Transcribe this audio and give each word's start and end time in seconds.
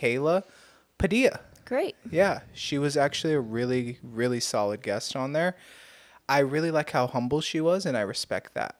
Kayla 0.00 0.44
Padilla. 0.98 1.40
Great. 1.64 1.94
Yeah, 2.10 2.40
she 2.52 2.78
was 2.78 2.96
actually 2.96 3.34
a 3.34 3.40
really, 3.40 3.98
really 4.02 4.40
solid 4.40 4.82
guest 4.82 5.14
on 5.14 5.32
there. 5.32 5.56
I 6.28 6.40
really 6.40 6.70
like 6.70 6.90
how 6.90 7.06
humble 7.06 7.40
she 7.40 7.60
was, 7.60 7.86
and 7.86 7.96
I 7.96 8.00
respect 8.00 8.54
that. 8.54 8.76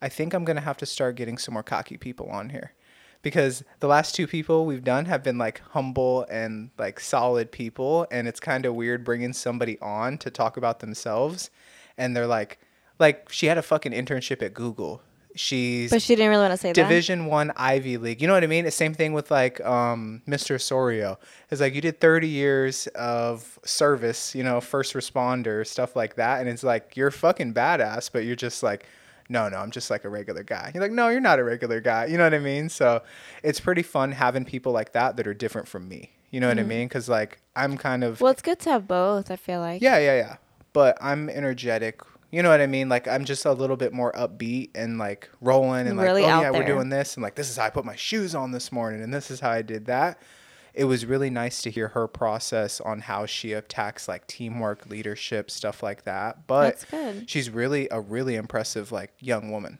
I 0.00 0.08
think 0.08 0.34
I'm 0.34 0.44
gonna 0.44 0.60
have 0.60 0.76
to 0.78 0.86
start 0.86 1.16
getting 1.16 1.38
some 1.38 1.54
more 1.54 1.62
cocky 1.62 1.96
people 1.96 2.28
on 2.28 2.50
here, 2.50 2.72
because 3.22 3.62
the 3.78 3.86
last 3.86 4.14
two 4.14 4.26
people 4.26 4.66
we've 4.66 4.82
done 4.82 5.04
have 5.04 5.22
been 5.22 5.38
like 5.38 5.60
humble 5.70 6.26
and 6.28 6.70
like 6.78 6.98
solid 6.98 7.52
people, 7.52 8.06
and 8.10 8.26
it's 8.26 8.40
kind 8.40 8.66
of 8.66 8.74
weird 8.74 9.04
bringing 9.04 9.32
somebody 9.32 9.78
on 9.80 10.18
to 10.18 10.30
talk 10.30 10.56
about 10.56 10.80
themselves, 10.80 11.50
and 11.96 12.16
they're 12.16 12.26
like, 12.26 12.58
like 12.98 13.28
she 13.30 13.46
had 13.46 13.58
a 13.58 13.62
fucking 13.62 13.92
internship 13.92 14.42
at 14.42 14.54
Google. 14.54 15.02
She's 15.34 15.90
But 15.90 16.02
she 16.02 16.14
didn't 16.14 16.30
really 16.30 16.42
want 16.42 16.52
to 16.52 16.56
say 16.56 16.68
that. 16.68 16.74
Division 16.74 17.26
One 17.26 17.52
Ivy 17.56 17.96
League. 17.96 18.20
You 18.20 18.28
know 18.28 18.34
what 18.34 18.44
I 18.44 18.46
mean? 18.46 18.64
The 18.64 18.70
same 18.70 18.94
thing 18.94 19.12
with 19.12 19.30
like 19.30 19.60
um, 19.64 20.22
Mr. 20.28 20.56
Osorio. 20.56 21.18
It's 21.50 21.60
like 21.60 21.74
you 21.74 21.80
did 21.80 22.00
30 22.00 22.28
years 22.28 22.86
of 22.88 23.58
service, 23.64 24.34
you 24.34 24.42
know, 24.42 24.60
first 24.60 24.94
responder 24.94 25.66
stuff 25.66 25.96
like 25.96 26.16
that, 26.16 26.40
and 26.40 26.48
it's 26.48 26.62
like 26.62 26.96
you're 26.96 27.10
fucking 27.10 27.54
badass, 27.54 28.10
but 28.12 28.24
you're 28.24 28.36
just 28.36 28.62
like, 28.62 28.86
no, 29.28 29.48
no, 29.48 29.56
I'm 29.58 29.70
just 29.70 29.90
like 29.90 30.04
a 30.04 30.08
regular 30.08 30.42
guy. 30.42 30.70
You're 30.74 30.82
like, 30.82 30.92
no, 30.92 31.08
you're 31.08 31.20
not 31.20 31.38
a 31.38 31.44
regular 31.44 31.80
guy. 31.80 32.06
You 32.06 32.18
know 32.18 32.24
what 32.24 32.34
I 32.34 32.38
mean? 32.38 32.68
So 32.68 33.02
it's 33.42 33.60
pretty 33.60 33.82
fun 33.82 34.12
having 34.12 34.44
people 34.44 34.72
like 34.72 34.92
that 34.92 35.16
that 35.16 35.26
are 35.26 35.34
different 35.34 35.68
from 35.68 35.88
me. 35.88 36.10
You 36.30 36.40
know 36.40 36.48
what 36.48 36.58
I 36.58 36.62
mean? 36.62 36.88
Because 36.88 37.08
like 37.08 37.40
I'm 37.54 37.76
kind 37.76 38.04
of 38.04 38.20
Well, 38.20 38.32
it's 38.32 38.42
good 38.42 38.58
to 38.60 38.70
have 38.70 38.88
both. 38.88 39.30
I 39.30 39.36
feel 39.36 39.60
like. 39.60 39.82
yeah, 39.82 39.98
yeah, 39.98 40.16
yeah. 40.16 40.36
But 40.72 40.96
I'm 41.00 41.28
energetic. 41.28 42.00
You 42.32 42.42
know 42.42 42.48
what 42.48 42.62
I 42.62 42.66
mean? 42.66 42.88
Like 42.88 43.06
I'm 43.06 43.26
just 43.26 43.44
a 43.44 43.52
little 43.52 43.76
bit 43.76 43.92
more 43.92 44.10
upbeat 44.12 44.70
and 44.74 44.98
like 44.98 45.28
rolling 45.42 45.86
and 45.86 46.00
Really 46.00 46.22
like, 46.22 46.34
oh 46.34 46.40
yeah, 46.40 46.50
we're 46.50 46.64
doing 46.64 46.88
this 46.88 47.14
and 47.14 47.22
like 47.22 47.34
this 47.34 47.50
is 47.50 47.58
how 47.58 47.66
I 47.66 47.70
put 47.70 47.84
my 47.84 47.94
shoes 47.94 48.34
on 48.34 48.52
this 48.52 48.72
morning 48.72 49.02
and 49.02 49.12
this 49.12 49.30
is 49.30 49.38
how 49.38 49.50
I 49.50 49.60
did 49.60 49.84
that. 49.86 50.20
It 50.72 50.84
was 50.84 51.04
really 51.04 51.28
nice 51.28 51.60
to 51.62 51.70
hear 51.70 51.88
her 51.88 52.08
process 52.08 52.80
on 52.80 53.00
how 53.00 53.26
she 53.26 53.52
attacks 53.52 54.08
like 54.08 54.26
teamwork, 54.26 54.86
leadership, 54.86 55.50
stuff 55.50 55.82
like 55.82 56.04
that. 56.04 56.46
But 56.46 56.82
she's 57.26 57.50
really 57.50 57.86
a 57.90 58.00
really 58.00 58.36
impressive 58.36 58.90
like 58.90 59.12
young 59.20 59.50
woman. 59.50 59.78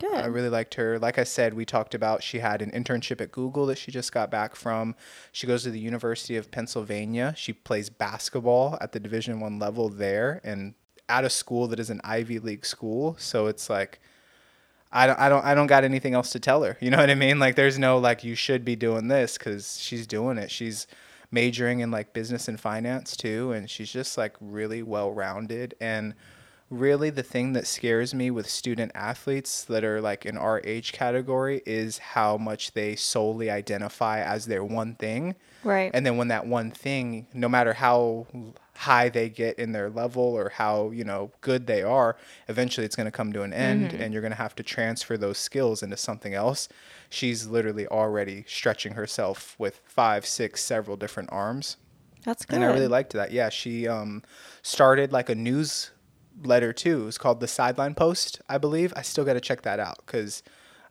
Good. 0.00 0.12
I 0.12 0.26
really 0.26 0.48
liked 0.48 0.74
her. 0.74 0.98
Like 0.98 1.20
I 1.20 1.22
said, 1.22 1.54
we 1.54 1.64
talked 1.64 1.94
about 1.94 2.24
she 2.24 2.40
had 2.40 2.60
an 2.60 2.72
internship 2.72 3.20
at 3.20 3.30
Google 3.30 3.66
that 3.66 3.78
she 3.78 3.92
just 3.92 4.10
got 4.10 4.32
back 4.32 4.56
from. 4.56 4.96
She 5.30 5.46
goes 5.46 5.62
to 5.62 5.70
the 5.70 5.78
University 5.78 6.36
of 6.36 6.50
Pennsylvania. 6.50 7.34
She 7.36 7.52
plays 7.52 7.88
basketball 7.88 8.76
at 8.80 8.90
the 8.90 8.98
Division 8.98 9.38
1 9.38 9.60
level 9.60 9.88
there 9.88 10.40
and 10.42 10.74
at 11.08 11.24
a 11.24 11.30
school 11.30 11.66
that 11.68 11.80
is 11.80 11.90
an 11.90 12.00
Ivy 12.04 12.38
League 12.38 12.64
school. 12.64 13.16
So 13.18 13.46
it's 13.46 13.68
like 13.68 14.00
I 14.90 15.06
don't 15.06 15.18
I 15.18 15.28
don't 15.28 15.44
I 15.44 15.54
don't 15.54 15.66
got 15.66 15.84
anything 15.84 16.14
else 16.14 16.30
to 16.30 16.40
tell 16.40 16.62
her. 16.62 16.76
You 16.80 16.90
know 16.90 16.98
what 16.98 17.10
I 17.10 17.14
mean? 17.14 17.38
Like 17.38 17.56
there's 17.56 17.78
no 17.78 17.98
like 17.98 18.24
you 18.24 18.34
should 18.34 18.64
be 18.64 18.76
doing 18.76 19.08
this 19.08 19.38
cuz 19.38 19.80
she's 19.80 20.06
doing 20.06 20.38
it. 20.38 20.50
She's 20.50 20.86
majoring 21.30 21.80
in 21.80 21.90
like 21.90 22.12
business 22.12 22.46
and 22.46 22.60
finance 22.60 23.16
too 23.16 23.52
and 23.52 23.70
she's 23.70 23.90
just 23.90 24.18
like 24.18 24.36
really 24.38 24.82
well-rounded 24.82 25.74
and 25.80 26.12
really 26.72 27.10
the 27.10 27.22
thing 27.22 27.52
that 27.52 27.66
scares 27.66 28.14
me 28.14 28.30
with 28.30 28.48
student 28.48 28.90
athletes 28.94 29.64
that 29.64 29.84
are 29.84 30.00
like 30.00 30.24
in 30.24 30.36
our 30.38 30.60
age 30.64 30.92
category 30.92 31.62
is 31.66 31.98
how 31.98 32.36
much 32.36 32.72
they 32.72 32.96
solely 32.96 33.50
identify 33.50 34.20
as 34.20 34.46
their 34.46 34.64
one 34.64 34.94
thing. 34.94 35.34
Right. 35.62 35.90
And 35.92 36.04
then 36.04 36.16
when 36.16 36.28
that 36.28 36.46
one 36.46 36.70
thing, 36.70 37.26
no 37.34 37.48
matter 37.48 37.74
how 37.74 38.26
high 38.82 39.08
they 39.08 39.28
get 39.28 39.58
in 39.58 39.70
their 39.72 39.88
level 39.88 40.22
or 40.22 40.48
how, 40.48 40.90
you 40.90 41.04
know, 41.04 41.30
good 41.40 41.66
they 41.66 41.82
are, 41.82 42.16
eventually 42.48 42.84
it's 42.84 42.96
going 42.96 43.06
to 43.06 43.12
come 43.12 43.32
to 43.32 43.42
an 43.42 43.52
end 43.52 43.92
and 43.92 44.12
you're 44.12 44.22
going 44.22 44.32
to 44.32 44.36
have 44.36 44.56
to 44.56 44.62
transfer 44.62 45.16
those 45.16 45.38
skills 45.38 45.82
into 45.82 45.96
something 45.96 46.34
else. 46.34 46.68
She's 47.08 47.46
literally 47.46 47.86
already 47.86 48.44
stretching 48.48 48.94
herself 48.94 49.54
with 49.58 49.80
five, 49.84 50.26
six, 50.26 50.62
several 50.64 50.96
different 50.96 51.28
arms 51.32 51.76
That's 52.24 52.44
good. 52.44 52.56
and 52.56 52.64
I 52.64 52.72
really 52.72 52.88
liked 52.88 53.12
that. 53.12 53.30
Yeah, 53.30 53.50
she 53.50 53.86
um, 53.86 54.22
started 54.62 55.12
like 55.12 55.28
a 55.28 55.34
newsletter 55.36 56.72
too. 56.72 57.06
It's 57.06 57.18
called 57.18 57.38
the 57.38 57.48
Sideline 57.48 57.94
Post, 57.94 58.40
I 58.48 58.58
believe. 58.58 58.92
I 58.96 59.02
still 59.02 59.24
got 59.24 59.34
to 59.34 59.40
check 59.40 59.62
that 59.62 59.78
out 59.78 59.98
because 60.04 60.42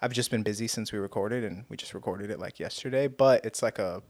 I've 0.02 0.14
just 0.14 0.32
been 0.32 0.44
busy 0.44 0.68
since 0.68 0.94
we 0.94 1.00
recorded, 1.00 1.44
and 1.44 1.66
we 1.68 1.76
just 1.76 1.94
recorded 1.94 2.32
it 2.32 2.40
like 2.40 2.58
yesterday. 2.60 3.08
But 3.08 3.44
it's 3.44 3.62
like 3.62 3.80
a 3.80 4.02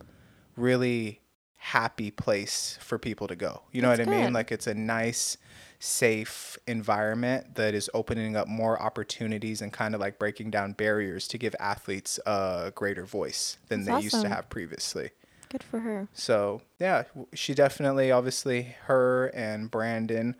really 0.56 1.21
happy 1.62 2.10
place 2.10 2.76
for 2.80 2.98
people 2.98 3.28
to 3.28 3.36
go. 3.36 3.62
You 3.70 3.82
know 3.82 3.94
That's 3.94 4.08
what 4.08 4.16
I 4.16 4.24
mean? 4.24 4.32
Like 4.32 4.50
it's 4.50 4.66
a 4.66 4.74
nice, 4.74 5.36
safe 5.78 6.58
environment 6.66 7.54
that 7.54 7.72
is 7.72 7.88
opening 7.94 8.34
up 8.34 8.48
more 8.48 8.82
opportunities 8.82 9.62
and 9.62 9.72
kind 9.72 9.94
of 9.94 10.00
like 10.00 10.18
breaking 10.18 10.50
down 10.50 10.72
barriers 10.72 11.28
to 11.28 11.38
give 11.38 11.54
athletes 11.60 12.18
a 12.26 12.72
greater 12.74 13.04
voice 13.04 13.58
than 13.68 13.84
That's 13.84 13.98
they 13.98 14.02
used 14.02 14.20
to 14.22 14.28
have 14.28 14.50
previously. 14.50 15.10
Good 15.50 15.62
for 15.62 15.78
her. 15.78 16.08
So 16.12 16.62
yeah, 16.80 17.04
she 17.32 17.54
definitely, 17.54 18.10
obviously, 18.10 18.74
her 18.86 19.26
and 19.28 19.70
Brandon 19.70 20.34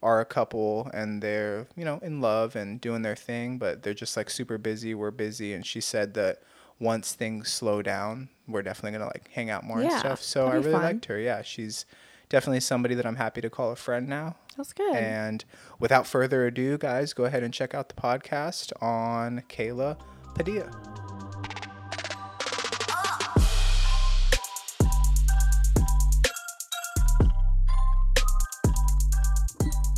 are 0.00 0.20
a 0.20 0.24
couple, 0.24 0.88
and 0.94 1.20
they're 1.20 1.66
you 1.74 1.84
know 1.84 1.98
in 2.02 2.20
love 2.20 2.54
and 2.54 2.80
doing 2.80 3.02
their 3.02 3.16
thing, 3.16 3.58
but 3.58 3.82
they're 3.82 3.94
just 3.94 4.16
like 4.16 4.30
super 4.30 4.58
busy. 4.58 4.94
We're 4.94 5.10
busy, 5.10 5.54
and 5.54 5.66
she 5.66 5.80
said 5.80 6.14
that 6.14 6.40
once 6.80 7.12
things 7.12 7.50
slow 7.50 7.82
down, 7.82 8.28
we're 8.46 8.62
definitely 8.62 8.98
gonna 8.98 9.10
like 9.10 9.28
hang 9.32 9.50
out 9.50 9.64
more 9.64 9.78
and 9.80 9.90
Yeah, 9.90 9.98
stuff. 9.98 10.22
So 10.22 10.46
I 10.46 10.54
really 10.54 10.72
fun. 10.72 10.82
liked 10.82 11.04
her. 11.06 11.18
Yeah, 11.18 11.42
she's 11.42 11.84
definitely 12.28 12.60
somebody 12.60 12.94
that 12.94 13.06
I'm 13.06 13.16
happy 13.16 13.40
to 13.40 13.50
call 13.50 13.72
a 13.72 13.76
friend 13.76 14.08
now. 14.08 14.36
That's 14.56 14.72
good. 14.72 14.94
And 14.96 15.44
without 15.78 16.06
further 16.06 16.46
ado, 16.46 16.78
guys, 16.78 17.12
go 17.12 17.24
ahead 17.24 17.42
and 17.42 17.52
check 17.54 17.74
out 17.74 17.88
the 17.88 17.94
podcast 17.94 18.72
on 18.82 19.42
Kayla 19.48 19.98
Padilla. 20.34 20.70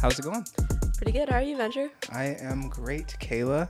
How's 0.01 0.19
it 0.19 0.23
going? 0.23 0.45
Pretty 0.97 1.13
good. 1.13 1.29
How 1.29 1.37
are 1.37 1.43
you, 1.43 1.57
Venture? 1.57 1.91
I 2.11 2.37
am 2.41 2.69
great, 2.69 3.17
Kayla. 3.21 3.69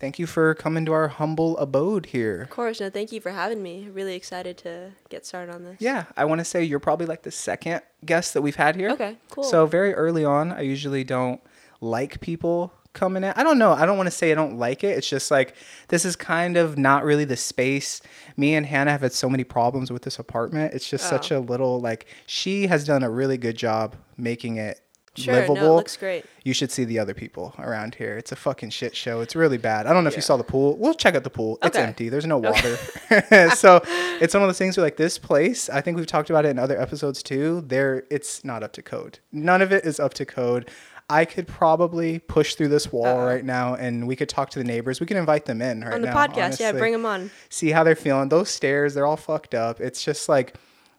Thank 0.00 0.18
you 0.18 0.26
for 0.26 0.54
coming 0.54 0.84
to 0.86 0.92
our 0.92 1.08
humble 1.08 1.58
abode 1.58 2.06
here. 2.06 2.42
Of 2.42 2.50
course. 2.50 2.80
No, 2.80 2.88
thank 2.88 3.10
you 3.10 3.20
for 3.20 3.30
having 3.30 3.62
me. 3.62 3.88
Really 3.92 4.14
excited 4.14 4.56
to 4.58 4.92
get 5.08 5.26
started 5.26 5.52
on 5.54 5.64
this. 5.64 5.76
Yeah, 5.80 6.04
I 6.16 6.24
want 6.24 6.38
to 6.40 6.44
say 6.44 6.62
you're 6.62 6.78
probably 6.78 7.06
like 7.06 7.22
the 7.22 7.30
second 7.32 7.82
guest 8.04 8.34
that 8.34 8.42
we've 8.42 8.56
had 8.56 8.76
here. 8.76 8.90
Okay, 8.90 9.16
cool. 9.30 9.42
So 9.44 9.66
very 9.66 9.94
early 9.94 10.24
on, 10.24 10.52
I 10.52 10.60
usually 10.60 11.02
don't 11.02 11.40
like 11.80 12.20
people 12.20 12.72
coming 12.92 13.22
in. 13.24 13.32
I 13.36 13.42
don't 13.42 13.58
know. 13.58 13.72
I 13.72 13.86
don't 13.86 13.96
want 13.96 14.06
to 14.06 14.12
say 14.12 14.30
I 14.32 14.34
don't 14.34 14.56
like 14.58 14.82
it. 14.84 14.96
It's 14.96 15.08
just 15.08 15.30
like 15.30 15.54
this 15.88 16.04
is 16.04 16.14
kind 16.16 16.56
of 16.56 16.78
not 16.78 17.04
really 17.04 17.24
the 17.24 17.36
space. 17.36 18.00
Me 18.36 18.54
and 18.54 18.66
Hannah 18.66 18.92
have 18.92 19.02
had 19.02 19.12
so 19.12 19.28
many 19.28 19.44
problems 19.44 19.90
with 19.90 20.02
this 20.02 20.18
apartment. 20.18 20.74
It's 20.74 20.88
just 20.88 21.08
such 21.08 21.30
Oh. 21.32 21.38
a 21.38 21.40
little 21.40 21.80
like 21.80 22.06
she 22.26 22.68
has 22.68 22.84
done 22.84 23.02
a 23.02 23.10
really 23.10 23.36
good 23.36 23.56
job 23.56 23.96
making 24.16 24.56
it 24.56 24.80
Sure, 25.18 25.34
livable. 25.34 25.56
no, 25.56 25.72
it 25.72 25.76
looks 25.76 25.96
great. 25.96 26.24
You 26.44 26.52
should 26.52 26.70
see 26.70 26.84
the 26.84 26.98
other 26.98 27.14
people 27.14 27.54
around 27.58 27.94
here. 27.94 28.16
It's 28.16 28.32
a 28.32 28.36
fucking 28.36 28.70
shit 28.70 28.96
show. 28.96 29.20
It's 29.20 29.36
really 29.36 29.58
bad. 29.58 29.86
I 29.86 29.92
don't 29.92 30.04
know 30.04 30.08
if 30.08 30.16
you 30.16 30.22
saw 30.22 30.36
the 30.36 30.44
pool. 30.44 30.76
We'll 30.76 30.94
check 30.94 31.14
out 31.14 31.24
the 31.24 31.30
pool. 31.30 31.58
It's 31.62 31.76
empty. 31.76 32.08
There's 32.08 32.26
no 32.26 32.38
water. 32.38 32.76
so 33.54 33.80
it's 34.20 34.34
one 34.34 34.42
of 34.42 34.48
those 34.48 34.58
things 34.58 34.76
where 34.76 34.84
like 34.84 34.96
this 34.96 35.18
place, 35.18 35.68
I 35.68 35.80
think 35.80 35.96
we've 35.96 36.06
talked 36.06 36.30
about 36.30 36.44
it 36.44 36.50
in 36.50 36.58
other 36.58 36.80
episodes 36.80 37.22
too. 37.22 37.62
There 37.66 38.04
it's 38.10 38.44
not 38.44 38.62
up 38.62 38.72
to 38.74 38.82
code. 38.82 39.18
None 39.32 39.62
of 39.62 39.72
it 39.72 39.84
is 39.84 40.00
up 40.00 40.14
to 40.14 40.24
code. 40.24 40.70
I 41.10 41.24
could 41.24 41.48
probably 41.48 42.18
push 42.18 42.54
through 42.54 42.68
this 42.68 42.92
wall 42.92 43.06
Uh-oh. 43.06 43.24
right 43.24 43.44
now 43.44 43.74
and 43.74 44.06
we 44.06 44.14
could 44.14 44.28
talk 44.28 44.50
to 44.50 44.58
the 44.58 44.64
neighbors. 44.64 45.00
We 45.00 45.06
can 45.06 45.16
invite 45.16 45.46
them 45.46 45.62
in 45.62 45.82
right 45.82 45.94
on 45.94 46.02
the 46.02 46.08
now, 46.08 46.26
podcast, 46.26 46.60
yeah, 46.60 46.72
bring 46.72 46.92
them 46.92 47.06
on. 47.06 47.30
see 47.48 47.70
how 47.70 47.82
they're 47.82 47.96
feeling. 47.96 48.28
Those 48.28 48.50
stairs, 48.50 48.92
they're 48.92 49.06
all 49.06 49.16
fucked 49.16 49.54
up. 49.54 49.80
It's 49.80 50.04
just 50.04 50.28
like 50.28 50.56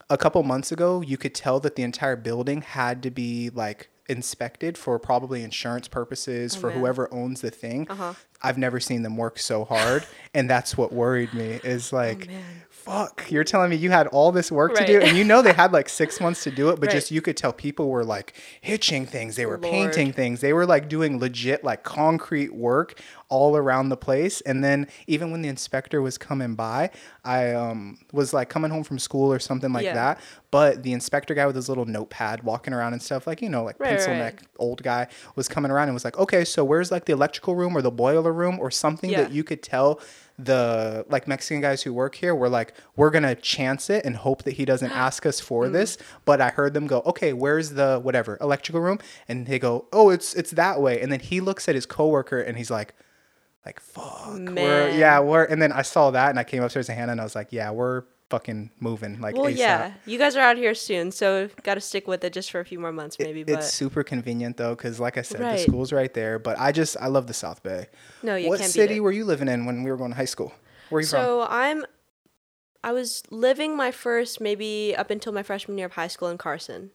a 0.09 0.17
couple 0.17 0.41
months 0.43 0.71
ago, 0.71 1.01
you 1.01 1.17
could 1.17 1.35
tell 1.35 1.59
that 1.59 1.75
the 1.75 1.83
entire 1.83 2.15
building 2.15 2.61
had 2.61 3.03
to 3.03 3.11
be 3.11 3.51
like 3.51 3.89
inspected 4.09 4.77
for 4.77 4.97
probably 4.99 5.43
insurance 5.43 5.87
purposes 5.87 6.55
for 6.55 6.67
Oh, 6.67 6.73
man. 6.73 6.79
whoever 6.79 7.13
owns 7.13 7.41
the 7.41 7.51
thing. 7.51 7.87
Uh-huh. 7.89 8.13
I've 8.41 8.57
never 8.57 8.79
seen 8.79 9.03
them 9.03 9.17
work 9.17 9.37
so 9.39 9.65
hard, 9.65 10.05
and 10.33 10.49
that's 10.49 10.77
what 10.77 10.91
worried 10.93 11.33
me. 11.33 11.59
Is 11.63 11.91
like, 11.93 12.27
Oh. 12.29 12.33
Fuck, 12.89 13.29
you're 13.29 13.43
telling 13.43 13.69
me 13.69 13.75
you 13.75 13.91
had 13.91 14.07
all 14.07 14.31
this 14.31 14.51
work 14.51 14.73
to 14.75 14.83
do, 14.85 14.99
and 14.99 15.15
you 15.15 15.23
know 15.23 15.41
they 15.41 15.53
had 15.53 15.71
like 15.71 15.87
six 15.87 16.19
months 16.19 16.43
to 16.43 16.51
do 16.51 16.69
it, 16.69 16.73
but 16.79 16.87
Right. 16.87 16.91
just 16.91 17.11
you 17.11 17.21
could 17.21 17.37
tell 17.37 17.53
people 17.53 17.89
were 17.89 18.03
like 18.03 18.33
hitching 18.61 19.05
things, 19.05 19.35
they 19.35 19.45
were 19.45 19.53
Lord. 19.53 19.63
painting 19.63 20.11
things, 20.11 20.41
they 20.41 20.53
were 20.53 20.65
like 20.65 20.89
doing 20.89 21.19
legit 21.19 21.63
like 21.63 21.83
concrete 21.83 22.53
work 22.53 22.99
all 23.29 23.55
around 23.55 23.89
the 23.89 23.97
place. 23.97 24.41
And 24.41 24.63
then 24.63 24.87
even 25.05 25.29
when 25.29 25.43
the 25.43 25.49
inspector 25.49 26.01
was 26.01 26.17
coming 26.17 26.55
by, 26.55 26.89
I 27.23 27.51
um, 27.53 27.99
was 28.11 28.33
like 28.33 28.49
coming 28.49 28.71
home 28.71 28.83
from 28.83 28.97
school 28.97 29.31
or 29.31 29.37
something 29.37 29.71
like 29.71 29.83
Yeah. 29.85 29.93
that. 29.93 30.19
But 30.49 30.81
the 30.81 30.93
inspector 30.93 31.35
guy 31.35 31.45
with 31.45 31.55
his 31.55 31.69
little 31.69 31.85
notepad 31.85 32.41
walking 32.41 32.73
around 32.73 32.93
and 32.93 33.01
stuff, 33.03 33.27
like, 33.27 33.41
you 33.43 33.49
know, 33.49 33.63
like 33.63 33.77
Right, 33.77 33.89
pencil 33.89 34.13
right. 34.13 34.19
neck 34.19 34.43
old 34.57 34.81
guy 34.81 35.07
was 35.35 35.47
coming 35.47 35.69
around 35.69 35.89
and 35.89 35.93
was 35.93 36.03
like, 36.03 36.17
okay, 36.17 36.43
so 36.43 36.63
where's 36.65 36.89
like 36.91 37.05
the 37.05 37.13
electrical 37.13 37.53
room 37.55 37.77
or 37.77 37.83
the 37.83 37.91
boiler 37.91 38.33
room 38.33 38.59
or 38.59 38.71
something 38.71 39.11
Yeah. 39.11 39.21
that 39.25 39.31
you 39.31 39.43
could 39.43 39.61
tell 39.61 40.01
the 40.41 41.05
like 41.09 41.27
Mexican 41.27 41.61
guys 41.61 41.83
who 41.83 41.93
work 41.93 42.15
here 42.15 42.33
were 42.33 42.49
like, 42.49 42.73
we're 42.95 43.09
gonna 43.09 43.35
chance 43.35 43.89
it 43.89 44.05
and 44.05 44.15
hope 44.15 44.43
that 44.43 44.53
he 44.53 44.63
doesn't 44.65 44.91
ask 45.07 45.25
us 45.25 45.39
for 45.39 45.65
Mm. 45.65 45.73
this. 45.73 45.97
But 46.25 46.39
I 46.41 46.49
heard 46.49 46.73
them 46.73 46.87
go, 46.87 47.01
okay, 47.05 47.33
where's 47.33 47.71
the 47.71 47.99
whatever 48.01 48.37
electrical 48.39 48.81
room? 48.81 48.99
And 49.27 49.45
they 49.47 49.59
go, 49.59 49.85
oh, 49.91 50.09
it's 50.09 50.33
it's 50.33 50.51
that 50.51 50.81
way. 50.81 51.01
And 51.01 51.11
then 51.11 51.19
he 51.19 51.41
looks 51.41 51.67
at 51.67 51.75
his 51.75 51.85
coworker 51.85 52.39
and 52.39 52.57
he's 52.57 52.71
like, 52.71 52.93
like 53.65 53.79
fuck, 53.81 54.37
we're 54.37 54.89
yeah, 54.91 55.19
we're. 55.19 55.43
And 55.43 55.61
then 55.61 55.71
I 55.73 55.81
saw 55.81 56.11
that 56.11 56.29
and 56.29 56.39
I 56.39 56.43
came 56.45 56.63
upstairs 56.63 56.85
to 56.87 56.93
Hannah 56.93 57.11
and 57.11 57.21
I 57.21 57.25
was 57.25 57.35
like, 57.35 57.49
yeah, 57.51 57.71
we're 57.71 58.03
fucking 58.29 58.69
moving 58.79 59.19
like 59.19 59.35
well, 59.35 59.45
ASAP. 59.51 59.57
yeah, 59.57 59.93
you 60.05 60.17
guys 60.19 60.35
are 60.35 60.41
out 60.41 60.55
here 60.57 60.75
soon, 60.75 61.11
so 61.11 61.49
got 61.63 61.75
to 61.75 61.81
stick 61.81 62.07
with 62.07 62.23
it 62.23 62.31
just 62.33 62.51
for 62.51 62.59
a 62.59 62.65
few 62.65 62.79
more 62.79 62.91
months, 62.91 63.15
It- 63.19 63.23
maybe. 63.23 63.41
it's 63.51 63.71
super 63.73 64.03
convenient 64.03 64.57
though, 64.57 64.75
because 64.75 64.99
like 64.99 65.17
I 65.17 65.21
said, 65.23 65.41
the 65.41 65.57
school's 65.57 65.91
right 65.91 66.13
there. 66.13 66.37
But 66.39 66.59
I 66.59 66.71
just 66.71 66.95
I 66.99 67.07
love 67.07 67.27
the 67.27 67.33
South 67.33 67.63
Bay. 67.63 67.87
no, 68.23 68.35
you 68.35 68.49
what 68.49 68.59
city 68.59 68.99
were 68.99 69.11
you 69.11 69.25
living 69.25 69.47
in 69.47 69.65
when 69.65 69.83
we 69.83 69.89
were 69.91 69.97
going 69.97 70.11
to 70.11 70.17
high 70.17 70.25
school? 70.25 70.53
Where 70.89 70.97
are 70.99 71.01
you 71.01 71.07
from? 71.07 71.23
So 71.23 71.47
I'm, 71.49 71.85
I 72.83 72.91
was 72.93 73.23
living 73.29 73.75
my 73.75 73.91
first 73.91 74.39
maybe 74.39 74.95
up 74.95 75.09
until 75.11 75.33
my 75.33 75.43
freshman 75.43 75.77
year 75.77 75.87
of 75.87 75.93
high 75.93 76.07
school 76.07 76.29
in 76.29 76.37
Carson, 76.37 76.91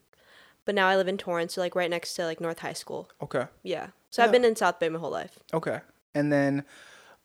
but 0.65 0.73
now 0.75 0.87
I 0.87 0.95
live 0.95 1.07
in 1.07 1.17
Torrance, 1.17 1.53
so 1.53 1.61
like 1.61 1.75
right 1.75 1.89
next 1.89 2.13
to 2.15 2.25
like 2.25 2.39
North 2.41 2.59
High 2.59 2.73
School. 2.73 3.09
Okay, 3.21 3.45
Yeah, 3.63 3.87
so 4.09 4.21
Yeah. 4.21 4.25
I've 4.25 4.31
been 4.31 4.43
in 4.45 4.55
South 4.55 4.79
Bay 4.79 4.89
my 4.89 4.99
whole 4.99 5.11
life. 5.11 5.37
okay. 5.53 5.81
And 6.13 6.31
then, 6.31 6.63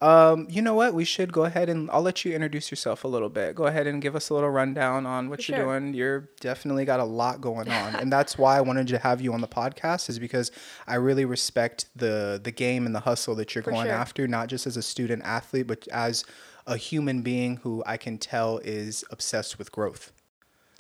um, 0.01 0.47
you 0.49 0.63
know 0.63 0.75
what? 0.75 0.95
We 0.95 1.05
should 1.05 1.33
go 1.33 1.45
ahead 1.45 1.69
and 1.69 1.91
I'll 1.91 2.01
let 2.01 2.25
you 2.25 2.33
introduce 2.35 2.71
yourself 2.71 3.05
a 3.05 3.09
little 3.09 3.29
bit. 3.29 3.55
Go 3.55 3.67
ahead 3.67 3.87
and 3.87 4.01
give 4.01 4.17
us 4.17 4.31
a 4.31 4.35
little 4.35 4.49
rundown 4.49 5.05
on 5.05 5.29
what 5.29 5.43
For 5.43 5.53
you're 5.53 5.61
sure. 5.61 5.79
doing. 5.79 5.93
You're 5.95 6.31
definitely 6.41 6.85
got 6.87 7.01
a 7.01 7.05
lot 7.05 7.41
going 7.41 7.69
on, 7.81 7.97
and 7.97 8.11
that's 8.11 8.39
why 8.39 8.57
I 8.57 8.63
wanted 8.63 8.89
to 8.89 8.99
have 8.99 9.21
you 9.21 9.33
on 9.35 9.41
the 9.43 9.49
podcast. 9.49 10.09
Is 10.09 10.19
because 10.19 10.51
I 10.87 10.95
really 10.95 11.25
respect 11.25 11.87
the 11.95 12.41
the 12.43 12.51
game 12.53 12.87
and 12.87 12.95
the 12.95 13.01
hustle 13.01 13.35
that 13.37 13.55
you're 13.55 13.63
For 13.65 13.73
going 13.73 13.87
sure. 13.87 13.95
after, 13.95 14.27
not 14.27 14.49
just 14.49 14.67
as 14.67 14.77
a 14.77 14.83
student 14.83 15.23
athlete, 15.25 15.67
but 15.67 15.87
as 15.89 16.25
a 16.67 16.77
human 16.77 17.23
being 17.23 17.57
who 17.59 17.83
I 17.87 17.97
can 17.97 18.17
tell 18.19 18.59
is 18.59 19.05
obsessed 19.11 19.59
with 19.59 19.73
growth. 19.73 20.13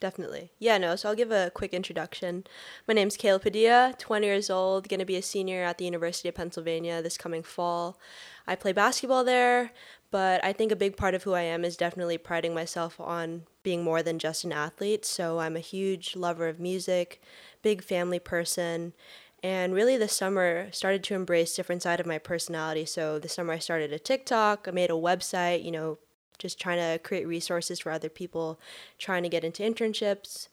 Definitely. 0.00 0.50
Yeah, 0.58 0.78
no, 0.78 0.96
so 0.96 1.10
I'll 1.10 1.14
give 1.14 1.30
a 1.30 1.50
quick 1.54 1.74
introduction. 1.74 2.44
My 2.88 2.94
name's 2.94 3.18
Kayla 3.18 3.42
Padilla, 3.42 3.94
20 3.98 4.26
years 4.26 4.48
old, 4.48 4.88
going 4.88 4.98
to 4.98 5.04
be 5.04 5.16
a 5.16 5.22
senior 5.22 5.62
at 5.62 5.76
the 5.76 5.84
University 5.84 6.26
of 6.26 6.34
Pennsylvania 6.34 7.02
this 7.02 7.18
coming 7.18 7.42
fall. 7.42 7.98
I 8.46 8.54
play 8.54 8.72
basketball 8.72 9.24
there, 9.24 9.72
but 10.10 10.42
I 10.42 10.54
think 10.54 10.72
a 10.72 10.76
big 10.76 10.96
part 10.96 11.14
of 11.14 11.24
who 11.24 11.34
I 11.34 11.42
am 11.42 11.66
is 11.66 11.76
definitely 11.76 12.16
priding 12.16 12.54
myself 12.54 12.98
on 12.98 13.42
being 13.62 13.84
more 13.84 14.02
than 14.02 14.18
just 14.18 14.42
an 14.42 14.52
athlete. 14.52 15.04
So 15.04 15.38
I'm 15.38 15.54
a 15.54 15.60
huge 15.60 16.16
lover 16.16 16.48
of 16.48 16.58
music, 16.58 17.20
big 17.60 17.82
family 17.84 18.18
person, 18.18 18.94
and 19.42 19.74
really 19.74 19.98
this 19.98 20.16
summer 20.16 20.72
started 20.72 21.04
to 21.04 21.14
embrace 21.14 21.54
different 21.54 21.82
side 21.82 22.00
of 22.00 22.06
my 22.06 22.16
personality. 22.16 22.86
So 22.86 23.18
this 23.18 23.34
summer 23.34 23.52
I 23.52 23.58
started 23.58 23.92
a 23.92 23.98
TikTok, 23.98 24.66
I 24.66 24.70
made 24.70 24.90
a 24.90 24.94
website, 24.94 25.62
you 25.62 25.70
know, 25.70 25.98
just 26.40 26.58
trying 26.58 26.78
to 26.78 26.98
create 26.98 27.26
resources 27.28 27.78
for 27.78 27.92
other 27.92 28.08
people 28.08 28.58
trying 28.98 29.22
to 29.22 29.28
get 29.28 29.44
into 29.44 29.62
internships. 29.62 30.48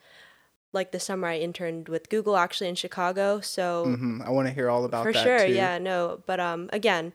Like 0.74 0.92
the 0.92 1.00
summer, 1.00 1.30
I 1.30 1.40
interned 1.40 1.90
with 1.90 2.10
Google 2.10 2.38
actually 2.38 2.68
in 2.68 2.76
Chicago. 2.76 3.40
So 3.40 3.96
hmm 3.96 4.22
I 4.24 4.30
want 4.30 4.48
to 4.48 4.54
hear 4.54 4.70
all 4.70 4.86
about 4.86 5.04
for 5.04 5.14
that 5.14 5.24
For 5.24 5.40
sure, 5.40 5.48
too. 5.48 5.54
yeah, 5.54 5.80
no. 5.80 6.22
But 6.28 6.40
um, 6.40 6.70
again, 6.72 7.14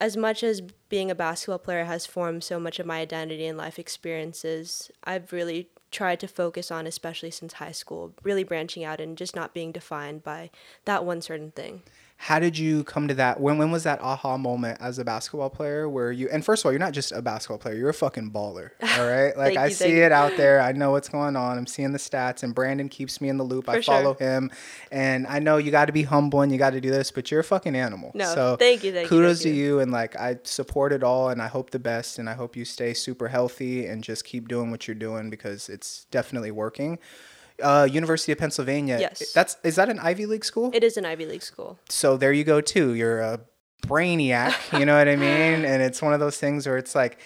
as 0.00 0.16
much 0.16 0.42
as 0.42 0.62
being 0.88 1.10
a 1.10 1.14
basketball 1.14 1.58
player 1.58 1.84
has 1.84 2.06
formed 2.06 2.42
so 2.42 2.58
much 2.58 2.78
of 2.78 2.86
my 2.86 3.00
identity 3.00 3.46
and 3.46 3.56
life 3.56 3.78
experiences, 3.78 4.90
I've 5.04 5.32
really 5.32 5.68
tried 5.90 6.20
to 6.20 6.28
focus 6.28 6.70
on, 6.70 6.86
especially 6.86 7.30
since 7.30 7.54
high 7.54 7.72
school, 7.72 8.14
really 8.22 8.44
branching 8.44 8.82
out 8.84 9.00
and 9.00 9.16
just 9.16 9.36
not 9.36 9.54
being 9.54 9.72
defined 9.72 10.22
by 10.24 10.50
that 10.86 11.04
one 11.04 11.20
certain 11.20 11.50
thing. 11.50 11.82
How 12.22 12.38
did 12.38 12.58
you 12.58 12.84
come 12.84 13.08
to 13.08 13.14
that? 13.14 13.40
When 13.40 13.56
when 13.56 13.70
was 13.70 13.84
that 13.84 13.98
aha 14.02 14.36
moment 14.36 14.76
as 14.78 14.98
a 14.98 15.04
basketball 15.06 15.48
player 15.48 15.88
where 15.88 16.12
you 16.12 16.28
and 16.30 16.44
first 16.44 16.60
of 16.60 16.66
all, 16.66 16.72
you're 16.72 16.78
not 16.78 16.92
just 16.92 17.12
a 17.12 17.22
basketball 17.22 17.56
player, 17.56 17.74
you're 17.74 17.88
a 17.88 17.94
fucking 17.94 18.30
baller. 18.30 18.72
All 18.98 19.08
right? 19.08 19.34
Like 19.34 19.56
I 19.56 19.68
you, 19.68 19.74
see 19.74 20.00
it 20.00 20.12
out 20.12 20.36
there. 20.36 20.60
I 20.60 20.72
know 20.72 20.90
what's 20.90 21.08
going 21.08 21.34
on. 21.34 21.56
I'm 21.56 21.66
seeing 21.66 21.92
the 21.92 21.98
stats 21.98 22.42
and 22.42 22.54
Brandon 22.54 22.90
keeps 22.90 23.22
me 23.22 23.30
in 23.30 23.38
the 23.38 23.42
loop. 23.42 23.70
I 23.70 23.76
For 23.76 23.82
sure. 23.82 23.94
follow 23.94 24.14
him. 24.14 24.50
And 24.92 25.26
I 25.28 25.38
know 25.38 25.56
you 25.56 25.70
gotta 25.70 25.92
be 25.92 26.02
humble 26.02 26.42
and 26.42 26.52
you 26.52 26.58
gotta 26.58 26.78
do 26.78 26.90
this, 26.90 27.10
but 27.10 27.30
you're 27.30 27.40
a 27.40 27.44
fucking 27.44 27.74
animal. 27.74 28.12
No, 28.14 28.34
so 28.34 28.56
thank 28.56 28.84
you, 28.84 28.92
thank 28.92 29.04
you, 29.04 29.08
kudos 29.08 29.38
thank 29.38 29.54
to 29.54 29.58
you. 29.58 29.64
you 29.64 29.78
and 29.80 29.90
like 29.90 30.14
I 30.14 30.40
support 30.44 30.92
it 30.92 31.02
all 31.02 31.30
and 31.30 31.40
I 31.40 31.46
hope 31.46 31.70
the 31.70 31.78
best 31.78 32.18
and 32.18 32.28
I 32.28 32.34
hope 32.34 32.54
you 32.54 32.66
stay 32.66 32.92
super 32.92 33.28
healthy 33.28 33.86
and 33.86 34.04
just 34.04 34.26
keep 34.26 34.46
doing 34.46 34.70
what 34.70 34.86
you're 34.86 34.94
doing 34.94 35.30
because 35.30 35.70
it's 35.70 36.04
definitely 36.10 36.50
working. 36.50 36.98
Uh, 37.62 37.84
University 37.90 38.32
of 38.32 38.38
Pennsylvania. 38.38 38.98
Yes. 39.00 39.32
That's 39.32 39.56
is 39.64 39.76
that 39.76 39.88
an 39.88 39.98
Ivy 39.98 40.26
League 40.26 40.44
school? 40.44 40.70
It 40.74 40.82
is 40.84 40.96
an 40.96 41.04
Ivy 41.06 41.26
League 41.26 41.42
school. 41.42 41.78
so 41.88 42.16
there 42.16 42.32
you 42.32 42.44
go 42.44 42.60
too 42.60 42.94
you're 42.94 43.20
a 43.20 43.40
brainiac 43.86 44.54
you 44.78 44.84
know 44.84 44.96
what 44.98 45.08
i 45.08 45.16
mean 45.16 45.64
and 45.64 45.82
it's 45.82 46.02
one 46.02 46.12
of 46.12 46.20
those 46.20 46.36
things 46.38 46.66
where 46.66 46.76
it's 46.76 46.94
like 46.94 47.18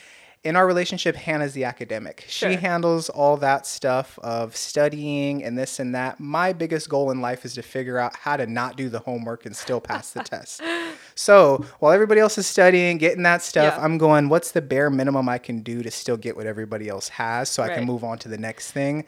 in 0.45 0.55
our 0.57 0.67
relationship 0.67 1.17
hannah's 1.17 1.53
the 1.53 1.65
academic 1.65 2.25
she 2.29 2.55
handles 2.55 3.09
all 3.09 3.37
that 3.37 3.67
stuff 3.67 4.19
of 4.23 4.55
studying 4.57 5.43
and 5.43 5.59
this 5.59 5.81
and 5.81 5.95
that 5.95 6.21
my 6.21 6.53
biggest 6.53 6.89
goal 6.89 7.11
in 7.11 7.21
life 7.21 7.45
is 7.45 7.55
to 7.55 7.63
figure 7.63 7.99
out 7.99 8.15
how 8.15 8.37
to 8.37 8.47
not 8.47 8.77
do 8.77 8.89
the 8.89 9.01
homework 9.01 9.45
and 9.47 9.57
still 9.57 9.81
pass 9.81 10.13
the 10.13 10.23
test 10.23 10.63
so 11.17 11.65
while 11.81 11.93
everybody 11.93 12.21
else 12.21 12.39
is 12.39 12.47
studying 12.47 12.99
getting 12.99 13.25
that 13.25 13.43
stuff 13.43 13.75
Yeah. 13.77 13.85
i'm 13.85 13.99
going 13.99 14.29
what's 14.29 14.53
the 14.53 14.63
bare 14.63 14.91
minimum 14.91 15.29
i 15.29 15.39
can 15.39 15.61
do 15.63 15.83
to 15.83 15.91
still 15.91 16.17
get 16.17 16.37
what 16.37 16.47
everybody 16.47 16.89
else 16.89 17.09
has 17.09 17.49
so 17.49 17.63
i 17.65 17.69
can 17.69 17.85
move 17.85 18.05
on 18.05 18.19
to 18.19 18.29
the 18.29 18.39
next 18.39 18.71
thing 18.71 19.07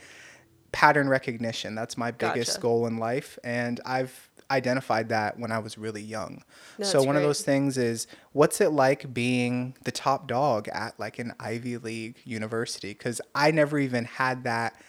pattern 0.73 1.09
recognition. 1.09 1.75
That's 1.75 1.97
my 1.97 2.11
biggest 2.11 2.53
Gotcha. 2.53 2.61
goal 2.61 2.87
in 2.87 2.99
life. 2.99 3.39
And 3.45 3.81
I've 3.85 4.29
identified 4.51 5.09
that 5.09 5.39
when 5.39 5.51
I 5.51 5.59
was 5.59 5.77
really 5.77 6.03
young. 6.03 6.43
No, 6.79 6.85
so 6.87 7.03
one 7.03 7.17
of 7.17 7.23
those 7.23 7.43
things 7.43 7.77
is 7.77 8.07
what's 8.33 8.61
it 8.61 8.71
like 8.71 9.13
being 9.13 9.75
the 9.85 9.91
top 9.91 10.29
dog 10.29 10.69
at 10.69 10.99
like 11.01 11.19
an 11.19 11.35
Ivy 11.41 11.79
League 11.79 12.17
university? 12.25 12.93
Because 12.93 13.21
I 13.35 13.51
never 13.51 13.79
even 13.79 14.05
had 14.05 14.45
that 14.45 14.81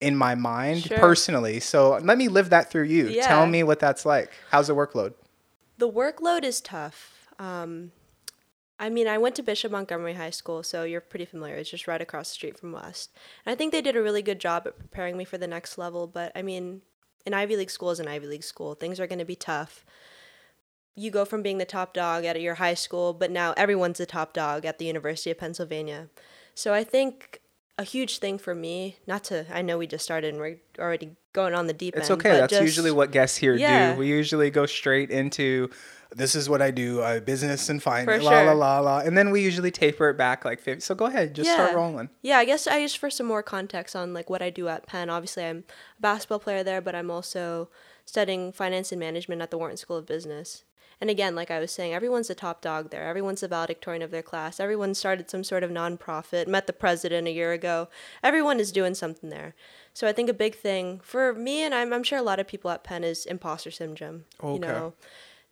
in 0.00 0.14
my 0.14 0.34
mind 0.34 0.82
Sure. 0.82 0.98
personally. 0.98 1.58
So 1.60 1.98
let 2.02 2.18
me 2.18 2.28
live 2.28 2.50
that 2.50 2.70
through 2.70 2.84
you. 2.84 3.20
Tell 3.22 3.46
me 3.46 3.62
what 3.62 3.80
that's 3.80 4.04
like. 4.04 4.30
How's 4.50 4.68
the 4.68 4.74
workload? 4.74 5.14
The 5.78 5.90
workload 5.90 6.44
is 6.44 6.60
tough. 6.60 7.28
Um, 7.38 7.92
I 8.80 8.88
mean, 8.90 9.08
I 9.08 9.18
went 9.18 9.34
to 9.36 9.42
Bishop 9.42 9.72
Montgomery 9.72 10.14
High 10.14 10.30
School, 10.30 10.62
so 10.62 10.84
you're 10.84 11.00
pretty 11.00 11.24
familiar. 11.24 11.56
It's 11.56 11.70
just 11.70 11.88
right 11.88 12.00
across 12.00 12.28
the 12.28 12.34
street 12.34 12.58
from 12.58 12.72
West. 12.72 13.10
And 13.44 13.52
I 13.52 13.56
think 13.56 13.72
they 13.72 13.82
did 13.82 13.96
a 13.96 14.02
really 14.02 14.22
good 14.22 14.38
job 14.38 14.66
at 14.66 14.78
preparing 14.78 15.16
me 15.16 15.24
for 15.24 15.36
the 15.38 15.48
next 15.48 15.78
level. 15.78 16.06
But 16.06 16.30
I 16.36 16.42
mean, 16.42 16.82
an 17.26 17.34
Ivy 17.34 17.56
League 17.56 17.70
school 17.70 17.90
is 17.90 17.98
an 18.00 18.06
Ivy 18.08 18.26
League 18.28 18.44
school. 18.44 18.74
Things 18.74 19.00
are 19.00 19.06
going 19.08 19.18
to 19.18 19.24
be 19.24 19.34
tough. 19.36 19.84
You 20.94 21.10
go 21.10 21.24
from 21.24 21.42
being 21.42 21.58
the 21.58 21.64
top 21.64 21.92
dog 21.94 22.24
at 22.24 22.40
your 22.40 22.56
high 22.56 22.74
school, 22.74 23.12
but 23.12 23.30
now 23.30 23.52
everyone's 23.56 23.98
the 23.98 24.06
top 24.06 24.32
dog 24.32 24.64
at 24.64 24.78
the 24.78 24.84
University 24.84 25.30
of 25.30 25.38
Pennsylvania. 25.38 26.08
So 26.54 26.72
I 26.74 26.82
think 26.84 27.40
a 27.78 27.84
huge 27.84 28.18
thing 28.18 28.38
for 28.38 28.54
me, 28.54 28.96
not 29.06 29.22
to, 29.24 29.46
I 29.52 29.62
know 29.62 29.78
we 29.78 29.86
just 29.86 30.04
started 30.04 30.34
and 30.34 30.40
we're 30.40 30.58
already 30.78 31.10
going 31.32 31.54
on 31.54 31.68
the 31.68 31.72
deep 31.72 31.94
It's 31.96 32.10
end. 32.10 32.18
It's 32.20 32.26
okay. 32.26 32.36
That's 32.40 32.50
just- 32.50 32.62
usually 32.62 32.90
what 32.90 33.12
guests 33.12 33.36
here 33.36 33.54
Yeah. 33.54 33.92
do. 33.92 33.98
We 34.00 34.08
usually 34.08 34.50
go 34.50 34.66
straight 34.66 35.10
into 35.12 35.70
this 36.14 36.34
is 36.34 36.48
what 36.48 36.62
I 36.62 36.70
do, 36.70 37.00
uh, 37.00 37.20
business 37.20 37.68
and 37.68 37.82
finance, 37.82 38.22
For 38.22 38.30
la 38.30 38.40
la 38.40 38.52
la 38.52 38.80
la, 38.80 38.98
and 39.00 39.16
then 39.16 39.30
we 39.30 39.42
usually 39.42 39.70
taper 39.70 40.10
it 40.10 40.16
back 40.16 40.44
like 40.44 40.60
50. 40.60 40.80
So 40.80 40.94
go 40.94 41.06
ahead, 41.06 41.34
just 41.34 41.50
start 41.50 41.74
rolling. 41.74 42.08
Yeah, 42.22 42.38
I 42.38 42.44
guess 42.44 42.66
I 42.66 42.80
just 42.80 42.98
for 42.98 43.10
some 43.10 43.26
more 43.26 43.42
context 43.42 43.94
on 43.94 44.14
like 44.14 44.30
what 44.30 44.42
I 44.42 44.50
do 44.50 44.68
at 44.68 44.86
Penn. 44.86 45.10
Obviously, 45.10 45.44
I'm 45.44 45.64
a 45.98 46.00
basketball 46.00 46.38
player 46.38 46.62
there, 46.62 46.80
but 46.80 46.94
I'm 46.94 47.10
also 47.10 47.68
studying 48.04 48.52
finance 48.52 48.90
and 48.90 48.98
management 48.98 49.42
at 49.42 49.50
the 49.50 49.58
Wharton 49.58 49.76
School 49.76 49.96
of 49.96 50.06
Business. 50.06 50.64
And 51.00 51.10
again, 51.10 51.36
like 51.36 51.50
I 51.50 51.60
was 51.60 51.70
saying, 51.70 51.94
everyone's 51.94 52.28
a 52.28 52.34
top 52.34 52.60
dog 52.60 52.90
there. 52.90 53.04
Everyone's 53.04 53.42
a 53.42 53.48
valedictorian 53.48 54.02
of 54.02 54.10
their 54.10 54.22
class. 54.22 54.58
Everyone 54.58 54.94
started 54.94 55.30
some 55.30 55.44
sort 55.44 55.62
of 55.62 55.70
nonprofit, 55.70 56.48
met 56.48 56.66
the 56.66 56.72
president 56.72 57.28
a 57.28 57.32
year 57.32 57.52
ago. 57.52 57.88
Everyone 58.22 58.58
is 58.58 58.72
doing 58.72 58.94
something 58.94 59.30
there. 59.30 59.54
So 59.94 60.08
I 60.08 60.12
think 60.12 60.28
a 60.28 60.34
big 60.34 60.56
thing 60.56 61.00
for 61.04 61.34
me, 61.34 61.62
and 61.62 61.72
I'm, 61.72 61.92
I'm 61.92 62.02
sure 62.02 62.18
a 62.18 62.22
lot 62.22 62.40
of 62.40 62.48
people 62.48 62.70
at 62.70 62.82
Penn, 62.82 63.04
is 63.04 63.26
imposter 63.26 63.70
syndrome. 63.70 64.24
Okay. 64.42 64.54
You 64.54 64.58
know, 64.58 64.94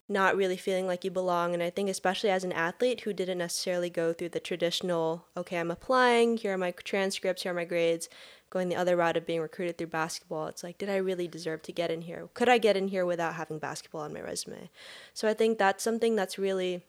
not 0.08 0.36
really 0.36 0.56
feeling 0.56 0.86
like 0.86 1.04
you 1.04 1.10
belong. 1.10 1.52
And 1.52 1.62
I 1.62 1.70
think, 1.70 1.88
especially 1.88 2.30
as 2.30 2.44
an 2.44 2.52
athlete 2.52 3.00
who 3.00 3.12
didn't 3.12 3.38
necessarily 3.38 3.90
go 3.90 4.12
through 4.12 4.28
the 4.30 4.40
traditional, 4.40 5.26
okay, 5.36 5.58
I'm 5.58 5.70
applying, 5.70 6.36
here 6.36 6.54
are 6.54 6.58
my 6.58 6.70
transcripts, 6.70 7.42
here 7.42 7.52
are 7.52 7.56
my 7.56 7.64
grades, 7.64 8.08
going 8.50 8.68
the 8.68 8.76
other 8.76 8.96
route 8.96 9.16
of 9.16 9.26
being 9.26 9.40
recruited 9.40 9.76
through 9.76 9.88
basketball, 9.88 10.46
it's 10.46 10.62
like, 10.62 10.78
did 10.78 10.88
I 10.88 10.96
really 10.96 11.26
deserve 11.26 11.62
to 11.62 11.72
get 11.72 11.90
in 11.90 12.02
here? 12.02 12.28
Could 12.34 12.48
I 12.48 12.58
get 12.58 12.76
in 12.76 12.88
here 12.88 13.04
without 13.04 13.34
having 13.34 13.58
basketball 13.58 14.02
on 14.02 14.14
my 14.14 14.20
resume? 14.20 14.70
So 15.12 15.28
I 15.28 15.34
think 15.34 15.58
that's 15.58 15.82
something 15.82 16.14
that's 16.14 16.38
really 16.38 16.84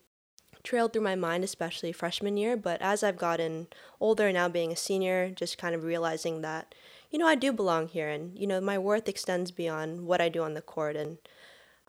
trailed 0.63 0.93
through 0.93 1.01
my 1.01 1.15
mind, 1.15 1.43
especially 1.43 1.91
freshman 1.91 2.37
year. 2.37 2.55
But 2.55 2.81
as 2.81 3.03
I've 3.03 3.17
gotten 3.17 3.67
older, 3.99 4.31
now 4.31 4.49
being 4.49 4.71
a 4.71 4.75
senior, 4.75 5.31
just 5.31 5.57
kind 5.57 5.73
of 5.73 5.83
realizing 5.83 6.41
that, 6.41 6.75
you 7.09 7.17
know, 7.17 7.27
I 7.27 7.35
do 7.35 7.51
belong 7.51 7.87
here 7.87 8.09
and, 8.09 8.37
you 8.37 8.45
know, 8.45 8.61
my 8.61 8.77
worth 8.77 9.09
extends 9.09 9.49
beyond 9.49 10.05
what 10.05 10.21
I 10.21 10.29
do 10.29 10.43
on 10.43 10.53
the 10.53 10.61
court 10.61 10.95
and 10.95 11.17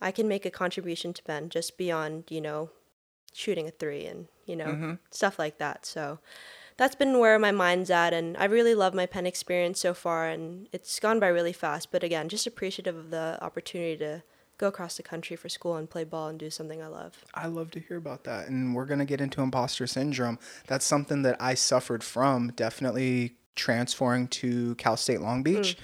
I 0.01 0.11
can 0.11 0.29
make 0.29 0.47
a 0.47 0.51
contribution 0.51 1.13
to 1.15 1.23
Penn 1.23 1.49
just 1.49 1.77
beyond, 1.77 2.25
you 2.29 2.41
know, 2.41 2.71
shooting 3.33 3.67
a 3.69 3.71
three 3.71 4.07
and, 4.07 4.29
you 4.47 4.57
know, 4.57 4.67
Mm-hmm. 4.67 4.93
stuff 5.11 5.39
like 5.39 5.59
that. 5.59 5.85
So 5.87 6.19
that's 6.77 6.95
been 6.95 7.19
where 7.19 7.39
my 7.39 7.51
mind's 7.51 7.91
at 7.91 8.13
and 8.13 8.37
I 8.37 8.45
really 8.45 8.75
love 8.75 8.95
my 8.95 9.07
Penn 9.07 9.27
experience 9.27 9.81
so 9.81 9.95
far 9.95 10.29
and 10.29 10.69
it's 10.73 10.99
gone 11.01 11.19
by 11.21 11.29
really 11.29 11.53
fast. 11.53 11.91
But 11.91 12.03
again, 12.05 12.29
just 12.29 12.47
appreciative 12.47 12.97
of 12.97 13.11
the 13.11 13.39
opportunity 13.43 13.97
to 13.99 14.23
go 14.59 14.67
across 14.69 14.97
the 14.97 15.03
country 15.05 15.37
for 15.37 15.49
school 15.49 15.77
and 15.77 15.89
play 15.89 16.03
ball 16.05 16.29
and 16.29 16.39
do 16.39 16.51
something 16.51 16.83
I 16.83 16.89
love. 16.89 17.25
I 17.35 17.47
love 17.47 17.71
to 17.73 17.81
hear 17.81 17.97
about 17.97 18.25
that. 18.25 18.49
And 18.49 18.75
we're 18.75 18.87
going 18.87 18.99
to 18.99 19.05
get 19.05 19.21
into 19.21 19.41
imposter 19.41 19.87
syndrome. 19.87 20.39
That's 20.67 20.85
something 20.85 21.23
that 21.23 21.37
I 21.41 21.55
suffered 21.55 22.03
from, 22.03 22.51
definitely 22.57 23.37
transferring 23.55 24.27
to 24.29 24.75
Cal 24.77 24.97
State 24.97 25.21
Long 25.21 25.43
Beach. 25.45 25.77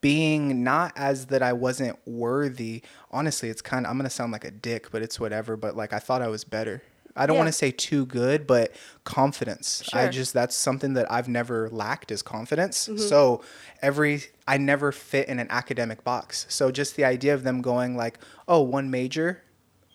Being 0.00 0.62
not 0.62 0.92
as 0.96 1.26
that 1.26 1.42
I 1.42 1.52
wasn't 1.52 1.98
worthy. 2.06 2.82
Honestly, 3.10 3.48
it's 3.48 3.62
kind 3.62 3.86
of, 3.86 3.90
I'm 3.90 3.96
going 3.96 4.04
to 4.08 4.10
sound 4.14 4.30
like 4.32 4.44
a 4.44 4.50
dick, 4.50 4.90
but 4.90 5.02
it's 5.02 5.18
whatever. 5.18 5.56
But 5.56 5.76
like, 5.76 5.92
I 5.92 5.98
thought 5.98 6.22
I 6.22 6.28
was 6.28 6.44
better. 6.44 6.82
I 7.18 7.24
don't 7.24 7.34
Yeah. 7.36 7.40
want 7.44 7.48
to 7.48 7.52
say 7.52 7.70
too 7.70 8.04
good, 8.04 8.46
but 8.46 8.72
confidence. 9.04 9.82
Sure. 9.88 10.00
I 10.00 10.08
just 10.08 10.34
that's 10.34 10.54
something 10.54 10.92
that 10.94 11.10
I've 11.10 11.28
never 11.28 11.70
lacked 11.70 12.10
is 12.10 12.20
confidence. 12.22 12.88
Mm-hmm. 12.88 12.98
So 12.98 13.42
every 13.80 14.24
I 14.46 14.58
never 14.58 14.92
fit 14.92 15.26
in 15.28 15.38
an 15.38 15.46
academic 15.50 16.04
box. 16.04 16.44
So 16.50 16.70
just 16.70 16.94
the 16.96 17.04
idea 17.04 17.32
of 17.32 17.42
them 17.42 17.62
going 17.62 17.96
like, 17.96 18.18
"Oh, 18.46 18.60
one 18.60 18.90
major, 18.90 19.42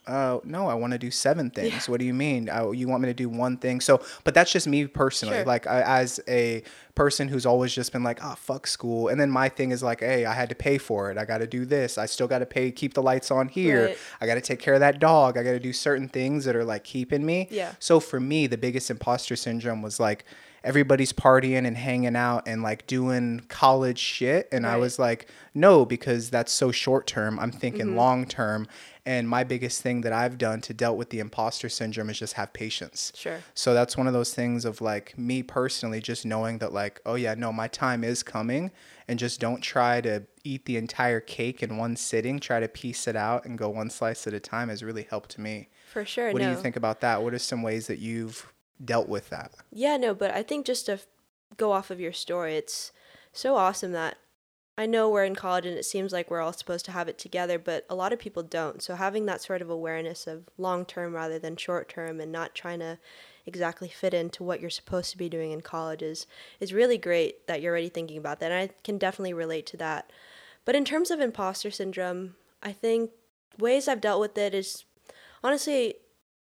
uh, 0.08 0.40
no, 0.44 0.68
I 0.68 0.74
want 0.74 0.94
to 0.94 1.00
do 1.00 1.12
seven 1.12 1.50
things. 1.52 1.88
What 1.88 2.00
do 2.00 2.06
you 2.06 2.14
mean? 2.14 2.50
Uh, 2.50 2.72
you 2.72 2.88
want 2.88 3.04
me 3.04 3.08
to 3.10 3.14
do 3.14 3.30
one 3.30 3.58
thing? 3.58 3.80
So, 3.82 4.02
but 4.24 4.34
that's 4.34 4.52
just 4.52 4.68
me 4.68 4.88
personally. 4.88 5.38
Sure. 5.38 5.46
Like, 5.46 5.68
I, 5.68 5.82
as 6.02 6.20
a 6.28 6.64
person 6.96 7.28
who's 7.28 7.46
always 7.46 7.74
just 7.74 7.92
been 7.94 8.04
like, 8.04 8.20
oh, 8.24 8.36
fuck 8.36 8.66
school. 8.68 9.08
And 9.10 9.20
then 9.22 9.30
my 9.30 9.48
thing 9.48 9.72
is 9.72 9.84
like, 9.84 10.00
hey, 10.00 10.26
I 10.26 10.34
had 10.34 10.50
to 10.50 10.56
pay 10.56 10.78
for 10.78 11.12
it. 11.12 11.18
I 11.18 11.26
got 11.26 11.38
to 11.38 11.48
do 11.48 11.66
this. 11.66 11.98
I 11.98 12.08
still 12.08 12.28
got 12.28 12.40
to 12.40 12.46
pay, 12.46 12.72
keep 12.72 12.94
the 12.96 13.02
lights 13.04 13.32
on 13.32 13.48
here. 13.48 13.86
Right. 13.88 13.98
I 14.20 14.26
got 14.26 14.36
to 14.36 14.42
take 14.42 14.60
care 14.60 14.74
of 14.74 14.80
that 14.80 15.00
dog. 15.00 15.38
I 15.38 15.44
got 15.44 15.52
to 15.52 15.60
do 15.60 15.72
certain 15.74 16.08
things 16.10 16.46
that 16.46 16.56
are 16.56 16.66
like 16.66 16.84
keeping 16.84 17.26
me. 17.26 17.48
Yeah. 17.52 17.74
So 17.80 18.00
for 18.00 18.20
me, 18.20 18.48
the 18.48 18.58
biggest 18.58 18.90
imposter 18.90 19.36
syndrome 19.36 19.82
was 19.82 20.00
like, 20.00 20.26
everybody's 20.64 21.12
partying 21.12 21.66
and 21.66 21.76
hanging 21.76 22.16
out 22.16 22.48
and 22.48 22.62
like 22.62 22.86
doing 22.86 23.42
college 23.50 23.98
shit. 23.98 24.48
And 24.52 24.68
I 24.68 24.78
was 24.78 25.00
like, 25.00 25.28
no, 25.56 25.86
because 25.86 26.30
that's 26.30 26.52
so 26.52 26.72
short 26.72 27.08
term. 27.08 27.40
I'm 27.40 27.52
thinking 27.52 27.88
Mm-hmm. 27.88 27.98
long 27.98 28.26
term. 28.28 28.68
And 29.06 29.28
my 29.28 29.44
biggest 29.44 29.82
thing 29.82 30.02
that 30.02 30.14
I've 30.14 30.38
done 30.38 30.62
to 30.62 30.74
dealt 30.74 30.98
with 30.98 31.10
the 31.10 31.20
imposter 31.20 31.70
syndrome 31.70 32.10
is 32.10 32.20
just 32.20 32.34
have 32.34 32.54
patience. 32.54 33.12
Sure. 33.16 33.40
So 33.56 33.74
that's 33.74 33.98
one 33.98 34.06
of 34.06 34.14
those 34.14 34.34
things 34.34 34.64
of 34.64 34.80
like 34.80 35.18
me 35.18 35.42
personally 35.42 36.02
just 36.02 36.26
knowing 36.26 36.60
that 36.60 36.72
like, 36.72 37.02
oh 37.06 37.16
yeah, 37.16 37.34
no, 37.34 37.52
my 37.52 37.68
time 37.68 38.04
is 38.04 38.22
coming 38.22 38.72
and 39.08 39.18
just 39.18 39.40
don't 39.40 39.62
try 39.62 40.02
to 40.02 40.24
eat 40.44 40.66
the 40.66 40.78
entire 40.78 41.20
cake 41.20 41.64
in 41.64 41.78
one 41.78 41.96
sitting. 41.96 42.40
Try 42.40 42.60
to 42.60 42.68
piece 42.68 43.08
it 43.08 43.16
out 43.16 43.46
and 43.46 43.58
go 43.58 43.70
one 43.70 43.90
slice 43.90 44.28
at 44.28 44.34
a 44.34 44.40
time 44.40 44.70
has 44.70 44.84
really 44.84 45.04
helped 45.10 45.40
me. 45.40 45.70
For 45.92 46.06
sure. 46.06 46.32
What 46.32 46.42
no. 46.42 46.50
do 46.50 46.56
you 46.56 46.62
think 46.62 46.76
about 46.76 47.02
that? 47.02 47.24
What 47.24 47.34
are 47.34 47.40
some 47.40 47.64
ways 47.64 47.88
that 47.88 48.00
you've 48.00 48.54
dealt 48.84 49.10
with 49.10 49.30
that? 49.30 49.52
Yeah, 49.72 49.98
no, 49.98 50.14
but 50.14 50.32
I 50.32 50.44
think 50.44 50.66
just 50.66 50.86
to 50.86 50.94
f- 50.94 51.08
go 51.58 51.72
off 51.72 51.90
of 51.90 52.00
your 52.00 52.14
story, 52.14 52.56
it's 52.56 52.92
so 53.34 53.56
awesome 53.56 53.92
that 53.94 54.18
I 54.82 54.88
know 54.88 55.10
we're 55.10 55.26
in 55.26 55.36
college 55.36 55.68
and 55.68 55.78
it 55.78 55.86
seems 55.86 56.12
like 56.12 56.32
we're 56.32 56.42
all 56.42 56.54
supposed 56.54 56.86
to 56.86 56.92
have 56.92 57.08
it 57.08 57.20
together, 57.20 57.60
but 57.60 57.86
a 57.88 57.94
lot 57.94 58.12
of 58.12 58.18
people 58.18 58.42
don't. 58.42 58.82
So 58.82 58.96
having 58.96 59.28
that 59.28 59.44
sort 59.44 59.62
of 59.62 59.70
awareness 59.70 60.26
of 60.26 60.50
long 60.58 60.86
term 60.86 61.14
rather 61.14 61.38
than 61.38 61.56
short 61.56 61.88
term 61.88 62.20
and 62.20 62.32
not 62.32 62.56
trying 62.56 62.80
to 62.80 62.98
exactly 63.46 63.90
fit 63.90 64.12
into 64.12 64.44
what 64.44 64.60
you're 64.60 64.72
supposed 64.72 65.12
to 65.12 65.20
be 65.20 65.30
doing 65.30 65.52
in 65.52 65.62
college 65.62 66.02
is, 66.02 66.26
is 66.60 66.74
really 66.74 66.98
great 66.98 67.46
that 67.46 67.62
you're 67.62 67.72
already 67.72 67.90
thinking 67.90 68.18
about 68.18 68.40
that. 68.40 68.52
And 68.52 68.72
I 68.72 68.74
can 68.84 68.98
definitely 68.98 69.36
relate 69.36 69.68
to 69.68 69.78
that. 69.78 70.12
But 70.66 70.76
in 70.76 70.84
terms 70.84 71.12
of 71.12 71.20
imposter 71.20 71.70
syndrome, 71.70 72.34
I 72.64 72.72
think 72.72 73.12
ways 73.60 73.88
I've 73.88 74.02
dealt 74.02 74.20
with 74.20 74.36
it 74.36 74.56
is 74.56 74.86
honestly 75.44 75.94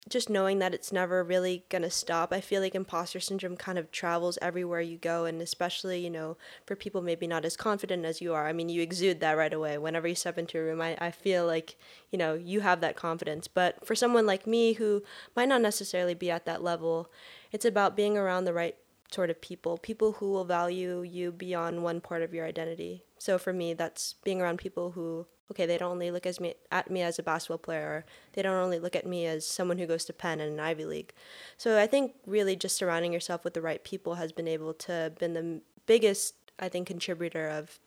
just 0.08 0.30
knowing 0.30 0.58
that 0.58 0.74
it's 0.74 0.92
never 0.92 1.22
really 1.22 1.64
going 1.68 1.82
to 1.82 1.90
stop. 1.90 2.32
I 2.32 2.40
feel 2.40 2.60
like 2.62 2.74
imposter 2.74 3.20
syndrome 3.20 3.56
kind 3.56 3.78
of 3.78 3.92
travels 3.92 4.38
everywhere 4.40 4.80
you 4.80 4.96
go, 4.96 5.24
and 5.24 5.42
especially, 5.42 6.00
you 6.00 6.10
know, 6.10 6.36
for 6.66 6.74
people 6.74 7.02
maybe 7.02 7.26
not 7.26 7.44
as 7.44 7.56
confident 7.56 8.04
as 8.04 8.20
you 8.20 8.32
are. 8.32 8.46
I 8.46 8.52
mean, 8.52 8.68
you 8.68 8.82
exude 8.82 9.20
that 9.20 9.36
right 9.36 9.52
away. 9.52 9.78
Whenever 9.78 10.08
you 10.08 10.14
step 10.14 10.38
into 10.38 10.58
a 10.58 10.62
room, 10.62 10.80
I, 10.80 10.96
I 11.00 11.10
feel 11.10 11.46
like, 11.46 11.76
you 12.10 12.18
know, 12.18 12.34
you 12.34 12.60
have 12.60 12.80
that 12.80 12.96
confidence. 12.96 13.46
But 13.46 13.86
for 13.86 13.94
someone 13.94 14.26
like 14.26 14.46
me 14.46 14.72
who 14.72 15.02
might 15.36 15.48
not 15.48 15.60
necessarily 15.60 16.14
be 16.14 16.30
at 16.30 16.46
that 16.46 16.62
level, 16.62 17.10
it's 17.52 17.64
about 17.64 17.96
being 17.96 18.16
around 18.16 18.46
the 18.46 18.54
right 18.54 18.76
sort 19.12 19.30
of 19.30 19.40
people, 19.40 19.76
people 19.76 20.12
who 20.12 20.30
will 20.30 20.44
value 20.44 21.02
you 21.02 21.30
beyond 21.32 21.82
one 21.82 22.00
part 22.00 22.22
of 22.22 22.32
your 22.32 22.46
identity. 22.46 23.04
So 23.20 23.36
for 23.36 23.52
me, 23.52 23.74
that's 23.74 24.14
being 24.24 24.40
around 24.40 24.58
people 24.58 24.92
who, 24.92 25.26
okay, 25.50 25.66
they 25.66 25.76
don't 25.76 25.92
only 25.92 26.10
look 26.10 26.24
as 26.24 26.40
me, 26.40 26.54
at 26.72 26.90
me 26.90 27.02
as 27.02 27.18
a 27.18 27.22
basketball 27.22 27.58
player, 27.58 27.86
or 27.86 28.04
they 28.32 28.40
don't 28.40 28.56
only 28.56 28.78
look 28.78 28.96
at 28.96 29.06
me 29.06 29.26
as 29.26 29.46
someone 29.46 29.76
who 29.76 29.86
goes 29.86 30.06
to 30.06 30.14
Penn 30.14 30.40
and 30.40 30.54
an 30.54 30.58
Ivy 30.58 30.86
League. 30.86 31.12
So 31.58 31.78
I 31.78 31.86
think 31.86 32.14
really 32.26 32.56
just 32.56 32.76
surrounding 32.76 33.12
yourself 33.12 33.44
with 33.44 33.52
the 33.52 33.60
right 33.60 33.84
people 33.84 34.14
has 34.14 34.32
been 34.32 34.48
able 34.48 34.72
to 34.72 35.12
been 35.18 35.34
the 35.34 35.60
biggest, 35.84 36.34
I 36.58 36.70
think, 36.70 36.86
contributor 36.86 37.46
of 37.46 37.78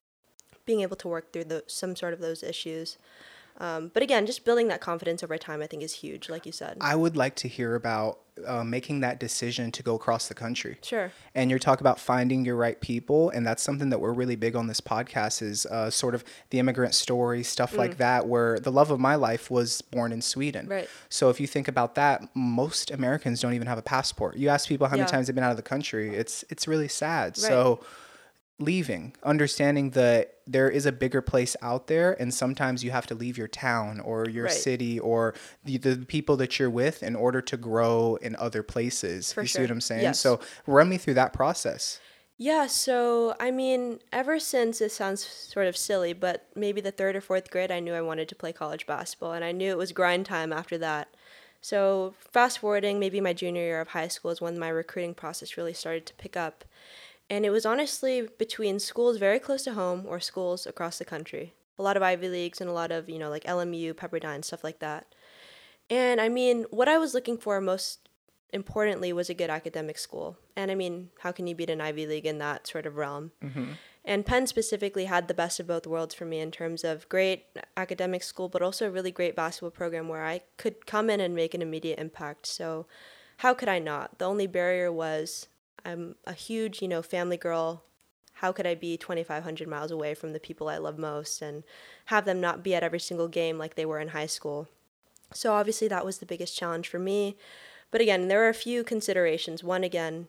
being 0.66 0.82
able 0.82 0.98
to 0.98 1.08
work 1.08 1.34
through 1.34 1.46
the, 1.46 1.64
some 1.66 1.96
sort 1.96 2.14
of 2.14 2.20
those 2.20 2.44
issues. 2.44 3.00
Um, 3.60 3.92
but 3.94 4.02
again, 4.04 4.26
just 4.26 4.46
building 4.46 4.68
that 4.70 4.82
confidence 4.82 5.24
over 5.24 5.38
time, 5.38 5.62
I 5.62 5.68
think, 5.68 5.84
is 5.84 5.94
huge, 5.94 6.30
like 6.30 6.46
you 6.46 6.52
said. 6.52 6.78
I 6.82 6.96
would 6.96 7.16
like 7.16 7.36
to 7.38 7.48
hear 7.48 7.76
about 7.76 8.20
uh, 8.48 8.64
making 8.64 9.02
that 9.02 9.20
decision 9.20 9.72
to 9.72 9.84
go 9.84 9.94
across 9.94 10.28
the 10.28 10.34
country. 10.34 10.78
Sure. 10.82 11.12
and 11.36 11.52
you're 11.52 11.60
talking 11.60 11.84
about 11.84 12.00
finding 12.00 12.44
your 12.44 12.56
right 12.56 12.82
people 12.82 13.30
and 13.30 13.46
that's 13.46 13.62
something 13.62 13.90
that 13.92 14.00
we're 14.00 14.12
really 14.12 14.36
big 14.36 14.56
on 14.56 14.66
this 14.66 14.82
podcast 14.82 15.44
is 15.44 15.68
uh, 15.68 15.92
sort 15.92 16.16
of 16.16 16.24
the 16.50 16.58
immigrant 16.58 16.96
story 16.96 17.44
stuff 17.44 17.78
like 17.78 17.98
that 17.98 18.28
where 18.28 18.60
the 18.60 18.72
love 18.72 18.90
of 18.90 19.00
my 19.00 19.14
life 19.14 19.52
was 19.52 19.82
born 19.84 20.12
in 20.12 20.20
sweden 20.20 20.66
Mm. 20.66 20.70
Right. 20.72 20.90
so 21.10 21.30
if 21.30 21.40
you 21.40 21.46
think 21.46 21.68
about 21.68 21.94
that 21.94 22.24
most 22.36 22.90
americans 22.90 23.40
don't 23.40 23.54
even 23.54 23.68
have 23.68 23.78
a 23.78 23.84
passport 23.84 24.36
you 24.36 24.50
ask 24.50 24.68
people 24.68 24.88
how 24.88 24.96
many 24.98 25.08
times 25.08 25.28
they've 25.28 25.36
been 25.36 25.44
out 25.44 25.52
of 25.52 25.58
the 25.58 25.62
country 25.64 26.16
it's 26.16 26.44
it's 26.50 26.68
really 26.68 26.88
sad 26.88 27.38
so 27.38 27.82
leaving 28.64 29.16
understanding 29.24 29.92
that 29.92 30.36
there 30.48 30.70
is 30.70 30.86
a 30.86 30.92
bigger 30.92 31.22
place 31.22 31.56
out 31.62 31.88
there 31.88 32.14
and 32.22 32.34
sometimes 32.34 32.84
you 32.84 32.92
have 32.92 33.08
to 33.08 33.16
leave 33.16 33.38
your 33.38 33.48
town 33.48 34.00
or 34.00 34.28
your 34.30 34.46
Right. 34.46 34.54
city 34.54 35.00
or 35.00 35.34
the, 35.64 35.78
the 35.78 35.98
people 36.06 36.36
that 36.38 36.58
you're 36.60 36.70
with 36.70 37.02
in 37.04 37.16
order 37.16 37.42
to 37.42 37.58
grow 37.58 38.18
in 38.22 38.36
other 38.38 38.64
places 38.64 39.32
For 39.34 39.42
you 39.42 39.48
see 39.48 39.62
what 39.62 39.72
i'm 39.72 39.82
saying 39.82 40.02
Yes. 40.04 40.20
so 40.20 40.40
run 40.68 40.90
me 40.90 40.98
through 40.98 41.16
that 41.16 41.34
process 41.34 42.00
Yeah, 42.38 42.68
so 42.68 43.36
I 43.40 43.52
mean, 43.52 44.00
ever 44.12 44.40
since 44.40 44.82
it 44.82 44.92
sounds 44.92 45.22
sort 45.54 45.68
of 45.68 45.78
silly, 45.78 46.14
but 46.14 46.38
maybe 46.56 46.82
the 46.82 46.92
third 46.92 47.16
or 47.16 47.22
fourth 47.22 47.52
grade, 47.52 47.72
I 47.72 47.80
knew 47.80 47.94
I 47.94 48.02
wanted 48.02 48.28
to 48.30 48.36
play 48.36 48.52
college 48.52 48.86
basketball, 48.88 49.34
and 49.34 49.46
I 49.46 49.52
knew 49.54 49.70
it 49.72 49.78
was 49.78 49.92
grind 49.94 50.26
time 50.26 50.52
after 50.52 50.78
that. 50.80 51.08
So, 51.62 52.16
fast 52.32 52.58
forwarding, 52.60 53.00
maybe 53.00 53.22
my 53.22 53.34
junior 53.34 53.62
year 53.62 53.80
of 53.82 53.90
high 53.90 54.10
school 54.10 54.32
is 54.32 54.42
when 54.42 54.58
my 54.60 54.68
recruiting 54.70 55.14
process 55.14 55.58
really 55.58 55.74
started 55.74 56.06
to 56.08 56.14
pick 56.16 56.36
up. 56.36 56.66
And 57.34 57.48
it 57.48 57.50
was 57.50 57.66
honestly 57.66 58.30
between 58.38 58.78
schools 58.78 59.18
very 59.18 59.40
close 59.40 59.64
to 59.64 59.74
home 59.74 60.04
or 60.08 60.20
schools 60.20 60.68
across 60.68 61.00
the 61.00 61.04
country. 61.04 61.56
A 61.80 61.82
lot 61.82 61.98
of 61.98 62.04
Ivy 62.04 62.30
Leagues 62.30 62.62
and 62.62 62.70
a 62.70 62.74
lot 62.74 62.92
of, 62.92 63.10
you 63.10 63.18
know, 63.18 63.32
like 63.32 63.44
LMU, 63.46 63.96
Pepperdine, 63.96 64.46
stuff 64.46 64.64
like 64.64 64.78
that. 64.82 65.16
And 65.90 66.22
I 66.22 66.30
mean, 66.30 66.68
what 66.70 66.88
I 66.88 67.00
was 67.00 67.16
looking 67.16 67.40
for 67.40 67.60
most 67.60 68.08
importantly 68.52 69.12
was 69.12 69.32
a 69.32 69.34
good 69.34 69.50
academic 69.50 69.98
school. 69.98 70.38
And 70.56 70.70
I 70.70 70.76
mean, 70.76 71.10
how 71.22 71.32
can 71.32 71.48
you 71.48 71.56
beat 71.56 71.72
an 71.72 71.82
Ivy 71.82 72.06
League 72.06 72.28
in 72.28 72.38
that 72.38 72.68
sort 72.68 72.86
of 72.86 72.98
realm? 72.98 73.32
Mm-hmm. 73.44 73.72
And 74.06 74.28
Penn 74.28 74.46
specifically 74.46 75.06
had 75.06 75.28
the 75.28 75.34
best 75.34 75.60
of 75.60 75.66
both 75.66 75.88
worlds 75.88 76.14
for 76.14 76.26
me 76.26 76.40
in 76.40 76.52
terms 76.52 76.84
of 76.84 77.10
great 77.10 77.46
academic 77.76 78.22
school, 78.22 78.48
but 78.48 78.62
also 78.62 78.86
a 78.86 78.92
really 78.92 79.12
great 79.12 79.36
basketball 79.36 79.72
program 79.72 80.08
where 80.08 80.24
I 80.24 80.42
could 80.58 80.86
come 80.86 81.10
in 81.10 81.20
and 81.20 81.34
make 81.34 81.56
an 81.56 81.64
immediate 81.64 81.98
impact. 81.98 82.46
So, 82.46 82.86
how 83.38 83.56
could 83.56 83.70
I 83.70 83.80
not? 83.80 84.20
The 84.20 84.26
only 84.26 84.46
barrier 84.46 84.92
was 84.92 85.48
I'm 85.86 86.16
a 86.26 86.34
huge, 86.34 86.82
you 86.82 86.88
know, 86.88 87.02
family 87.02 87.38
girl. 87.38 87.84
How 88.34 88.52
could 88.52 88.66
I 88.66 88.76
be 88.76 88.98
2,500 88.98 89.68
miles 89.68 89.92
away 89.92 90.14
from 90.14 90.34
the 90.34 90.40
people 90.40 90.68
I 90.70 90.78
love 90.78 90.98
most 90.98 91.42
and 91.42 91.64
have 92.06 92.26
them 92.26 92.42
not 92.42 92.64
be 92.64 92.74
at 92.74 92.84
every 92.84 93.00
single 93.00 93.28
game 93.28 93.58
like 93.58 93.76
they 93.76 93.86
were 93.86 94.00
in 94.00 94.10
high 94.10 94.26
school? 94.26 94.68
So, 95.34 95.54
obviously, 95.54 95.88
that 95.88 96.06
was 96.06 96.18
the 96.18 96.26
biggest 96.26 96.58
challenge 96.58 96.88
for 96.88 97.00
me. 97.00 97.38
But 97.92 98.02
again, 98.02 98.28
there 98.28 98.40
were 98.40 98.50
a 98.50 98.54
few 98.54 98.84
considerations. 98.84 99.64
One, 99.64 99.84
again, 99.84 100.28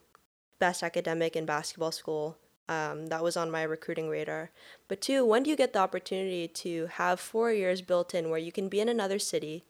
best 0.58 0.82
academic 0.82 1.34
in 1.37 1.46
basketball 1.46 1.92
school. 1.92 2.37
Um, 2.68 3.08
that 3.08 3.23
was 3.23 3.37
on 3.37 3.50
my 3.50 3.62
recruiting 3.62 4.08
radar. 4.08 4.50
But 4.88 5.00
two, 5.00 5.25
when 5.25 5.42
do 5.42 5.50
you 5.50 5.56
get 5.56 5.73
the 5.73 5.80
opportunity 5.80 6.49
to 6.49 6.87
have 6.87 7.20
four 7.20 7.52
years 7.52 7.82
built 7.82 8.14
in 8.14 8.30
where 8.30 8.38
you 8.38 8.52
can 8.52 8.68
be 8.68 8.80
in 8.80 8.88
another 8.88 9.18
city 9.18 9.64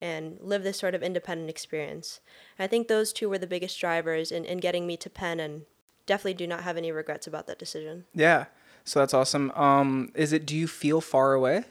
and 0.00 0.38
live 0.40 0.62
this 0.62 0.78
sort 0.78 0.94
of 0.94 1.02
independent 1.02 1.50
experience? 1.50 2.20
I 2.58 2.66
think 2.66 2.88
those 2.88 3.12
two 3.12 3.28
were 3.28 3.38
the 3.38 3.46
biggest 3.46 3.78
drivers 3.80 4.32
in, 4.32 4.44
in 4.44 4.58
getting 4.58 4.86
me 4.86 4.96
to 4.98 5.10
Penn 5.10 5.40
and 5.40 5.62
definitely 6.06 6.34
do 6.34 6.46
not 6.46 6.62
have 6.62 6.76
any 6.76 6.92
regrets 6.92 7.26
about 7.26 7.46
that 7.46 7.58
decision. 7.58 8.04
Yeah. 8.14 8.46
So 8.84 8.98
that's 9.00 9.14
awesome. 9.14 9.50
Um, 9.52 10.10
is 10.14 10.32
it? 10.32 10.46
Do 10.46 10.56
you 10.56 10.66
feel 10.66 11.00
far 11.00 11.34
away? 11.34 11.64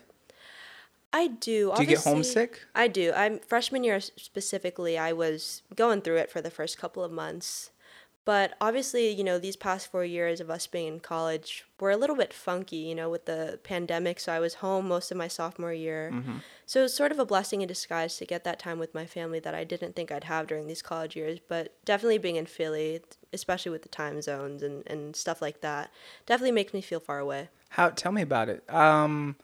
I 1.12 1.26
do. 1.26 1.72
Do 1.74 1.82
you 1.82 1.88
get 1.88 2.04
homesick? 2.04 2.60
I 2.74 2.88
do. 2.88 3.12
I'm 3.12 3.40
freshman 3.40 3.82
year 3.84 4.00
specifically. 4.00 4.96
I 4.96 5.12
was 5.12 5.62
going 5.74 6.02
through 6.02 6.16
it 6.16 6.30
for 6.30 6.40
the 6.40 6.50
first 6.50 6.78
couple 6.78 7.02
of 7.02 7.10
months, 7.10 7.70
but 8.24 8.54
obviously, 8.60 9.10
you 9.10 9.24
know, 9.24 9.38
these 9.38 9.56
past 9.56 9.90
four 9.90 10.04
years 10.04 10.40
of 10.40 10.50
us 10.50 10.66
being 10.66 10.86
in 10.86 11.00
college 11.00 11.64
were 11.80 11.90
a 11.90 11.96
little 11.96 12.16
bit 12.16 12.32
funky. 12.32 12.76
You 12.76 12.94
know, 12.94 13.10
with 13.10 13.24
the 13.26 13.58
pandemic, 13.62 14.20
so 14.20 14.32
I 14.32 14.40
was 14.40 14.54
home 14.54 14.88
most 14.88 15.10
of 15.10 15.16
my 15.16 15.28
sophomore 15.28 15.72
year. 15.72 16.12
So 16.66 16.80
it 16.80 16.82
was 16.84 16.94
sort 16.94 17.10
of 17.10 17.18
a 17.18 17.26
blessing 17.26 17.62
in 17.62 17.68
disguise 17.68 18.16
to 18.18 18.24
get 18.24 18.44
that 18.44 18.60
time 18.60 18.78
with 18.78 18.94
my 18.94 19.04
family 19.04 19.40
that 19.40 19.54
I 19.56 19.64
didn't 19.64 19.96
think 19.96 20.12
I'd 20.12 20.24
have 20.24 20.46
during 20.46 20.68
these 20.68 20.82
college 20.82 21.16
years. 21.16 21.40
But 21.48 21.74
definitely 21.84 22.18
being 22.18 22.36
in 22.36 22.46
Philly, 22.46 23.00
especially 23.32 23.72
with 23.72 23.82
the 23.82 23.88
time 23.88 24.22
zones 24.22 24.62
and, 24.62 24.86
and 24.86 25.16
stuff 25.16 25.42
like 25.42 25.62
that, 25.62 25.90
definitely 26.26 26.52
makes 26.52 26.72
me 26.72 26.80
feel 26.80 27.00
far 27.00 27.18
away. 27.18 27.48
How? 27.70 27.90
Tell 27.90 28.12
me 28.12 28.22
about 28.22 28.48
it. 28.48 28.62
Um, 28.72 29.34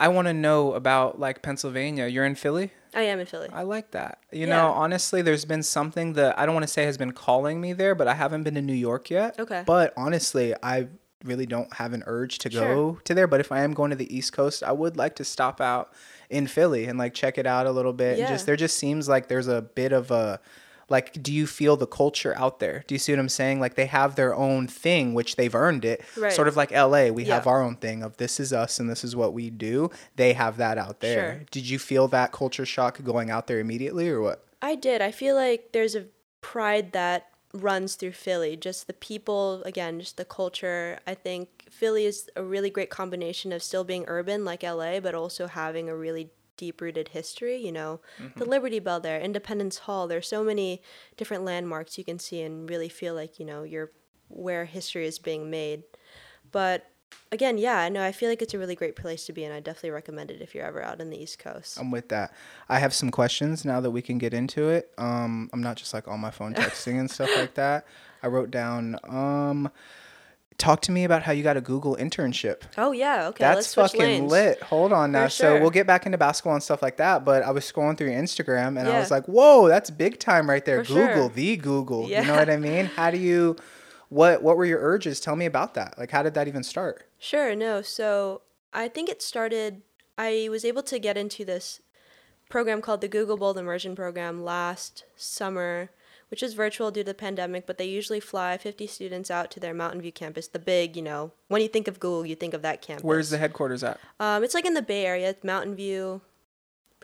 I 0.00 0.08
want 0.08 0.26
to 0.28 0.32
know 0.32 0.72
about 0.72 1.20
like 1.20 1.42
Pennsylvania. 1.42 2.06
You're 2.06 2.24
in 2.24 2.34
Philly. 2.34 2.72
I 2.94 3.02
am 3.02 3.20
in 3.20 3.26
Philly. 3.26 3.48
I 3.52 3.62
like 3.62 3.90
that. 3.92 4.18
You 4.32 4.40
Yeah. 4.46 4.56
know, 4.56 4.70
honestly, 4.70 5.22
there's 5.22 5.44
been 5.44 5.62
something 5.62 6.14
that 6.14 6.36
I 6.38 6.46
don't 6.46 6.54
want 6.54 6.64
to 6.66 6.72
say 6.72 6.84
has 6.84 6.96
been 6.98 7.12
calling 7.12 7.60
me 7.60 7.72
there, 7.74 7.94
but 7.94 8.08
I 8.08 8.14
haven't 8.14 8.42
been 8.42 8.54
to 8.54 8.62
New 8.62 8.72
York 8.72 9.10
yet. 9.10 9.38
Okay. 9.38 9.62
But 9.66 9.92
honestly, 9.96 10.54
I 10.62 10.88
really 11.24 11.44
don't 11.46 11.72
have 11.74 11.92
an 11.92 12.02
urge 12.06 12.38
to 12.38 12.50
Sure. 12.50 12.62
go 12.74 12.98
to 13.04 13.14
there. 13.14 13.26
But 13.26 13.40
if 13.40 13.52
I 13.52 13.60
am 13.60 13.74
going 13.74 13.90
to 13.90 13.96
the 13.96 14.12
East 14.14 14.32
Coast, 14.32 14.62
I 14.64 14.72
would 14.72 14.96
like 14.96 15.14
to 15.16 15.24
stop 15.24 15.60
out 15.60 15.92
in 16.30 16.46
Philly 16.46 16.86
and 16.86 16.98
like 16.98 17.12
check 17.12 17.36
it 17.36 17.46
out 17.46 17.66
a 17.66 17.70
little 17.70 17.92
bit. 17.92 18.12
And 18.12 18.20
Yeah. 18.20 18.28
just 18.28 18.46
there 18.46 18.56
just 18.56 18.78
seems 18.78 19.06
like 19.08 19.28
there's 19.28 19.46
a 19.48 19.60
bit 19.60 19.92
of 19.92 20.10
a 20.10 20.40
like 20.90 21.22
do 21.22 21.32
you 21.32 21.46
feel 21.46 21.76
the 21.76 21.86
culture 21.86 22.36
out 22.36 22.60
there? 22.60 22.84
Do 22.86 22.94
you 22.94 22.98
see 22.98 23.12
what 23.12 23.18
I'm 23.18 23.28
saying? 23.28 23.60
Like 23.60 23.74
they 23.74 23.86
have 23.86 24.16
their 24.16 24.34
own 24.34 24.66
thing 24.66 25.14
which 25.14 25.36
they've 25.36 25.54
earned 25.54 25.84
it. 25.84 26.02
Right. 26.16 26.32
Sort 26.32 26.48
of 26.48 26.56
like 26.56 26.70
LA, 26.70 27.08
we 27.08 27.24
have 27.26 27.46
our 27.46 27.62
own 27.62 27.76
thing 27.76 28.02
of 28.02 28.16
this 28.18 28.38
is 28.38 28.52
us 28.52 28.78
and 28.78 28.90
this 28.90 29.04
is 29.04 29.16
what 29.16 29.32
we 29.32 29.48
do. 29.50 29.90
They 30.16 30.34
have 30.34 30.56
that 30.58 30.76
out 30.76 31.00
there. 31.00 31.32
Sure. 31.32 31.40
Did 31.50 31.68
you 31.68 31.78
feel 31.78 32.08
that 32.08 32.32
culture 32.32 32.66
shock 32.66 33.02
going 33.02 33.30
out 33.30 33.46
there 33.46 33.60
immediately 33.60 34.08
or 34.08 34.20
what? 34.20 34.44
I 34.60 34.74
did. 34.74 35.00
I 35.00 35.10
feel 35.10 35.34
like 35.36 35.70
there's 35.72 35.94
a 35.94 36.06
pride 36.40 36.92
that 36.92 37.28
runs 37.52 37.94
through 37.94 38.12
Philly. 38.12 38.56
Just 38.56 38.86
the 38.86 38.92
people, 38.92 39.62
again, 39.64 40.00
just 40.00 40.16
the 40.16 40.24
culture. 40.24 40.98
I 41.06 41.14
think 41.14 41.66
Philly 41.70 42.04
is 42.04 42.28
a 42.36 42.42
really 42.42 42.70
great 42.70 42.90
combination 42.90 43.52
of 43.52 43.62
still 43.62 43.84
being 43.84 44.04
urban 44.06 44.44
like 44.44 44.62
LA, 44.62 45.00
but 45.00 45.14
also 45.14 45.46
having 45.46 45.88
a 45.88 45.96
really 45.96 46.30
deep 46.60 46.82
rooted 46.82 47.08
history. 47.08 47.56
You 47.56 47.72
know, 47.72 48.00
the 48.36 48.44
Liberty 48.44 48.78
Bell 48.78 49.00
there, 49.00 49.18
Independence 49.18 49.78
Hall. 49.78 50.06
There's 50.06 50.28
so 50.28 50.44
many 50.44 50.82
different 51.16 51.42
landmarks 51.42 51.96
you 51.96 52.04
can 52.04 52.18
see 52.18 52.42
and 52.42 52.68
really 52.68 52.90
feel 52.90 53.14
like, 53.14 53.38
you 53.40 53.46
know, 53.46 53.62
you're 53.62 53.90
where 54.28 54.66
history 54.66 55.06
is 55.06 55.18
being 55.18 55.50
made. 55.50 55.84
But 56.52 56.86
again, 57.32 57.56
yeah, 57.56 57.88
no, 57.88 58.04
I 58.04 58.12
feel 58.12 58.28
like 58.28 58.42
it's 58.42 58.52
a 58.52 58.58
really 58.58 58.74
great 58.74 58.94
place 58.94 59.24
to 59.26 59.32
be, 59.32 59.42
and 59.44 59.54
I 59.54 59.60
definitely 59.60 59.92
recommend 59.92 60.30
it 60.30 60.42
if 60.42 60.54
you're 60.54 60.66
ever 60.66 60.82
out 60.82 61.00
in 61.00 61.08
the 61.08 61.20
East 61.20 61.38
Coast. 61.38 61.78
I'm 61.80 61.90
with 61.90 62.10
that. 62.10 62.34
I 62.68 62.78
have 62.78 62.92
some 62.92 63.10
questions 63.10 63.64
now 63.64 63.80
that 63.80 63.90
we 63.90 64.02
can 64.02 64.18
get 64.18 64.34
into 64.34 64.68
it. 64.68 64.92
Um, 64.98 65.48
I'm 65.54 65.62
not 65.62 65.76
just 65.76 65.94
like 65.94 66.06
on 66.06 66.20
my 66.20 66.30
phone 66.30 66.52
texting 66.52 67.00
and 67.00 67.10
stuff 67.10 67.30
like 67.34 67.54
that. 67.54 67.86
I 68.22 68.26
wrote 68.26 68.50
down, 68.50 68.98
um, 69.08 69.70
talk 70.60 70.82
to 70.82 70.92
me 70.92 71.04
about 71.04 71.22
how 71.22 71.32
you 71.32 71.42
got 71.42 71.56
a 71.56 71.60
Google 71.60 71.96
internship. 71.96 72.62
oh 72.78 72.92
yeah, 72.92 73.28
okay, 73.28 73.44
let's 73.44 73.74
That's 73.74 73.92
fucking 73.92 74.00
lanes. 74.00 74.30
lit. 74.30 74.62
Hold 74.62 74.92
on 74.92 75.10
now. 75.10 75.24
For 75.24 75.30
So 75.30 75.60
we'll 75.60 75.70
get 75.70 75.86
back 75.86 76.06
into 76.06 76.18
basketball 76.18 76.54
and 76.54 76.62
stuff 76.62 76.82
like 76.82 76.98
that. 76.98 77.24
But 77.24 77.42
I 77.42 77.50
was 77.50 77.64
scrolling 77.64 77.96
through 77.96 78.10
your 78.10 78.20
Instagram 78.20 78.78
and 78.78 78.88
I 78.88 78.98
was 79.00 79.10
like, 79.10 79.24
whoa, 79.26 79.68
that's 79.68 79.90
big 79.90 80.18
time 80.18 80.48
right 80.48 80.64
there. 80.64 80.84
For 80.84 80.94
Google, 80.94 81.26
sure. 81.26 81.28
the 81.30 81.56
Google. 81.56 82.08
You 82.08 82.22
know 82.24 82.36
what 82.36 82.50
I 82.50 82.58
mean? 82.58 82.86
How 82.86 83.10
do 83.10 83.18
you, 83.18 83.56
what, 84.10 84.42
what 84.42 84.56
were 84.56 84.66
your 84.66 84.80
urges? 84.80 85.18
Tell 85.18 85.36
me 85.36 85.46
about 85.46 85.74
that. 85.74 85.98
Like, 85.98 86.10
how 86.10 86.22
did 86.22 86.34
that 86.34 86.46
even 86.46 86.62
start? 86.62 87.04
Sure, 87.18 87.56
no. 87.56 87.82
So 87.82 88.42
I 88.72 88.88
think 88.88 89.08
it 89.08 89.22
started, 89.22 89.82
I 90.18 90.48
was 90.50 90.64
able 90.64 90.82
to 90.84 90.98
get 90.98 91.16
into 91.16 91.44
this 91.44 91.80
program 92.48 92.82
called 92.82 93.00
the 93.00 93.08
Google 93.08 93.36
Bold 93.36 93.56
Immersion 93.56 93.96
Program 93.96 94.44
last 94.44 95.04
summer, 95.16 95.90
which 96.30 96.42
is 96.42 96.54
virtual 96.54 96.90
due 96.90 97.02
to 97.02 97.06
the 97.06 97.14
pandemic, 97.14 97.66
but 97.66 97.76
they 97.76 97.84
usually 97.86 98.20
fly 98.20 98.56
50 98.56 98.86
students 98.86 99.30
out 99.30 99.50
to 99.50 99.60
their 99.60 99.74
Mountain 99.74 100.00
View 100.00 100.12
campus, 100.12 100.48
the 100.48 100.58
big, 100.58 100.96
you 100.96 101.02
know, 101.02 101.32
when 101.48 101.60
you 101.60 101.68
think 101.68 101.88
of 101.88 101.98
Google, 102.00 102.24
you 102.24 102.36
think 102.36 102.54
of 102.54 102.62
that 102.62 102.82
campus. 102.82 103.04
Where's 103.04 103.30
the 103.30 103.38
headquarters 103.38 103.82
at? 103.84 103.98
Um, 104.18 104.42
it's 104.44 104.54
like 104.54 104.64
in 104.64 104.74
the 104.74 104.82
Bay 104.82 105.04
Area, 105.06 105.30
it's 105.30 105.44
Mountain 105.44 105.74
View, 105.74 106.20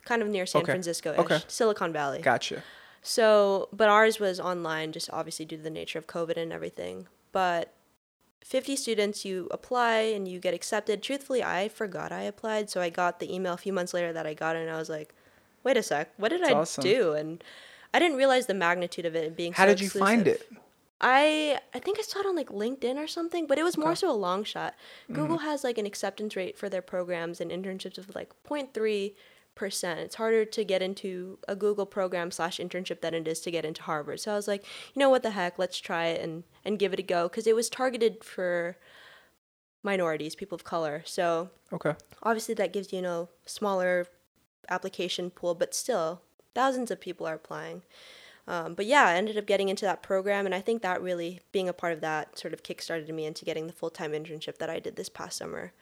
kind 0.04 0.22
of 0.22 0.28
near 0.28 0.46
San 0.46 0.62
Okay. 0.62 0.72
Francisco-ish, 0.72 1.18
Okay. 1.18 1.40
Silicon 1.48 1.92
Valley. 1.92 2.22
Gotcha. 2.22 2.62
So, 3.02 3.68
but 3.72 3.88
ours 3.88 4.18
was 4.18 4.40
online, 4.40 4.92
just 4.92 5.10
obviously 5.12 5.44
due 5.44 5.56
to 5.56 5.62
the 5.62 5.70
nature 5.70 5.98
of 5.98 6.06
COVID 6.06 6.36
and 6.36 6.52
everything. 6.52 7.06
But 7.32 7.72
50 8.44 8.76
students, 8.76 9.24
you 9.24 9.48
apply 9.50 9.98
and 10.14 10.26
you 10.28 10.38
get 10.38 10.54
accepted. 10.54 11.02
Truthfully, 11.02 11.42
I 11.42 11.68
forgot 11.68 12.12
I 12.12 12.22
applied, 12.22 12.70
so 12.70 12.80
I 12.80 12.90
got 12.90 13.18
the 13.20 13.32
email 13.32 13.54
a 13.54 13.56
few 13.58 13.72
months 13.72 13.92
later 13.92 14.12
that 14.12 14.26
I 14.26 14.34
got 14.34 14.54
it, 14.56 14.60
and 14.60 14.70
I 14.70 14.76
was 14.76 14.88
like, 14.88 15.14
wait 15.64 15.76
a 15.76 15.82
sec, 15.82 16.12
what 16.16 16.28
did 16.28 16.42
That's 16.42 16.50
I 16.52 16.54
awesome. 16.54 16.84
do? 16.84 17.12
And 17.14 17.42
I 17.96 17.98
didn't 17.98 18.18
realize 18.18 18.46
the 18.46 18.54
magnitude 18.54 19.06
of 19.06 19.14
it 19.16 19.36
being 19.36 19.54
How 19.54 19.64
so 19.64 19.70
did 19.70 19.80
you 19.80 19.88
find 19.88 20.28
it? 20.28 20.42
I 21.00 21.58
I 21.74 21.78
think 21.78 21.98
I 21.98 22.02
saw 22.02 22.20
it 22.20 22.26
on 22.26 22.36
like 22.36 22.48
LinkedIn 22.50 22.96
or 22.96 23.06
something, 23.06 23.46
but 23.46 23.58
it 23.58 23.62
was 23.62 23.76
more 23.78 23.92
Okay. 23.92 23.96
Mm-hmm. 23.96 24.06
so 24.06 24.10
a 24.10 24.24
long 24.28 24.44
shot. 24.44 24.74
Google 25.12 25.38
has 25.38 25.64
like 25.64 25.78
an 25.78 25.86
acceptance 25.86 26.36
rate 26.36 26.58
for 26.58 26.68
their 26.68 26.82
programs 26.82 27.40
and 27.40 27.50
internships 27.50 27.96
of 27.98 28.14
like 28.14 28.30
0.3 28.48 29.14
percent. 29.54 30.00
It's 30.00 30.16
harder 30.16 30.44
to 30.44 30.64
get 30.64 30.82
into 30.82 31.38
a 31.48 31.56
Google 31.56 31.86
program 31.86 32.30
slash 32.30 32.58
internship 32.58 33.00
than 33.00 33.14
it 33.14 33.26
is 33.26 33.40
to 33.40 33.50
get 33.50 33.64
into 33.64 33.82
Harvard. 33.82 34.20
So 34.20 34.30
I 34.30 34.34
was 34.36 34.46
like, 34.46 34.64
you 34.94 35.00
know 35.00 35.08
what 35.08 35.22
the 35.22 35.30
heck, 35.30 35.58
let's 35.58 35.78
try 35.78 36.06
it 36.08 36.20
and 36.20 36.44
and 36.66 36.78
give 36.78 36.92
it 36.92 36.98
a 37.00 37.02
go 37.02 37.28
because 37.28 37.46
it 37.46 37.56
was 37.56 37.70
targeted 37.70 38.22
for 38.22 38.76
minorities, 39.82 40.34
people 40.34 40.56
of 40.56 40.64
color. 40.64 41.02
So 41.06 41.50
Okay. 41.72 41.94
obviously 42.22 42.54
that 42.56 42.72
gives 42.74 42.92
you, 42.92 42.96
you 42.98 43.02
know 43.02 43.28
smaller 43.46 44.06
application 44.68 45.30
pool, 45.30 45.54
but 45.54 45.74
still 45.74 46.20
thousands 46.56 46.90
of 46.90 47.00
people 47.00 47.26
are 47.26 47.34
applying. 47.34 47.82
Um, 48.48 48.74
but 48.74 48.86
yeah, 48.86 49.04
I 49.06 49.14
ended 49.14 49.36
up 49.36 49.46
getting 49.46 49.68
into 49.68 49.84
that 49.84 50.02
program, 50.02 50.46
and 50.46 50.54
I 50.54 50.60
think 50.60 50.82
that 50.82 51.02
really 51.02 51.40
being 51.52 51.68
a 51.68 51.72
part 51.72 51.92
of 51.92 52.00
that 52.00 52.38
sort 52.38 52.54
of 52.54 52.62
kickstarted 52.62 53.12
me 53.12 53.24
into 53.26 53.44
getting 53.44 53.66
the 53.66 53.72
full 53.72 53.90
time 53.90 54.12
internship 54.12 54.58
that 54.58 54.70
I 54.70 54.78
did 54.80 54.96
this 54.96 55.08
past 55.08 55.36
summer. 55.38 55.72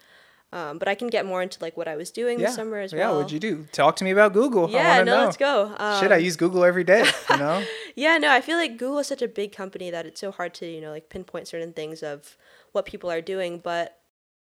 Um, 0.53 0.79
but 0.79 0.87
I 0.87 0.95
can 0.95 1.09
get 1.09 1.27
more 1.27 1.43
into 1.43 1.59
like 1.61 1.77
what 1.77 1.89
I 1.89 1.97
was 1.97 2.11
doing 2.13 2.39
Yeah. 2.39 2.47
this 2.47 2.55
summer 2.55 2.79
as 2.79 2.93
yeah. 2.93 3.01
well. 3.01 3.11
Yeah, 3.11 3.17
what'd 3.17 3.33
you 3.33 3.41
do? 3.41 3.67
Talk 3.73 3.97
to 3.97 4.05
me 4.05 4.13
about 4.13 4.33
Google. 4.33 4.71
Yeah, 4.71 4.99
no, 4.99 5.05
know. 5.05 5.25
let's 5.25 5.37
go. 5.37 5.75
Um, 5.77 6.01
Shit, 6.01 6.13
I 6.13 6.19
use 6.19 6.37
Google 6.37 6.65
every 6.65 6.85
day. 6.85 7.05
You 7.31 7.37
know. 7.45 7.65
yeah, 7.97 8.19
no, 8.19 8.31
I 8.31 8.41
feel 8.41 8.57
like 8.57 8.73
Google 8.79 8.99
is 9.01 9.09
such 9.09 9.21
a 9.23 9.29
big 9.29 9.51
company 9.53 9.91
that 9.91 10.07
it's 10.07 10.21
so 10.21 10.31
hard 10.31 10.55
to, 10.55 10.67
you 10.67 10.81
know, 10.81 10.91
like 10.91 11.09
pinpoint 11.09 11.49
certain 11.49 11.73
things 11.73 12.03
of 12.03 12.37
what 12.73 12.87
people 12.87 13.11
are 13.11 13.21
doing. 13.21 13.59
But 13.59 13.99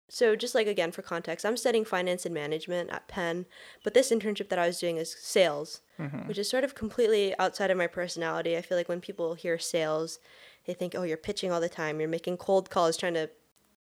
so 0.09 0.37
just 0.37 0.55
like 0.55 0.67
again 0.67 0.93
for 0.93 1.03
context, 1.03 1.47
I'm 1.47 1.57
studying 1.57 1.85
finance 1.85 2.27
and 2.27 2.35
management 2.35 2.91
at 2.91 3.09
Penn, 3.09 3.47
but 3.83 3.95
this 3.95 4.11
internship 4.11 4.49
that 4.51 4.59
I 4.59 4.67
was 4.67 4.79
doing 4.79 4.97
is 4.97 5.17
sales, 5.19 5.81
mm-hmm. 5.99 6.29
which 6.29 6.39
is 6.39 6.49
sort 6.49 6.65
of 6.65 6.75
completely 6.75 7.35
outside 7.39 7.71
of 7.71 7.79
my 7.79 7.87
personality. 7.87 8.57
I 8.57 8.63
feel 8.63 8.77
like 8.77 8.89
when 8.89 9.01
people 9.01 9.35
hear 9.35 9.59
sales, 9.59 10.19
they 10.67 10.75
think, 10.75 10.95
oh, 10.95 11.03
you're 11.03 11.17
pitching 11.17 11.53
all 11.53 11.61
the 11.61 11.69
time, 11.69 12.01
you're 12.01 12.09
making 12.09 12.37
cold 12.37 12.71
calls, 12.71 12.97
trying 12.97 13.15
to, 13.15 13.31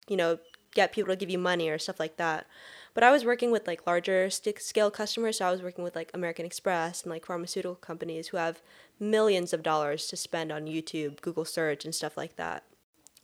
you 0.09 0.17
know, 0.17 0.39
get 0.75 0.93
people 0.93 1.13
to 1.13 1.17
give 1.17 1.31
you 1.31 1.39
money 1.39 1.69
or 1.69 1.79
stuff 1.79 1.99
like 1.99 2.17
that. 2.19 2.47
But 2.95 3.05
I 3.05 3.11
was 3.11 3.25
working 3.25 3.51
with 3.51 3.67
like 3.67 3.87
larger 3.87 4.31
scale 4.31 4.91
customers. 4.91 5.39
So 5.39 5.47
I 5.47 5.51
was 5.51 5.63
working 5.63 5.85
with 5.85 5.95
like 5.95 6.11
American 6.15 6.47
Express 6.47 7.03
and 7.03 7.11
like 7.11 7.27
pharmaceutical 7.27 7.75
companies 7.75 8.29
who 8.29 8.39
have 8.39 8.63
millions 8.99 9.53
of 9.53 9.63
dollars 9.63 10.07
to 10.07 10.17
spend 10.17 10.51
on 10.51 10.65
YouTube, 10.65 11.21
Google 11.21 11.45
search, 11.45 11.85
and 11.85 11.95
stuff 11.95 12.17
like 12.17 12.37
that. 12.37 12.65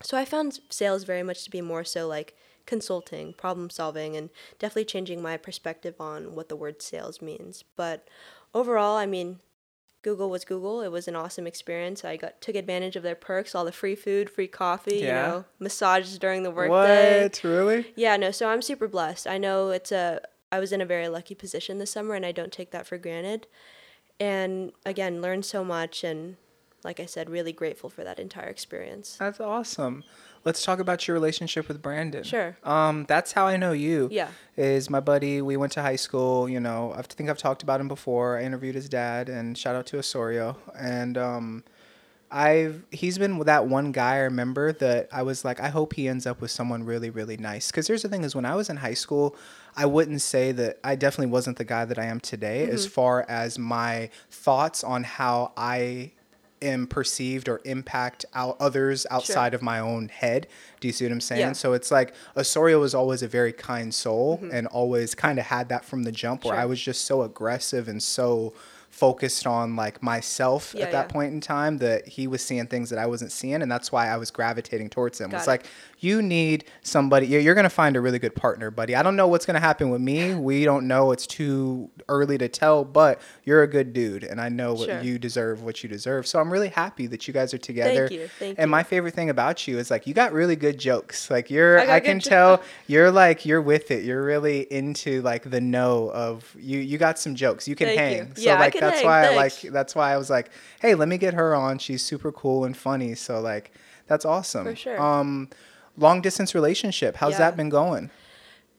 So 0.02 0.18
I 0.18 0.24
found 0.24 0.60
sales 0.68 1.04
very 1.04 1.22
much 1.22 1.44
to 1.44 1.50
be 1.50 1.62
more 1.62 1.84
so 1.84 2.06
like 2.06 2.36
consulting, 2.66 3.32
problem 3.34 3.70
solving, 3.70 4.16
and 4.16 4.30
definitely 4.58 4.84
changing 4.84 5.20
my 5.22 5.36
perspective 5.36 5.94
on 6.00 6.34
what 6.34 6.48
the 6.48 6.56
word 6.56 6.82
sales 6.82 7.20
means. 7.22 7.64
But 7.76 8.08
overall, 8.54 8.96
I 8.96 9.06
mean, 9.06 9.40
Google 10.02 10.30
was 10.30 10.44
Google. 10.44 10.80
It 10.82 10.90
was 10.90 11.06
an 11.06 11.14
awesome 11.14 11.46
experience. 11.46 12.04
I 12.04 12.16
got 12.16 12.40
took 12.40 12.56
advantage 12.56 12.96
of 12.96 13.02
their 13.04 13.14
perks, 13.14 13.54
all 13.54 13.64
the 13.64 13.70
free 13.72 13.94
food, 13.94 14.28
free 14.28 14.48
coffee, 14.48 14.96
Yeah. 14.96 15.06
you 15.06 15.12
know, 15.12 15.44
massages 15.60 16.18
during 16.18 16.42
the 16.42 16.50
workday. 16.50 17.22
What? 17.22 17.44
Really? 17.44 17.92
Yeah, 17.94 18.16
no, 18.16 18.30
so 18.32 18.48
I'm 18.48 18.62
super 18.62 18.88
blessed. 18.88 19.26
I 19.26 19.38
know 19.38 19.70
it's 19.70 19.92
a 19.92 20.20
I 20.50 20.58
was 20.58 20.72
in 20.72 20.80
a 20.82 20.86
very 20.86 21.08
lucky 21.08 21.34
position 21.34 21.78
this 21.78 21.92
summer 21.92 22.14
and 22.14 22.26
I 22.26 22.32
don't 22.32 22.52
take 22.52 22.72
that 22.72 22.86
for 22.86 22.98
granted. 22.98 23.46
And 24.20 24.72
again, 24.84 25.22
learned 25.22 25.44
so 25.44 25.64
much 25.64 26.04
and 26.04 26.36
like 26.84 26.98
I 26.98 27.06
said, 27.06 27.30
really 27.30 27.52
grateful 27.52 27.88
for 27.88 28.02
that 28.04 28.18
entire 28.18 28.48
experience. 28.48 29.16
That's 29.18 29.40
awesome. 29.40 30.02
Let's 30.44 30.64
talk 30.64 30.80
about 30.80 31.06
your 31.06 31.14
relationship 31.14 31.68
with 31.68 31.80
Brandon. 31.80 32.24
Sure. 32.24 32.56
Um, 32.64 33.04
that's 33.06 33.32
how 33.32 33.46
I 33.46 33.56
know 33.56 33.72
you. 33.72 34.08
Yeah. 34.10 34.28
Is 34.56 34.90
my 34.90 35.00
buddy. 35.00 35.40
We 35.40 35.56
went 35.56 35.72
to 35.72 35.82
high 35.82 35.96
school. 35.96 36.48
You 36.48 36.60
know, 36.60 36.92
I 36.96 37.02
think 37.02 37.30
I've 37.30 37.38
talked 37.38 37.62
about 37.62 37.80
him 37.80 37.88
before. 37.88 38.38
I 38.38 38.42
interviewed 38.42 38.74
his 38.74 38.88
dad, 38.88 39.28
and 39.28 39.56
shout 39.56 39.76
out 39.76 39.86
to 39.86 39.98
Osorio. 39.98 40.56
And 40.76 41.16
um, 41.16 41.64
I've 42.30 42.82
he's 42.90 43.18
been 43.18 43.38
that 43.40 43.66
one 43.68 43.92
guy 43.92 44.14
I 44.14 44.20
remember 44.20 44.72
that 44.72 45.08
I 45.12 45.22
was 45.22 45.44
like, 45.44 45.60
I 45.60 45.68
hope 45.68 45.92
he 45.92 46.08
ends 46.08 46.26
up 46.26 46.40
with 46.40 46.50
someone 46.50 46.84
really, 46.84 47.10
really 47.10 47.36
nice. 47.36 47.70
Because 47.70 47.86
here's 47.86 48.02
the 48.02 48.08
thing: 48.08 48.24
is 48.24 48.34
when 48.34 48.46
I 48.46 48.54
was 48.54 48.68
in 48.70 48.78
high 48.78 48.94
school, 48.94 49.36
I 49.76 49.86
wouldn't 49.86 50.22
say 50.22 50.50
that 50.52 50.78
I 50.82 50.96
definitely 50.96 51.30
wasn't 51.30 51.58
the 51.58 51.64
guy 51.64 51.84
that 51.84 51.98
I 51.98 52.06
am 52.06 52.20
today, 52.20 52.68
as 52.68 52.86
far 52.86 53.24
as 53.28 53.58
my 53.58 54.10
thoughts 54.30 54.82
on 54.82 55.04
how 55.04 55.52
I 55.56 56.12
am 56.62 56.86
perceived 56.86 57.48
or 57.48 57.60
impact 57.64 58.24
out 58.34 58.56
others 58.60 59.06
outside 59.10 59.52
of 59.52 59.62
my 59.62 59.78
own 59.80 60.08
head. 60.08 60.46
Do 60.80 60.88
you 60.88 60.92
see 60.92 61.04
what 61.04 61.12
I'm 61.12 61.20
saying? 61.20 61.40
Yeah. 61.40 61.52
So 61.52 61.72
it's 61.72 61.90
like 61.90 62.14
Osorio 62.36 62.80
was 62.80 62.94
always 62.94 63.22
a 63.22 63.28
very 63.28 63.52
kind 63.52 63.92
soul 63.92 64.40
and 64.52 64.66
always 64.68 65.14
kind 65.14 65.38
of 65.38 65.46
had 65.46 65.68
that 65.70 65.84
from 65.84 66.04
the 66.04 66.12
jump 66.12 66.44
where 66.44 66.52
Mm-hmm. 66.52 66.58
Sure. 66.58 66.62
I 66.62 66.66
was 66.66 66.80
just 66.80 67.04
so 67.06 67.22
aggressive 67.22 67.88
and 67.88 68.02
so 68.02 68.52
focused 69.02 69.46
on 69.48 69.74
like 69.74 70.00
myself 70.00 70.74
Yeah, 70.76 70.84
at 70.84 70.92
that 70.92 71.06
yeah. 71.08 71.12
point 71.12 71.32
in 71.34 71.40
time 71.40 71.78
that 71.78 72.06
he 72.06 72.28
was 72.28 72.40
seeing 72.48 72.66
things 72.68 72.88
that 72.90 73.00
I 73.00 73.06
wasn't 73.06 73.32
seeing 73.32 73.60
and 73.62 73.70
that's 73.74 73.90
why 73.90 74.04
I 74.08 74.16
was 74.16 74.30
gravitating 74.30 74.90
towards 74.90 75.20
him. 75.20 75.30
Got 75.30 75.38
it's 75.38 75.46
it. 75.48 75.50
like 75.50 75.64
you 75.98 76.22
need 76.22 76.64
somebody 76.82 77.26
you're, 77.26 77.40
you're 77.40 77.54
going 77.54 77.64
to 77.72 77.78
find 77.82 77.96
a 77.96 78.00
really 78.00 78.18
good 78.20 78.36
partner, 78.36 78.70
buddy. 78.70 78.94
I 78.94 79.02
don't 79.02 79.16
know 79.16 79.26
what's 79.26 79.44
going 79.46 79.54
to 79.60 79.66
happen 79.70 79.90
with 79.90 80.00
me. 80.00 80.34
We 80.52 80.64
don't 80.64 80.86
know. 80.86 81.12
It's 81.12 81.26
too 81.26 81.90
early 82.08 82.36
to 82.38 82.48
tell, 82.48 82.84
but 82.84 83.20
you're 83.44 83.62
a 83.62 83.66
good 83.66 83.92
dude 83.92 84.22
and 84.24 84.40
I 84.40 84.48
know 84.48 84.74
what 84.74 84.88
Sure. 84.88 85.00
you 85.00 85.18
deserve 85.18 85.62
what 85.64 85.82
you 85.82 85.88
deserve. 85.88 86.26
So 86.26 86.38
I'm 86.40 86.52
really 86.52 86.68
happy 86.68 87.06
that 87.08 87.26
you 87.26 87.34
guys 87.34 87.52
are 87.54 87.58
together. 87.58 88.06
Thank 88.08 88.20
you, 88.20 88.28
thank 88.38 88.58
and 88.58 88.68
you. 88.68 88.70
my 88.78 88.82
favorite 88.82 89.14
thing 89.14 89.30
about 89.30 89.66
you 89.66 89.78
is 89.78 89.90
like 89.90 90.06
you 90.06 90.14
got 90.14 90.32
really 90.32 90.56
good 90.56 90.78
jokes. 90.78 91.30
Like 91.30 91.50
you're 91.50 91.80
I 91.80 91.96
I, 91.96 92.00
can 92.00 92.20
tell 92.20 92.62
you're 92.86 93.10
like 93.10 93.44
you're 93.46 93.62
with 93.72 93.90
it. 93.90 94.04
You're 94.04 94.24
really 94.24 94.58
into 94.80 95.22
like 95.22 95.44
the 95.50 95.60
know 95.60 96.10
of 96.12 96.54
you 96.58 96.78
you 96.78 96.98
got 96.98 97.18
some 97.18 97.34
jokes. 97.34 97.66
You 97.66 97.74
can 97.76 97.88
Thank 97.88 98.00
hang. 98.00 98.16
you. 98.28 98.28
So 98.36 98.42
Yeah, 98.42 98.56
I 98.56 98.60
like 98.60 98.72
can 98.74 98.80
that's 98.92 99.04
why 99.04 99.26
I 99.26 99.36
like 99.36 99.60
that's 99.60 99.94
why 99.94 100.12
I 100.12 100.16
was 100.16 100.30
like, 100.30 100.50
"Hey, 100.80 100.94
let 100.94 101.08
me 101.08 101.18
get 101.18 101.34
her 101.34 101.54
on. 101.54 101.78
She's 101.78 102.02
super 102.02 102.30
cool 102.32 102.64
and 102.64 102.76
funny." 102.76 103.14
So 103.14 103.40
like 103.40 103.72
that's 104.06 104.24
awesome. 104.24 104.64
For 104.64 104.76
sure. 104.76 105.00
Um 105.00 105.48
long 105.96 106.20
distance 106.22 106.54
relationship. 106.54 107.16
How's 107.16 107.32
Yeah. 107.32 107.38
that 107.38 107.56
been 107.56 107.68
going? 107.68 108.10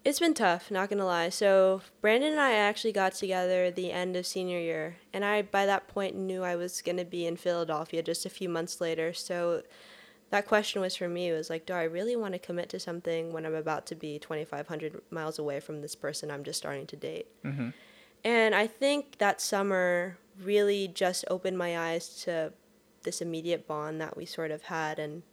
It's 0.05 0.19
been 0.19 0.33
tough, 0.33 0.69
not 0.69 0.89
gonna 0.89 1.05
lie. 1.05 1.29
So 1.29 1.81
Brandon 2.01 2.31
and 2.31 2.41
I 2.41 2.53
actually 2.53 2.91
got 2.91 3.13
together 3.13 3.71
the 3.71 3.91
end 3.91 4.15
of 4.17 4.25
senior 4.25 4.59
year, 4.59 4.97
and 5.13 5.23
I 5.23 5.43
by 5.43 5.65
that 5.65 5.87
point 5.87 6.15
knew 6.15 6.43
I 6.43 6.55
was 6.55 6.81
gonna 6.81 7.05
be 7.05 7.25
in 7.25 7.37
Philadelphia 7.37 8.03
just 8.03 8.25
a 8.25 8.29
few 8.29 8.49
months 8.49 8.81
later. 8.81 9.13
So 9.13 9.63
that 10.29 10.47
question 10.47 10.81
was 10.81 10.95
for 10.95 11.07
me. 11.07 11.29
It 11.29 11.33
was 11.33 11.49
like, 11.49 11.65
do 11.67 11.73
I 11.73 11.83
really 11.83 12.15
want 12.15 12.33
to 12.33 12.39
commit 12.39 12.67
to 12.69 12.79
something 12.79 13.31
when 13.31 13.45
I'm 13.45 13.53
about 13.53 13.85
to 13.85 13.95
be 13.95 14.17
2,500 14.17 14.99
miles 15.11 15.37
away 15.37 15.59
from 15.59 15.81
this 15.81 15.93
person 15.95 16.31
I'm 16.31 16.43
just 16.43 16.57
starting 16.57 16.87
to 16.87 16.95
date? 16.95 17.27
And 18.23 18.55
I 18.55 18.67
think 18.67 19.17
that 19.17 19.41
summer 19.41 20.17
really 20.41 20.87
just 20.87 21.25
opened 21.29 21.57
my 21.57 21.77
eyes 21.77 22.21
to 22.23 22.53
this 23.03 23.21
immediate 23.21 23.67
bond 23.67 23.99
that 24.01 24.15
we 24.15 24.25
sort 24.25 24.51
of 24.51 24.63
had. 24.63 24.97
And 24.97 25.23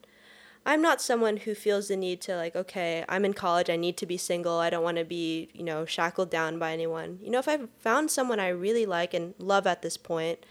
I'm 0.66 0.82
not 0.82 1.00
someone 1.00 1.38
who 1.38 1.54
feels 1.54 1.88
the 1.88 1.96
need 1.96 2.20
to, 2.22 2.36
like, 2.36 2.54
okay, 2.54 3.04
I'm 3.08 3.24
in 3.24 3.32
college, 3.32 3.70
I 3.70 3.76
need 3.76 3.96
to 3.98 4.06
be 4.06 4.18
single, 4.18 4.58
I 4.58 4.70
don't 4.70 4.82
want 4.82 4.98
to 4.98 5.04
be, 5.04 5.48
you 5.54 5.62
know, 5.62 5.86
shackled 5.86 6.30
down 6.30 6.58
by 6.58 6.72
anyone. 6.72 7.18
You 7.22 7.30
know, 7.30 7.38
if 7.38 7.48
I've 7.48 7.68
found 7.78 8.10
someone 8.10 8.40
I 8.40 8.48
really 8.48 8.84
like 8.86 9.14
and 9.14 9.34
love 9.38 9.66
at 9.66 9.82
this 9.82 9.96
point, 9.96 10.44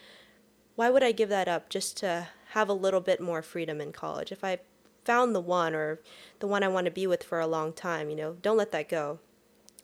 why 0.76 0.90
would 0.90 1.04
I 1.04 1.12
give 1.12 1.30
that 1.30 1.48
up 1.48 1.70
just 1.70 1.98
to 1.98 2.30
have 2.52 2.70
a 2.70 2.74
little 2.74 3.02
bit 3.02 3.22
more 3.22 3.42
freedom 3.42 3.82
in 3.82 3.92
college? 3.92 4.32
If 4.32 4.44
I 4.44 4.60
found 5.04 5.36
the 5.36 5.42
one 5.42 5.76
or 5.76 6.00
the 6.40 6.48
one 6.48 6.64
I 6.64 6.70
want 6.70 6.86
to 6.86 6.92
be 6.92 7.06
with 7.06 7.24
for 7.24 7.40
a 7.40 7.48
long 7.48 7.74
time, 7.74 8.10
you 8.10 8.16
know, 8.16 8.38
don't 8.42 8.58
let 8.58 8.72
that 8.72 8.90
go. 8.90 9.20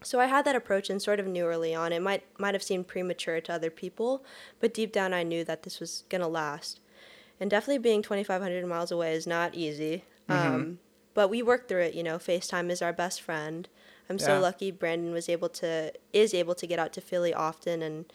So 0.05 0.19
I 0.19 0.27
had 0.27 0.45
that 0.45 0.55
approach 0.55 0.89
and 0.89 1.01
sort 1.01 1.19
of 1.19 1.27
knew 1.27 1.45
early 1.45 1.73
on. 1.73 1.91
It 1.91 2.01
might 2.01 2.23
might 2.39 2.53
have 2.53 2.63
seemed 2.63 2.87
premature 2.87 3.41
to 3.41 3.53
other 3.53 3.69
people, 3.71 4.23
but 4.59 4.73
deep 4.73 4.91
down 4.91 5.13
I 5.13 5.23
knew 5.23 5.43
that 5.43 5.63
this 5.63 5.79
was 5.79 6.03
gonna 6.09 6.27
last. 6.27 6.79
And 7.39 7.49
definitely 7.49 7.79
being 7.79 8.01
2,500 8.01 8.65
miles 8.65 8.91
away 8.91 9.13
is 9.13 9.27
not 9.27 9.55
easy. 9.55 10.05
Um, 10.29 10.79
but 11.13 11.29
we 11.29 11.41
worked 11.41 11.67
through 11.67 11.81
it. 11.81 11.93
You 11.93 12.03
know, 12.03 12.17
FaceTime 12.17 12.69
is 12.69 12.81
our 12.81 12.93
best 12.93 13.21
friend. 13.21 13.67
I'm 14.09 14.19
so 14.19 14.39
lucky 14.39 14.71
Brandon 14.71 15.11
was 15.11 15.27
able 15.27 15.49
to 15.49 15.91
is 16.13 16.33
able 16.33 16.55
to 16.55 16.67
get 16.67 16.79
out 16.79 16.93
to 16.93 17.01
Philly 17.01 17.33
often, 17.33 17.81
and 17.81 18.05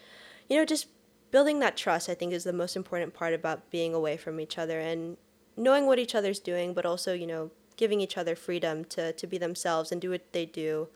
you 0.49 0.57
know, 0.57 0.65
just 0.65 0.87
building 1.31 1.59
that 1.59 1.75
trust. 1.77 2.09
I 2.09 2.13
think 2.13 2.31
is 2.33 2.45
the 2.45 2.53
most 2.53 2.75
important 2.75 3.13
part 3.13 3.33
about 3.33 3.69
being 3.69 3.93
away 3.93 4.17
from 4.17 4.39
each 4.39 4.57
other 4.57 4.79
and 4.79 5.17
knowing 5.57 5.85
what 5.85 5.99
each 5.99 6.15
other's 6.15 6.39
doing, 6.39 6.73
but 6.73 6.85
also 6.85 7.13
you 7.13 7.27
know 7.27 7.51
giving 7.75 7.99
each 7.99 8.17
other 8.17 8.35
freedom 8.35 8.85
to 8.85 9.11
to 9.11 9.27
be 9.27 9.37
themselves 9.37 9.91
and 9.91 9.99
do 9.99 10.11
what 10.11 10.31
they 10.31 10.45
do. 10.45 10.87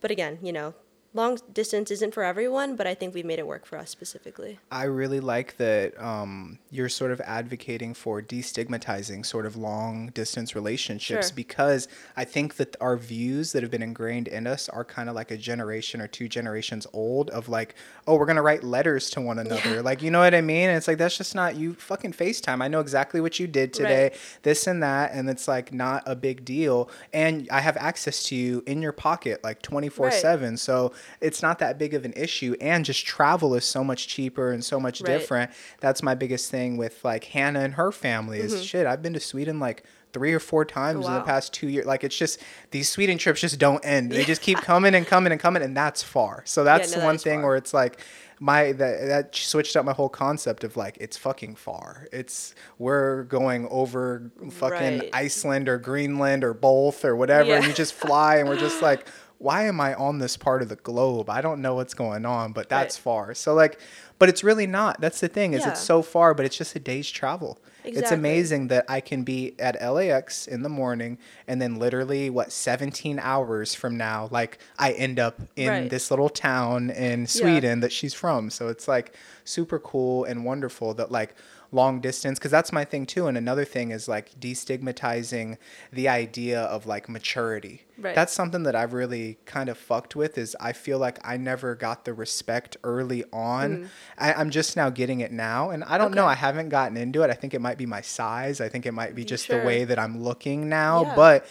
But 0.00 0.10
again, 0.10 0.38
you 0.42 0.52
know, 0.52 0.74
long 1.14 1.38
distance 1.52 1.90
isn't 1.90 2.12
for 2.14 2.22
everyone, 2.22 2.76
but 2.76 2.86
I 2.86 2.94
think 2.94 3.14
we've 3.14 3.24
made 3.24 3.38
it 3.38 3.46
work 3.46 3.64
for 3.64 3.78
us 3.78 3.90
specifically. 3.90 4.58
I 4.70 4.84
really 4.84 5.20
like 5.20 5.56
that 5.56 5.98
um, 6.00 6.58
you're 6.70 6.90
sort 6.90 7.10
of 7.12 7.20
advocating 7.22 7.94
for 7.94 8.20
destigmatizing 8.20 9.24
sort 9.24 9.46
of 9.46 9.56
long 9.56 10.08
distance 10.08 10.54
relationships 10.54 11.28
Sure. 11.28 11.34
because 11.34 11.88
I 12.16 12.24
think 12.24 12.56
that 12.56 12.76
our 12.80 12.96
views 12.96 13.52
that 13.52 13.62
have 13.62 13.70
been 13.70 13.82
ingrained 13.82 14.28
in 14.28 14.46
us 14.46 14.68
are 14.68 14.84
kind 14.84 15.08
of 15.08 15.14
like 15.14 15.30
a 15.30 15.36
generation 15.36 16.00
or 16.00 16.08
two 16.08 16.28
generations 16.28 16.86
old 16.92 17.30
of 17.30 17.48
like, 17.48 17.74
oh, 18.06 18.16
we're 18.16 18.26
going 18.26 18.36
to 18.36 18.42
write 18.42 18.62
letters 18.62 19.10
to 19.10 19.20
one 19.20 19.38
another. 19.38 19.82
Like, 19.82 20.02
you 20.02 20.10
know 20.10 20.20
what 20.20 20.34
I 20.34 20.40
mean? 20.42 20.68
And 20.68 20.76
it's 20.76 20.86
like, 20.88 20.98
that's 20.98 21.16
just 21.16 21.34
not 21.34 21.56
you 21.56 21.74
fucking 21.74 22.12
FaceTime. 22.12 22.62
I 22.62 22.68
know 22.68 22.80
exactly 22.80 23.20
what 23.20 23.38
you 23.40 23.46
did 23.46 23.72
today, 23.72 24.02
Right. 24.04 24.16
this 24.42 24.66
and 24.66 24.82
that. 24.82 25.12
And 25.12 25.28
it's 25.30 25.48
like 25.48 25.72
not 25.72 26.02
a 26.06 26.14
big 26.14 26.44
deal. 26.44 26.90
And 27.12 27.48
I 27.50 27.60
have 27.60 27.76
access 27.78 28.22
to 28.24 28.36
you 28.36 28.62
in 28.66 28.82
your 28.82 28.92
pocket 28.92 29.42
like 29.42 29.62
24 29.62 30.10
7. 30.10 30.56
So 30.58 30.92
it's 31.20 31.42
not 31.42 31.58
that 31.58 31.78
big 31.78 31.94
of 31.94 32.04
an 32.04 32.12
issue. 32.16 32.54
And 32.60 32.84
just 32.84 33.06
travel 33.06 33.54
is 33.54 33.64
so 33.64 33.82
much 33.84 34.08
cheaper 34.08 34.52
and 34.52 34.64
so 34.64 34.78
much 34.78 35.00
Right. 35.00 35.18
different. 35.18 35.50
That's 35.80 36.02
my 36.02 36.14
biggest 36.14 36.50
thing 36.50 36.76
with 36.76 37.04
like 37.04 37.24
Hannah 37.24 37.60
and 37.60 37.74
her 37.74 37.92
family 37.92 38.40
is 38.40 38.54
mm-hmm. 38.54 38.62
shit. 38.62 38.86
I've 38.86 39.02
been 39.02 39.14
to 39.14 39.20
Sweden 39.20 39.60
like 39.60 39.84
three 40.12 40.32
or 40.32 40.40
four 40.40 40.64
times 40.64 41.04
oh, 41.04 41.08
in 41.08 41.14
the 41.14 41.20
past 41.20 41.52
two 41.52 41.68
years. 41.68 41.86
Like 41.86 42.04
it's 42.04 42.16
just 42.16 42.40
these 42.70 42.88
Sweden 42.88 43.18
trips 43.18 43.40
just 43.40 43.58
don't 43.58 43.84
end. 43.84 44.10
They 44.10 44.24
just 44.24 44.42
keep 44.42 44.58
coming 44.62 44.94
and 44.94 45.06
coming 45.06 45.32
and 45.32 45.40
coming, 45.40 45.62
and 45.62 45.76
that's 45.76 46.02
far. 46.02 46.42
So 46.46 46.64
that's 46.64 46.92
no, 46.92 47.00
the 47.00 47.04
one 47.04 47.16
is 47.16 47.22
thing 47.22 47.40
far. 47.40 47.48
where 47.48 47.56
it's 47.56 47.74
like 47.74 48.00
my 48.40 48.72
that 48.72 49.06
that 49.08 49.34
switched 49.34 49.76
up 49.76 49.84
my 49.84 49.92
whole 49.92 50.08
concept 50.08 50.64
of 50.64 50.76
like 50.76 50.96
it's 51.00 51.16
fucking 51.16 51.56
far. 51.56 52.08
It's 52.12 52.54
we're 52.78 53.24
going 53.24 53.66
over 53.70 54.30
fucking 54.50 54.98
Right. 54.98 55.10
Iceland 55.12 55.68
or 55.68 55.78
Greenland 55.78 56.44
or 56.44 56.54
both 56.54 57.04
or 57.04 57.16
whatever, 57.16 57.52
and 57.52 57.66
you 57.66 57.72
just 57.72 57.94
fly, 57.94 58.36
and 58.36 58.48
we're 58.48 58.58
just 58.58 58.82
like. 58.82 59.06
Why 59.38 59.64
am 59.64 59.80
I 59.80 59.94
on 59.94 60.18
this 60.18 60.36
part 60.36 60.62
of 60.62 60.68
the 60.68 60.76
globe? 60.76 61.30
I 61.30 61.40
don't 61.40 61.62
know 61.62 61.76
what's 61.76 61.94
going 61.94 62.26
on, 62.26 62.52
but 62.52 62.68
that's 62.68 62.96
Right. 62.98 63.02
far. 63.02 63.34
So 63.34 63.54
like, 63.54 63.78
but 64.18 64.28
it's 64.28 64.42
really 64.42 64.66
not. 64.66 65.00
That's 65.00 65.20
the 65.20 65.28
thing 65.28 65.52
is 65.52 65.62
Yeah. 65.64 65.70
it's 65.70 65.80
so 65.80 66.02
far, 66.02 66.34
but 66.34 66.44
it's 66.44 66.56
just 66.56 66.74
a 66.74 66.80
day's 66.80 67.08
travel. 67.08 67.58
It's 67.84 68.10
amazing 68.10 68.68
that 68.68 68.84
I 68.88 69.00
can 69.00 69.22
be 69.22 69.54
at 69.58 69.80
LAX 69.80 70.46
in 70.48 70.62
the 70.62 70.68
morning 70.68 71.16
and 71.46 71.62
then 71.62 71.76
literally 71.78 72.28
what 72.28 72.52
17 72.52 73.18
hours 73.18 73.74
from 73.74 73.96
now 73.96 74.28
like 74.30 74.58
I 74.78 74.92
end 74.92 75.18
up 75.18 75.40
in 75.56 75.68
Right. 75.68 75.90
this 75.90 76.10
little 76.10 76.28
town 76.28 76.90
in 76.90 77.26
Sweden 77.28 77.80
that 77.80 77.92
she's 77.92 78.12
from. 78.12 78.50
So 78.50 78.68
it's 78.68 78.88
like 78.88 79.14
super 79.44 79.78
cool 79.78 80.24
and 80.24 80.44
wonderful 80.44 80.92
that 80.94 81.10
like 81.12 81.34
long 81.70 82.00
distance 82.00 82.38
because 82.38 82.50
that's 82.50 82.72
my 82.72 82.84
thing 82.84 83.04
too 83.04 83.26
and 83.26 83.36
another 83.36 83.64
thing 83.64 83.90
is 83.90 84.08
like 84.08 84.30
destigmatizing 84.40 85.56
the 85.92 86.08
idea 86.08 86.62
of 86.62 86.86
like 86.86 87.08
maturity 87.08 87.82
Right. 88.00 88.14
that's 88.14 88.32
something 88.32 88.62
that 88.62 88.76
i've 88.76 88.92
really 88.92 89.38
kind 89.44 89.68
of 89.68 89.76
fucked 89.76 90.14
with 90.14 90.38
is 90.38 90.56
i 90.60 90.72
feel 90.72 90.98
like 90.98 91.18
i 91.26 91.36
never 91.36 91.74
got 91.74 92.04
the 92.04 92.14
respect 92.14 92.76
early 92.84 93.24
on 93.32 93.90
I, 94.16 94.32
i'm 94.34 94.50
just 94.50 94.76
now 94.76 94.88
getting 94.88 95.20
it 95.20 95.32
now 95.32 95.70
and 95.70 95.82
i 95.84 95.98
don't 95.98 96.14
know 96.14 96.24
Mm. 96.24 96.28
I 96.28 96.34
haven't 96.36 96.68
gotten 96.68 96.96
into 96.96 97.22
it 97.22 97.30
i 97.30 97.34
think 97.34 97.54
it 97.54 97.60
might 97.60 97.76
be 97.76 97.86
my 97.86 98.00
size 98.00 98.60
i 98.60 98.68
think 98.68 98.86
it 98.86 98.92
might 98.92 99.14
be 99.14 99.24
just 99.24 99.48
the 99.48 99.58
way 99.58 99.84
that 99.84 99.98
i'm 99.98 100.22
looking 100.22 100.68
now 100.68 101.02
Yeah. 101.02 101.14
but 101.16 101.46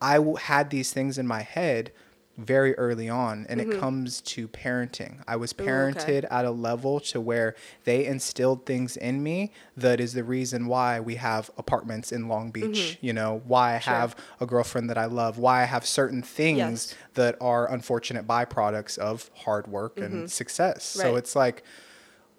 i 0.00 0.14
w- 0.16 0.36
had 0.36 0.70
these 0.70 0.92
things 0.92 1.18
in 1.18 1.26
my 1.26 1.42
head 1.42 1.92
very 2.38 2.74
early 2.78 3.06
on 3.08 3.44
and 3.50 3.60
it 3.60 3.70
comes 3.78 4.20
to 4.22 4.48
parenting 4.48 5.18
i 5.28 5.36
was 5.36 5.52
Mm-hmm. 5.52 5.62
Ooh, 5.62 5.66
parented 5.66 6.18
okay. 6.24 6.26
at 6.30 6.44
a 6.46 6.50
level 6.50 6.98
to 7.00 7.20
where 7.20 7.54
they 7.84 8.06
instilled 8.06 8.64
things 8.64 8.96
in 8.96 9.22
me 9.22 9.52
that 9.76 10.00
is 10.00 10.14
the 10.14 10.24
reason 10.24 10.66
why 10.66 11.00
we 11.00 11.16
have 11.16 11.50
apartments 11.58 12.12
in 12.12 12.28
Long 12.28 12.50
Beach, 12.50 12.96
you 13.02 13.12
know, 13.12 13.42
why 13.46 13.74
I 13.74 13.78
Mm-hmm. 13.78 13.82
Sure. 13.84 13.94
have 13.94 14.16
a 14.40 14.46
girlfriend 14.46 14.88
that 14.90 14.96
I 14.96 15.04
love, 15.06 15.36
why 15.38 15.62
I 15.62 15.64
have 15.64 15.84
certain 15.84 16.22
things 16.22 16.58
Yes. 16.58 16.94
that 17.14 17.36
are 17.40 17.70
unfortunate 17.70 18.26
byproducts 18.26 18.96
of 18.96 19.30
hard 19.44 19.66
work 19.66 20.00
and 20.00 20.30
success. 20.30 20.84
So 20.84 21.08
Mm-hmm. 21.08 21.18
It's 21.18 21.36
like 21.36 21.62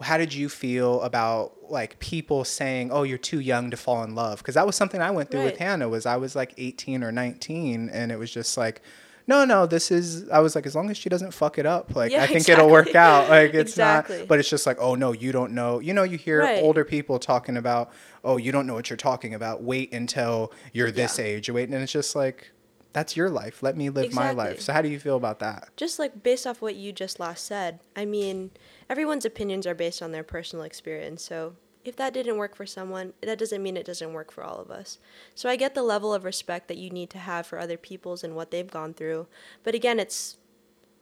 how 0.02 0.18
did 0.18 0.34
you 0.34 0.50
feel 0.50 1.00
about 1.04 1.54
like 1.70 2.00
people 2.00 2.44
saying, 2.44 2.90
"Oh, 2.92 3.04
you're 3.04 3.20
too 3.20 3.40
young 3.40 3.70
to 3.70 3.78
fall 3.78 4.04
in 4.04 4.16
love?" 4.16 4.40
Because 4.40 4.56
that 4.56 4.66
was 4.66 4.76
something 4.76 5.00
I 5.00 5.12
went 5.12 5.30
through 5.30 5.44
with 5.44 5.58
Hannah. 5.58 5.88
Was 5.90 6.08
I 6.08 6.18
was 6.18 6.36
like 6.36 6.54
18 6.58 7.04
or 7.04 7.12
19, 7.12 7.88
and 7.90 8.12
it 8.12 8.18
was 8.18 8.32
just 8.32 8.58
like, 8.58 8.82
no, 9.32 9.46
no, 9.46 9.66
this 9.66 9.92
is. 9.92 10.30
I 10.30 10.40
was 10.40 10.56
like, 10.56 10.66
as 10.66 10.76
long 10.76 10.90
as 10.92 10.98
she 10.98 11.08
doesn't 11.10 11.32
fuck 11.32 11.58
it 11.58 11.66
up, 11.66 11.96
like 11.96 12.12
Yeah, 12.12 12.24
I 12.24 12.28
think 12.28 12.48
it'll 12.50 12.70
work 12.70 12.94
out. 12.96 13.30
Like 13.30 13.54
it's 13.54 13.72
Exactly. 13.72 14.20
not. 14.20 14.28
But 14.28 14.40
it's 14.40 14.50
just 14.50 14.66
like, 14.66 14.78
oh 14.80 14.96
no, 14.96 15.12
you 15.14 15.32
don't 15.32 15.54
know. 15.54 15.80
You 15.80 15.94
know, 15.94 16.04
you 16.04 16.18
hear 16.18 16.42
Right. 16.42 16.62
older 16.62 16.84
people 16.84 17.18
talking 17.18 17.56
about, 17.58 17.92
oh, 18.24 18.38
you 18.38 18.52
don't 18.52 18.68
know 18.68 18.74
what 18.74 18.90
you're 18.90 18.98
talking 18.98 19.34
about. 19.34 19.64
Wait 19.64 19.94
until 19.94 20.52
you're 20.74 20.92
this 20.92 21.18
Yeah. 21.18 21.26
age. 21.26 21.50
Wait, 21.50 21.70
and 21.70 21.82
it's 21.82 21.92
just 21.92 22.16
like, 22.16 22.52
that's 22.94 23.16
your 23.16 23.30
life. 23.30 23.64
Let 23.64 23.78
me 23.78 23.90
live 23.90 24.14
my 24.14 24.32
life. 24.32 24.60
So 24.60 24.74
how 24.74 24.82
do 24.82 24.90
you 24.90 25.00
feel 25.00 25.16
about 25.16 25.40
that? 25.40 25.70
just 25.78 25.98
like 25.98 26.22
based 26.24 26.46
off 26.46 26.62
what 26.62 26.76
you 26.76 26.92
just 26.92 27.20
last 27.20 27.46
said, 27.46 27.80
I 27.96 28.04
mean, 28.06 28.52
everyone's 28.90 29.24
opinions 29.26 29.66
are 29.66 29.74
based 29.76 30.02
on 30.02 30.12
their 30.12 30.24
personal 30.24 30.66
experience. 30.66 31.24
So 31.24 31.56
if 31.84 31.96
that 31.96 32.14
didn't 32.14 32.38
work 32.38 32.56
for 32.56 32.66
someone, 32.66 33.14
that 33.22 33.40
doesn't 33.40 33.64
mean 33.64 33.78
it 33.78 33.86
doesn't 33.86 34.14
work 34.14 34.32
for 34.32 34.44
all 34.44 34.58
of 34.58 34.70
us. 34.70 35.00
So 35.36 35.50
I 35.50 35.56
get 35.56 35.74
the 35.74 35.84
level 35.84 36.14
of 36.14 36.24
respect 36.24 36.68
that 36.68 36.78
you 36.78 36.90
need 36.90 37.10
to 37.12 37.18
have 37.18 37.48
for 37.48 37.60
other 37.60 37.78
people's 37.78 38.24
and 38.24 38.36
what 38.36 38.52
they've 38.52 38.70
gone 38.70 38.94
through. 38.94 39.28
But 39.64 39.76
again, 39.76 40.00
it's 40.00 40.38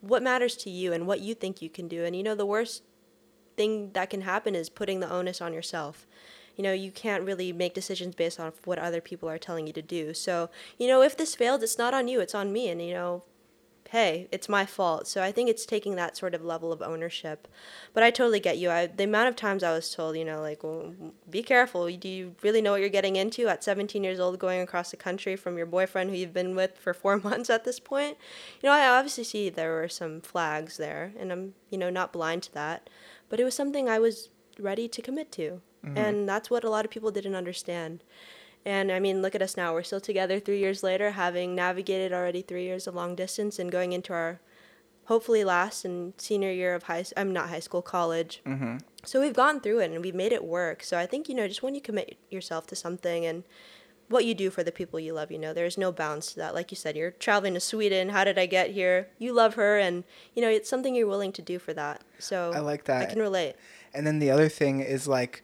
what 0.02 0.24
matters 0.24 0.56
to 0.58 0.70
you 0.70 0.94
and 0.94 1.06
what 1.06 1.20
you 1.20 1.36
think 1.36 1.62
you 1.62 1.70
can 1.70 1.88
do. 1.88 2.06
And 2.06 2.16
you 2.16 2.24
know, 2.24 2.36
the 2.36 2.46
worst 2.46 2.84
thing 3.58 3.92
that 3.92 4.10
can 4.10 4.22
happen 4.22 4.56
is 4.56 4.70
putting 4.70 5.02
the 5.02 5.12
onus 5.12 5.42
on 5.42 5.54
yourself. 5.54 6.08
You 6.56 6.64
know, 6.64 6.74
you 6.74 6.92
can't 6.92 7.24
really 7.24 7.54
make 7.54 7.74
decisions 7.74 8.16
based 8.16 8.40
on 8.40 8.52
what 8.66 8.80
other 8.80 9.02
people 9.02 9.30
are 9.30 9.38
telling 9.38 9.68
you 9.68 9.74
to 9.74 9.82
do. 9.82 10.14
So, 10.14 10.50
you 10.78 10.88
know, 10.88 11.02
if 11.02 11.16
this 11.16 11.36
failed, 11.36 11.64
it's 11.64 11.78
not 11.78 11.94
on 11.94 12.08
you, 12.08 12.20
it's 12.20 12.36
on 12.36 12.52
me. 12.52 12.70
And, 12.70 12.82
you 12.82 12.94
know, 12.94 13.24
hey, 13.90 14.28
it's 14.32 14.48
my 14.48 14.68
fault. 14.68 15.08
So 15.08 15.24
I 15.24 15.32
think 15.32 15.50
it's 15.50 15.66
taking 15.66 15.96
that 15.96 16.16
sort 16.16 16.36
of 16.36 16.46
level 16.46 16.72
of 16.72 16.80
ownership. 16.80 17.48
But 17.92 18.04
I 18.04 18.12
totally 18.12 18.40
get 18.40 18.60
you. 18.60 18.70
I, 18.70 18.86
the 18.86 19.06
amount 19.06 19.30
of 19.30 19.36
times 19.36 19.64
I 19.64 19.72
was 19.72 19.90
told, 19.90 20.16
you 20.16 20.24
know, 20.24 20.42
like, 20.42 20.64
well, 20.64 20.94
be 21.28 21.42
careful. 21.42 21.90
Do 21.90 22.08
you 22.08 22.36
really 22.44 22.62
know 22.62 22.74
what 22.74 22.82
you're 22.82 22.90
getting 22.90 23.16
into 23.16 23.48
at 23.48 23.64
17 23.64 24.04
years 24.04 24.20
old, 24.20 24.38
going 24.38 24.62
across 24.62 24.92
the 24.92 24.98
country 24.98 25.36
from 25.36 25.58
your 25.58 25.66
boyfriend 25.66 26.12
who 26.12 26.18
you've 26.18 26.36
been 26.36 26.56
with 26.56 26.78
for 26.78 26.94
four 26.94 27.18
months 27.24 27.50
at 27.50 27.66
this 27.66 27.80
point? 27.80 28.16
You 28.62 28.70
know, 28.70 28.76
I 28.76 28.88
obviously 28.88 29.24
see 29.24 29.50
there 29.50 29.74
were 29.74 29.90
some 29.90 30.22
flags 30.22 30.78
there, 30.78 31.14
and 31.18 31.32
I'm, 31.32 31.56
you 31.72 31.80
know, 31.80 31.90
not 31.90 32.14
blind 32.14 32.44
to 32.44 32.54
that. 32.54 32.92
But 33.28 33.40
it 33.40 33.44
was 33.44 33.56
something 33.56 33.90
I 33.90 33.98
was 33.98 34.30
ready 34.60 34.88
to 34.88 35.02
commit 35.02 35.32
to. 35.32 35.62
Mm-hmm. 35.84 35.98
And 35.98 36.30
that's 36.30 36.52
what 36.52 36.64
a 36.64 36.70
lot 36.70 36.86
of 36.86 36.92
people 36.92 37.10
didn't 37.10 37.36
understand. 37.36 38.04
And 38.66 38.92
I 38.92 39.00
mean, 39.00 39.22
look 39.22 39.36
at 39.36 39.42
us 39.42 39.56
now. 39.58 39.74
We're 39.74 39.84
still 39.84 40.02
together 40.02 40.40
three 40.40 40.60
years 40.60 40.84
later, 40.84 41.12
having 41.12 41.56
navigated 41.56 42.14
already 42.14 42.42
three 42.42 42.64
years 42.64 42.88
of 42.88 42.96
long 42.96 43.16
distance 43.16 43.58
and 43.58 43.72
going 43.72 43.94
into 43.94 44.14
our 44.14 44.40
hopefully 45.06 45.44
last 45.44 45.86
and 45.86 46.14
senior 46.18 46.52
year 46.52 46.76
of 46.76 46.84
high. 46.84 47.06
I'm 47.18 47.34
not 47.34 47.50
high 47.50 47.62
school, 47.62 47.82
college. 47.82 48.42
Mm-hmm. 48.46 48.78
So 49.06 49.22
we've 49.22 49.34
gone 49.34 49.60
through 49.62 49.80
it 49.80 49.92
and 49.92 50.04
we've 50.04 50.14
made 50.14 50.34
it 50.34 50.44
work. 50.44 50.84
So 50.84 51.00
I 51.00 51.06
think 51.06 51.30
you 51.30 51.36
know, 51.36 51.48
just 51.48 51.64
when 51.64 51.74
you 51.74 51.82
commit 51.82 52.18
yourself 52.30 52.68
to 52.68 52.76
something 52.76 53.26
and 53.26 53.44
what 54.10 54.26
you 54.26 54.34
do 54.34 54.50
for 54.50 54.64
the 54.64 54.72
people 54.72 55.00
you 55.00 55.14
love. 55.14 55.32
You 55.32 55.38
know, 55.38 55.54
there's 55.54 55.78
no 55.78 55.92
bounds 55.92 56.34
to 56.34 56.36
that. 56.38 56.54
Like 56.54 56.72
you 56.72 56.76
said, 56.76 56.96
you're 56.98 57.12
traveling 57.12 57.54
to 57.54 57.60
Sweden. 57.60 58.10
How 58.10 58.24
did 58.24 58.38
I 58.38 58.48
get 58.48 58.72
here? 58.72 59.08
You 59.20 59.34
love 59.34 59.54
her, 59.54 59.78
and 59.78 60.04
you 60.36 60.42
know, 60.42 60.50
it's 60.50 60.70
something 60.70 60.96
you're 60.96 61.08
willing 61.08 61.32
to 61.34 61.42
do 61.42 61.60
for 61.60 61.74
that. 61.74 62.02
So 62.18 62.52
I 62.54 62.60
like 62.60 62.86
that. 62.86 63.04
I 63.04 63.06
can 63.06 63.20
relate. 63.20 63.56
And 63.94 64.06
then 64.06 64.20
the 64.20 64.32
other 64.32 64.50
thing 64.50 64.82
is 64.82 65.08
like 65.08 65.44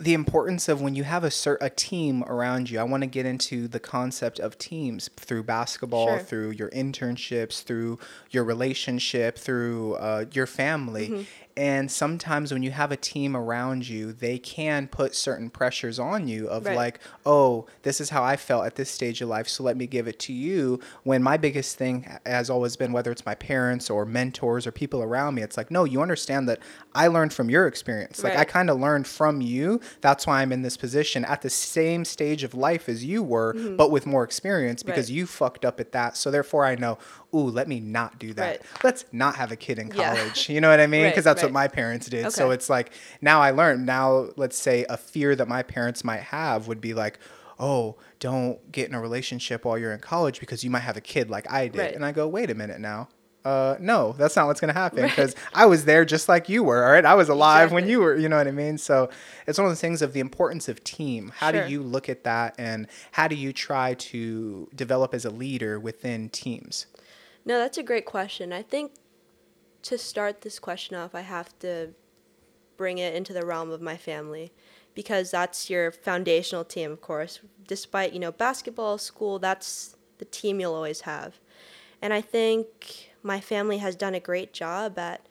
the 0.00 0.14
importance 0.14 0.66
of 0.66 0.80
when 0.80 0.94
you 0.94 1.04
have 1.04 1.22
a 1.24 1.28
cert- 1.28 1.58
a 1.60 1.68
team 1.68 2.24
around 2.24 2.70
you. 2.70 2.80
I 2.80 2.84
want 2.84 3.02
to 3.02 3.06
get 3.06 3.26
into 3.26 3.68
the 3.68 3.78
concept 3.78 4.40
of 4.40 4.56
teams 4.56 5.10
through 5.16 5.42
basketball, 5.42 6.08
Sure. 6.08 6.18
through 6.20 6.50
your 6.52 6.70
internships, 6.70 7.62
through 7.62 7.98
your 8.30 8.42
relationship, 8.42 9.36
through 9.38 9.94
uh, 9.96 10.24
your 10.32 10.46
family. 10.46 11.08
Mm-hmm. 11.10 11.22
And 11.56 11.90
sometimes 11.90 12.52
when 12.52 12.62
you 12.62 12.70
have 12.70 12.92
a 12.92 12.96
team 12.96 13.36
around 13.36 13.88
you, 13.88 14.12
they 14.12 14.38
can 14.38 14.88
put 14.88 15.14
certain 15.14 15.50
pressures 15.50 15.98
on 15.98 16.28
you 16.28 16.46
of 16.48 16.64
Right. 16.66 16.76
like, 16.76 17.00
oh, 17.26 17.66
this 17.82 18.00
is 18.00 18.10
how 18.10 18.22
I 18.22 18.36
felt 18.36 18.64
at 18.66 18.76
this 18.76 18.90
stage 18.90 19.20
of 19.20 19.28
life, 19.28 19.48
so 19.48 19.62
let 19.62 19.76
me 19.76 19.86
give 19.86 20.06
it 20.08 20.18
to 20.20 20.32
you. 20.32 20.80
When 21.02 21.22
my 21.22 21.36
biggest 21.36 21.76
thing 21.76 22.06
has 22.24 22.48
always 22.50 22.76
been 22.76 22.92
whether 22.92 23.10
it's 23.10 23.26
my 23.26 23.34
parents 23.34 23.90
or 23.90 24.04
mentors 24.06 24.66
or 24.66 24.72
people 24.72 25.02
around 25.02 25.34
me, 25.34 25.42
it's 25.42 25.56
like, 25.56 25.70
no, 25.70 25.84
you 25.84 26.00
understand 26.02 26.48
that 26.48 26.60
I 26.94 27.08
learned 27.08 27.32
from 27.32 27.50
your 27.50 27.66
experience. 27.66 28.22
Like 28.22 28.36
I 28.36 28.44
kind 28.44 28.70
of 28.70 28.78
learned 28.80 29.06
from 29.06 29.40
you. 29.40 29.80
That's 30.00 30.26
why 30.26 30.40
I'm 30.42 30.52
in 30.52 30.62
this 30.62 30.76
position 30.76 31.24
at 31.24 31.42
the 31.42 31.50
same 31.50 32.04
stage 32.04 32.42
of 32.44 32.54
life 32.54 32.88
as 32.88 33.04
you 33.04 33.22
were, 33.22 33.52
but 33.76 33.90
with 33.90 34.06
more 34.06 34.24
experience 34.24 34.82
because 34.82 35.06
Mm-hmm. 35.06 35.14
Right. 35.14 35.18
you 35.20 35.26
fucked 35.26 35.64
up 35.64 35.80
at 35.80 35.92
that. 35.92 36.16
So 36.16 36.30
therefore 36.30 36.64
I 36.64 36.74
know, 36.76 36.98
ooh, 37.34 37.48
let 37.50 37.68
me 37.68 37.80
not 37.80 38.18
do 38.18 38.32
that. 38.34 38.46
Right. 38.46 38.60
Let's 38.84 39.04
not 39.12 39.36
have 39.36 39.52
a 39.52 39.56
kid 39.56 39.78
in 39.78 39.88
Yeah. 39.88 40.14
college. 40.16 40.48
You 40.48 40.60
know 40.60 40.68
what 40.70 40.80
I 40.80 40.86
mean? 40.86 41.04
Right, 41.04 41.10
Because 41.10 41.24
that's 41.24 41.42
what 41.42 41.52
my 41.52 41.68
parents 41.68 42.08
did. 42.08 42.32
So 42.32 42.50
it's 42.50 42.68
like 42.70 42.92
now 43.20 43.40
I 43.40 43.50
learned. 43.50 43.86
Now 43.86 44.28
let's 44.36 44.58
say 44.58 44.84
a 44.88 44.96
fear 44.96 45.34
that 45.36 45.48
my 45.48 45.62
parents 45.62 46.02
might 46.04 46.22
have 46.22 46.66
would 46.68 46.80
be 46.80 46.94
like, 46.94 47.18
oh, 47.58 47.96
don't 48.20 48.72
get 48.72 48.88
in 48.88 48.94
a 48.94 49.00
relationship 49.00 49.64
while 49.64 49.76
you're 49.78 49.92
in 49.92 50.00
college 50.00 50.40
because 50.40 50.64
you 50.64 50.70
might 50.70 50.80
have 50.80 50.96
a 50.96 51.00
kid 51.00 51.30
like 51.30 51.50
I 51.50 51.68
did. 51.68 51.78
Right. 51.78 51.94
And 51.94 52.04
I 52.04 52.12
go, 52.12 52.26
wait 52.26 52.50
a 52.50 52.54
minute 52.54 52.80
now. 52.80 53.08
Uh, 53.42 53.74
no, 53.80 54.12
that's 54.18 54.36
not 54.36 54.46
what's 54.46 54.60
gonna 54.60 54.74
happen 54.74 55.02
because 55.02 55.34
I 55.54 55.64
was 55.64 55.86
there 55.86 56.04
just 56.04 56.28
like 56.28 56.50
you 56.50 56.62
were. 56.62 56.84
All 56.84 56.92
right, 56.92 57.06
I 57.06 57.14
was 57.14 57.30
alive 57.30 57.72
when 57.72 57.88
you 57.88 58.00
were. 58.00 58.14
You 58.14 58.28
know 58.28 58.36
what 58.36 58.46
I 58.46 58.50
mean? 58.50 58.76
So 58.76 59.08
it's 59.46 59.58
one 59.58 59.66
of 59.66 59.72
the 59.72 59.76
things 59.80 60.02
of 60.02 60.12
the 60.12 60.20
importance 60.20 60.68
of 60.68 60.84
team. 60.84 61.32
How 61.36 61.50
Sure. 61.50 61.64
do 61.64 61.70
you 61.72 61.82
look 61.82 62.10
at 62.10 62.24
that, 62.24 62.54
and 62.58 62.86
how 63.12 63.28
do 63.28 63.34
you 63.34 63.54
try 63.54 63.94
to 63.94 64.68
develop 64.74 65.14
as 65.14 65.24
a 65.24 65.30
leader 65.30 65.80
within 65.80 66.28
teams? 66.28 66.84
No, 67.44 67.58
that's 67.58 67.78
a 67.78 67.82
great 67.82 68.04
question. 68.04 68.52
I 68.52 68.62
think 68.62 68.92
to 69.82 69.96
start 69.96 70.42
this 70.42 70.58
question 70.58 70.96
off, 70.96 71.14
I 71.14 71.22
have 71.22 71.58
to 71.60 71.94
bring 72.76 72.98
it 72.98 73.14
into 73.14 73.32
the 73.32 73.44
realm 73.44 73.70
of 73.70 73.80
my 73.80 73.96
family 73.96 74.52
because 74.94 75.30
that's 75.30 75.70
your 75.70 75.90
foundational 75.90 76.64
team, 76.64 76.90
of 76.90 77.00
course. 77.00 77.40
Despite, 77.66 78.12
you 78.12 78.18
know, 78.18 78.32
basketball, 78.32 78.98
school, 78.98 79.38
that's 79.38 79.96
the 80.18 80.24
team 80.24 80.60
you'll 80.60 80.74
always 80.74 81.02
have. 81.02 81.40
And 82.02 82.12
I 82.12 82.20
think 82.20 83.10
my 83.22 83.40
family 83.40 83.78
has 83.78 83.96
done 83.96 84.14
a 84.14 84.20
great 84.20 84.52
job 84.52 84.98
at 84.98 85.26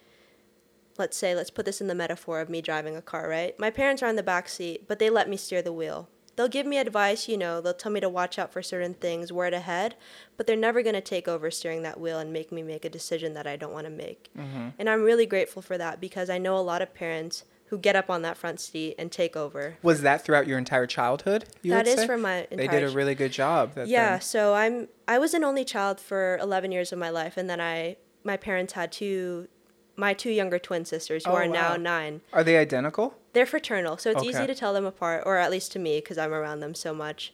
let's 0.97 1.17
say 1.17 1.33
let's 1.33 1.49
put 1.49 1.65
this 1.65 1.79
in 1.81 1.87
the 1.87 1.95
metaphor 1.95 2.41
of 2.41 2.49
me 2.49 2.61
driving 2.61 2.95
a 2.95 3.01
car, 3.01 3.29
right? 3.29 3.57
My 3.57 3.69
parents 3.69 4.03
are 4.03 4.09
in 4.09 4.17
the 4.17 4.23
back 4.23 4.49
seat, 4.49 4.87
but 4.87 4.99
they 4.99 5.09
let 5.09 5.29
me 5.29 5.37
steer 5.37 5.61
the 5.61 5.73
wheel. 5.73 6.09
They'll 6.39 6.47
give 6.47 6.65
me 6.65 6.77
advice, 6.77 7.27
you 7.27 7.37
know, 7.37 7.59
they'll 7.59 7.73
tell 7.73 7.91
me 7.91 7.99
to 7.99 8.07
watch 8.07 8.39
out 8.39 8.53
for 8.53 8.61
certain 8.63 8.93
things, 8.93 9.29
where 9.33 9.49
to 9.49 9.59
head, 9.59 9.95
but 10.37 10.47
they're 10.47 10.55
never 10.55 10.81
going 10.81 10.95
to 10.95 11.01
take 11.01 11.27
over 11.27 11.51
steering 11.51 11.81
that 11.81 11.99
wheel 11.99 12.17
and 12.17 12.31
make 12.31 12.49
me 12.49 12.63
make 12.63 12.85
a 12.85 12.89
decision 12.89 13.33
that 13.33 13.45
I 13.45 13.57
don't 13.57 13.73
want 13.73 13.87
to 13.87 13.91
make. 13.91 14.29
Mm-hmm. 14.37 14.69
And 14.79 14.89
I'm 14.89 15.03
really 15.03 15.25
grateful 15.25 15.61
for 15.61 15.77
that 15.77 15.99
because 15.99 16.29
I 16.29 16.37
know 16.37 16.57
a 16.57 16.59
lot 16.63 16.81
of 16.81 16.93
parents 16.93 17.43
who 17.65 17.77
get 17.77 17.97
up 17.97 18.09
on 18.09 18.21
that 18.21 18.37
front 18.37 18.61
seat 18.61 18.95
and 18.97 19.11
take 19.11 19.35
over. 19.35 19.79
Was 19.83 20.01
that 20.03 20.23
throughout 20.23 20.47
your 20.47 20.57
entire 20.57 20.87
childhood? 20.87 21.43
You 21.61 21.71
That 21.71 21.87
is 21.87 21.95
say? 21.99 22.05
for 22.07 22.17
my 22.17 22.47
They 22.49 22.69
did 22.69 22.83
a 22.85 22.89
really 22.89 23.15
good 23.15 23.33
job. 23.33 23.75
that 23.75 23.89
yeah, 23.89 24.19
so 24.19 24.53
I'm 24.53 24.87
I 25.09 25.19
was 25.19 25.33
an 25.33 25.43
only 25.43 25.65
child 25.65 25.99
for 25.99 26.37
11 26.41 26.71
years 26.71 26.93
of 26.93 26.99
my 26.99 27.09
life 27.09 27.35
and 27.35 27.49
then 27.49 27.59
I 27.59 27.97
my 28.23 28.37
parents 28.37 28.71
had 28.71 28.93
two 28.93 29.49
my 29.97 30.13
two 30.13 30.31
younger 30.31 30.57
twin 30.57 30.85
sisters 30.85 31.25
who 31.25 31.31
Oh, 31.31 31.35
are 31.35 31.47
now 31.47 31.75
9. 31.75 32.21
Are 32.31 32.45
they 32.45 32.55
identical? 32.55 33.15
They're 33.33 33.45
fraternal, 33.45 33.97
so 33.97 34.09
it's 34.09 34.21
Okay. 34.21 34.29
easy 34.29 34.47
to 34.47 34.55
tell 34.55 34.73
them 34.73 34.85
apart, 34.85 35.23
or 35.25 35.37
at 35.37 35.51
least 35.51 35.71
to 35.73 35.79
me, 35.79 35.99
because 35.99 36.17
I'm 36.17 36.33
around 36.33 36.61
them 36.61 36.73
so 36.73 36.93
much. 36.93 37.33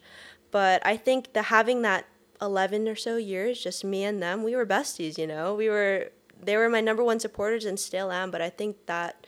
But 0.52 0.86
I 0.86 0.98
think 0.98 1.34
that 1.34 1.46
having 1.46 1.82
that 1.84 2.06
11 2.42 2.88
or 2.88 2.96
so 2.96 3.18
years, 3.18 3.62
just 3.62 3.84
me 3.84 4.04
and 4.04 4.22
them, 4.22 4.44
we 4.44 4.56
were 4.56 4.66
besties, 4.66 5.18
you 5.18 5.28
know? 5.28 5.56
We 5.56 5.70
were, 5.70 6.12
they 6.42 6.58
were 6.58 6.70
my 6.70 6.82
number 6.82 7.04
one 7.04 7.20
supporters 7.20 7.66
and 7.66 7.80
still 7.80 8.12
am, 8.12 8.32
but 8.32 8.42
I 8.42 8.50
think 8.50 8.86
that 8.88 9.26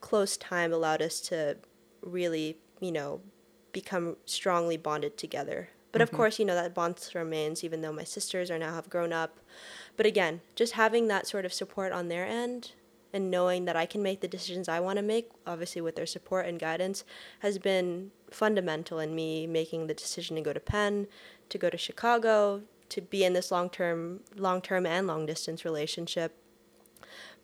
close 0.00 0.36
time 0.36 0.72
allowed 0.72 1.02
us 1.02 1.20
to 1.20 1.58
really, 2.02 2.58
you 2.80 2.92
know, 2.92 3.20
become 3.72 4.16
strongly 4.26 4.76
bonded 4.76 5.16
together. 5.16 5.70
But 5.92 6.00
of 6.00 6.08
mm-hmm. 6.08 6.16
course, 6.16 6.38
you 6.38 6.44
know, 6.44 6.54
that 6.54 6.74
bond 6.74 6.98
remains 7.14 7.62
even 7.62 7.82
though 7.82 7.92
my 7.92 8.04
sisters 8.04 8.50
are 8.50 8.58
now 8.58 8.74
have 8.74 8.90
grown 8.90 9.12
up. 9.12 9.38
But 9.96 10.06
again, 10.06 10.40
just 10.54 10.72
having 10.72 11.08
that 11.08 11.26
sort 11.26 11.44
of 11.44 11.52
support 11.52 11.92
on 11.92 12.08
their 12.08 12.26
end 12.26 12.72
and 13.12 13.30
knowing 13.30 13.66
that 13.66 13.76
I 13.76 13.86
can 13.86 14.02
make 14.02 14.20
the 14.20 14.28
decisions 14.28 14.68
I 14.68 14.80
want 14.80 14.96
to 14.96 15.02
make, 15.02 15.30
obviously 15.46 15.80
with 15.80 15.96
their 15.96 16.06
support 16.06 16.46
and 16.46 16.58
guidance, 16.58 17.04
has 17.40 17.58
been 17.58 18.10
fundamental 18.30 18.98
in 18.98 19.14
me 19.14 19.46
making 19.46 19.86
the 19.86 19.94
decision 19.94 20.36
to 20.36 20.42
go 20.42 20.52
to 20.52 20.60
Penn, 20.60 21.06
to 21.50 21.58
go 21.58 21.68
to 21.68 21.76
Chicago, 21.76 22.62
to 22.88 23.00
be 23.00 23.24
in 23.24 23.32
this 23.32 23.50
long 23.50 23.70
term 23.70 24.20
long 24.36 24.60
term 24.60 24.86
and 24.86 25.06
long 25.06 25.26
distance 25.26 25.64
relationship. 25.64 26.34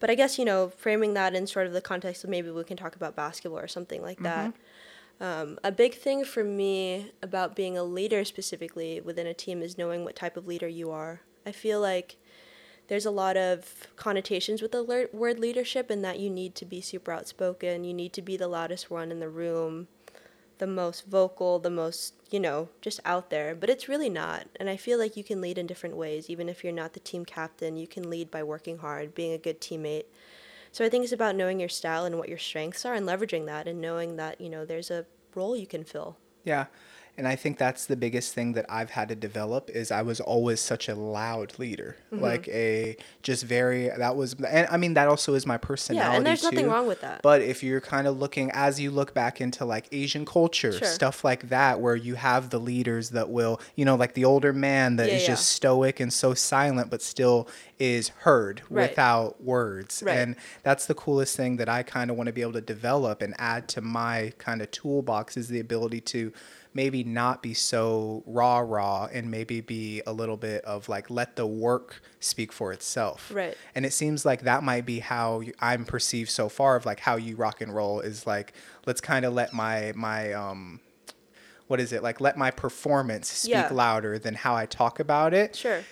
But 0.01 0.11
I 0.11 0.15
guess, 0.15 0.39
you 0.39 0.45
know, 0.45 0.69
framing 0.69 1.15
that 1.15 1.35
in 1.35 1.47
sort 1.47 1.67
of 1.67 1.73
the 1.73 1.81
context 1.81 2.25
of 2.25 2.31
maybe 2.31 2.51
we 2.51 2.65
can 2.65 2.77
talk 2.77 2.97
about 2.97 3.17
basketball 3.17 3.59
or 3.59 3.69
something 3.69 4.01
like 4.01 4.21
that. 4.21 4.55
Um, 5.21 5.59
a 5.65 5.73
big 5.73 5.95
thing 5.95 6.25
for 6.25 6.45
me 6.45 7.11
about 7.23 7.57
being 7.57 7.77
a 7.77 7.83
leader 7.83 8.25
specifically 8.25 9.01
within 9.01 9.27
a 9.27 9.35
team 9.35 9.63
is 9.63 9.77
knowing 9.77 10.05
what 10.05 10.15
type 10.15 10.37
of 10.37 10.47
leader 10.47 10.69
you 10.69 10.91
are. 10.93 11.23
I 11.45 11.51
feel 11.51 11.81
like 11.81 12.17
there's 12.89 13.07
a 13.07 13.11
lot 13.11 13.37
of 13.37 13.87
connotations 13.97 14.61
with 14.61 14.73
the 14.73 15.09
word 15.13 15.39
leadership 15.39 15.91
in 15.91 16.03
that 16.03 16.19
you 16.19 16.29
need 16.29 16.55
to 16.57 16.65
be 16.65 16.81
super 16.81 17.13
outspoken, 17.13 17.85
you 17.85 17.95
need 17.95 18.13
to 18.15 18.23
be 18.23 18.37
the 18.37 18.49
loudest 18.49 18.91
one 18.91 19.11
in 19.11 19.21
the 19.21 19.29
room, 19.29 19.89
the 20.59 20.67
most 20.67 21.07
vocal, 21.07 21.59
the 21.59 21.71
most, 21.71 22.15
you 22.31 22.41
know, 22.41 22.69
just 22.81 22.99
out 23.05 23.31
there. 23.31 23.55
But 23.55 23.71
it's 23.71 23.89
really 23.89 24.11
not. 24.11 24.47
And 24.57 24.69
I 24.69 24.77
feel 24.77 24.99
like 24.99 25.17
you 25.17 25.23
can 25.23 25.41
lead 25.41 25.59
in 25.59 25.67
different 25.67 25.97
ways. 25.97 26.29
Even 26.29 26.49
if 26.49 26.65
you're 26.65 26.73
not 26.73 26.95
the 26.95 27.01
team 27.01 27.25
captain, 27.25 27.77
you 27.77 27.87
can 27.87 28.11
lead 28.11 28.31
by 28.31 28.43
working 28.43 28.79
hard, 28.79 29.15
being 29.15 29.33
a 29.33 29.39
good 29.39 29.61
teammate. 29.61 30.07
So 30.73 30.85
I 30.85 30.89
think 30.89 31.05
it's 31.05 31.13
about 31.13 31.37
knowing 31.37 31.61
your 31.61 31.69
style 31.69 32.05
and 32.05 32.19
what 32.19 32.29
your 32.29 32.39
strengths 32.39 32.85
are 32.85 32.95
and 32.95 33.07
leveraging 33.07 33.47
that 33.47 33.69
and 33.69 33.81
knowing 33.81 34.17
that, 34.17 34.41
you 34.41 34.49
know, 34.49 34.65
there's 34.65 34.91
a 34.91 35.07
role 35.35 35.57
you 35.57 35.67
can 35.67 35.85
fill. 35.85 36.17
Yeah. 36.45 36.67
And 37.19 37.29
I 37.29 37.37
think 37.37 37.59
that's 37.59 37.85
the 37.87 37.97
biggest 37.97 38.33
thing 38.33 38.53
that 38.55 38.65
I've 38.69 38.91
had 38.91 39.09
to 39.09 39.17
develop 39.17 39.69
is 39.71 39.91
I 39.91 40.03
was 40.03 40.21
always 40.21 40.61
such 40.61 40.89
a 40.89 40.95
loud 40.95 41.59
leader, 41.59 41.97
Mm-hmm. 42.13 42.23
like 42.25 42.49
a 42.49 42.97
just 43.23 43.45
very 43.45 43.89
that 43.91 44.17
was 44.17 44.33
and 44.35 44.67
I 44.71 44.79
mean 44.79 44.95
that 44.95 45.09
also 45.09 45.35
is 45.35 45.45
my 45.45 45.59
personality 45.59 46.11
yeah, 46.13 46.17
and 46.17 46.25
there's 46.25 46.43
nothing 46.43 46.61
too. 46.65 46.71
wrong 46.71 46.87
with 46.87 47.03
that. 47.03 47.21
But 47.23 47.43
if 47.43 47.63
you're 47.63 47.83
kind 47.83 48.07
of 48.07 48.19
looking 48.19 48.51
as 48.53 48.81
you 48.81 48.91
look 48.91 49.13
back 49.13 49.41
into 49.43 49.67
like 49.67 49.89
Asian 49.93 50.25
culture, 50.25 50.73
Sure. 50.73 50.89
stuff 50.89 51.25
like 51.25 51.51
that 51.51 51.81
where 51.81 51.97
you 51.97 52.15
have 52.15 52.49
the 52.49 52.59
leaders 52.59 53.11
that 53.11 53.29
will, 53.29 53.61
you 53.77 53.85
know, 53.85 53.95
like 53.97 54.15
the 54.15 54.25
older 54.25 54.53
man 54.55 54.97
that 54.97 55.09
is 55.09 55.15
Yeah, 55.15 55.19
yeah. 55.21 55.27
just 55.27 55.49
stoic 55.49 56.01
and 56.01 56.11
so 56.13 56.33
silent 56.33 56.89
but 56.91 57.03
still 57.03 57.47
is 57.79 58.09
heard 58.21 58.63
Right. 58.71 58.89
without 58.91 59.43
words. 59.43 60.03
Right. 60.07 60.19
And 60.19 60.37
that's 60.63 60.87
the 60.87 60.95
coolest 60.95 61.37
thing 61.37 61.57
that 61.59 61.69
I 61.69 61.83
kind 61.83 62.11
of 62.11 62.17
want 62.17 62.29
to 62.29 62.33
be 62.33 62.41
able 62.43 62.53
to 62.55 62.61
develop 62.63 63.21
and 63.23 63.35
add 63.39 63.69
to 63.69 63.81
my 63.83 64.33
kind 64.39 64.63
of 64.63 64.71
toolbox 64.71 65.37
is 65.37 65.49
the 65.49 65.61
ability 65.61 66.01
to 66.03 66.33
maybe 66.79 67.03
not 67.03 67.43
be 67.43 67.55
so 67.55 68.23
raw 68.25 68.59
raw 68.61 69.09
and 69.13 69.29
maybe 69.33 69.61
be 69.61 70.01
a 70.07 70.13
little 70.13 70.37
bit 70.37 70.65
of 70.65 70.89
like 70.89 71.11
let 71.11 71.35
the 71.35 71.45
work 71.45 72.01
speak 72.21 72.53
for 72.53 72.73
itself 72.73 73.33
Right. 73.35 73.57
and 73.75 73.85
it 73.85 73.93
seems 73.93 74.25
like 74.25 74.43
that 74.43 74.63
might 74.63 74.87
be 74.87 75.01
how 75.01 75.43
i'm 75.61 75.85
perceived 75.85 76.31
so 76.31 76.49
far 76.49 76.77
of 76.77 76.87
like 76.87 77.01
how 77.01 77.17
you 77.17 77.35
rock 77.35 77.61
and 77.61 77.75
roll 77.75 77.99
is 77.99 78.29
like 78.29 78.53
let's 78.87 79.01
kind 79.01 79.25
of 79.25 79.33
let 79.33 79.53
my 79.53 79.93
my 79.97 80.33
um 80.33 80.79
what 81.67 81.81
is 81.81 81.93
it 81.93 82.01
like 82.01 82.21
let 82.21 82.37
my 82.39 82.53
performance 82.53 83.27
speak 83.29 83.53
Yeah. 83.55 83.69
louder 83.73 84.17
than 84.17 84.35
how 84.37 84.55
i 84.55 84.65
talk 84.65 85.01
about 85.01 85.35
it 85.35 85.57
Sure. 85.57 85.83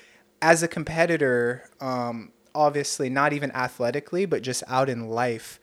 as 0.41 0.63
a 0.63 0.69
competitor, 0.69 1.69
um, 1.81 2.31
obviously 2.55 3.11
not 3.11 3.33
even 3.33 3.51
athletically, 3.53 4.25
but 4.25 4.41
just 4.43 4.63
out 4.69 4.89
in 4.89 5.09
life, 5.09 5.59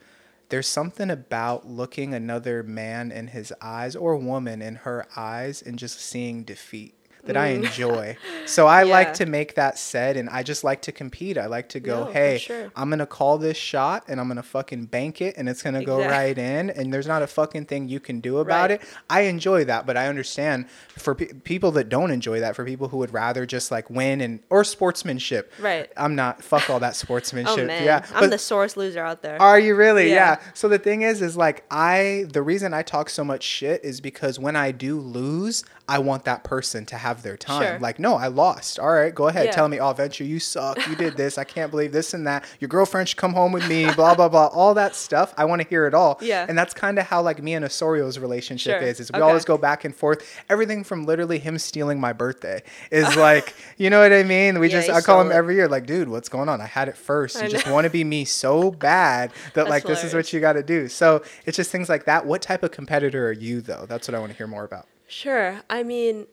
there's 0.48 0.66
something 0.68 1.10
about 1.10 1.66
looking 1.66 2.14
another 2.14 2.62
man 2.62 3.10
in 3.10 3.28
his 3.28 3.52
eyes 3.60 3.96
or 3.96 4.16
woman 4.16 4.62
in 4.62 4.76
her 4.76 5.06
eyes 5.16 5.62
and 5.62 5.78
just 5.78 6.00
seeing 6.00 6.44
defeat 6.44 6.94
that 7.26 7.36
I 7.36 7.46
enjoy. 7.60 8.16
So 8.46 8.66
I 8.66 8.82
Mm. 8.84 8.88
Yeah. 8.88 8.92
like 8.92 9.14
to 9.14 9.26
make 9.26 9.54
that 9.54 9.78
said 9.78 10.16
and 10.16 10.28
I 10.28 10.42
just 10.42 10.64
like 10.64 10.82
to 10.82 10.92
compete. 10.92 11.38
I 11.38 11.46
like 11.46 11.68
to 11.70 11.80
go, 11.80 12.04
No, 12.06 12.12
hey, 12.12 12.38
sure. 12.38 12.70
I'm 12.76 12.88
going 12.90 12.98
to 12.98 13.06
call 13.06 13.38
this 13.38 13.56
shot 13.56 14.04
and 14.08 14.20
I'm 14.20 14.26
going 14.28 14.36
to 14.36 14.42
fucking 14.42 14.86
bank 14.86 15.20
it 15.22 15.36
and 15.36 15.48
it's 15.48 15.62
going 15.62 15.74
to 15.74 15.84
go 15.84 15.98
right 16.00 16.36
in 16.36 16.70
and 16.70 16.92
there's 16.92 17.06
not 17.06 17.22
a 17.22 17.26
fucking 17.26 17.66
thing 17.66 17.88
you 17.88 18.00
can 18.00 18.20
do 18.20 18.38
about 18.38 18.70
Right. 18.70 18.80
it. 18.82 18.82
I 19.08 19.22
enjoy 19.22 19.64
that, 19.64 19.86
but 19.86 19.96
I 19.96 20.06
understand 20.08 20.66
for 20.96 21.14
pe- 21.14 21.32
people 21.44 21.70
that 21.72 21.88
don't 21.88 22.10
enjoy 22.10 22.40
that, 22.40 22.54
for 22.56 22.64
people 22.64 22.88
who 22.88 22.98
would 22.98 23.12
rather 23.12 23.46
just 23.46 23.70
like 23.70 23.88
win 23.90 24.20
and 24.20 24.40
or 24.50 24.64
sportsmanship. 24.64 25.52
Right. 25.60 25.90
I'm 25.96 26.14
not 26.14 26.42
fuck 26.42 26.68
all 26.70 26.80
that 26.80 26.96
sportsmanship. 26.96 27.54
Oh 27.64 27.66
man, 27.66 27.84
Yeah. 27.84 28.04
I'm 28.14 28.20
but- 28.24 28.30
the 28.30 28.38
sorest 28.38 28.76
loser 28.76 29.00
out 29.02 29.22
there. 29.22 29.40
are 29.40 29.58
you 29.58 29.74
really? 29.74 30.08
Yeah. 30.08 30.14
Yeah. 30.14 30.40
So 30.54 30.68
the 30.68 30.78
thing 30.78 31.02
is, 31.02 31.22
is 31.22 31.36
like 31.36 31.64
I, 31.70 32.26
the 32.32 32.42
reason 32.42 32.74
I 32.74 32.82
talk 32.82 33.08
so 33.10 33.24
much 33.24 33.42
shit 33.42 33.84
is 33.84 34.00
because 34.00 34.38
when 34.38 34.56
I 34.56 34.70
do 34.72 34.98
lose, 35.00 35.64
I 35.86 35.98
want 35.98 36.24
that 36.24 36.44
person 36.44 36.86
to 36.86 36.96
have 36.96 37.22
their 37.22 37.36
time. 37.36 37.62
Sure. 37.62 37.78
Like, 37.78 37.98
no, 37.98 38.14
I 38.14 38.28
lost. 38.28 38.78
All 38.78 38.90
right, 38.90 39.14
go 39.14 39.28
ahead. 39.28 39.46
Yeah. 39.46 39.50
Tell 39.52 39.68
me, 39.68 39.78
oh, 39.78 39.92
Venture, 39.92 40.24
you 40.24 40.40
suck. 40.40 40.78
You 40.88 40.96
did 40.96 41.14
this. 41.18 41.36
I 41.36 41.44
can't 41.44 41.70
believe 41.70 41.92
this 41.92 42.14
and 42.14 42.26
that. 42.26 42.46
Your 42.58 42.68
girlfriend 42.68 43.06
should 43.10 43.18
come 43.18 43.34
home 43.34 43.52
with 43.52 43.68
me, 43.68 43.92
blah, 43.92 44.14
blah, 44.14 44.30
blah. 44.30 44.46
All 44.46 44.72
that 44.74 44.94
stuff. 44.96 45.34
I 45.36 45.44
want 45.44 45.60
to 45.60 45.68
hear 45.68 45.86
it 45.86 45.92
all. 45.92 46.16
Yeah. 46.22 46.46
And 46.48 46.56
that's 46.56 46.72
kind 46.72 46.98
of 46.98 47.04
how 47.04 47.20
like 47.20 47.42
me 47.42 47.52
and 47.52 47.66
Osorio's 47.66 48.18
relationship 48.18 48.78
Sure. 48.80 48.88
is, 48.88 48.98
is 48.98 49.12
we 49.12 49.18
Okay. 49.18 49.26
always 49.28 49.44
go 49.44 49.58
back 49.58 49.84
and 49.84 49.94
forth. 49.94 50.24
Everything 50.48 50.84
from 50.84 51.04
literally 51.04 51.38
him 51.38 51.58
stealing 51.58 52.00
my 52.00 52.14
birthday 52.14 52.62
is 52.90 53.14
like, 53.18 53.52
you 53.76 53.90
know 53.90 54.00
what 54.00 54.12
I 54.14 54.22
mean? 54.22 54.60
We 54.60 54.68
Yeah, 54.70 54.80
just, 54.80 54.88
I 54.90 55.02
call 55.02 55.20
him 55.20 55.30
it. 55.32 55.34
every 55.34 55.54
year, 55.56 55.68
like, 55.68 55.84
dude, 55.84 56.08
what's 56.08 56.30
going 56.30 56.48
on? 56.48 56.62
I 56.62 56.66
had 56.66 56.88
it 56.88 56.96
first. 56.96 57.36
I 57.36 57.44
You 57.44 57.50
just 57.50 57.66
want 57.68 57.84
to 57.84 57.90
be 57.90 58.04
me 58.04 58.24
so 58.24 58.70
bad 58.70 59.32
that 59.32 59.54
That's 59.54 59.68
like, 59.68 59.84
this 59.84 60.02
is 60.02 60.14
what 60.14 60.32
you 60.32 60.40
got 60.40 60.54
to 60.54 60.62
do. 60.62 60.88
So 60.88 61.22
it's 61.44 61.58
just 61.58 61.70
things 61.70 61.90
like 61.90 62.06
that. 62.06 62.24
What 62.24 62.40
type 62.40 62.62
of 62.62 62.70
competitor 62.70 63.28
are 63.28 63.32
you 63.32 63.60
though? 63.60 63.84
That's 63.86 64.08
what 64.08 64.14
I 64.14 64.18
want 64.18 64.32
to 64.32 64.38
hear 64.38 64.46
more 64.46 64.64
about. 64.64 64.86
Sure. 65.14 65.62
I 65.70 65.84
mean, 65.84 66.26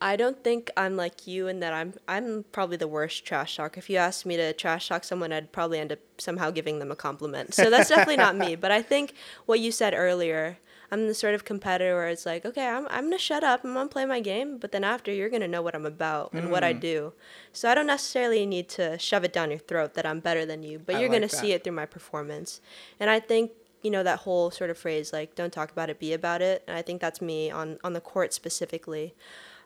I 0.00 0.16
don't 0.16 0.42
think 0.42 0.72
I'm 0.76 0.96
like 0.96 1.28
you 1.28 1.46
in 1.46 1.60
that 1.60 1.72
I'm 1.72 1.94
I'm 2.08 2.44
probably 2.50 2.76
the 2.76 2.88
worst 2.88 3.24
trash 3.24 3.54
talk. 3.54 3.78
If 3.78 3.88
you 3.88 3.96
asked 3.96 4.26
me 4.26 4.36
to 4.38 4.52
trash 4.52 4.88
talk 4.88 5.04
someone, 5.04 5.32
I'd 5.32 5.52
probably 5.52 5.78
end 5.78 5.92
up 5.92 6.00
somehow 6.18 6.50
giving 6.50 6.80
them 6.80 6.90
a 6.90 6.96
compliment. 6.96 7.54
So 7.54 7.70
that's 7.70 7.90
definitely 7.90 8.16
not 8.16 8.34
me. 8.34 8.56
But 8.56 8.72
I 8.72 8.82
think 8.82 9.14
what 9.46 9.60
you 9.60 9.70
said 9.70 9.94
earlier, 9.94 10.58
I'm 10.90 11.06
the 11.06 11.14
sort 11.14 11.36
of 11.36 11.44
competitor 11.44 11.94
where 11.94 12.08
it's 12.08 12.26
like, 12.26 12.44
okay, 12.44 12.66
I'm 12.66 12.88
I'm 12.90 13.04
gonna 13.04 13.18
shut 13.18 13.44
up, 13.44 13.62
I'm 13.62 13.72
gonna 13.72 13.88
play 13.88 14.04
my 14.04 14.18
game, 14.18 14.58
but 14.58 14.72
then 14.72 14.82
after 14.82 15.12
you're 15.12 15.30
gonna 15.30 15.46
know 15.46 15.62
what 15.62 15.76
I'm 15.76 15.86
about 15.86 16.32
and 16.32 16.50
what 16.50 16.64
I 16.64 16.74
mm. 16.74 16.80
do. 16.80 17.12
So 17.52 17.70
I 17.70 17.76
don't 17.76 17.86
necessarily 17.86 18.46
need 18.46 18.68
to 18.70 18.98
shove 18.98 19.22
it 19.22 19.32
down 19.32 19.50
your 19.50 19.60
throat 19.60 19.94
that 19.94 20.06
I'm 20.06 20.18
better 20.18 20.44
than 20.44 20.64
you, 20.64 20.80
but 20.80 20.96
I 20.96 20.98
you're 20.98 21.08
like 21.08 21.18
gonna 21.18 21.28
that. 21.28 21.36
see 21.36 21.52
it 21.52 21.62
through 21.62 21.74
my 21.74 21.86
performance. 21.86 22.60
And 22.98 23.08
I 23.08 23.20
think 23.20 23.52
you 23.82 23.90
know 23.90 24.02
that 24.02 24.20
whole 24.20 24.50
sort 24.50 24.70
of 24.70 24.78
phrase 24.78 25.12
like 25.12 25.34
don't 25.34 25.52
talk 25.52 25.70
about 25.70 25.90
it 25.90 25.98
be 25.98 26.12
about 26.12 26.42
it. 26.42 26.62
And 26.66 26.76
i 26.76 26.82
think 26.82 27.00
that's 27.00 27.20
me 27.20 27.50
on 27.50 27.78
on 27.84 27.92
the 27.92 28.00
court 28.00 28.32
specifically 28.32 29.14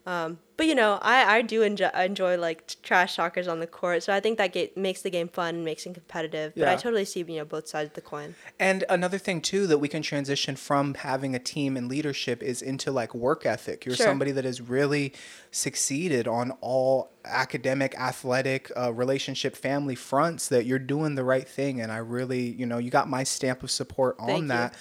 um, 0.06 0.38
but 0.56 0.66
you 0.66 0.74
know 0.74 0.98
i 1.02 1.36
i 1.36 1.42
do 1.42 1.62
enjoy 1.62 1.88
enjoy 1.94 2.36
like 2.38 2.66
t- 2.66 2.76
trash 2.82 3.16
talkers 3.16 3.46
on 3.48 3.60
the 3.60 3.66
court 3.66 4.02
so 4.02 4.12
i 4.12 4.20
think 4.20 4.38
that 4.38 4.52
ga- 4.52 4.72
makes 4.76 5.02
the 5.02 5.10
game 5.10 5.28
fun 5.28 5.64
makes 5.64 5.84
it 5.84 5.92
competitive 5.94 6.52
but 6.56 6.68
i 6.68 6.76
totally 6.76 7.04
see 7.04 7.20
you 7.20 7.36
know 7.36 7.44
both 7.44 7.68
sides 7.68 7.88
of 7.88 7.94
the 7.94 8.00
coin 8.00 8.34
And 8.58 8.84
another 8.88 9.18
thing 9.18 9.42
too 9.42 9.66
that 9.66 9.78
we 9.78 9.88
can 9.88 10.00
transition 10.02 10.56
from 10.56 10.94
having 10.94 11.34
a 11.34 11.38
team 11.38 11.76
and 11.76 11.88
leadership 11.88 12.42
is 12.42 12.62
into 12.62 12.90
like 12.90 13.14
work 13.14 13.44
ethic. 13.44 13.84
You're 13.84 13.96
Sure. 13.96 14.06
somebody 14.06 14.32
that 14.32 14.44
has 14.46 14.62
really 14.62 15.12
succeeded 15.50 16.26
on 16.26 16.52
all 16.60 17.10
academic, 17.24 17.94
athletic, 18.00 18.70
uh, 18.76 18.92
relationship, 18.94 19.56
family 19.56 19.94
fronts. 19.94 20.48
That 20.48 20.64
you're 20.64 20.78
doing 20.78 21.16
the 21.16 21.24
right 21.24 21.48
thing, 21.48 21.80
and 21.80 21.90
I 21.92 21.98
really, 21.98 22.40
you 22.40 22.64
know, 22.66 22.78
you 22.78 22.90
got 22.90 23.08
my 23.08 23.24
stamp 23.24 23.62
of 23.62 23.70
support 23.70 24.16
on 24.18 24.26
Thank 24.26 24.42
you. 24.44 24.48
that. 24.48 24.74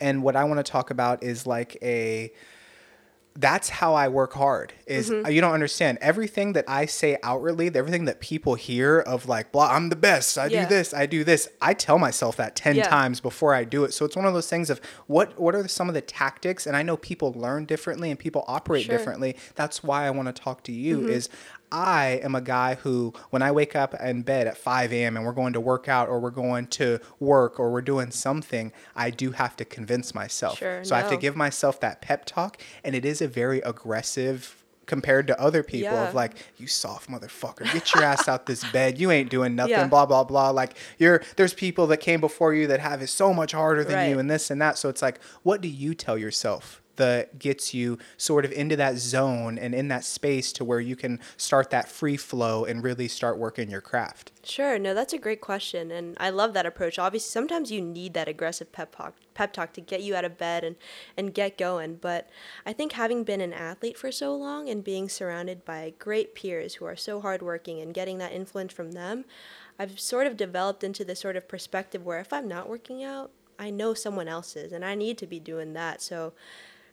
And 0.00 0.22
what 0.22 0.34
I 0.34 0.44
want 0.44 0.58
to 0.64 0.68
talk 0.70 0.90
about 0.90 1.22
is 1.22 1.46
like 1.46 1.76
a 1.82 2.32
that's 3.38 3.68
how 3.68 3.94
I 3.94 4.08
work 4.08 4.32
hard. 4.34 4.72
Is 4.86 5.08
Mm-hmm. 5.10 5.30
you 5.30 5.40
don't 5.40 5.52
understand 5.54 5.98
everything 6.00 6.52
that 6.54 6.64
I 6.66 6.86
say 6.86 7.16
outwardly, 7.22 7.70
everything 7.74 8.04
that 8.06 8.20
people 8.20 8.56
hear 8.56 8.98
of 8.98 9.28
like, 9.28 9.52
blah, 9.52 9.70
I'm 9.70 9.88
the 9.88 9.96
best. 9.96 10.36
I 10.36 10.46
Yeah. 10.46 10.64
do 10.64 10.74
this, 10.74 10.92
I 10.92 11.06
do 11.06 11.22
this. 11.24 11.48
I 11.62 11.72
tell 11.74 11.98
myself 11.98 12.36
that 12.38 12.56
ten 12.56 12.76
Yeah. 12.76 12.88
times 12.88 13.20
before 13.20 13.54
I 13.54 13.64
do 13.64 13.84
it. 13.84 13.94
So 13.94 14.04
it's 14.04 14.16
one 14.16 14.26
of 14.26 14.34
those 14.34 14.48
things 14.48 14.68
of 14.68 14.80
what 15.06 15.38
what 15.38 15.54
are 15.54 15.66
some 15.68 15.88
of 15.88 15.94
the 15.94 16.00
tactics? 16.00 16.66
And 16.66 16.76
I 16.76 16.82
know 16.82 16.96
people 16.96 17.32
learn 17.32 17.64
differently 17.66 18.10
and 18.10 18.18
people 18.18 18.44
operate 18.48 18.84
Sure. 18.84 18.94
Mm-hmm. 18.94 18.98
differently. 18.98 19.36
That's 19.54 19.82
why 19.84 20.06
I 20.06 20.10
want 20.10 20.34
to 20.34 20.42
talk 20.42 20.64
to 20.64 20.72
you. 20.72 21.06
Is 21.08 21.28
I 21.72 22.20
am 22.22 22.34
a 22.34 22.40
guy 22.40 22.74
who, 22.76 23.12
when 23.30 23.42
I 23.42 23.52
wake 23.52 23.76
up 23.76 23.94
in 24.00 24.22
bed 24.22 24.46
at 24.46 24.56
5 24.56 24.92
a.m. 24.92 25.16
and 25.16 25.24
we're 25.24 25.32
going 25.32 25.52
to 25.52 25.60
work 25.60 25.88
out 25.88 26.08
or 26.08 26.18
we're 26.18 26.30
going 26.30 26.66
to 26.68 26.98
work 27.20 27.60
or 27.60 27.70
we're 27.70 27.80
doing 27.82 28.10
something, 28.10 28.72
I 28.96 29.10
do 29.10 29.30
have 29.32 29.56
to 29.58 29.64
convince 29.64 30.14
myself. 30.14 30.58
Sure, 30.58 30.84
so 30.84 30.94
I 30.96 30.98
have 31.00 31.10
to 31.10 31.16
give 31.16 31.36
myself 31.36 31.78
that 31.80 32.00
pep 32.00 32.24
talk. 32.24 32.60
And 32.82 32.94
it 32.94 33.04
is 33.04 33.22
a 33.22 33.28
very 33.28 33.60
aggressive 33.60 34.56
compared 34.86 35.28
to 35.28 35.40
other 35.40 35.62
people 35.62 35.98
Yeah. 35.98 36.08
of 36.08 36.14
like, 36.14 36.34
you 36.58 36.66
soft 36.66 37.08
motherfucker, 37.08 37.70
get 37.70 37.94
your 37.94 38.02
ass 38.02 38.26
out 38.26 38.46
this 38.46 38.64
bed. 38.72 38.98
You 38.98 39.12
ain't 39.12 39.30
doing 39.30 39.54
nothing, 39.54 39.70
Yeah. 39.76 39.86
blah, 39.86 40.06
blah, 40.06 40.24
blah. 40.24 40.50
Like 40.50 40.76
you're, 40.98 41.22
there's 41.36 41.54
people 41.54 41.86
that 41.88 41.98
came 41.98 42.20
before 42.20 42.52
you 42.54 42.66
that 42.66 42.80
have 42.80 43.00
it 43.00 43.06
so 43.06 43.32
much 43.32 43.52
harder 43.52 43.84
than 43.84 44.10
you 44.10 44.18
and 44.18 44.28
this 44.28 44.50
and 44.50 44.60
that. 44.60 44.78
So 44.78 44.88
it's 44.88 45.02
like, 45.02 45.22
what 45.44 45.60
do 45.60 45.68
you 45.68 45.94
tell 45.94 46.18
yourself 46.18 46.82
that 47.00 47.38
gets 47.38 47.74
you 47.74 47.98
sort 48.16 48.44
of 48.44 48.52
into 48.52 48.76
that 48.76 48.96
zone 48.98 49.58
and 49.58 49.74
in 49.74 49.88
that 49.88 50.04
space 50.04 50.52
to 50.52 50.64
where 50.64 50.80
you 50.80 50.94
can 50.94 51.18
start 51.36 51.70
that 51.70 51.88
free 51.88 52.16
flow 52.16 52.64
and 52.64 52.84
really 52.84 53.08
start 53.08 53.36
working 53.36 53.68
your 53.68 53.80
craft? 53.80 54.30
Sure, 54.42 54.78
no, 54.78 54.94
that's 54.94 55.12
a 55.12 55.18
great 55.18 55.42
question, 55.42 55.90
and 55.90 56.16
I 56.18 56.30
love 56.30 56.54
that 56.54 56.64
approach. 56.64 56.98
Obviously, 56.98 57.28
sometimes 57.30 57.70
you 57.70 57.82
need 57.82 58.14
that 58.14 58.26
aggressive 58.26 58.72
pep 58.72 58.96
talk, 58.96 59.14
pep 59.34 59.52
talk 59.52 59.74
to 59.74 59.82
get 59.82 60.02
you 60.02 60.16
out 60.16 60.24
of 60.24 60.38
bed 60.38 60.64
and 60.64 60.76
and 61.16 61.34
get 61.34 61.58
going. 61.58 61.96
But 61.96 62.30
I 62.64 62.72
think 62.72 62.92
having 62.92 63.22
been 63.22 63.42
an 63.42 63.52
athlete 63.52 63.98
for 63.98 64.10
so 64.10 64.34
long 64.34 64.68
and 64.68 64.82
being 64.82 65.08
surrounded 65.10 65.64
by 65.64 65.92
great 65.98 66.34
peers 66.34 66.74
who 66.76 66.86
are 66.86 66.96
so 66.96 67.20
hardworking 67.20 67.80
and 67.80 67.92
getting 67.92 68.16
that 68.18 68.32
influence 68.32 68.72
from 68.72 68.92
them, 68.92 69.24
I've 69.78 70.00
sort 70.00 70.26
of 70.26 70.36
developed 70.38 70.84
into 70.84 71.04
this 71.04 71.20
sort 71.20 71.36
of 71.36 71.46
perspective 71.46 72.04
where 72.04 72.20
if 72.20 72.32
I'm 72.32 72.48
not 72.48 72.68
working 72.68 73.04
out, 73.04 73.30
I 73.58 73.68
know 73.68 73.92
someone 73.92 74.28
else 74.28 74.56
is, 74.56 74.72
and 74.72 74.84
I 74.84 74.94
need 74.94 75.18
to 75.18 75.26
be 75.26 75.40
doing 75.40 75.74
that. 75.74 76.00
So. 76.00 76.32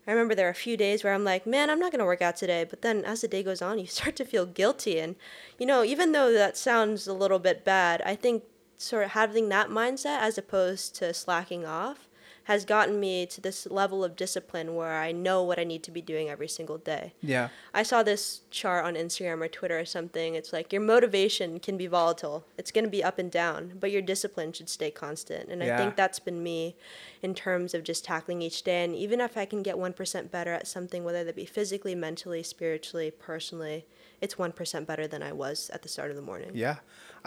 I 0.08 0.12
remember 0.12 0.34
there 0.34 0.48
are 0.48 0.52
a 0.52 0.56
few 0.56 0.78
days 0.78 1.04
where 1.04 1.14
I'm 1.14 1.26
like, 1.26 1.46
man, 1.46 1.70
I'm 1.70 1.80
not 1.80 1.92
going 1.92 2.00
to 2.00 2.06
work 2.06 2.22
out 2.22 2.38
today. 2.38 2.64
But 2.64 2.82
then 2.82 3.04
as 3.04 3.22
the 3.22 3.28
day 3.28 3.44
goes 3.44 3.62
on, 3.62 3.78
you 3.78 3.86
start 3.88 4.16
to 4.16 4.26
feel 4.26 4.46
guilty. 4.46 5.00
And, 5.00 5.16
you 5.60 5.66
know, 5.66 5.84
even 5.84 6.14
though 6.14 6.32
that 6.32 6.58
sounds 6.58 7.08
a 7.08 7.14
little 7.14 7.40
bit 7.40 7.66
bad, 7.66 8.02
I 8.04 8.16
think 8.16 8.44
sort 8.78 9.04
of 9.04 9.12
having 9.12 9.50
that 9.50 9.70
mindset 9.70 10.20
as 10.20 10.38
opposed 10.38 10.96
to 10.96 11.14
slacking 11.14 11.66
off 11.66 12.07
has 12.48 12.64
gotten 12.64 12.98
me 12.98 13.26
to 13.26 13.42
this 13.42 13.68
level 13.70 14.06
of 14.06 14.16
discipline 14.16 14.74
where 14.74 15.02
I 15.02 15.12
know 15.12 15.44
what 15.44 15.60
I 15.60 15.66
need 15.66 15.84
to 15.84 15.92
be 15.92 16.02
doing 16.02 16.30
every 16.30 16.48
single 16.48 16.78
day. 16.78 17.12
Yeah. 17.22 17.50
I 17.74 17.84
saw 17.84 18.04
this 18.04 18.44
chart 18.52 18.86
on 18.86 18.94
Instagram 18.94 19.42
or 19.42 19.50
Twitter 19.50 19.78
or 19.78 19.84
something. 19.84 20.34
It's 20.34 20.54
like 20.54 20.72
your 20.72 20.82
motivation 20.82 21.60
can 21.60 21.76
be 21.76 21.88
volatile. 21.88 22.46
It's 22.58 22.72
going 22.72 22.86
to 22.86 22.90
be 22.90 23.04
up 23.04 23.20
and 23.20 23.30
down, 23.30 23.74
but 23.78 23.92
your 23.92 24.02
discipline 24.02 24.54
should 24.54 24.70
stay 24.70 24.90
constant. 24.90 25.50
And 25.50 25.62
Yeah. 25.62 25.76
I 25.76 25.78
think 25.78 25.98
that's 25.98 26.20
been 26.20 26.42
me 26.42 26.78
in 27.22 27.36
terms 27.36 27.74
of 27.74 27.84
just 27.84 28.06
tackling 28.06 28.42
each 28.42 28.64
day. 28.64 28.86
And 28.86 28.96
even 28.96 29.20
if 29.20 29.36
I 29.36 29.44
can 29.44 29.62
get 29.62 29.76
1% 29.76 30.32
better 30.32 30.54
at 30.54 30.68
something, 30.68 31.04
whether 31.04 31.26
that 31.26 31.36
be 31.36 31.44
physically, 31.44 31.96
mentally, 31.96 32.44
spiritually, 32.44 33.12
personally, 33.12 33.86
it's 34.22 34.36
1% 34.36 34.86
better 34.86 35.06
than 35.06 35.22
I 35.22 35.34
was 35.34 35.70
at 35.74 35.82
the 35.82 35.90
start 35.90 36.12
of 36.12 36.16
the 36.16 36.22
morning. 36.22 36.52
Yeah, 36.54 36.78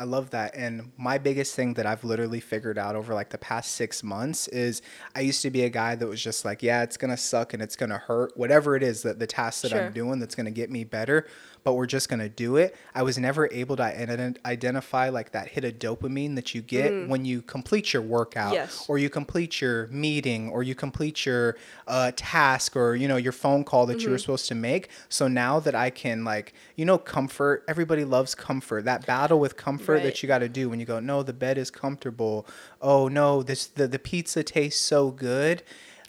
I 0.01 0.05
love 0.05 0.31
that. 0.31 0.55
And 0.57 0.93
my 0.97 1.19
biggest 1.19 1.55
thing 1.55 1.75
that 1.75 1.85
I've 1.85 2.05
literally 2.05 2.41
figured 2.41 2.79
out 2.79 2.97
over 2.97 3.13
like 3.13 3.29
the 3.29 3.37
past 3.37 3.73
six 3.73 4.03
months 4.03 4.49
is 4.49 4.81
I 5.15 5.21
used 5.21 5.43
to 5.43 5.51
be 5.51 5.65
a 5.65 5.69
guy 5.69 5.95
that 5.95 6.07
was 6.07 6.23
just 6.23 6.43
like, 6.43 6.63
yeah, 6.63 6.83
it's 6.83 6.97
gonna 6.97 7.19
suck 7.19 7.53
and 7.53 7.63
it's 7.63 7.77
gonna 7.77 7.99
hurt, 7.99 8.35
whatever 8.35 8.77
it 8.77 8.83
is 8.83 9.03
that 9.03 9.19
the 9.19 9.27
task 9.27 9.61
that 9.61 9.73
Sure. 9.73 9.83
I'm 9.83 9.93
doing 9.93 10.19
that's 10.19 10.35
gonna 10.35 10.51
get 10.51 10.71
me 10.71 10.85
better, 10.85 11.27
but 11.65 11.75
we're 11.75 11.87
just 11.87 12.09
gonna 12.09 12.29
do 12.29 12.57
it. 12.57 12.75
I 12.95 13.03
was 13.03 13.19
never 13.19 13.49
able 13.53 13.77
to 13.77 13.83
ident- 13.83 14.39
identify 14.45 15.09
like 15.09 15.33
that 15.33 15.49
hit 15.49 15.65
of 15.65 15.75
dopamine 15.79 16.35
that 16.37 16.55
you 16.55 16.63
get 16.63 17.09
when 17.09 17.25
you 17.25 17.43
complete 17.43 17.93
your 17.93 18.03
workout 18.03 18.53
Yes. 18.55 18.87
or 18.89 18.99
you 18.99 19.11
complete 19.11 19.61
your 19.61 19.87
meeting 19.89 20.49
or 20.51 20.63
you 20.63 20.75
complete 20.75 21.25
your 21.27 21.57
uh, 21.87 22.13
task 22.17 22.77
or 22.77 22.95
you 22.97 23.07
know 23.09 23.17
your 23.17 23.33
phone 23.33 23.65
call 23.65 23.87
that 23.87 23.99
Mm-hmm. 23.99 24.07
you 24.07 24.11
were 24.13 24.19
supposed 24.19 24.49
to 24.49 24.55
make 24.55 24.89
so 25.09 25.27
now 25.29 25.59
that 25.61 25.75
i 25.75 25.91
can 25.91 26.25
like 26.25 26.53
you 26.77 26.85
know 26.85 26.97
comfort 26.99 27.65
everybody 27.69 28.05
loves 28.05 28.35
comfort 28.35 28.85
that 28.85 29.05
battle 29.07 29.39
with 29.41 29.57
comfort 29.57 29.95
Right. 29.95 30.03
that 30.05 30.23
you 30.23 30.27
got 30.27 30.39
to 30.39 30.49
do 30.49 30.69
when 30.69 30.81
you 30.81 30.87
go 30.87 31.01
no 31.01 31.23
the 31.23 31.33
bed 31.33 31.59
is 31.59 31.71
comfortable 31.71 32.47
oh 32.81 33.09
no 33.09 33.43
this 33.43 33.67
the, 33.67 33.87
the 33.89 33.99
pizza 33.99 34.43
tastes 34.43 34.81
so 34.81 35.11
good 35.11 35.63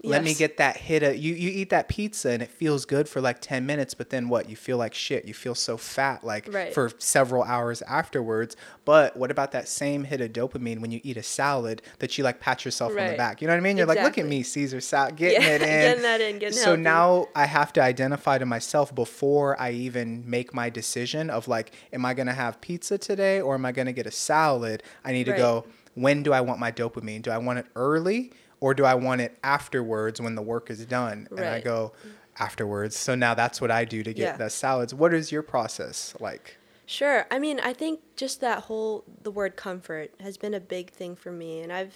let 0.04 0.24
me 0.24 0.34
get 0.34 0.58
that 0.58 0.78
hit 0.78 1.04
of 1.04 1.16
you 1.16 1.34
you 1.36 1.50
eat 1.50 1.70
that 1.70 1.88
pizza 1.88 2.30
and 2.32 2.42
it 2.42 2.50
feels 2.50 2.86
good 2.86 3.08
for 3.08 3.22
like 3.22 3.40
10 3.40 3.66
minutes 3.66 3.94
but 3.94 4.10
then 4.10 4.30
what? 4.30 4.50
You 4.50 4.56
feel 4.56 4.78
like 4.78 4.94
shit. 4.94 5.26
You 5.26 5.34
feel 5.34 5.54
so 5.56 5.78
fat 5.78 6.24
like 6.24 6.52
Right. 6.52 6.74
for 6.74 6.92
several 6.98 7.44
hours 7.44 7.82
afterwards. 7.84 8.56
But 8.84 9.16
what 9.16 9.30
about 9.32 9.52
that 9.52 9.68
same 9.68 10.04
hit 10.06 10.20
of 10.22 10.34
dopamine 10.34 10.80
when 10.80 10.90
you 10.92 11.00
eat 11.04 11.18
a 11.18 11.24
salad 11.24 11.82
that 12.00 12.18
you 12.18 12.24
like 12.24 12.40
pat 12.40 12.66
yourself 12.66 12.92
on 12.98 13.08
the 13.12 13.14
back? 13.18 13.42
You 13.42 13.48
know 13.48 13.54
what 13.54 13.58
i 13.60 13.62
mean? 13.62 13.78
You're 13.78 13.86
like 13.86 14.02
look 14.02 14.18
at 14.18 14.26
me 14.26 14.42
caesar 14.44 14.82
salad 14.82 15.16
getting 15.18 15.42
Yeah, 15.42 15.50
it 15.56 15.62
in. 15.62 15.68
getting 15.68 16.04
that 16.04 16.22
in, 16.22 16.40
getting 16.40 16.58
so 16.58 16.66
healthy. 16.72 16.82
now 16.82 17.28
i 17.36 17.46
have 17.46 17.72
to 17.74 17.82
identify 17.82 18.38
to 18.38 18.46
myself 18.46 18.94
before 18.96 19.60
i 19.62 19.72
even 19.72 20.28
make 20.30 20.54
my 20.54 20.70
decision 20.70 21.30
of 21.30 21.48
like 21.48 21.74
am 21.94 22.06
i 22.06 22.14
going 22.14 22.28
to 22.28 22.34
have 22.34 22.60
pizza 22.62 22.98
today 22.98 23.40
or 23.42 23.54
am 23.56 23.66
i 23.66 23.72
going 23.72 23.86
to 23.88 23.94
get 23.94 24.08
a 24.08 24.12
salad? 24.12 24.82
I 25.06 25.12
need 25.12 25.26
to 25.26 25.34
go 25.34 25.66
when 25.94 26.24
do 26.24 26.34
i 26.34 26.42
want 26.42 26.60
my 26.60 26.72
dopamine? 26.72 27.22
Do 27.22 27.32
i 27.32 27.38
want 27.38 27.60
it 27.60 27.66
early 27.76 28.32
or 28.62 28.74
do 28.74 28.86
i 28.86 28.94
want 28.96 29.20
it 29.20 29.38
afterwards 29.44 30.22
when 30.22 30.36
the 30.36 30.42
work 30.42 30.70
is 30.70 30.86
done 30.86 31.28
and 31.32 31.42
i 31.42 31.60
go 31.60 31.92
afterwards 32.40 32.96
so 32.96 33.14
now 33.14 33.34
that's 33.34 33.60
what 33.60 33.70
i 33.70 33.84
do 33.84 34.02
to 34.04 34.14
get 34.14 34.24
Yeah. 34.24 34.38
the 34.38 34.50
salads 34.50 34.94
what 34.94 35.14
is 35.14 35.32
your 35.32 35.44
process 35.44 36.16
like 36.22 36.58
Sure. 36.88 37.26
I 37.32 37.40
mean, 37.40 37.62
I 37.62 37.72
think 37.72 38.02
just 38.18 38.42
that 38.42 38.64
whole 38.64 39.06
the 39.24 39.32
word 39.32 39.56
comfort 39.56 40.14
has 40.20 40.36
been 40.36 40.54
a 40.54 40.60
big 40.60 40.92
thing 40.92 41.16
for 41.16 41.32
me 41.32 41.62
and 41.62 41.72
I've 41.72 41.96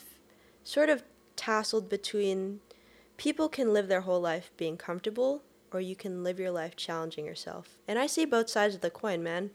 sort 0.64 0.88
of 0.88 1.04
tasseled 1.36 1.90
between 1.90 2.62
people 3.18 3.50
can 3.50 3.74
live 3.74 3.90
their 3.90 4.02
whole 4.02 4.22
life 4.22 4.52
being 4.56 4.78
comfortable 4.78 5.44
or 5.74 5.82
you 5.82 5.98
can 5.98 6.24
live 6.24 6.40
your 6.40 6.52
life 6.52 6.78
challenging 6.78 7.26
yourself. 7.26 7.78
And 7.90 8.00
I 8.00 8.08
see 8.08 8.24
both 8.24 8.50
sides 8.50 8.74
of 8.76 8.80
the 8.80 8.90
coin, 8.90 9.22
man. 9.22 9.50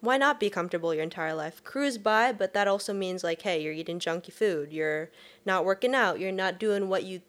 Why 0.00 0.16
not 0.16 0.40
be 0.40 0.48
comfortable 0.48 0.94
your 0.94 1.02
entire 1.02 1.34
life? 1.34 1.62
Cruise 1.62 1.98
by, 1.98 2.32
but 2.32 2.54
that 2.54 2.66
also 2.66 2.94
means 2.94 3.22
like, 3.22 3.42
hey, 3.42 3.62
you're 3.62 3.72
eating 3.72 3.98
junky 3.98 4.32
food, 4.32 4.72
you're 4.72 5.10
not 5.44 5.64
working 5.64 5.94
out, 5.94 6.18
you're 6.20 6.32
not 6.32 6.58
doing 6.58 6.88
what 6.88 7.04
you 7.04 7.20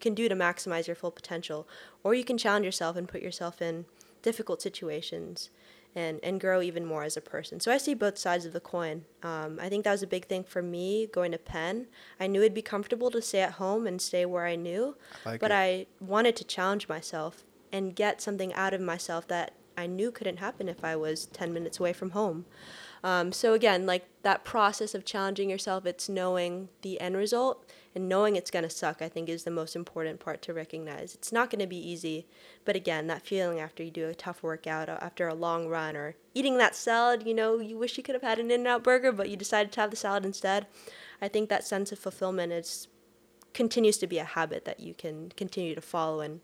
can 0.00 0.14
do 0.14 0.28
to 0.28 0.34
maximize 0.34 0.86
your 0.86 0.96
full 0.96 1.12
potential, 1.12 1.68
or 2.02 2.14
you 2.14 2.24
can 2.24 2.36
challenge 2.36 2.64
yourself 2.64 2.96
and 2.96 3.08
put 3.08 3.22
yourself 3.22 3.62
in 3.62 3.86
difficult 4.22 4.60
situations 4.60 5.50
and, 5.94 6.18
and 6.24 6.40
grow 6.40 6.60
even 6.60 6.84
more 6.84 7.04
as 7.04 7.16
a 7.16 7.20
person. 7.20 7.60
So 7.60 7.70
I 7.70 7.78
see 7.78 7.94
both 7.94 8.18
sides 8.18 8.44
of 8.44 8.52
the 8.52 8.60
coin. 8.60 9.04
Um, 9.22 9.58
I 9.62 9.68
think 9.68 9.84
that 9.84 9.92
was 9.92 10.02
a 10.02 10.08
big 10.08 10.26
thing 10.26 10.42
for 10.42 10.60
me 10.60 11.06
going 11.06 11.30
to 11.30 11.38
Penn. 11.38 11.86
I 12.18 12.26
knew 12.26 12.40
it'd 12.40 12.54
be 12.54 12.62
comfortable 12.62 13.10
to 13.12 13.22
stay 13.22 13.40
at 13.40 13.52
home 13.52 13.86
and 13.86 14.02
stay 14.02 14.26
where 14.26 14.46
I 14.46 14.56
knew, 14.56 14.96
I 15.24 15.30
like 15.30 15.40
but 15.40 15.52
it. 15.52 15.54
I 15.54 15.86
wanted 16.00 16.34
to 16.36 16.44
challenge 16.44 16.88
myself 16.88 17.44
and 17.70 17.94
get 17.94 18.20
something 18.20 18.52
out 18.54 18.74
of 18.74 18.80
myself 18.80 19.28
that 19.28 19.52
I 19.76 19.86
knew 19.86 20.10
couldn't 20.10 20.38
happen 20.38 20.68
if 20.68 20.84
I 20.84 20.96
was 20.96 21.26
10 21.26 21.52
minutes 21.52 21.80
away 21.80 21.92
from 21.92 22.10
home. 22.10 22.44
Um, 23.02 23.32
so 23.32 23.52
again, 23.52 23.84
like 23.84 24.08
that 24.22 24.44
process 24.44 24.94
of 24.94 25.04
challenging 25.04 25.50
yourself, 25.50 25.84
it's 25.84 26.08
knowing 26.08 26.70
the 26.80 26.98
end 27.00 27.16
result 27.16 27.68
and 27.94 28.08
knowing 28.08 28.34
it's 28.34 28.50
going 28.50 28.62
to 28.62 28.70
suck, 28.70 29.02
I 29.02 29.10
think 29.10 29.28
is 29.28 29.44
the 29.44 29.50
most 29.50 29.76
important 29.76 30.20
part 30.20 30.40
to 30.42 30.54
recognize. 30.54 31.14
It's 31.14 31.30
not 31.30 31.50
going 31.50 31.60
to 31.60 31.66
be 31.66 31.76
easy, 31.76 32.26
but 32.64 32.76
again, 32.76 33.06
that 33.08 33.26
feeling 33.26 33.60
after 33.60 33.82
you 33.82 33.90
do 33.90 34.08
a 34.08 34.14
tough 34.14 34.42
workout, 34.42 34.88
uh, 34.88 34.96
after 35.02 35.28
a 35.28 35.34
long 35.34 35.68
run, 35.68 35.96
or 35.96 36.16
eating 36.32 36.56
that 36.58 36.74
salad, 36.74 37.26
you 37.26 37.34
know, 37.34 37.58
you 37.58 37.76
wish 37.76 37.98
you 37.98 38.02
could 38.02 38.14
have 38.14 38.22
had 38.22 38.38
an 38.38 38.50
In 38.50 38.62
N 38.62 38.66
Out 38.66 38.82
burger, 38.82 39.12
but 39.12 39.28
you 39.28 39.36
decided 39.36 39.70
to 39.72 39.80
have 39.82 39.90
the 39.90 39.96
salad 39.96 40.24
instead. 40.24 40.66
I 41.20 41.28
think 41.28 41.50
that 41.50 41.64
sense 41.64 41.92
of 41.92 41.98
fulfillment 41.98 42.52
is 42.52 42.88
continues 43.52 43.98
to 43.98 44.06
be 44.06 44.18
a 44.18 44.24
habit 44.24 44.64
that 44.64 44.80
you 44.80 44.94
can 44.94 45.30
continue 45.36 45.74
to 45.74 45.80
follow 45.80 46.20
and 46.20 46.40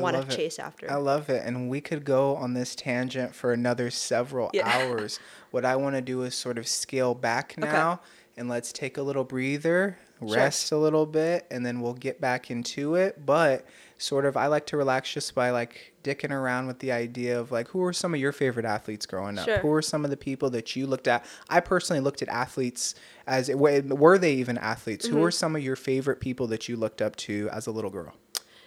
want 0.00 0.28
to 0.30 0.36
chase 0.36 0.58
after. 0.58 0.90
I 0.90 0.96
love 0.96 1.30
it. 1.30 1.42
And 1.44 1.68
we 1.70 1.80
could 1.80 2.04
go 2.04 2.36
on 2.36 2.54
this 2.54 2.74
tangent 2.74 3.34
for 3.34 3.52
another 3.52 3.90
several 3.90 4.50
Yeah. 4.52 4.68
hours. 4.90 5.18
What 5.50 5.64
I 5.64 5.76
want 5.76 5.96
to 5.96 6.02
do 6.02 6.22
is 6.22 6.34
sort 6.34 6.58
of 6.58 6.66
scale 6.68 7.14
back 7.14 7.54
Okay. 7.58 7.66
now 7.66 8.00
and 8.36 8.48
let's 8.48 8.72
take 8.72 8.98
a 8.98 9.02
little 9.02 9.24
breather, 9.24 9.96
Sure. 10.20 10.36
rest 10.36 10.70
a 10.72 10.76
little 10.76 11.06
bit, 11.06 11.46
and 11.50 11.64
then 11.66 11.80
we'll 11.80 11.94
get 11.94 12.20
back 12.20 12.50
into 12.50 12.94
it. 12.96 13.24
But 13.26 13.64
sort 13.98 14.24
of, 14.26 14.36
I 14.36 14.46
like 14.46 14.66
to 14.66 14.76
relax 14.76 15.12
just 15.12 15.34
by 15.34 15.50
like 15.50 15.92
dicking 16.04 16.30
around 16.30 16.66
with 16.68 16.78
the 16.80 16.92
idea 16.92 17.38
of 17.40 17.50
like, 17.50 17.66
who 17.68 17.78
were 17.80 17.92
some 17.92 18.14
of 18.14 18.20
your 18.20 18.30
favorite 18.32 18.64
athletes 18.66 19.06
growing 19.06 19.38
up? 19.38 19.44
Sure. 19.44 19.58
Who 19.58 19.68
were 19.68 19.82
some 19.82 20.04
of 20.04 20.10
the 20.10 20.16
people 20.16 20.50
that 20.50 20.76
you 20.76 20.86
looked 20.86 21.08
at? 21.08 21.24
I 21.48 21.58
personally 21.60 22.00
looked 22.00 22.20
at 22.22 22.28
athletes 22.28 22.94
as 23.26 23.48
were 23.50 23.80
were 23.82 24.18
they 24.18 24.34
even 24.34 24.58
athletes? 24.58 25.06
Mm-hmm. 25.06 25.16
Who 25.16 25.22
were 25.22 25.30
some 25.32 25.56
of 25.56 25.62
your 25.62 25.76
favorite 25.76 26.20
people 26.20 26.46
that 26.48 26.68
you 26.68 26.76
looked 26.76 27.00
up 27.02 27.16
to 27.16 27.48
as 27.52 27.66
a 27.66 27.70
little 27.72 27.90
girl? 27.90 28.14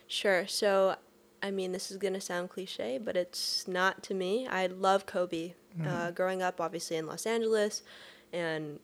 Sure. 0.08 0.46
So, 0.48 0.96
I 1.44 1.52
mean, 1.52 1.72
this 1.72 1.90
is 1.92 1.98
going 1.98 2.14
to 2.14 2.22
sound 2.22 2.50
cliche, 2.50 2.98
but 2.98 3.16
it's 3.16 3.68
not 3.68 4.04
to 4.04 4.14
me. 4.14 4.48
I 4.48 4.68
love 4.68 5.06
Kobe. 5.06 5.54
Uh, 5.88 6.12
growing 6.12 6.42
up, 6.42 6.60
obviously, 6.60 6.98
in 6.98 7.08
Los 7.08 7.26
Angeles 7.26 7.82
and 8.34 8.80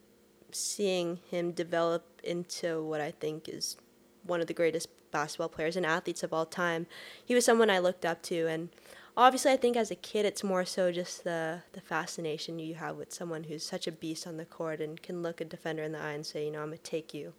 seeing 0.51 1.19
him 1.29 1.51
develop 1.51 2.05
into 2.23 2.83
what 2.83 3.01
I 3.01 3.11
think 3.11 3.49
is 3.49 3.77
one 4.23 4.41
of 4.41 4.47
the 4.47 4.53
greatest 4.53 4.87
basketball 5.11 5.49
players 5.49 5.75
and 5.75 5.85
athletes 5.85 6.23
of 6.23 6.33
all 6.33 6.45
time, 6.45 6.87
he 7.23 7.35
was 7.35 7.45
someone 7.45 7.69
I 7.69 7.79
looked 7.79 8.05
up 8.05 8.21
to. 8.23 8.47
And 8.47 8.69
obviously, 9.15 9.51
I 9.51 9.57
think 9.57 9.75
as 9.75 9.91
a 9.91 9.95
kid, 9.95 10.25
it's 10.25 10.43
more 10.43 10.65
so 10.65 10.91
just 10.91 11.23
the, 11.23 11.63
the 11.73 11.81
fascination 11.81 12.59
you 12.59 12.75
have 12.75 12.95
with 12.95 13.13
someone 13.13 13.45
who's 13.45 13.65
such 13.65 13.87
a 13.87 13.91
beast 13.91 14.25
on 14.25 14.37
the 14.37 14.45
court 14.45 14.81
and 14.81 15.01
can 15.01 15.21
look 15.21 15.41
a 15.41 15.45
defender 15.45 15.83
in 15.83 15.91
the 15.91 16.01
eye 16.01 16.11
and 16.13 16.25
say, 16.25 16.45
you 16.45 16.51
know, 16.51 16.61
I'm 16.61 16.67
going 16.67 16.77
to 16.77 16.83
take 16.83 17.13
you. 17.13 17.33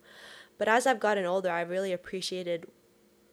But 0.59 0.69
as 0.69 0.87
I've 0.87 1.01
gotten 1.01 1.25
older, 1.25 1.51
I've 1.51 1.71
really 1.71 1.93
appreciated 1.93 2.67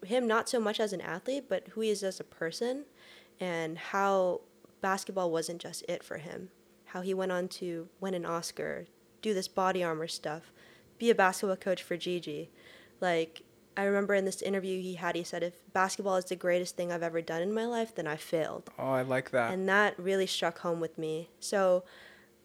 him 0.06 0.28
not 0.28 0.50
so 0.50 0.60
much 0.60 0.80
as 0.80 0.94
an 0.94 1.02
athlete, 1.02 1.46
but 1.48 1.68
who 1.70 1.82
he 1.82 1.90
is 1.90 2.04
as 2.04 2.20
a 2.20 2.24
person 2.24 2.86
and 3.40 3.78
how 3.78 4.42
basketball 4.82 5.32
wasn't 5.32 5.62
just 5.62 5.84
it 5.88 6.04
for 6.04 6.18
him. 6.18 6.50
How 6.86 7.02
he 7.02 7.14
went 7.14 7.32
on 7.32 7.48
to 7.50 7.90
win 8.00 8.14
an 8.14 8.26
Oscar, 8.26 8.86
do 9.22 9.34
this 9.34 9.48
body 9.48 9.84
armor 9.84 10.08
stuff, 10.08 10.52
be 10.98 11.10
a 11.10 11.16
basketball 11.16 11.58
coach 11.58 11.84
for 11.84 11.98
Gigi. 11.98 12.50
Like, 13.02 13.42
I 13.78 13.84
remember 13.84 14.14
in 14.14 14.24
this 14.24 14.42
interview 14.42 14.82
he 14.82 14.96
had, 14.96 15.16
he 15.16 15.24
said, 15.24 15.44
if 15.44 15.54
basketball 15.74 16.16
is 16.16 16.26
the 16.26 16.36
greatest 16.36 16.78
thing 16.78 16.92
I've 16.92 17.04
ever 17.04 17.22
done 17.22 17.42
in 17.42 17.54
my 17.54 17.66
life, 17.66 17.94
then 17.94 18.08
I 18.08 18.16
failed. 18.16 18.70
Oh, 18.80 18.92
I 18.92 19.02
like 19.02 19.32
that. 19.32 19.54
And 19.54 19.68
that 19.68 20.00
really 20.00 20.28
struck 20.28 20.60
home 20.60 20.80
with 20.80 20.98
me. 20.98 21.30
So 21.40 21.84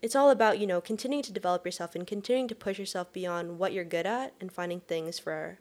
it's 0.02 0.16
all 0.16 0.30
about, 0.30 0.58
you 0.58 0.66
know, 0.66 0.80
continuing 0.80 1.22
to 1.24 1.32
develop 1.32 1.64
yourself 1.64 1.94
and 1.94 2.06
continuing 2.06 2.48
to 2.48 2.54
push 2.54 2.78
yourself 2.78 3.12
beyond 3.12 3.58
what 3.58 3.72
you're 3.72 3.84
good 3.84 4.06
at 4.06 4.32
and 4.40 4.50
finding 4.50 4.80
things 4.80 5.18
for 5.18 5.58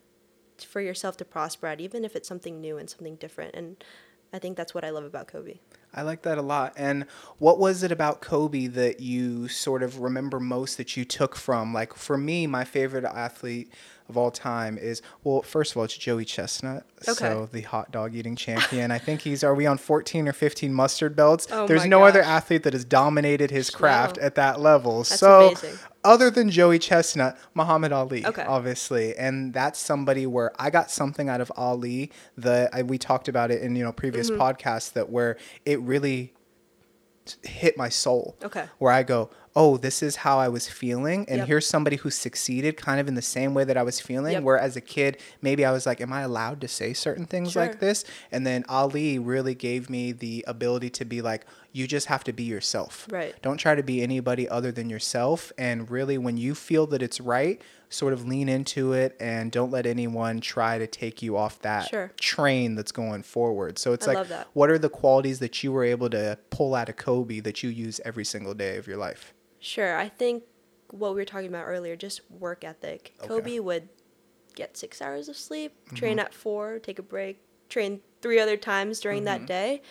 for 0.64 0.80
yourself 0.80 1.16
to 1.18 1.24
prosper 1.24 1.66
at, 1.66 1.80
even 1.80 2.04
if 2.04 2.16
it's 2.16 2.28
something 2.28 2.60
new 2.60 2.78
and 2.78 2.88
something 2.88 3.16
different. 3.16 3.54
And 3.54 3.82
I 4.32 4.38
think 4.38 4.56
that's 4.56 4.74
what 4.74 4.84
I 4.84 4.90
love 4.90 5.04
about 5.04 5.26
Kobe. 5.26 5.58
I 5.92 6.02
like 6.02 6.22
that 6.22 6.38
a 6.38 6.42
lot. 6.42 6.72
And 6.76 7.04
what 7.38 7.58
was 7.58 7.82
it 7.82 7.90
about 7.90 8.20
Kobe 8.20 8.68
that 8.68 9.00
you 9.00 9.48
sort 9.48 9.82
of 9.82 9.98
remember 9.98 10.38
most 10.38 10.76
that 10.76 10.96
you 10.96 11.04
took 11.04 11.34
from? 11.34 11.74
Like 11.74 11.94
for 11.94 12.16
me, 12.16 12.46
my 12.46 12.62
favorite 12.64 13.04
athlete 13.04 13.72
of 14.08 14.16
all 14.16 14.30
time 14.30 14.78
is 14.78 15.02
well, 15.24 15.42
first 15.42 15.72
of 15.72 15.78
all, 15.78 15.84
it's 15.84 15.96
Joey 15.96 16.24
Chestnut. 16.24 16.84
Okay. 17.08 17.14
So 17.14 17.48
the 17.50 17.62
hot 17.62 17.90
dog 17.90 18.14
eating 18.14 18.36
champion. 18.36 18.92
I 18.92 18.98
think 18.98 19.22
he's 19.22 19.42
are 19.42 19.54
we 19.54 19.66
on 19.66 19.78
14 19.78 20.28
or 20.28 20.32
15 20.32 20.72
mustard 20.72 21.16
belts? 21.16 21.48
Oh 21.50 21.66
There's 21.66 21.86
no 21.86 22.04
other 22.04 22.22
athlete 22.22 22.62
that 22.62 22.72
has 22.72 22.84
dominated 22.84 23.50
his 23.50 23.68
craft 23.70 24.16
No. 24.16 24.22
at 24.22 24.36
that 24.36 24.60
level. 24.60 24.98
That's 24.98 25.18
so 25.18 25.48
amazing. 25.48 25.76
Other 26.04 26.30
than 26.30 26.50
Joey 26.50 26.78
Chestnut, 26.78 27.36
Muhammad 27.54 27.92
Ali, 27.92 28.24
Okay. 28.24 28.44
obviously, 28.44 29.14
and 29.16 29.52
that's 29.52 29.78
somebody 29.78 30.26
where 30.26 30.52
I 30.58 30.70
got 30.70 30.90
something 30.90 31.28
out 31.28 31.40
of 31.40 31.52
Ali 31.56 32.10
that 32.38 32.70
I, 32.74 32.82
we 32.82 32.96
talked 32.98 33.28
about 33.28 33.50
it 33.50 33.60
in 33.62 33.76
you 33.76 33.84
know 33.84 33.92
previous 33.92 34.30
Mm-hmm. 34.30 34.40
podcasts 34.40 34.92
that 34.94 35.10
where 35.10 35.36
it 35.66 35.80
really 35.80 36.32
hit 37.44 37.76
my 37.76 37.88
soul. 37.88 38.36
Okay. 38.42 38.64
Where 38.78 38.92
I 38.92 39.02
go, 39.02 39.30
oh, 39.56 39.76
this 39.76 40.00
is 40.02 40.16
how 40.16 40.38
I 40.38 40.48
was 40.48 40.68
feeling. 40.68 41.24
And 41.28 41.38
Yep. 41.38 41.46
here's 41.48 41.66
somebody 41.66 41.96
who 41.96 42.10
succeeded 42.10 42.76
kind 42.76 43.00
of 43.00 43.08
in 43.08 43.14
the 43.16 43.22
same 43.22 43.52
way 43.52 43.64
that 43.64 43.76
I 43.76 43.82
was 43.82 43.98
feeling. 44.00 44.34
Yep. 44.34 44.42
Where 44.44 44.58
as 44.58 44.76
a 44.76 44.80
kid, 44.80 45.18
maybe 45.42 45.64
I 45.64 45.72
was 45.72 45.86
like, 45.86 46.00
am 46.00 46.12
I 46.12 46.20
allowed 46.22 46.60
to 46.60 46.68
say 46.68 46.92
certain 46.92 47.26
things 47.26 47.52
Sure. 47.52 47.62
like 47.62 47.80
this? 47.80 48.04
And 48.30 48.46
then 48.46 48.64
Ali 48.68 49.18
really 49.18 49.56
gave 49.56 49.90
me 49.90 50.12
the 50.12 50.44
ability 50.46 50.90
to 50.90 51.04
be 51.04 51.20
like, 51.20 51.44
you 51.72 51.88
just 51.88 52.06
have 52.06 52.22
to 52.24 52.32
be 52.32 52.44
yourself. 52.44 53.08
Right. 53.10 53.34
Don't 53.42 53.56
try 53.58 53.74
to 53.74 53.82
be 53.82 54.02
anybody 54.02 54.48
other 54.48 54.70
than 54.70 54.88
yourself. 54.88 55.52
And 55.58 55.90
really, 55.90 56.16
when 56.16 56.36
you 56.36 56.54
feel 56.54 56.86
that 56.88 57.02
it's 57.02 57.20
right, 57.20 57.60
sort 57.88 58.12
of 58.12 58.26
lean 58.28 58.48
into 58.48 58.92
it 58.92 59.16
and 59.18 59.50
don't 59.50 59.72
let 59.72 59.84
anyone 59.84 60.40
try 60.40 60.78
to 60.78 60.86
take 60.86 61.22
you 61.22 61.36
off 61.36 61.60
that 61.62 61.88
Sure. 61.88 62.12
train 62.20 62.76
that's 62.76 62.92
going 62.92 63.24
forward. 63.24 63.80
So 63.80 63.92
it's 63.92 64.06
I 64.06 64.14
like, 64.14 64.28
what 64.52 64.70
are 64.70 64.78
the 64.78 64.88
qualities 64.88 65.40
that 65.40 65.64
you 65.64 65.72
were 65.72 65.82
able 65.84 66.08
to 66.10 66.38
pull 66.50 66.76
out 66.76 66.88
of 66.88 66.96
Kobe 66.96 67.40
that 67.40 67.64
you 67.64 67.70
use 67.70 68.00
every 68.04 68.24
single 68.24 68.54
day 68.54 68.76
of 68.76 68.86
your 68.86 68.96
life? 68.96 69.34
Sure. 69.60 69.96
I 69.96 70.08
think 70.08 70.42
what 70.90 71.10
we 71.12 71.20
were 71.20 71.24
talking 71.24 71.48
about 71.48 71.66
earlier, 71.66 71.94
just 71.96 72.20
work 72.30 72.64
ethic. 72.64 73.12
Okay. 73.20 73.28
Kobe 73.28 73.58
would 73.60 73.88
get 74.54 74.76
six 74.76 75.00
hours 75.00 75.28
of 75.28 75.36
sleep, 75.36 75.72
train 75.94 76.12
Mm-hmm. 76.16 76.26
at 76.26 76.34
four, 76.34 76.78
take 76.80 76.98
a 76.98 77.02
break, 77.02 77.38
train 77.68 78.00
three 78.22 78.40
other 78.40 78.56
times 78.56 78.98
during 79.00 79.18
Mm-hmm. 79.18 79.24
that 79.26 79.46
day. 79.46 79.82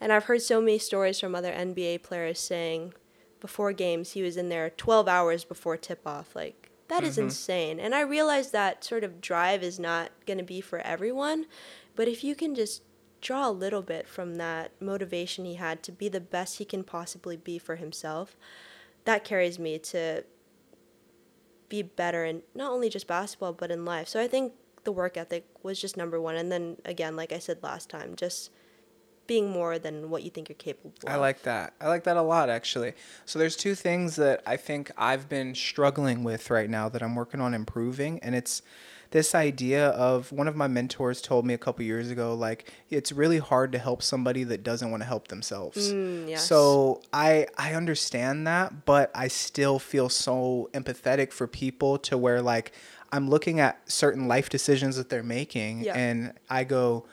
And 0.00 0.12
I've 0.12 0.24
heard 0.24 0.42
so 0.42 0.60
many 0.60 0.78
stories 0.78 1.20
from 1.20 1.34
other 1.34 1.52
NBA 1.52 2.02
players 2.02 2.38
saying 2.40 2.94
before 3.40 3.72
games 3.72 4.12
he 4.12 4.22
was 4.22 4.36
in 4.36 4.48
there 4.48 4.70
12 4.70 5.08
hours 5.08 5.44
before 5.44 5.76
tip 5.76 6.00
off. 6.06 6.34
Like, 6.34 6.70
that 6.88 7.02
is 7.04 7.14
Mm-hmm. 7.14 7.24
insane. 7.26 7.80
And 7.80 7.94
I 7.94 8.00
realize 8.00 8.50
that 8.50 8.84
sort 8.84 9.04
of 9.04 9.20
drive 9.20 9.62
is 9.62 9.78
not 9.78 10.10
going 10.26 10.38
to 10.38 10.44
be 10.44 10.60
for 10.60 10.78
everyone. 10.80 11.46
But 11.94 12.08
if 12.08 12.22
you 12.24 12.34
can 12.34 12.54
just 12.54 12.82
draw 13.22 13.48
a 13.48 13.50
little 13.50 13.82
bit 13.82 14.06
from 14.06 14.34
that 14.36 14.70
motivation 14.80 15.44
he 15.46 15.54
had 15.54 15.82
to 15.82 15.90
be 15.92 16.08
the 16.08 16.20
best 16.20 16.58
he 16.58 16.64
can 16.64 16.84
possibly 16.84 17.36
be 17.36 17.58
for 17.58 17.76
himself, 17.76 18.36
that 19.06 19.24
carries 19.24 19.58
me 19.58 19.78
to 19.78 20.24
be 21.68 21.82
better 21.82 22.24
in 22.24 22.42
not 22.54 22.70
only 22.70 22.88
just 22.88 23.06
basketball 23.06 23.52
but 23.52 23.70
in 23.70 23.84
life. 23.84 24.06
So 24.08 24.20
I 24.20 24.28
think 24.28 24.52
the 24.84 24.92
work 24.92 25.16
ethic 25.16 25.46
was 25.62 25.80
just 25.80 25.96
number 25.96 26.20
one. 26.20 26.36
And 26.36 26.52
then 26.52 26.76
again, 26.84 27.16
like 27.16 27.32
I 27.32 27.38
said 27.38 27.62
last 27.62 27.88
time, 27.88 28.14
just 28.14 28.50
being 29.26 29.50
more 29.50 29.78
than 29.78 30.10
what 30.10 30.22
you 30.22 30.30
think 30.30 30.48
you're 30.48 30.56
capable 30.56 30.92
of. 31.04 31.12
I 31.12 31.16
like 31.16 31.42
that. 31.42 31.74
I 31.80 31.88
like 31.88 32.04
that 32.04 32.16
a 32.16 32.22
lot, 32.22 32.48
actually. 32.48 32.92
So 33.24 33.38
there's 33.38 33.56
two 33.56 33.74
things 33.74 34.16
that 34.16 34.42
I 34.46 34.56
think 34.56 34.92
I've 34.96 35.28
been 35.28 35.54
struggling 35.54 36.22
with 36.22 36.50
right 36.50 36.70
now 36.70 36.88
that 36.88 37.02
I'm 37.02 37.16
working 37.16 37.40
on 37.40 37.52
improving, 37.52 38.20
and 38.20 38.36
it's 38.36 38.62
this 39.10 39.34
idea 39.34 39.88
of 39.90 40.32
one 40.32 40.48
of 40.48 40.56
my 40.56 40.66
mentors 40.68 41.20
told 41.22 41.46
me 41.46 41.54
a 41.54 41.58
couple 41.58 41.84
years 41.84 42.10
ago, 42.10 42.34
like 42.34 42.72
it's 42.90 43.12
really 43.12 43.38
hard 43.38 43.72
to 43.72 43.78
help 43.78 44.02
somebody 44.02 44.44
that 44.44 44.62
doesn't 44.62 44.90
want 44.90 45.02
to 45.02 45.06
help 45.06 45.28
themselves. 45.28 45.92
Mm, 45.92 46.28
yes. 46.30 46.46
So 46.46 47.02
I 47.12 47.46
I 47.56 47.74
understand 47.74 48.46
that, 48.46 48.84
but 48.84 49.10
I 49.14 49.28
still 49.28 49.78
feel 49.78 50.08
so 50.08 50.68
empathetic 50.72 51.32
for 51.32 51.46
people 51.46 51.98
to 51.98 52.18
where 52.18 52.42
like 52.42 52.72
I'm 53.12 53.30
looking 53.30 53.60
at 53.60 53.80
certain 53.90 54.26
life 54.28 54.48
decisions 54.48 54.96
that 54.96 55.08
they're 55.08 55.22
making, 55.22 55.80
Yeah. 55.82 55.94
and 55.96 56.32
I 56.50 56.64
go. 56.64 57.04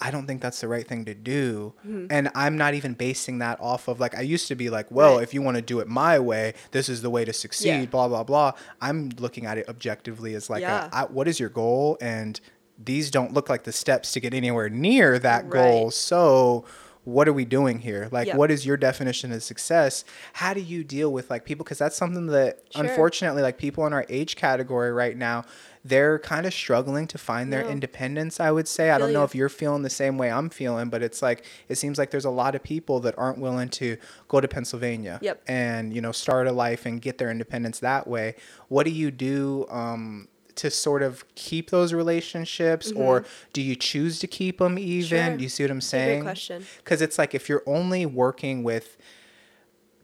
I 0.00 0.10
don't 0.10 0.26
think 0.26 0.40
that's 0.40 0.60
the 0.60 0.68
right 0.68 0.86
thing 0.86 1.04
to 1.04 1.14
do. 1.14 1.74
Mm-hmm. 1.86 2.06
And 2.10 2.30
I'm 2.34 2.56
not 2.56 2.74
even 2.74 2.94
basing 2.94 3.38
that 3.40 3.58
off 3.60 3.86
of 3.88 4.00
like 4.00 4.16
I 4.16 4.22
used 4.22 4.48
to 4.48 4.54
be 4.54 4.70
like, 4.70 4.90
well, 4.90 5.16
Right. 5.16 5.22
if 5.22 5.34
you 5.34 5.42
want 5.42 5.56
to 5.56 5.62
do 5.62 5.80
it 5.80 5.88
my 5.88 6.18
way, 6.18 6.54
this 6.70 6.88
is 6.88 7.02
the 7.02 7.10
way 7.10 7.24
to 7.24 7.32
succeed, 7.32 7.68
Yeah. 7.68 7.84
blah 7.86 8.08
blah 8.08 8.24
blah. 8.24 8.52
I'm 8.80 9.10
looking 9.18 9.44
at 9.46 9.58
it 9.58 9.68
objectively 9.68 10.34
as 10.34 10.48
like, 10.48 10.62
Yeah. 10.62 10.88
a, 10.90 10.94
I, 10.96 11.04
what 11.04 11.28
is 11.28 11.38
your 11.38 11.50
goal? 11.50 11.98
And 12.00 12.40
these 12.82 13.10
don't 13.10 13.34
look 13.34 13.50
like 13.50 13.64
the 13.64 13.72
steps 13.72 14.12
to 14.12 14.20
get 14.20 14.32
anywhere 14.32 14.70
near 14.70 15.18
that 15.18 15.50
goal. 15.50 15.90
So, 15.90 16.64
what 17.04 17.26
are 17.26 17.32
we 17.32 17.44
doing 17.46 17.78
here? 17.78 18.08
Like, 18.12 18.26
Yep. 18.28 18.36
what 18.36 18.50
is 18.50 18.66
your 18.66 18.76
definition 18.76 19.32
of 19.32 19.42
success? 19.42 20.04
How 20.34 20.52
do 20.52 20.60
you 20.60 20.84
deal 20.84 21.10
with 21.12 21.30
like 21.30 21.44
people? 21.46 21.64
Because 21.64 21.78
that's 21.78 21.96
something 21.96 22.26
that 22.26 22.58
Sure. 22.70 22.84
unfortunately, 22.84 23.40
like 23.42 23.56
people 23.56 23.86
in 23.86 23.92
our 23.94 24.04
age 24.10 24.36
category 24.36 24.92
right 24.92 25.16
now, 25.16 25.44
they're 25.82 26.18
kind 26.18 26.44
of 26.44 26.52
struggling 26.52 27.06
to 27.06 27.16
find 27.16 27.50
their 27.50 27.62
No. 27.64 27.70
independence. 27.70 28.38
I 28.38 28.50
would 28.50 28.68
say. 28.68 28.90
I 28.90 28.96
Feel 28.98 29.06
don't 29.06 29.12
know 29.14 29.20
you. 29.20 29.24
if 29.24 29.34
you're 29.34 29.48
feeling 29.48 29.82
the 29.82 29.88
same 29.88 30.18
way 30.18 30.30
I'm 30.30 30.50
feeling, 30.50 30.90
but 30.90 31.02
it's 31.02 31.22
like 31.22 31.42
it 31.70 31.76
seems 31.78 31.96
like 31.96 32.10
there's 32.10 32.26
a 32.26 32.30
lot 32.30 32.54
of 32.54 32.62
people 32.62 33.00
that 33.00 33.14
aren't 33.16 33.38
willing 33.38 33.70
to 33.70 33.96
go 34.28 34.40
to 34.42 34.46
Pennsylvania 34.48 35.18
Yep. 35.22 35.40
and 35.48 35.94
you 35.94 36.02
know 36.02 36.12
start 36.12 36.46
a 36.46 36.52
life 36.52 36.84
and 36.84 37.00
get 37.00 37.16
their 37.16 37.30
independence 37.30 37.78
that 37.80 38.06
way. 38.06 38.34
What 38.68 38.84
do 38.84 38.90
you 38.92 39.10
do? 39.10 39.66
Um, 39.70 40.28
to 40.62 40.70
sort 40.70 41.02
of 41.02 41.12
keep 41.34 41.70
those 41.70 41.92
relationships 41.92 42.92
or 42.92 43.24
do 43.52 43.60
you 43.62 43.74
choose 43.74 44.18
to 44.20 44.26
keep 44.26 44.58
them 44.58 44.78
even 44.78 45.18
Mm-hmm. 45.18 45.30
Sure. 45.36 45.42
you 45.42 45.48
see 45.48 45.62
what 45.64 45.70
i'm 45.70 45.78
It's 45.78 45.92
a 45.92 45.96
great 45.96 46.04
saying 46.06 46.22
question. 46.22 46.66
because 46.82 47.00
it's 47.02 47.18
like 47.18 47.34
if 47.34 47.48
you're 47.48 47.62
only 47.66 48.04
working 48.06 48.62
with 48.62 48.86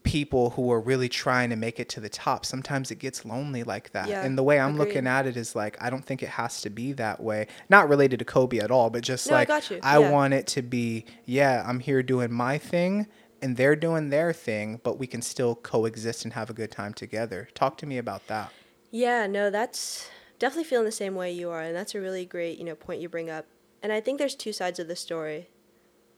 people 0.03 0.51
who 0.51 0.71
are 0.71 0.81
really 0.81 1.09
trying 1.09 1.51
to 1.51 1.57
make 1.57 1.81
it 1.81 1.89
to 1.89 1.99
the 2.01 2.09
top 2.09 2.47
sometimes 2.47 2.93
it 2.93 2.99
gets 3.01 3.25
lonely 3.25 3.65
like 3.65 3.91
that 3.91 4.09
Yeah, 4.09 4.25
and 4.25 4.39
the 4.39 4.43
way 4.45 4.61
i'm 4.61 4.75
agreed. 4.75 4.87
looking 4.87 5.07
at 5.09 5.27
it 5.27 5.37
is 5.37 5.57
like 5.57 5.77
i 5.83 5.91
don't 5.91 6.05
think 6.05 6.23
it 6.23 6.29
has 6.31 6.61
to 6.63 6.71
be 6.71 6.93
that 6.93 7.21
way 7.21 7.49
not 7.69 7.89
related 7.89 8.21
to 8.21 8.25
kobe 8.25 8.59
at 8.59 8.71
all 8.71 8.89
but 8.89 9.03
just 9.03 9.27
No, 9.29 9.35
like 9.35 9.49
you. 9.71 9.81
I 9.83 9.99
Yeah. 9.99 10.11
want 10.11 10.33
it 10.33 10.47
to 10.49 10.63
be 10.63 11.07
yeah 11.25 11.65
i'm 11.67 11.81
here 11.81 12.03
doing 12.05 12.33
my 12.33 12.57
thing 12.57 13.09
and 13.43 13.57
they're 13.57 13.75
doing 13.75 14.11
their 14.11 14.33
thing 14.33 14.81
but 14.85 14.97
we 14.97 15.09
can 15.09 15.23
still 15.23 15.57
coexist 15.57 16.23
and 16.25 16.33
have 16.35 16.49
a 16.51 16.55
good 16.55 16.71
time 16.71 16.95
together 16.95 17.49
talk 17.55 17.77
to 17.79 17.87
me 17.87 17.99
about 17.99 18.27
that 18.29 18.53
Yeah, 18.93 19.27
no, 19.27 19.51
that's 19.51 20.09
definitely 20.39 20.65
feeling 20.65 20.85
the 20.85 20.93
same 20.93 21.15
way 21.15 21.33
you 21.33 21.51
are, 21.51 21.63
and 21.63 21.75
that's 21.75 21.95
a 21.95 22.01
really 22.01 22.25
great, 22.25 22.59
you 22.59 22.65
know, 22.65 22.75
point 22.75 23.01
you 23.01 23.09
bring 23.09 23.31
up. 23.31 23.47
And 23.83 23.93
I 23.93 24.01
think 24.01 24.19
there's 24.19 24.35
two 24.35 24.53
sides 24.53 24.79
of 24.79 24.89
the 24.89 24.97
story. 24.97 25.49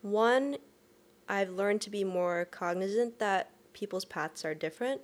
One, 0.03 0.57
I've 1.29 1.51
learned 1.51 1.81
to 1.83 1.91
be 1.91 2.05
more 2.05 2.47
cognizant 2.51 3.19
that 3.19 3.51
people's 3.73 4.05
paths 4.05 4.45
are 4.45 4.55
different, 4.55 5.03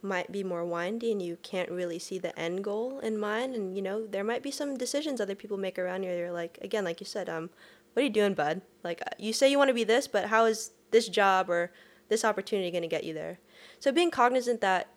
might 0.00 0.32
be 0.32 0.42
more 0.42 0.64
windy, 0.64 1.12
and 1.12 1.20
you 1.20 1.38
can't 1.42 1.70
really 1.70 1.98
see 1.98 2.18
the 2.18 2.36
end 2.38 2.64
goal 2.64 3.00
in 3.00 3.18
mind. 3.18 3.54
And 3.54 3.76
you 3.76 3.82
know, 3.82 4.06
there 4.06 4.24
might 4.24 4.42
be 4.42 4.50
some 4.50 4.76
decisions 4.76 5.20
other 5.20 5.34
people 5.34 5.56
make 5.56 5.78
around 5.78 6.02
you. 6.02 6.10
They're 6.10 6.32
like, 6.32 6.58
again, 6.62 6.84
like 6.84 7.00
you 7.00 7.06
said, 7.06 7.28
um, 7.28 7.50
what 7.92 8.02
are 8.02 8.04
you 8.04 8.12
doing, 8.12 8.34
bud? 8.34 8.62
Like, 8.84 9.02
uh, 9.02 9.10
you 9.18 9.32
say 9.32 9.50
you 9.50 9.58
want 9.58 9.68
to 9.68 9.74
be 9.74 9.84
this, 9.84 10.06
but 10.08 10.26
how 10.26 10.44
is 10.44 10.70
this 10.90 11.08
job 11.08 11.50
or 11.50 11.72
this 12.08 12.24
opportunity 12.24 12.70
going 12.70 12.82
to 12.82 12.88
get 12.88 13.04
you 13.04 13.12
there? 13.12 13.38
So 13.80 13.92
being 13.92 14.10
cognizant 14.10 14.60
that 14.60 14.88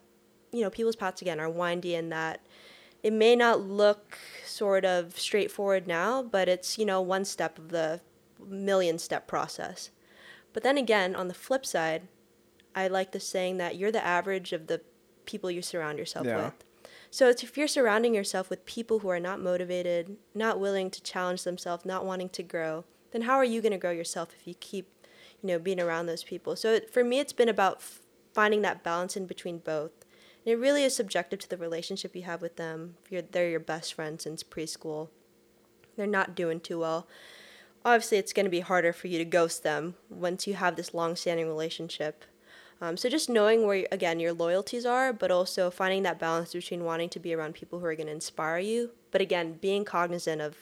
you 0.52 0.62
know, 0.62 0.70
people's 0.70 0.96
paths 0.96 1.22
again 1.22 1.40
are 1.40 1.50
windy 1.50 1.96
and 1.96 2.12
that 2.12 2.42
it 3.04 3.14
may 3.14 3.36
not 3.36 3.62
look 3.62 4.18
sort 4.46 4.86
of 4.86 5.20
straightforward 5.20 5.88
now, 5.88 6.22
but 6.22 6.48
it's, 6.48 6.78
you 6.78 6.86
know, 6.86 7.02
one 7.02 7.26
step 7.26 7.58
of 7.58 7.70
the 7.70 8.02
million 8.46 8.98
step 9.00 9.28
process. 9.28 9.90
But 10.54 10.64
then 10.64 10.78
again, 10.78 11.16
on 11.16 11.28
the 11.28 11.34
flip 11.34 11.66
side, 11.66 12.08
I 12.76 12.88
like 12.88 13.12
the 13.12 13.20
saying 13.20 13.58
that 13.58 13.76
you're 13.76 13.92
the 13.92 14.06
average 14.06 14.54
of 14.54 14.68
the 14.68 14.82
people 15.26 15.50
you 15.52 15.62
surround 15.62 15.98
yourself 16.00 16.28
Yeah. 16.28 16.46
with. 16.46 16.54
So 17.10 17.28
it's 17.28 17.44
if 17.44 17.58
you're 17.58 17.68
surrounding 17.68 18.14
yourself 18.16 18.50
with 18.50 18.66
people 18.66 19.00
who 19.00 19.10
are 19.10 19.20
not 19.20 19.42
motivated, 19.42 20.16
not 20.34 20.60
willing 20.60 20.90
to 20.92 21.04
challenge 21.04 21.44
themselves, 21.44 21.86
not 21.86 22.06
wanting 22.06 22.30
to 22.30 22.44
grow, 22.44 22.86
then 23.12 23.24
how 23.24 23.36
are 23.36 23.44
you 23.46 23.62
going 23.62 23.74
to 23.74 23.78
grow 23.78 23.92
yourself 23.92 24.30
if 24.40 24.48
you 24.48 24.54
keep, 24.56 24.88
you 25.42 25.48
know, 25.48 25.60
being 25.60 25.80
around 25.80 26.06
those 26.06 26.24
people? 26.24 26.56
So 26.56 26.72
it, 26.74 26.90
for 26.94 27.04
me, 27.04 27.20
it's 27.20 27.34
been 27.34 27.50
about 27.50 27.78
f- 27.78 28.00
finding 28.34 28.62
that 28.62 28.84
balance 28.84 29.18
in 29.18 29.26
between 29.26 29.58
both. 29.58 29.92
And 30.46 30.54
it 30.54 30.58
really 30.58 30.84
is 30.84 30.96
subjective 30.96 31.40
to 31.40 31.50
the 31.50 31.58
relationship 31.58 32.16
you 32.16 32.24
have 32.24 32.42
with 32.42 32.56
them. 32.56 32.96
If 33.06 33.12
you're, 33.12 33.22
they're 33.22 33.50
your 33.50 33.60
best 33.60 33.94
friend 33.94 34.20
since 34.20 34.44
preschool, 34.44 35.10
they're 35.96 36.08
not 36.08 36.36
doing 36.36 36.60
too 36.60 36.80
well. 36.80 37.08
Obviously, 37.84 38.18
it's 38.18 38.34
going 38.34 38.46
to 38.46 38.52
be 38.52 38.60
harder 38.60 38.94
for 38.94 39.08
you 39.08 39.18
to 39.18 39.26
ghost 39.26 39.64
them 39.64 39.96
once 40.10 40.46
you 40.48 40.54
have 40.54 40.76
this 40.76 40.94
long-standing 40.94 41.48
relationship. 41.48 42.26
Um, 42.82 42.98
so 42.98 43.10
just 43.10 43.30
knowing 43.30 43.66
where 43.68 43.86
again 43.92 44.20
your 44.20 44.34
loyalties 44.34 44.88
are, 44.88 45.14
but 45.14 45.30
also 45.30 45.70
finding 45.70 46.02
that 46.04 46.20
balance 46.20 46.54
between 46.54 46.84
wanting 46.84 47.10
to 47.10 47.20
be 47.20 47.34
around 47.34 47.54
people 47.54 47.80
who 47.80 47.86
are 47.86 47.96
going 47.96 48.08
to 48.08 48.14
inspire 48.14 48.58
you, 48.58 48.90
but 49.12 49.22
again 49.22 49.60
being 49.62 49.86
cognizant 49.86 50.42
of 50.42 50.58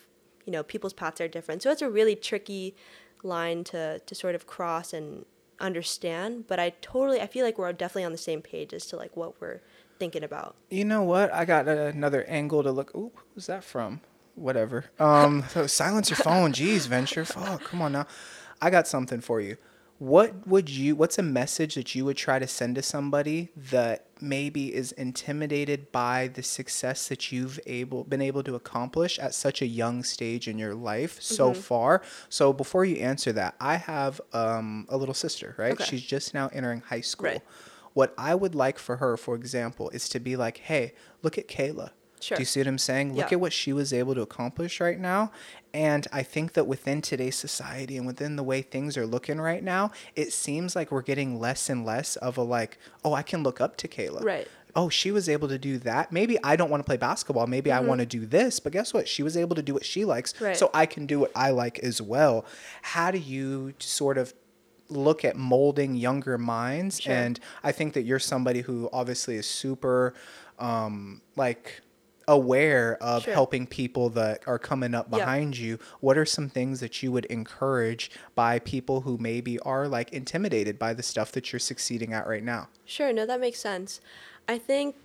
you 0.46 0.52
know 0.52 0.62
people's 0.62 0.92
paths 0.92 1.22
are 1.22 1.30
different. 1.30 1.64
So 1.64 1.72
it's 1.72 1.82
a 1.82 1.90
really 1.90 2.18
tricky 2.18 2.76
line 3.24 3.64
to 3.66 4.00
to 4.00 4.16
sort 4.16 4.36
of 4.36 4.48
cross 4.48 4.92
and 4.92 5.26
understand. 5.60 6.48
But 6.48 6.60
I 6.60 6.72
totally 6.82 7.22
I 7.22 7.28
feel 7.28 7.46
like 7.46 7.58
we're 7.58 7.72
definitely 7.74 8.06
on 8.06 8.12
the 8.12 8.18
same 8.18 8.42
page 8.42 8.74
as 8.74 8.86
to 8.88 8.96
like 8.96 9.16
what 9.16 9.40
we're 9.42 9.62
thinking 10.00 10.24
about. 10.24 10.56
You 10.70 10.86
know 10.86 11.04
what? 11.04 11.34
I 11.34 11.46
got 11.46 11.68
another 11.68 12.24
angle 12.26 12.64
to 12.64 12.72
look. 12.72 12.96
Ooh, 12.96 13.12
who's 13.34 13.48
that 13.48 13.64
from? 13.64 14.02
Whatever. 14.36 14.86
Um, 15.00 15.44
so 15.50 15.68
silence 15.68 16.10
your 16.10 16.18
phone. 16.18 16.54
Jeez, 16.54 16.88
Venture. 16.88 17.26
Fuck. 17.26 17.66
Come 17.66 17.82
on 17.82 17.92
now. 17.92 18.08
I 18.62 18.70
got 18.70 18.88
something 18.88 19.22
for 19.22 19.42
you. 19.42 19.58
What 20.00 20.48
would 20.48 20.70
you? 20.70 20.96
What's 20.96 21.18
a 21.18 21.24
message 21.24 21.76
that 21.76 21.94
you 21.94 22.06
would 22.06 22.18
try 22.18 22.40
to 22.40 22.48
send 22.48 22.76
to 22.76 22.82
somebody 22.82 23.50
that 23.56 24.06
maybe 24.22 24.74
is 24.74 24.92
intimidated 24.94 25.92
by 25.92 26.28
the 26.28 26.44
success 26.44 27.08
that 27.08 27.32
you've 27.32 27.60
able 27.66 28.04
been 28.04 28.22
able 28.22 28.44
to 28.44 28.56
accomplish 28.56 29.18
at 29.20 29.34
such 29.34 29.62
a 29.62 29.66
young 29.66 30.04
stage 30.04 30.48
in 30.48 30.58
your 30.58 30.76
life 30.76 31.22
so 31.22 31.52
Mm-hmm. 31.52 31.62
far? 31.62 32.02
So 32.30 32.54
before 32.54 32.86
you 32.86 32.98
answer 32.98 33.32
that, 33.34 33.56
I 33.60 33.76
have 33.78 34.20
um, 34.34 34.86
a 34.90 34.98
little 34.98 35.14
sister. 35.16 35.56
Right? 35.58 35.74
Okay. 35.74 35.84
She's 35.86 36.02
just 36.04 36.34
now 36.34 36.50
entering 36.54 36.82
high 36.82 37.02
school. 37.02 37.30
Right. 37.32 37.42
What 37.94 38.14
I 38.18 38.36
would 38.36 38.56
like 38.56 38.78
for 38.80 38.98
her, 38.98 39.18
for 39.18 39.36
example, 39.36 39.90
is 39.90 40.08
to 40.10 40.20
be 40.20 40.36
like, 40.36 40.58
hey, 40.60 40.94
look 41.24 41.38
at 41.38 41.48
Kayla. 41.48 41.92
Sure. 42.20 42.36
Do 42.36 42.42
you 42.42 42.46
see 42.46 42.60
what 42.60 42.68
I'm 42.68 42.78
saying? 42.78 43.14
Look 43.16 43.32
Yeah. 43.32 43.36
at 43.36 43.40
what 43.42 43.54
she 43.54 43.72
was 43.74 43.94
able 43.94 44.16
to 44.16 44.22
accomplish 44.22 44.80
right 44.80 45.00
now. 45.00 45.32
And 45.74 46.08
I 46.12 46.24
think 46.24 46.54
that 46.54 46.66
within 46.68 47.02
today's 47.02 47.36
society 47.36 47.96
and 47.98 48.06
within 48.08 48.36
the 48.36 48.44
way 48.44 48.62
things 48.62 48.98
are 48.98 49.06
looking 49.06 49.40
right 49.40 49.64
now, 49.64 49.92
it 50.16 50.34
seems 50.34 50.76
like 50.76 50.92
we're 50.92 51.02
getting 51.04 51.40
less 51.40 51.70
and 51.70 51.86
less 51.86 52.16
of 52.18 52.38
a 52.38 52.42
like, 52.44 52.78
oh, 53.06 53.14
I 53.14 53.22
can 53.22 53.44
look 53.44 53.62
up 53.62 53.78
to 53.78 53.88
Kayla. 53.88 54.24
Right. 54.24 54.48
Oh, 54.76 54.90
she 54.90 55.12
was 55.12 55.28
able 55.28 55.48
to 55.48 55.58
do 55.58 55.78
that. 55.80 56.12
Maybe 56.12 56.38
I 56.44 56.56
don't 56.56 56.70
want 56.70 56.82
to 56.82 56.86
play 56.86 56.98
basketball. 56.98 57.48
Maybe 57.48 57.72
I 57.72 57.80
want 57.80 58.00
to 58.02 58.06
do 58.06 58.26
this. 58.26 58.60
But 58.60 58.72
guess 58.74 58.94
what? 58.94 59.08
She 59.08 59.24
was 59.24 59.36
able 59.36 59.56
to 59.56 59.62
do 59.64 59.74
what 59.74 59.84
she 59.86 60.06
likes. 60.06 60.34
Mm-hmm. 60.34 60.46
Right. 60.46 60.58
So 60.58 60.70
I 60.74 60.86
can 60.86 61.06
do 61.08 61.20
what 61.20 61.32
I 61.36 61.50
like 61.52 61.80
as 61.80 62.02
well. 62.02 62.46
How 62.84 63.10
do 63.12 63.18
you 63.18 63.74
sort 63.80 64.18
of 64.18 64.34
look 64.92 65.24
at 65.24 65.36
molding 65.36 65.94
younger 65.94 66.36
minds 66.36 67.00
Sure. 67.00 67.14
and 67.14 67.40
i 67.64 67.72
think 67.72 67.94
that 67.94 68.02
you're 68.06 68.18
somebody 68.18 68.62
who 68.62 68.90
obviously 68.92 69.36
is 69.36 69.46
super 69.48 70.16
um 70.58 71.22
like 71.36 71.82
aware 72.30 72.96
of 73.02 73.24
Sure. 73.24 73.34
helping 73.34 73.66
people 73.66 74.10
that 74.12 74.44
are 74.48 74.60
coming 74.60 74.94
up 74.94 75.08
Yeah. 75.12 75.18
behind 75.18 75.58
you 75.58 75.80
what 76.00 76.16
are 76.16 76.26
some 76.26 76.48
things 76.48 76.80
that 76.80 77.02
you 77.02 77.12
would 77.12 77.26
encourage 77.26 78.12
by 78.36 78.60
people 78.60 79.02
who 79.02 79.18
maybe 79.18 79.58
are 79.62 79.88
like 79.88 80.14
intimidated 80.14 80.78
by 80.78 80.94
the 80.94 81.02
stuff 81.04 81.32
that 81.32 81.52
you're 81.52 81.60
succeeding 81.60 82.14
at 82.14 82.28
right 82.28 82.44
now 82.44 82.70
Sure, 82.86 83.12
no, 83.12 83.26
that 83.26 83.40
makes 83.40 83.60
sense. 83.60 84.00
I 84.48 84.58
think, 84.58 84.96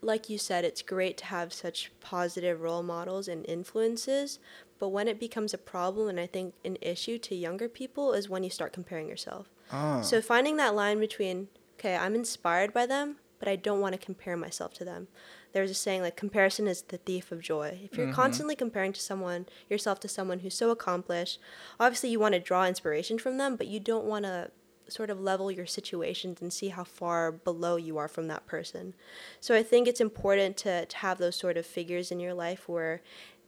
like 0.00 0.28
you 0.28 0.36
said, 0.38 0.64
it's 0.64 0.82
great 0.82 1.16
to 1.18 1.26
have 1.26 1.52
such 1.52 1.92
positive 2.00 2.60
role 2.60 2.82
models 2.82 3.28
and 3.28 3.46
influences, 3.46 4.38
but 4.78 4.88
when 4.88 5.08
it 5.08 5.20
becomes 5.20 5.54
a 5.54 5.58
problem 5.58 6.08
and 6.08 6.18
I 6.18 6.26
think 6.26 6.54
an 6.64 6.76
issue 6.80 7.18
to 7.18 7.34
younger 7.34 7.68
people 7.68 8.12
is 8.12 8.28
when 8.28 8.42
you 8.42 8.50
start 8.50 8.72
comparing 8.72 9.08
yourself. 9.08 9.48
Ah. 9.70 10.00
So 10.00 10.20
finding 10.20 10.56
that 10.56 10.74
line 10.74 10.98
between, 10.98 11.48
okay, 11.78 11.94
I'm 11.96 12.14
inspired 12.14 12.72
by 12.74 12.86
them, 12.86 13.16
but 13.38 13.48
I 13.48 13.56
don't 13.56 13.80
want 13.80 13.92
to 13.98 13.98
compare 14.06 14.36
myself 14.36 14.74
to 14.74 14.84
them. 14.84 15.08
There's 15.52 15.70
a 15.70 15.74
saying 15.74 16.02
like 16.02 16.16
comparison 16.16 16.66
is 16.66 16.82
the 16.82 16.98
thief 16.98 17.30
of 17.32 17.40
joy. 17.40 17.78
If 17.84 17.96
you're 17.96 18.06
mm-hmm. 18.06 18.14
constantly 18.16 18.56
comparing 18.56 18.92
to 18.92 19.00
someone, 19.00 19.46
yourself 19.68 20.00
to 20.00 20.08
someone 20.08 20.40
who's 20.40 20.54
so 20.54 20.70
accomplished, 20.70 21.38
obviously 21.78 22.10
you 22.10 22.18
want 22.20 22.34
to 22.34 22.40
draw 22.40 22.66
inspiration 22.66 23.18
from 23.18 23.38
them, 23.38 23.56
but 23.56 23.66
you 23.66 23.80
don't 23.80 24.04
want 24.04 24.24
to 24.24 24.50
sort 24.88 25.10
of 25.10 25.20
level 25.20 25.50
your 25.50 25.66
situations 25.66 26.40
and 26.40 26.52
see 26.52 26.68
how 26.68 26.84
far 26.84 27.32
below 27.32 27.76
you 27.76 27.98
are 27.98 28.08
from 28.08 28.28
that 28.28 28.46
person. 28.46 28.94
So 29.40 29.54
I 29.54 29.62
think 29.62 29.88
it's 29.88 30.00
important 30.00 30.56
to, 30.58 30.86
to 30.86 30.96
have 30.98 31.18
those 31.18 31.36
sort 31.36 31.56
of 31.56 31.66
figures 31.66 32.10
in 32.10 32.20
your 32.20 32.34
life 32.34 32.68
where 32.68 33.00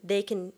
they 0.03 0.23
can 0.23 0.53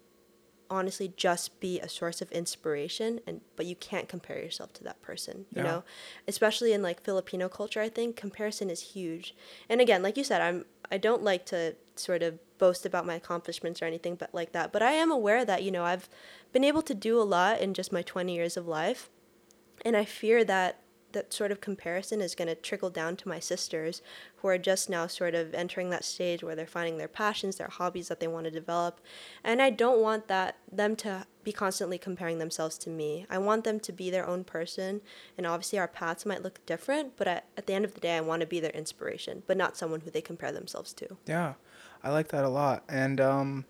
honestly 0.70 1.12
just 1.16 1.60
be 1.60 1.78
a 1.80 1.88
source 1.88 2.20
of 2.20 2.30
inspiration 2.32 3.20
and 3.26 3.40
but 3.54 3.66
you 3.66 3.76
can't 3.76 4.08
compare 4.08 4.38
yourself 4.42 4.72
to 4.72 4.84
that 4.84 5.00
person 5.00 5.46
you 5.54 5.62
Yeah. 5.62 5.62
know 5.62 5.84
especially 6.26 6.72
in 6.72 6.82
like 6.82 7.00
filipino 7.00 7.48
culture 7.48 7.80
i 7.80 7.88
think 7.88 8.16
comparison 8.16 8.68
is 8.68 8.80
huge 8.80 9.34
and 9.68 9.80
again 9.80 10.02
like 10.02 10.16
you 10.16 10.24
said 10.24 10.40
i'm 10.40 10.64
i 10.90 10.98
don't 10.98 11.22
like 11.22 11.44
to 11.46 11.74
sort 11.94 12.22
of 12.22 12.38
boast 12.58 12.86
about 12.86 13.06
my 13.06 13.14
accomplishments 13.14 13.82
or 13.82 13.84
anything 13.84 14.14
but 14.14 14.32
like 14.32 14.52
that 14.52 14.72
but 14.72 14.82
i 14.82 14.92
am 14.92 15.10
aware 15.10 15.44
that 15.44 15.62
you 15.62 15.70
know 15.70 15.84
i've 15.84 16.08
been 16.52 16.64
able 16.64 16.82
to 16.82 16.94
do 16.94 17.20
a 17.20 17.24
lot 17.24 17.60
in 17.60 17.74
just 17.74 17.92
my 17.92 18.02
20 18.02 18.34
years 18.34 18.56
of 18.56 18.66
life 18.66 19.10
and 19.84 19.96
I 19.96 20.04
fear 20.04 20.44
that 20.44 20.80
that 21.16 21.32
sort 21.32 21.50
of 21.50 21.60
comparison 21.62 22.20
is 22.20 22.34
going 22.34 22.48
to 22.48 22.54
trickle 22.54 22.90
down 22.90 23.16
to 23.16 23.28
my 23.28 23.40
sisters 23.40 24.02
who 24.36 24.48
are 24.48 24.58
just 24.58 24.90
now 24.90 25.06
sort 25.06 25.34
of 25.34 25.54
entering 25.54 25.88
that 25.90 26.04
stage 26.04 26.44
where 26.44 26.54
they're 26.54 26.66
finding 26.66 26.98
their 26.98 27.08
passions, 27.08 27.56
their 27.56 27.68
hobbies 27.68 28.08
that 28.08 28.20
they 28.20 28.28
want 28.28 28.44
to 28.44 28.50
develop. 28.50 29.00
And 29.42 29.62
I 29.62 29.70
don't 29.70 30.00
want 30.00 30.28
that 30.28 30.58
them 30.70 30.94
to 30.96 31.26
be 31.42 31.52
constantly 31.52 31.96
comparing 31.96 32.38
themselves 32.38 32.76
to 32.78 32.90
me. 32.90 33.24
I 33.30 33.38
want 33.38 33.64
them 33.64 33.80
to 33.80 33.92
be 33.92 34.10
their 34.10 34.26
own 34.26 34.44
person, 34.44 35.00
and 35.38 35.46
obviously 35.46 35.78
our 35.78 35.88
paths 35.88 36.26
might 36.26 36.42
look 36.42 36.64
different, 36.66 37.16
but 37.16 37.26
at, 37.26 37.44
at 37.56 37.66
the 37.66 37.72
end 37.72 37.84
of 37.86 37.94
the 37.94 38.00
day 38.00 38.16
I 38.16 38.20
want 38.20 38.40
to 38.40 38.46
be 38.46 38.60
their 38.60 38.72
inspiration, 38.72 39.42
but 39.46 39.56
not 39.56 39.76
someone 39.76 40.00
who 40.00 40.10
they 40.10 40.20
compare 40.20 40.52
themselves 40.52 40.92
to. 40.94 41.16
yeah 41.26 41.54
i 42.04 42.10
like 42.10 42.28
that 42.28 42.44
a 42.44 42.48
lot 42.48 42.84
and 42.88 43.20
um 43.20 43.64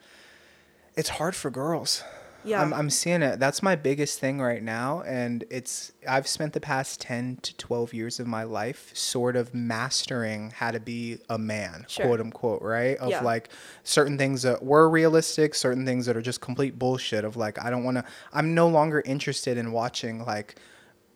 it's 0.96 1.10
hard 1.10 1.34
for 1.36 1.48
girls 1.50 2.02
Yeah. 2.46 2.62
I'm, 2.62 2.72
I'm 2.72 2.90
seeing 2.90 3.22
it. 3.22 3.38
That's 3.40 3.62
my 3.62 3.76
biggest 3.76 4.18
thing 4.20 4.40
right 4.40 4.62
now. 4.62 5.02
And 5.02 5.44
it's, 5.50 5.92
I've 6.08 6.26
spent 6.26 6.52
the 6.52 6.60
past 6.60 7.00
10 7.00 7.38
to 7.42 7.56
12 7.56 7.92
years 7.92 8.20
of 8.20 8.26
my 8.26 8.44
life 8.44 8.90
sort 8.96 9.36
of 9.36 9.54
mastering 9.54 10.50
how 10.50 10.70
to 10.70 10.80
be 10.80 11.18
a 11.28 11.38
man, 11.38 11.84
Sure. 11.88 12.06
quote 12.06 12.20
unquote, 12.20 12.62
right? 12.62 12.96
Of 12.98 13.10
Yeah. 13.10 13.22
like 13.22 13.50
certain 13.84 14.16
things 14.18 14.42
that 14.42 14.62
were 14.62 14.88
realistic, 14.88 15.54
certain 15.54 15.84
things 15.84 16.06
that 16.06 16.16
are 16.16 16.22
just 16.22 16.40
complete 16.40 16.78
bullshit. 16.78 17.24
Of 17.24 17.36
like, 17.36 17.62
I 17.64 17.70
don't 17.70 17.84
want 17.84 17.96
to, 17.98 18.04
I'm 18.32 18.54
no 18.54 18.68
longer 18.68 19.02
interested 19.04 19.58
in 19.58 19.72
watching 19.72 20.24
like, 20.24 20.56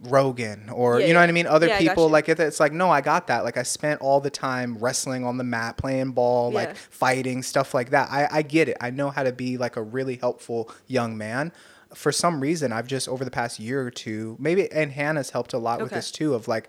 Rogan 0.03 0.71
or 0.71 0.99
Yeah, 1.01 1.07
you 1.07 1.13
know 1.13 1.21
yeah. 1.21 1.25
what 1.25 1.29
I 1.29 1.33
mean? 1.33 1.47
Other 1.47 1.67
Yeah, 1.67 1.79
people 1.79 2.09
like 2.09 2.29
it- 2.29 2.41
it's 2.41 2.59
like 2.61 2.73
no 2.73 2.91
I 2.91 3.01
got 3.01 3.27
that. 3.27 3.45
Like 3.45 3.57
I 3.57 3.63
spent 3.63 4.01
all 4.01 4.21
the 4.21 4.31
time 4.31 4.79
wrestling 4.79 5.25
on 5.25 5.37
the 5.37 5.45
mat 5.45 5.77
playing 5.77 6.13
ball 6.13 6.51
like 6.51 6.75
fighting 6.77 7.43
stuff 7.43 7.75
like 7.75 7.91
that. 7.91 8.09
I, 8.11 8.29
I 8.31 8.43
get 8.43 8.69
it. 8.69 8.77
I 8.81 8.91
know 8.91 9.11
how 9.11 9.23
to 9.25 9.33
be 9.33 9.59
like 9.59 9.77
a 9.77 9.83
really 9.83 10.17
helpful 10.17 10.71
young 10.87 11.19
man. 11.19 11.53
For 11.95 12.13
some 12.13 12.41
reason 12.41 12.73
I've 12.73 12.87
just 12.87 13.09
over 13.09 13.25
the 13.25 13.31
past 13.31 13.59
year 13.61 13.83
or 13.83 13.91
two 13.91 14.37
maybe 14.39 14.71
and 14.73 14.93
Hannah's 14.93 15.31
helped 15.31 15.53
a 15.53 15.59
lot 15.59 15.81
with 15.81 15.91
this 15.91 16.11
too 16.11 16.35
of 16.35 16.49
like 16.49 16.69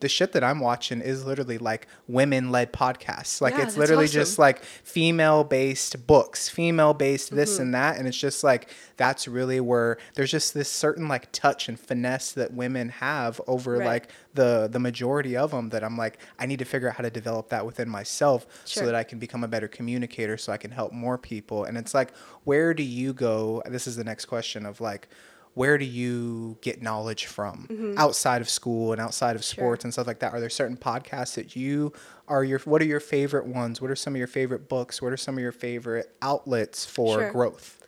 the 0.00 0.08
shit 0.08 0.32
that 0.32 0.44
I'm 0.44 0.60
watching 0.60 1.00
is 1.00 1.24
literally 1.24 1.58
like 1.58 1.86
women 2.06 2.50
led 2.50 2.72
podcasts. 2.72 3.40
Like 3.40 3.54
Yeah, 3.54 3.62
it's 3.62 3.76
literally 3.76 4.04
awesome. 4.04 4.20
just 4.20 4.38
like 4.38 4.62
female 4.64 5.44
based 5.44 6.06
books, 6.06 6.48
female 6.48 6.94
based 6.94 7.34
this 7.34 7.54
Mm-hmm. 7.54 7.62
and 7.62 7.74
that. 7.74 7.96
And 7.96 8.06
it's 8.08 8.16
just 8.16 8.44
like 8.44 8.68
that's 8.96 9.26
really 9.26 9.60
where 9.60 9.98
there's 10.14 10.30
just 10.30 10.54
this 10.54 10.68
certain 10.70 11.08
like 11.08 11.32
touch 11.32 11.68
and 11.68 11.78
finesse 11.80 12.32
that 12.32 12.52
women 12.52 12.88
have 12.90 13.40
over 13.46 13.72
Right. 13.78 13.86
like 13.86 14.08
the 14.34 14.68
the 14.70 14.78
majority 14.78 15.36
of 15.36 15.50
them 15.50 15.70
that 15.70 15.82
I'm 15.82 15.96
like 15.96 16.18
I 16.38 16.46
need 16.46 16.58
to 16.58 16.64
figure 16.64 16.88
out 16.88 16.96
how 16.96 17.02
to 17.02 17.10
develop 17.10 17.48
that 17.50 17.64
within 17.66 17.88
myself 17.88 18.46
so 18.64 18.84
that 18.86 18.94
I 18.94 19.04
can 19.04 19.18
become 19.18 19.42
a 19.44 19.48
better 19.48 19.68
communicator 19.68 20.36
so 20.36 20.52
I 20.52 20.56
can 20.58 20.70
help 20.70 20.92
more 20.92 21.18
people. 21.18 21.64
And 21.64 21.76
it's 21.78 21.94
like 21.94 22.12
where 22.44 22.74
do 22.74 22.82
you 22.82 23.12
go? 23.12 23.62
This 23.66 23.86
is 23.86 23.96
the 23.96 24.04
next 24.04 24.26
question 24.26 24.66
of 24.66 24.80
like 24.80 25.08
where 25.54 25.76
do 25.76 25.84
you 25.84 26.56
get 26.62 26.80
knowledge 26.80 27.26
from 27.26 27.94
outside 27.98 28.40
of 28.40 28.48
school 28.48 28.92
and 28.92 29.00
outside 29.00 29.36
of 29.36 29.42
Mm-hmm. 29.42 29.56
Sure. 29.56 29.64
sports 29.66 29.84
and 29.84 29.92
stuff 29.92 30.06
like 30.06 30.20
that? 30.20 30.32
Are 30.32 30.40
there 30.40 30.48
certain 30.50 30.76
podcasts 30.76 31.34
that 31.34 31.54
you 31.56 31.92
are 32.28 32.42
your 32.44 32.58
what 32.60 32.80
are 32.80 32.86
your 32.86 33.00
favorite 33.00 33.46
ones? 33.46 33.80
What 33.80 33.90
are 33.90 33.96
some 33.96 34.14
of 34.14 34.18
your 34.18 34.26
favorite 34.26 34.68
books? 34.68 35.02
What 35.02 35.12
are 35.12 35.16
some 35.16 35.36
of 35.36 35.42
your 35.42 35.52
favorite 35.52 36.14
outlets 36.22 36.84
for 36.86 37.18
Sure. 37.20 37.30
growth? 37.32 37.78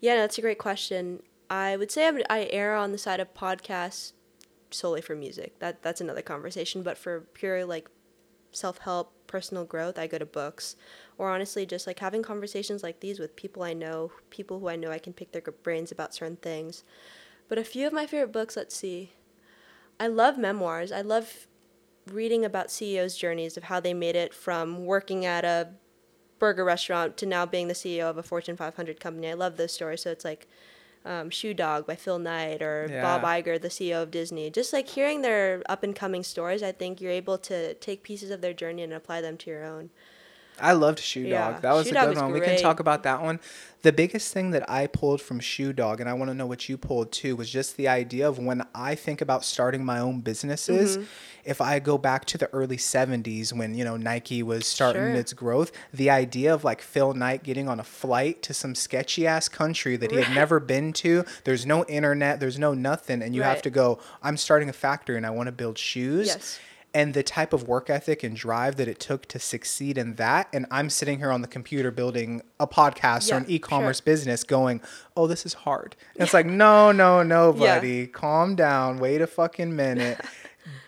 Yeah, 0.00 0.16
that's 0.16 0.38
a 0.38 0.40
great 0.40 0.58
question. 0.58 1.22
I 1.50 1.76
would 1.76 1.90
say 1.90 2.06
I, 2.06 2.10
would, 2.12 2.24
I 2.30 2.48
err 2.52 2.76
on 2.76 2.92
the 2.92 2.98
side 2.98 3.20
of 3.20 3.34
podcasts 3.34 4.12
solely 4.70 5.00
for 5.00 5.14
music. 5.16 5.58
That 5.58 5.82
that's 5.82 6.00
another 6.00 6.22
conversation. 6.22 6.82
But 6.82 6.98
for 6.98 7.20
pure 7.34 7.64
like 7.64 7.88
self 8.52 8.78
help, 8.78 9.12
personal 9.26 9.64
growth, 9.64 9.98
I 9.98 10.06
go 10.06 10.18
to 10.18 10.26
books. 10.26 10.76
Or 11.18 11.30
honestly, 11.30 11.66
just 11.66 11.86
like 11.86 11.98
having 11.98 12.22
conversations 12.22 12.82
like 12.82 13.00
these 13.00 13.18
with 13.18 13.34
people 13.36 13.62
I 13.64 13.74
know, 13.74 14.12
people 14.30 14.60
who 14.60 14.68
I 14.68 14.76
know 14.76 14.90
I 14.90 14.98
can 14.98 15.12
pick 15.12 15.32
their 15.32 15.42
brains 15.42 15.90
about 15.90 16.14
certain 16.14 16.36
things. 16.36 16.84
But 17.48 17.58
a 17.58 17.64
few 17.64 17.86
of 17.86 17.92
my 17.92 18.06
favorite 18.06 18.32
books, 18.32 18.56
let's 18.56 18.76
see. 18.76 19.12
I 19.98 20.06
love 20.06 20.38
memoirs. 20.38 20.92
I 20.92 21.00
love 21.00 21.48
reading 22.06 22.44
about 22.44 22.70
CEOs' 22.70 23.16
journeys 23.16 23.56
of 23.56 23.64
how 23.64 23.80
they 23.80 23.92
made 23.94 24.16
it 24.16 24.32
from 24.32 24.86
working 24.86 25.26
at 25.26 25.44
a 25.44 25.70
burger 26.38 26.64
restaurant 26.64 27.16
to 27.16 27.26
now 27.26 27.44
being 27.44 27.68
the 27.68 27.74
CEO 27.74 28.08
of 28.08 28.16
a 28.16 28.22
Fortune 28.22 28.56
500 28.56 29.00
company. 29.00 29.28
I 29.28 29.34
love 29.34 29.56
those 29.56 29.72
stories. 29.72 30.02
So 30.02 30.10
it's 30.10 30.24
like 30.24 30.46
um, 31.04 31.30
Shoe 31.30 31.54
Dog 31.54 31.86
by 31.86 31.96
Phil 31.96 32.18
Knight 32.18 32.62
or 32.62 32.86
Bob 33.02 33.22
Yeah. 33.22 33.40
Iger, 33.42 33.60
the 33.60 33.68
CEO 33.68 34.02
of 34.02 34.10
Disney. 34.10 34.50
Just 34.50 34.72
like 34.72 34.88
hearing 34.88 35.22
their 35.22 35.62
up 35.68 35.82
and 35.82 35.96
coming 35.96 36.22
stories, 36.22 36.62
I 36.62 36.72
think 36.72 37.00
you're 37.00 37.10
able 37.10 37.38
to 37.38 37.74
take 37.74 38.02
pieces 38.02 38.30
of 38.30 38.40
their 38.40 38.54
journey 38.54 38.82
and 38.82 38.92
apply 38.92 39.20
them 39.20 39.36
to 39.38 39.50
your 39.50 39.64
own. 39.64 39.90
I 40.60 40.72
loved 40.72 40.98
Shoe 40.98 41.22
Dog. 41.24 41.30
Yeah, 41.54 41.60
That 41.60 41.72
was 41.72 41.86
Shoe 41.88 41.96
a 41.96 42.00
good 42.00 42.08
was 42.10 42.18
one. 42.18 42.32
We 42.32 42.40
can 42.40 42.60
talk 42.60 42.80
about 42.80 43.02
that 43.04 43.22
one. 43.22 43.40
The 43.82 43.92
biggest 43.92 44.34
thing 44.34 44.50
that 44.50 44.68
I 44.68 44.88
pulled 44.88 45.22
from 45.22 45.38
Shoe 45.38 45.72
Dog, 45.72 46.00
and 46.00 46.10
I 46.10 46.12
want 46.14 46.30
to 46.30 46.34
know 46.34 46.46
what 46.46 46.68
you 46.68 46.76
pulled 46.76 47.12
too, 47.12 47.36
was 47.36 47.48
just 47.48 47.76
the 47.76 47.86
idea 47.86 48.28
of 48.28 48.36
when 48.38 48.66
I 48.74 48.96
think 48.96 49.20
about 49.20 49.44
starting 49.44 49.84
my 49.84 50.00
own 50.00 50.20
businesses, 50.20 50.96
Mm-hmm. 50.96 51.04
if 51.44 51.60
I 51.60 51.78
go 51.78 51.96
back 51.96 52.24
to 52.26 52.38
the 52.38 52.48
early 52.52 52.76
70s 52.76 53.52
when, 53.52 53.74
you 53.74 53.84
know, 53.84 53.96
Nike 53.96 54.42
was 54.42 54.66
starting 54.66 55.02
Sure. 55.02 55.14
its 55.14 55.32
growth, 55.32 55.70
the 55.94 56.10
idea 56.10 56.52
of 56.52 56.64
like 56.64 56.82
Phil 56.82 57.14
Knight 57.14 57.44
getting 57.44 57.68
on 57.68 57.78
a 57.78 57.84
flight 57.84 58.42
to 58.42 58.52
some 58.52 58.74
sketchy 58.74 59.28
ass 59.28 59.48
country 59.48 59.96
that 59.96 60.10
he 60.10 60.16
had 60.20 60.34
never 60.34 60.58
been 60.58 60.92
to, 60.94 61.24
there's 61.44 61.64
no 61.64 61.84
internet, 61.84 62.40
there's 62.40 62.58
no 62.58 62.74
nothing, 62.74 63.22
and 63.22 63.32
you 63.34 63.42
have 63.42 63.62
to 63.62 63.70
go, 63.70 64.00
I'm 64.24 64.36
starting 64.36 64.68
a 64.68 64.72
factory 64.72 65.16
and 65.16 65.24
I 65.24 65.30
want 65.30 65.46
to 65.46 65.52
build 65.52 65.78
shoes 65.78 66.26
Yes. 66.26 66.58
And 66.94 67.12
the 67.14 67.22
type 67.22 67.52
of 67.52 67.68
work 67.68 67.90
ethic 67.90 68.22
and 68.22 68.34
drive 68.36 68.76
that 68.76 68.88
it 68.88 68.98
took 68.98 69.26
to 69.26 69.38
succeed 69.38 69.98
in 69.98 70.14
that 70.14 70.48
and 70.52 70.64
i'm 70.70 70.88
sitting 70.88 71.18
here 71.18 71.30
on 71.30 71.42
the 71.42 71.48
computer 71.48 71.90
building 71.90 72.40
a 72.58 72.66
podcast 72.66 73.32
or 73.32 73.36
an 73.36 73.44
e-commerce 73.48 73.98
sure. 73.98 74.04
business 74.04 74.42
going 74.44 74.80
oh 75.16 75.26
this 75.26 75.44
is 75.44 75.52
hard 75.54 75.94
and 76.14 76.22
it's 76.22 76.32
like 76.34 76.46
no 76.46 76.90
no 76.92 77.22
no 77.22 77.54
Yeah. 77.58 77.76
buddy 77.76 78.06
calm 78.06 78.54
down 78.56 78.98
wait 78.98 79.20
a 79.20 79.26
fucking 79.26 79.74
minute 79.76 80.20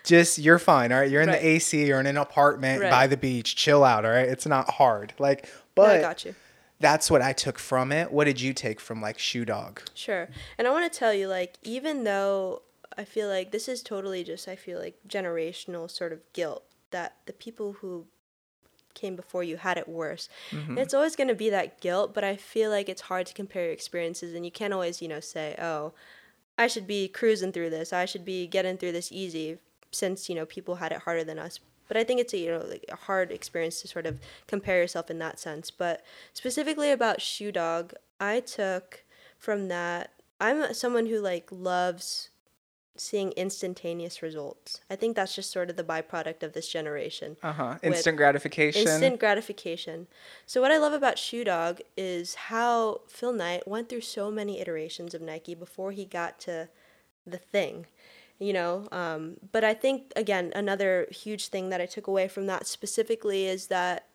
just 0.05 0.39
you're 0.39 0.59
fine 0.59 0.93
all 0.93 1.01
right 1.01 1.11
you're 1.11 1.23
in 1.23 1.29
Right. 1.29 1.41
the 1.41 1.47
ac 1.49 1.87
you're 1.87 2.01
in 2.01 2.07
an 2.07 2.17
apartment 2.17 2.81
Right. 2.83 2.91
by 2.91 3.07
the 3.07 3.17
beach 3.17 3.55
chill 3.57 3.85
out 3.85 4.05
all 4.05 4.11
right 4.13 4.29
it's 4.29 4.47
not 4.47 4.71
hard 4.71 5.13
like 5.19 5.45
No, 5.45 5.51
but 5.75 5.97
I 5.97 6.01
got 6.01 6.25
you. 6.25 6.35
that's 6.81 7.11
what 7.11 7.21
i 7.23 7.33
took 7.33 7.59
from 7.59 7.93
it 7.93 8.11
what 8.11 8.25
did 8.25 8.41
you 8.41 8.53
take 8.55 8.81
from 8.81 9.01
like 9.03 9.19
shoe 9.19 9.45
dog 9.45 9.81
Sure. 9.95 10.29
And 10.59 10.67
I 10.67 10.71
want 10.71 10.91
to 10.91 10.99
tell 10.99 11.13
you, 11.13 11.29
like, 11.29 11.57
even 11.63 12.05
though 12.05 12.63
I 12.97 13.05
feel 13.05 13.29
like 13.29 13.53
this 13.53 13.69
is 13.69 13.83
totally 13.83 14.25
just, 14.25 14.49
I 14.49 14.57
feel 14.57 14.79
like, 14.79 14.97
generational 15.09 15.91
sort 15.91 16.13
of 16.13 16.21
guilt 16.33 16.65
that 16.91 17.17
the 17.27 17.33
people 17.33 17.75
who 17.75 18.07
came 18.95 19.15
before 19.15 19.45
you 19.45 19.57
had 19.57 19.79
it 19.79 19.89
worse. 19.89 20.29
Mm-hmm. 20.51 20.77
It's 20.77 20.95
always 20.95 21.15
going 21.15 21.29
to 21.29 21.35
be 21.35 21.51
that 21.51 21.81
guilt, 21.81 22.13
but 22.13 22.25
I 22.25 22.37
feel 22.37 22.71
like 22.71 22.89
it's 22.89 23.03
hard 23.03 23.27
to 23.27 23.35
compare 23.35 23.65
your 23.65 23.73
experiences, 23.73 24.35
and 24.35 24.45
you 24.45 24.51
can't 24.51 24.75
always, 24.75 25.01
you 25.01 25.09
know, 25.09 25.21
say, 25.21 25.55
oh, 25.61 25.93
I 26.59 26.67
should 26.67 26.87
be 26.87 27.09
cruising 27.09 27.53
through 27.53 27.71
this. 27.71 27.93
I 27.93 28.05
should 28.05 28.25
be 28.25 28.47
getting 28.47 28.77
through 28.77 28.93
this 28.93 29.13
easy 29.13 29.59
since, 29.93 30.29
you 30.29 30.35
know, 30.35 30.45
people 30.45 30.77
had 30.77 30.93
it 30.93 30.99
harder 30.99 31.25
than 31.25 31.39
us. 31.39 31.61
But 31.89 31.97
I 31.97 32.05
think 32.05 32.21
it's 32.21 32.35
a, 32.35 32.39
you 32.39 32.51
know, 32.51 32.65
like 32.69 32.85
a 32.89 32.97
hard 32.97 33.33
experience 33.33 33.81
to 33.83 33.89
sort 33.89 34.07
of 34.07 34.19
compare 34.47 34.77
yourself 34.77 35.11
in 35.11 35.19
that 35.21 35.41
sense. 35.41 35.71
But 35.71 36.05
specifically 36.33 36.93
about 36.93 37.21
Shoe 37.21 37.51
Dog, 37.51 37.95
I 38.21 38.41
took 38.41 39.05
from 39.39 39.69
that 39.69 40.13
I'm 40.41 40.73
someone 40.73 41.07
who 41.07 41.21
like 41.21 41.49
loves 41.51 42.30
seeing 43.01 43.33
instantaneous 43.33 44.23
results. 44.23 44.81
I 44.91 44.97
think 44.97 45.17
that's 45.17 45.35
just 45.35 45.51
sort 45.51 45.71
of 45.71 45.77
the 45.77 45.85
byproduct 45.85 46.43
of 46.43 46.53
this 46.53 46.69
generation. 46.69 47.37
uh-huh 47.43 47.79
instant 47.83 48.17
gratification 48.17 48.83
Instant 48.83 49.19
gratification. 49.19 50.07
So 50.47 50.61
what 50.61 50.71
I 50.71 50.79
love 50.79 50.93
about 50.93 51.19
Shoe 51.19 51.45
Dog 51.45 51.81
is 51.97 52.35
how 52.35 53.01
Phil 53.09 53.33
Knight 53.33 53.67
went 53.67 53.89
through 53.89 54.03
so 54.03 54.31
many 54.31 54.61
iterations 54.61 55.15
of 55.15 55.23
Nike 55.23 55.55
before 55.55 55.93
he 55.93 56.05
got 56.05 56.39
to 56.41 56.69
the 57.27 57.39
thing. 57.39 57.87
You 58.39 58.53
know, 58.55 58.89
um, 58.91 59.37
but 59.53 59.65
I 59.65 59.75
think 59.75 60.13
again 60.17 60.53
another 60.55 61.07
huge 61.11 61.49
thing 61.49 61.69
that 61.71 61.81
I 61.81 61.87
took 61.87 62.07
away 62.07 62.29
from 62.29 62.47
that 62.47 62.67
specifically 62.67 63.47
is 63.47 63.67
that 63.67 64.07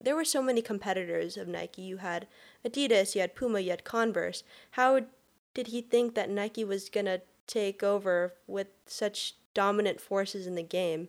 there 0.00 0.16
were 0.16 0.24
so 0.24 0.42
many 0.42 0.60
competitors 0.62 1.36
of 1.36 1.48
Nike. 1.48 1.82
You 1.82 1.98
had 1.98 2.26
Adidas, 2.66 3.14
you 3.14 3.20
had 3.20 3.34
Puma, 3.34 3.60
you 3.60 3.70
had 3.70 3.84
Converse. 3.84 4.42
How 4.72 5.00
did 5.54 5.68
he 5.68 5.80
think 5.80 6.14
that 6.14 6.30
Nike 6.30 6.64
was 6.64 6.88
gonna 6.88 7.20
take 7.46 7.82
over 7.82 8.34
with 8.46 8.68
such 8.86 9.34
dominant 9.54 10.00
forces 10.00 10.46
in 10.46 10.54
the 10.54 10.62
game? 10.62 11.08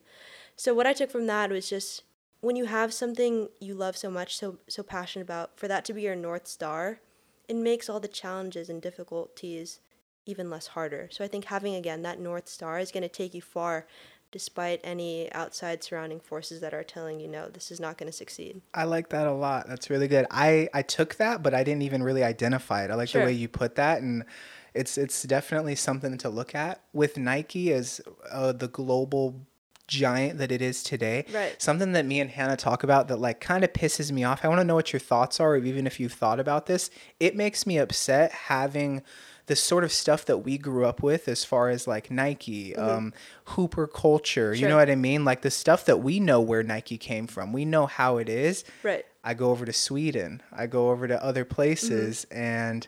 So 0.55 0.73
what 0.73 0.87
I 0.87 0.93
took 0.93 1.09
from 1.09 1.27
that 1.27 1.49
was 1.49 1.69
just 1.69 2.03
when 2.41 2.55
you 2.55 2.65
have 2.65 2.93
something 2.93 3.49
you 3.59 3.73
love 3.73 3.95
so 3.97 4.09
much, 4.09 4.37
so 4.37 4.59
so 4.67 4.83
passionate 4.83 5.23
about, 5.23 5.57
for 5.57 5.67
that 5.67 5.85
to 5.85 5.93
be 5.93 6.01
your 6.01 6.15
north 6.15 6.47
star, 6.47 6.99
it 7.47 7.55
makes 7.55 7.89
all 7.89 7.99
the 7.99 8.07
challenges 8.07 8.69
and 8.69 8.81
difficulties 8.81 9.79
even 10.25 10.49
less 10.49 10.67
harder. 10.67 11.09
So 11.11 11.23
I 11.23 11.27
think 11.27 11.45
having 11.45 11.75
again 11.75 12.01
that 12.03 12.19
north 12.19 12.47
star 12.47 12.79
is 12.79 12.91
going 12.91 13.03
to 13.03 13.09
take 13.09 13.33
you 13.33 13.41
far 13.41 13.87
despite 14.31 14.81
any 14.83 15.31
outside 15.33 15.83
surrounding 15.83 16.19
forces 16.19 16.59
that 16.59 16.73
are 16.73 16.83
telling 16.83 17.19
you 17.19 17.27
no, 17.27 17.49
this 17.49 17.71
is 17.71 17.79
not 17.79 17.97
going 17.97 18.11
to 18.11 18.17
succeed. 18.17 18.61
I 18.73 18.85
like 18.85 19.09
that 19.09 19.27
a 19.27 19.31
lot. 19.31 19.67
That's 19.67 19.89
really 19.89 20.07
good. 20.07 20.25
I 20.31 20.69
I 20.73 20.81
took 20.81 21.15
that, 21.15 21.43
but 21.43 21.53
I 21.53 21.63
didn't 21.63 21.83
even 21.83 22.03
really 22.03 22.23
identify 22.23 22.83
it. 22.83 22.91
I 22.91 22.95
like 22.95 23.09
Sure. 23.09 23.21
the 23.21 23.27
way 23.27 23.33
you 23.33 23.47
put 23.47 23.75
that, 23.75 24.01
and 24.01 24.25
it's 24.73 24.97
it's 24.97 25.23
definitely 25.23 25.75
something 25.75 26.17
to 26.17 26.29
look 26.29 26.55
at 26.55 26.81
with 26.93 27.17
Nike 27.17 27.71
as 27.73 28.01
uh, 28.31 28.51
the 28.51 28.67
global 28.67 29.45
giant 29.87 30.39
that 30.39 30.51
it 30.51 30.61
is 30.61 30.83
today. 30.83 31.25
Right. 31.33 31.61
Something 31.61 31.91
that 31.93 32.05
me 32.05 32.19
and 32.19 32.29
Hannah 32.29 32.57
talk 32.57 32.83
about 32.83 33.07
that 33.09 33.17
like 33.17 33.39
kind 33.39 33.63
of 33.63 33.73
pisses 33.73 34.11
me 34.11 34.23
off. 34.23 34.43
I 34.43 34.47
want 34.47 34.59
to 34.59 34.65
know 34.65 34.75
what 34.75 34.93
your 34.93 34.99
thoughts 34.99 35.39
are, 35.39 35.51
or 35.51 35.57
even 35.57 35.85
if 35.85 35.99
you've 35.99 36.13
thought 36.13 36.39
about 36.39 36.65
this. 36.65 36.89
It 37.19 37.35
makes 37.35 37.67
me 37.67 37.77
upset 37.77 38.31
having 38.31 39.03
the 39.45 39.55
sort 39.55 39.83
of 39.83 39.91
stuff 39.91 40.23
that 40.25 40.37
we 40.37 40.57
grew 40.57 40.85
up 40.85 41.03
with 41.03 41.27
as 41.27 41.43
far 41.43 41.69
as 41.69 41.85
like 41.85 42.09
Nike, 42.09 42.75
um, 42.77 43.13
Hooper 43.45 43.87
culture, 43.87 44.53
you 44.53 44.69
know 44.69 44.77
what 44.77 44.89
I 44.89 44.95
mean? 44.95 45.25
Like 45.25 45.41
the 45.41 45.51
stuff 45.51 45.83
that 45.85 45.97
we 45.97 46.21
know 46.21 46.39
where 46.39 46.63
Nike 46.63 46.97
came 46.97 47.27
from. 47.27 47.51
We 47.51 47.65
know 47.65 47.85
how 47.85 48.17
it 48.17 48.29
is. 48.29 48.63
Right. 48.83 49.05
I 49.21 49.33
go 49.33 49.51
over 49.51 49.65
to 49.65 49.73
Sweden. 49.73 50.41
I 50.51 50.67
go 50.67 50.91
over 50.91 51.09
to 51.09 51.21
other 51.21 51.43
places 51.43 52.25
and 52.31 52.87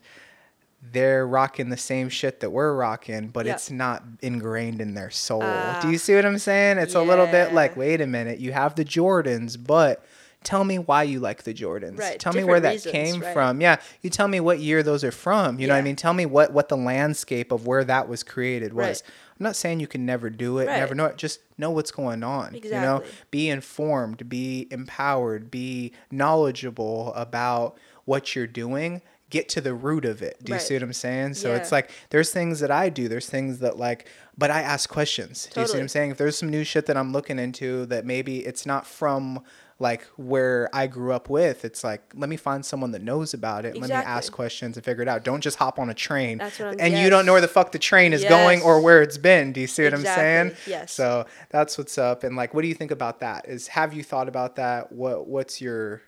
they're 0.91 1.27
rocking 1.27 1.69
the 1.69 1.77
same 1.77 2.09
shit 2.09 2.39
that 2.41 2.49
we're 2.51 2.73
rocking, 2.75 3.27
but 3.29 3.45
Yep. 3.45 3.55
it's 3.55 3.71
not 3.71 4.03
ingrained 4.21 4.81
in 4.81 4.93
their 4.93 5.09
soul. 5.09 5.41
Ah. 5.43 5.79
Do 5.81 5.89
you 5.91 5.97
see 5.97 6.15
what 6.15 6.25
I'm 6.25 6.37
saying? 6.37 6.77
It's 6.77 6.95
a 6.95 7.01
little 7.01 7.27
bit 7.27 7.53
like, 7.53 7.75
wait 7.75 8.01
a 8.01 8.07
minute, 8.07 8.39
you 8.39 8.51
have 8.53 8.75
the 8.75 8.85
Jordans, 8.85 9.57
but 9.61 10.03
tell 10.43 10.63
me 10.63 10.77
why 10.77 11.01
you 11.03 11.19
like 11.19 11.43
the 11.43 11.53
Jordans. 11.53 11.97
Right, 11.97 12.19
Tell 12.19 12.31
me 12.33 12.43
where 12.43 12.59
different 12.59 12.83
that 12.83 12.89
reasons, 12.93 13.13
came 13.13 13.21
right. 13.23 13.33
from. 13.33 13.61
Yeah, 13.61 13.77
you 14.01 14.09
tell 14.09 14.27
me 14.27 14.39
what 14.39 14.59
year 14.59 14.83
those 14.83 15.03
are 15.03 15.11
from. 15.11 15.59
You 15.59 15.67
know 15.67 15.73
what 15.73 15.79
I 15.79 15.83
mean? 15.83 15.95
Tell 15.95 16.13
me 16.13 16.25
what 16.25 16.53
what 16.53 16.69
the 16.69 16.77
landscape 16.77 17.51
of 17.51 17.65
where 17.65 17.83
that 17.83 18.07
was 18.07 18.21
created 18.23 18.73
was. 18.73 19.01
Right. 19.03 19.11
I'm 19.39 19.43
not 19.43 19.55
saying 19.57 19.79
you 19.81 19.87
can 19.87 20.05
never 20.05 20.29
do 20.29 20.59
it, 20.59 20.67
never 20.67 20.95
know 20.95 21.07
it. 21.07 21.17
Just 21.17 21.39
know 21.57 21.69
what's 21.71 21.91
going 21.91 22.23
on. 22.23 22.53
You 22.53 22.69
know, 22.71 23.03
be 23.31 23.49
informed, 23.49 24.29
be 24.29 24.67
empowered, 24.71 25.51
be 25.51 25.91
knowledgeable 26.09 27.13
about 27.15 27.77
what 28.05 28.35
you're 28.35 28.47
doing. 28.47 29.01
Get 29.31 29.49
to 29.49 29.61
the 29.61 29.73
root 29.73 30.05
of 30.05 30.21
it. 30.21 30.37
Do 30.43 30.51
you 30.51 30.57
Right. 30.57 30.61
see 30.61 30.75
what 30.75 30.83
I'm 30.83 30.93
saying? 30.93 31.33
So 31.33 31.53
it's 31.55 31.71
like 31.71 31.89
there's 32.11 32.29
things 32.31 32.59
that 32.59 32.69
I 32.69 32.89
do. 32.89 33.07
There's 33.07 33.25
things 33.25 33.57
that 33.59 33.75
like, 33.77 34.07
but 34.37 34.51
I 34.51 34.61
ask 34.61 34.87
questions. 34.87 35.49
Do 35.51 35.61
you 35.61 35.67
see 35.67 35.73
what 35.73 35.81
I'm 35.81 35.87
saying? 35.87 36.11
If 36.11 36.17
there's 36.17 36.37
some 36.37 36.49
new 36.49 36.63
shit 36.63 36.85
that 36.85 36.95
I'm 36.95 37.11
looking 37.11 37.39
into 37.39 37.87
that 37.87 38.05
maybe 38.05 38.45
it's 38.45 38.65
not 38.67 38.85
from 38.85 39.41
like 39.79 40.03
where 40.15 40.69
I 40.73 40.85
grew 40.87 41.11
up 41.11 41.27
with, 41.27 41.65
it's 41.65 41.83
like 41.83 42.03
let 42.13 42.29
me 42.29 42.37
find 42.37 42.63
someone 42.63 42.91
that 42.91 43.01
knows 43.01 43.33
about 43.33 43.65
it. 43.65 43.75
Let 43.75 43.89
me 43.89 43.95
ask 43.95 44.31
questions 44.31 44.77
and 44.77 44.85
figure 44.85 45.01
it 45.01 45.09
out. 45.09 45.23
Don't 45.25 45.41
just 45.41 45.57
hop 45.57 45.79
on 45.79 45.89
a 45.89 45.93
train 45.95 46.37
That's 46.37 46.59
what 46.59 46.67
I'm- 46.69 46.77
and 46.79 46.93
you 46.97 47.09
don't 47.09 47.25
know 47.25 47.31
where 47.33 47.41
the 47.41 47.47
fuck 47.47 47.71
the 47.71 47.79
train 47.79 48.13
is 48.13 48.23
going 48.23 48.61
or 48.61 48.79
where 48.79 49.01
it's 49.01 49.17
been. 49.17 49.51
Do 49.53 49.59
you 49.59 49.67
see 49.67 49.83
what 49.85 49.93
I'm 49.95 50.03
saying? 50.03 50.55
Yes. 50.67 50.91
So 50.93 51.25
that's 51.49 51.79
what's 51.79 51.97
up. 51.97 52.23
And 52.23 52.35
like, 52.37 52.53
what 52.53 52.61
do 52.61 52.67
you 52.67 52.75
think 52.75 52.91
about 52.91 53.21
that? 53.21 53.49
Is 53.49 53.69
have 53.69 53.91
you 53.91 54.03
thought 54.03 54.29
about 54.29 54.55
that? 54.57 54.91
What 54.91 55.27
What's 55.27 55.59
your 55.61 56.03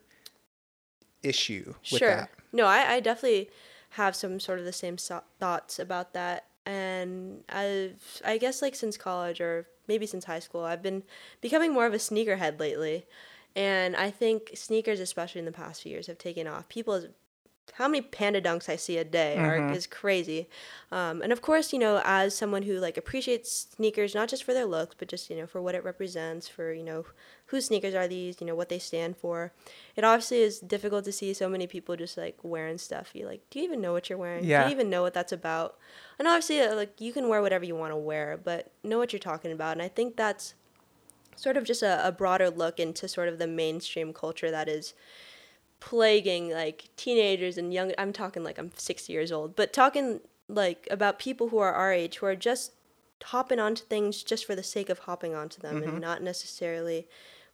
issue 1.24 1.74
with 1.92 2.00
sure. 2.00 2.10
that? 2.10 2.30
No, 2.52 2.66
I, 2.66 2.94
I 2.96 3.00
definitely 3.00 3.50
have 3.92 4.16
some 4.16 4.40
sort 4.40 4.60
of 4.60 4.66
the 4.66 4.74
same 4.74 4.98
so- 4.98 5.24
thoughts 5.40 5.80
about 5.80 6.14
that. 6.14 6.46
And 6.66 7.44
I've, 7.50 8.22
I 8.26 8.38
guess, 8.38 8.62
like 8.62 8.76
since 8.76 8.98
college 8.98 9.40
or 9.40 9.68
maybe 9.88 10.06
since 10.06 10.26
high 10.26 10.40
school, 10.40 10.64
I've 10.64 10.84
been 10.84 11.04
becoming 11.42 11.74
more 11.74 11.86
of 11.86 11.94
a 11.94 11.98
sneakerhead 11.98 12.60
lately. 12.60 13.06
And 13.56 13.96
I 13.96 14.12
think 14.12 14.52
sneakers, 14.56 15.00
especially 15.00 15.40
in 15.40 15.46
the 15.46 15.52
past 15.52 15.82
few 15.82 15.92
years, 15.92 16.08
have 16.08 16.18
taken 16.18 16.46
off. 16.48 16.68
People, 16.70 17.08
how 17.74 17.88
many 17.88 18.02
panda 18.02 18.42
dunks 18.42 18.70
I 18.70 18.76
see 18.76 18.98
a 18.98 19.04
day 19.04 19.38
are, 19.38 19.72
is 19.72 19.86
crazy. 19.86 20.48
Um, 20.92 21.22
and 21.22 21.32
of 21.32 21.42
course, 21.42 21.74
you 21.74 21.80
know, 21.80 22.02
as 22.04 22.36
someone 22.36 22.64
who 22.64 22.80
like 22.80 22.98
appreciates 22.98 23.68
sneakers, 23.76 24.16
not 24.16 24.30
just 24.30 24.44
for 24.44 24.54
their 24.54 24.66
looks, 24.66 24.96
but 24.98 25.08
just, 25.08 25.30
you 25.30 25.36
know, 25.36 25.46
for 25.46 25.62
what 25.62 25.76
it 25.76 25.84
represents, 25.84 26.48
for, 26.48 26.74
you 26.74 26.84
know, 26.84 27.06
whose 27.48 27.66
sneakers 27.66 27.94
are 27.94 28.08
these, 28.08 28.42
you 28.42 28.48
know, 28.48 28.56
what 28.56 28.70
they 28.70 28.80
stand 28.80 29.16
for. 29.18 29.54
It 29.96 30.04
obviously 30.04 30.42
is 30.42 30.60
difficult 30.60 31.06
to 31.06 31.12
see 31.12 31.34
so 31.34 31.48
many 31.48 31.68
people 31.68 31.96
just 31.96 32.18
like 32.18 32.38
wearing 32.42 32.78
stuff. 32.78 33.12
You're 33.14 33.28
like, 33.28 33.42
do 33.50 33.60
you 33.60 33.66
even 33.66 33.82
know 33.82 33.94
what 33.94 34.10
you're 34.10 34.18
wearing? 34.18 34.44
Yeah. 34.44 34.64
Do 34.64 34.70
you 34.70 34.76
even 34.76 34.90
know 34.90 35.02
what 35.02 35.14
that's 35.14 35.32
about? 35.32 35.78
And 36.18 36.28
obviously, 36.28 36.62
uh, 36.62 36.76
like, 36.76 37.00
you 37.00 37.14
can 37.14 37.30
wear 37.30 37.42
whatever 37.42 37.66
you 37.66 37.76
want 37.76 37.92
to 37.92 37.98
wear, 37.98 38.40
but 38.44 38.72
know 38.84 38.98
what 38.98 39.14
you're 39.14 39.20
talking 39.20 39.52
about. 39.52 39.74
And 39.74 39.82
I 39.82 39.88
think 39.88 40.16
that's 40.16 40.56
sort 41.36 41.56
of 41.56 41.64
just 41.64 41.84
a, 41.84 42.06
a 42.06 42.12
broader 42.12 42.50
look 42.50 42.80
into 42.80 43.08
sort 43.08 43.30
of 43.30 43.38
the 43.38 43.48
mainstream 43.48 44.12
culture 44.12 44.50
that 44.50 44.68
is 44.68 44.94
plaguing 45.80 46.50
like 46.50 46.90
teenagers 46.98 47.58
and 47.58 47.74
young 47.74 47.92
I'm 47.98 48.14
talking 48.14 48.44
like 48.44 48.58
I'm 48.58 48.72
60 48.76 49.12
years 49.14 49.32
old, 49.32 49.56
but 49.56 49.74
talking 49.74 50.22
like 50.50 50.88
about 50.90 51.20
people 51.20 51.50
who 51.50 51.58
are 51.58 51.74
our 51.74 51.92
age 51.92 52.18
who 52.18 52.26
are 52.26 52.36
just 52.36 52.72
hopping 53.24 53.60
onto 53.60 53.84
things 53.84 54.24
just 54.24 54.46
for 54.46 54.56
the 54.56 54.64
sake 54.64 54.90
of 54.90 55.00
hopping 55.00 55.36
onto 55.36 55.62
them 55.62 55.78
and 55.78 55.86
mm-hmm. 55.86 56.00
not 56.00 56.22
necessarily 56.22 57.08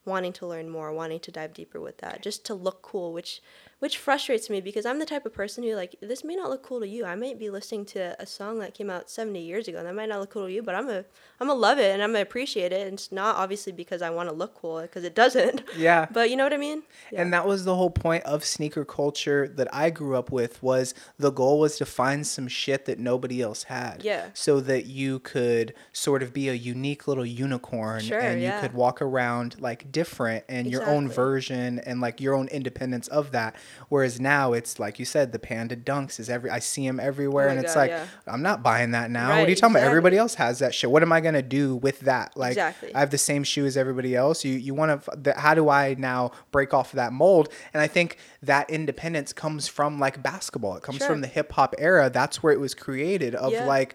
wanting 0.04 0.32
to 0.34 0.46
learn 0.46 0.68
more, 0.68 0.92
wanting 0.92 1.20
to 1.20 1.32
dive 1.32 1.54
deeper 1.54 1.80
with 1.80 1.98
that, 1.98 2.22
just 2.22 2.44
to 2.44 2.54
look 2.54 2.82
cool, 2.82 3.12
which 3.12 3.42
which 3.84 3.98
frustrates 3.98 4.48
me 4.48 4.62
because 4.62 4.86
I'm 4.86 4.98
the 4.98 5.04
type 5.04 5.26
of 5.26 5.34
person 5.34 5.62
who 5.62 5.74
like 5.74 5.96
this 6.00 6.24
may 6.24 6.36
not 6.36 6.48
look 6.48 6.62
cool 6.62 6.80
to 6.80 6.88
you. 6.88 7.04
I 7.04 7.16
might 7.16 7.38
be 7.38 7.50
listening 7.50 7.84
to 7.86 8.16
a 8.18 8.24
song 8.24 8.58
that 8.60 8.72
came 8.72 8.88
out 8.88 9.10
70 9.10 9.38
years 9.38 9.68
ago 9.68 9.76
and 9.76 9.86
that 9.86 9.94
might 9.94 10.08
not 10.08 10.20
look 10.20 10.30
cool 10.30 10.46
to 10.46 10.50
you, 10.50 10.62
but 10.62 10.74
I'm 10.74 10.88
a 10.88 11.04
I'm 11.38 11.48
gonna 11.48 11.52
love 11.52 11.78
it 11.78 11.92
and 11.92 12.02
I'm 12.02 12.12
gonna 12.12 12.22
appreciate 12.22 12.72
it. 12.72 12.86
And 12.86 12.94
it's 12.94 13.12
not 13.12 13.36
obviously 13.36 13.72
because 13.72 14.00
I 14.00 14.08
want 14.08 14.30
to 14.30 14.34
look 14.34 14.54
cool 14.54 14.80
because 14.80 15.04
it 15.04 15.14
doesn't. 15.14 15.64
Yeah. 15.76 16.06
But 16.10 16.30
you 16.30 16.36
know 16.36 16.44
what 16.44 16.54
I 16.54 16.56
mean? 16.56 16.84
And 17.12 17.32
that 17.32 17.46
was 17.46 17.64
the 17.64 17.74
whole 17.74 17.90
point 17.90 18.24
of 18.24 18.44
sneaker 18.44 18.84
culture 18.84 19.48
that 19.48 19.74
I 19.74 19.90
grew 19.90 20.16
up 20.16 20.30
with 20.30 20.62
was 20.62 20.94
the 21.18 21.30
goal 21.30 21.58
was 21.58 21.76
to 21.78 21.84
find 21.84 22.26
some 22.26 22.48
shit 22.48 22.86
that 22.86 22.98
nobody 22.98 23.42
else 23.42 23.64
had. 23.64 24.02
Yeah. 24.04 24.28
So 24.34 24.60
that 24.60 24.86
you 24.86 25.18
could 25.18 25.74
sort 25.92 26.22
of 26.22 26.32
be 26.32 26.48
a 26.48 26.54
unique 26.54 27.06
little 27.06 27.26
unicorn 27.26 28.02
Sure, 28.02 28.20
and 28.20 28.40
you 28.40 28.46
yeah. 28.46 28.60
could 28.60 28.72
walk 28.72 29.02
around 29.02 29.60
like 29.60 29.90
different 29.90 30.44
and 30.48 30.70
your 30.70 30.88
own 30.88 31.08
version 31.08 31.80
and 31.80 32.00
like 32.00 32.20
your 32.20 32.34
own 32.34 32.46
independence 32.48 33.08
of 33.08 33.32
that. 33.32 33.56
Whereas 33.88 34.20
now 34.20 34.52
it's 34.52 34.78
like 34.78 34.98
you 34.98 35.04
said, 35.04 35.32
the 35.32 35.38
panda 35.38 35.76
dunks 35.76 36.18
is 36.20 36.28
every 36.30 36.50
I 36.50 36.58
see 36.58 36.86
them 36.86 36.98
everywhere 37.00 37.48
Oh 37.48 37.50
and 37.52 37.60
it's 37.60 37.74
God, 37.74 37.80
like 37.80 37.90
yeah. 37.90 38.06
I'm 38.26 38.42
not 38.42 38.62
buying 38.62 38.92
that 38.92 39.10
now. 39.10 39.30
what 39.38 39.46
are 39.46 39.50
you 39.50 39.56
talking 39.56 39.76
about? 39.76 39.86
Everybody 39.86 40.16
else 40.16 40.34
has 40.36 40.58
that 40.60 40.74
shit. 40.74 40.90
What 40.90 41.02
am 41.02 41.12
I 41.12 41.20
gonna 41.20 41.42
do 41.42 41.76
with 41.76 42.00
that? 42.00 42.36
Like 42.36 42.52
Exactly. 42.52 42.94
I 42.94 43.00
have 43.00 43.10
the 43.10 43.18
same 43.18 43.44
shoe 43.44 43.66
as 43.66 43.76
everybody 43.76 44.14
else. 44.16 44.44
You 44.44 44.54
you 44.54 44.74
want 44.74 45.04
to 45.24 45.34
how 45.36 45.54
do 45.54 45.68
I 45.68 45.94
now 45.98 46.32
break 46.50 46.72
off 46.74 46.92
that 46.92 47.12
mold? 47.12 47.48
And 47.72 47.80
I 47.80 47.86
think 47.86 48.18
that 48.42 48.68
independence 48.70 49.32
comes 49.32 49.68
from 49.68 49.98
like 49.98 50.22
basketball. 50.22 50.76
It 50.76 50.82
comes 50.82 50.98
Sure. 50.98 51.08
from 51.08 51.20
the 51.20 51.26
hip 51.28 51.52
hop 51.52 51.74
era. 51.78 52.10
That's 52.10 52.42
where 52.42 52.52
it 52.52 52.60
was 52.60 52.74
created 52.74 53.34
of 53.34 53.52
Yeah. 53.52 53.64
like 53.66 53.94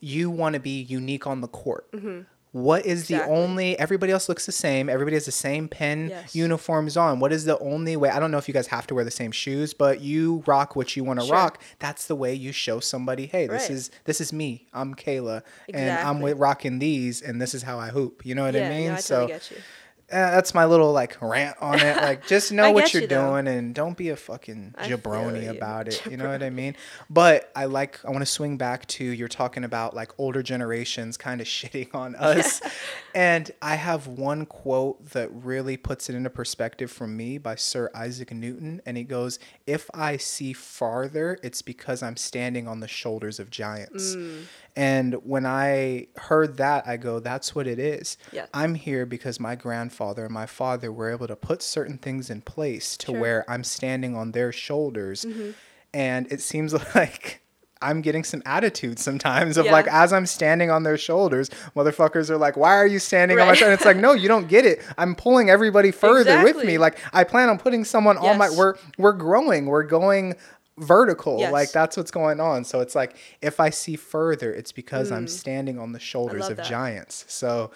you 0.00 0.30
want 0.30 0.52
to 0.54 0.60
be 0.60 0.82
unique 0.82 1.26
on 1.26 1.40
the 1.40 1.48
court. 1.48 1.90
Mm-hmm. 1.92 2.20
What 2.56 2.86
is 2.86 3.08
the 3.08 3.16
Mm-hmm. 3.16 3.30
Only 3.30 3.78
everybody 3.78 4.12
else 4.12 4.28
looks 4.30 4.46
the 4.46 4.52
same, 4.52 4.88
everybody 4.88 5.14
has 5.14 5.26
the 5.26 5.30
same 5.32 5.68
Penn 5.68 6.08
Yes. 6.08 6.34
uniforms 6.34 6.96
on. 6.96 7.20
What 7.20 7.32
is 7.32 7.44
the 7.44 7.58
only 7.58 7.96
way? 7.96 8.08
I 8.08 8.18
don't 8.18 8.30
know 8.30 8.38
if 8.38 8.48
you 8.48 8.54
guys 8.54 8.68
have 8.68 8.86
to 8.86 8.94
wear 8.94 9.04
the 9.04 9.10
same 9.10 9.30
shoes, 9.30 9.74
but 9.74 10.00
you 10.00 10.42
rock 10.46 10.74
what 10.74 10.96
you 10.96 11.04
want 11.04 11.20
to 11.20 11.26
Sure. 11.26 11.34
rock. 11.34 11.60
That's 11.80 12.06
the 12.06 12.14
way 12.16 12.32
you 12.34 12.52
show 12.52 12.80
somebody, 12.80 13.26
hey, 13.26 13.46
this 13.46 13.68
is 13.68 13.90
this 14.04 14.20
is 14.22 14.32
me. 14.32 14.66
I'm 14.72 14.94
Kayla 14.94 15.42
and 15.74 15.90
I'm 15.98 16.20
with 16.22 16.38
rocking 16.38 16.78
these 16.78 17.20
and 17.20 17.42
this 17.42 17.52
is 17.54 17.62
how 17.62 17.78
I 17.78 17.88
hoop. 17.88 18.24
You 18.24 18.34
know 18.34 18.44
what 18.44 18.54
yeah, 18.54 18.66
I 18.68 18.70
mean? 18.70 18.88
no, 18.88 18.94
I 18.94 19.00
so 19.00 19.14
totally 19.26 19.32
get 19.38 19.50
you. 19.50 19.56
uh, 19.58 19.60
that's 20.08 20.54
my 20.54 20.64
little 20.64 20.92
like 20.92 21.16
rant 21.20 21.56
on 21.60 21.80
it. 21.80 21.96
Like, 21.96 22.26
just 22.28 22.52
know 22.52 22.70
what 22.70 22.92
you're 22.92 23.02
you, 23.02 23.08
though. 23.08 23.30
doing 23.30 23.48
and 23.48 23.74
don't 23.74 23.96
be 23.96 24.10
a 24.10 24.16
fucking 24.16 24.74
jabroni 24.78 25.48
about 25.48 25.88
it. 25.88 26.04
You 26.06 26.16
know 26.16 26.28
what 26.28 26.42
I 26.42 26.50
mean? 26.50 26.76
But 27.10 27.50
I 27.56 27.64
like. 27.64 28.04
I 28.04 28.10
want 28.10 28.22
to 28.22 28.26
swing 28.26 28.56
back 28.56 28.86
to 28.86 29.04
you're 29.04 29.28
talking 29.28 29.64
about 29.64 29.94
like 29.94 30.12
older 30.18 30.42
generations 30.42 31.16
kind 31.16 31.40
of 31.40 31.46
shitting 31.46 31.94
on 31.94 32.14
us, 32.16 32.60
and 33.14 33.50
I 33.60 33.74
have 33.74 34.06
one 34.06 34.46
quote 34.46 35.10
that 35.10 35.30
really 35.32 35.76
puts 35.76 36.08
it 36.08 36.14
into 36.14 36.30
perspective 36.30 36.90
for 36.90 37.06
me 37.06 37.38
by 37.38 37.56
Sir 37.56 37.90
Isaac 37.94 38.32
Newton, 38.32 38.80
and 38.86 38.96
he 38.96 39.02
goes, 39.02 39.38
"If 39.66 39.90
I 39.92 40.18
see 40.18 40.52
farther, 40.52 41.38
it's 41.42 41.62
because 41.62 42.02
I'm 42.02 42.16
standing 42.16 42.68
on 42.68 42.80
the 42.80 42.88
shoulders 42.88 43.40
of 43.40 43.50
giants." 43.50 44.14
Mm. 44.14 44.44
And 44.76 45.14
when 45.24 45.46
I 45.46 46.08
heard 46.16 46.58
that, 46.58 46.86
I 46.86 46.98
go, 46.98 47.18
"That's 47.18 47.54
what 47.54 47.66
it 47.66 47.78
is." 47.78 48.18
Yeah. 48.30 48.46
I'm 48.52 48.74
here 48.74 49.06
because 49.06 49.40
my 49.40 49.54
grandfather 49.54 50.24
and 50.26 50.34
my 50.34 50.46
father 50.46 50.92
were 50.92 51.10
able 51.10 51.26
to 51.28 51.36
put 51.36 51.62
certain 51.62 51.96
things 51.96 52.28
in 52.28 52.42
place 52.42 52.96
to 52.98 53.06
Sure. 53.12 53.20
where 53.20 53.50
I'm 53.50 53.64
standing 53.64 54.14
on 54.14 54.32
their 54.32 54.52
shoulders. 54.52 55.24
Mm-hmm. 55.24 55.50
And 55.94 56.30
it 56.30 56.42
seems 56.42 56.72
like 56.94 57.40
I'm 57.82 58.00
getting 58.00 58.24
some 58.24 58.42
attitude 58.46 58.98
sometimes 58.98 59.58
of 59.58 59.66
Yeah. 59.66 59.72
like, 59.72 59.86
as 59.88 60.10
I'm 60.12 60.24
standing 60.24 60.70
on 60.70 60.82
their 60.82 60.96
shoulders, 60.96 61.50
motherfuckers 61.76 62.30
are 62.30 62.38
like, 62.38 62.56
why 62.56 62.74
are 62.74 62.86
you 62.86 62.98
standing 62.98 63.38
on 63.38 63.44
my 63.46 63.50
Right. 63.50 63.58
shoulder? 63.58 63.74
It's 63.74 63.84
like, 63.84 63.98
no, 63.98 64.12
you 64.14 64.28
don't 64.28 64.48
get 64.48 64.64
it. 64.64 64.82
I'm 64.96 65.14
pulling 65.14 65.50
everybody 65.50 65.90
further 65.90 66.42
with 66.42 66.64
me. 66.64 66.78
Like, 66.78 66.98
I 67.12 67.22
plan 67.24 67.50
on 67.50 67.58
putting 67.58 67.84
someone 67.84 68.16
on 68.16 68.38
my, 68.38 68.46
Yes. 68.46 68.56
we're, 68.56 68.74
we're 68.96 69.12
growing, 69.12 69.66
we're 69.66 69.82
going 69.82 70.36
vertical. 70.78 71.38
Yes. 71.38 71.52
Like, 71.52 71.72
that's 71.72 71.96
what's 71.96 72.10
going 72.10 72.40
on. 72.40 72.64
So 72.64 72.80
it's 72.80 72.94
like, 72.94 73.16
if 73.40 73.60
I 73.60 73.70
see 73.70 73.96
further, 73.96 74.52
it's 74.52 74.72
because 74.72 75.10
I'm 75.10 75.26
standing 75.28 75.78
on 75.78 75.92
the 75.92 76.00
shoulders 76.00 76.44
Mm. 76.44 76.50
of 76.50 76.56
that. 76.58 76.66
giants. 76.66 77.24
So, 77.28 77.70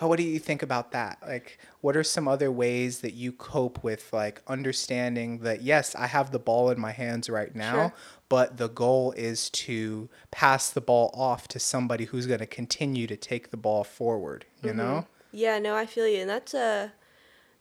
oh, 0.00 0.08
what 0.08 0.16
do 0.16 0.22
you 0.22 0.38
think 0.38 0.62
about 0.62 0.92
that? 0.92 1.18
Like, 1.26 1.58
what 1.80 1.96
are 1.96 2.02
some 2.02 2.26
other 2.26 2.50
ways 2.50 3.00
that 3.00 3.12
you 3.14 3.32
cope 3.32 3.84
with, 3.84 4.12
like, 4.12 4.42
understanding 4.48 5.38
that, 5.40 5.62
yes, 5.62 5.94
I 5.94 6.06
have 6.06 6.30
the 6.32 6.38
ball 6.38 6.70
in 6.70 6.80
my 6.80 6.90
hands 6.92 7.28
right 7.28 7.54
now, 7.54 7.72
Sure. 7.72 7.92
but 8.28 8.56
the 8.56 8.68
goal 8.68 9.12
is 9.12 9.50
to 9.50 10.08
pass 10.30 10.70
the 10.70 10.80
ball 10.80 11.10
off 11.14 11.46
to 11.48 11.58
somebody 11.58 12.06
who's 12.06 12.26
going 12.26 12.40
to 12.40 12.46
continue 12.46 13.06
to 13.06 13.16
take 13.16 13.50
the 13.50 13.56
ball 13.56 13.84
forward, 13.84 14.46
you 14.62 14.72
know? 14.72 15.06
Yeah, 15.32 15.58
no, 15.58 15.76
I 15.76 15.86
feel 15.86 16.08
you, 16.08 16.20
and 16.22 16.30
that's 16.30 16.54
uh, 16.54 16.88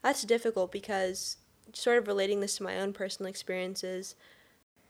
that's 0.02 0.24
difficult 0.24 0.72
because 0.72 1.38
sort 1.74 1.98
of 2.00 2.08
relating 2.08 2.40
this 2.40 2.56
to 2.58 2.64
my 2.64 2.80
own 2.80 2.94
personal 2.94 3.30
experiences, 3.30 4.16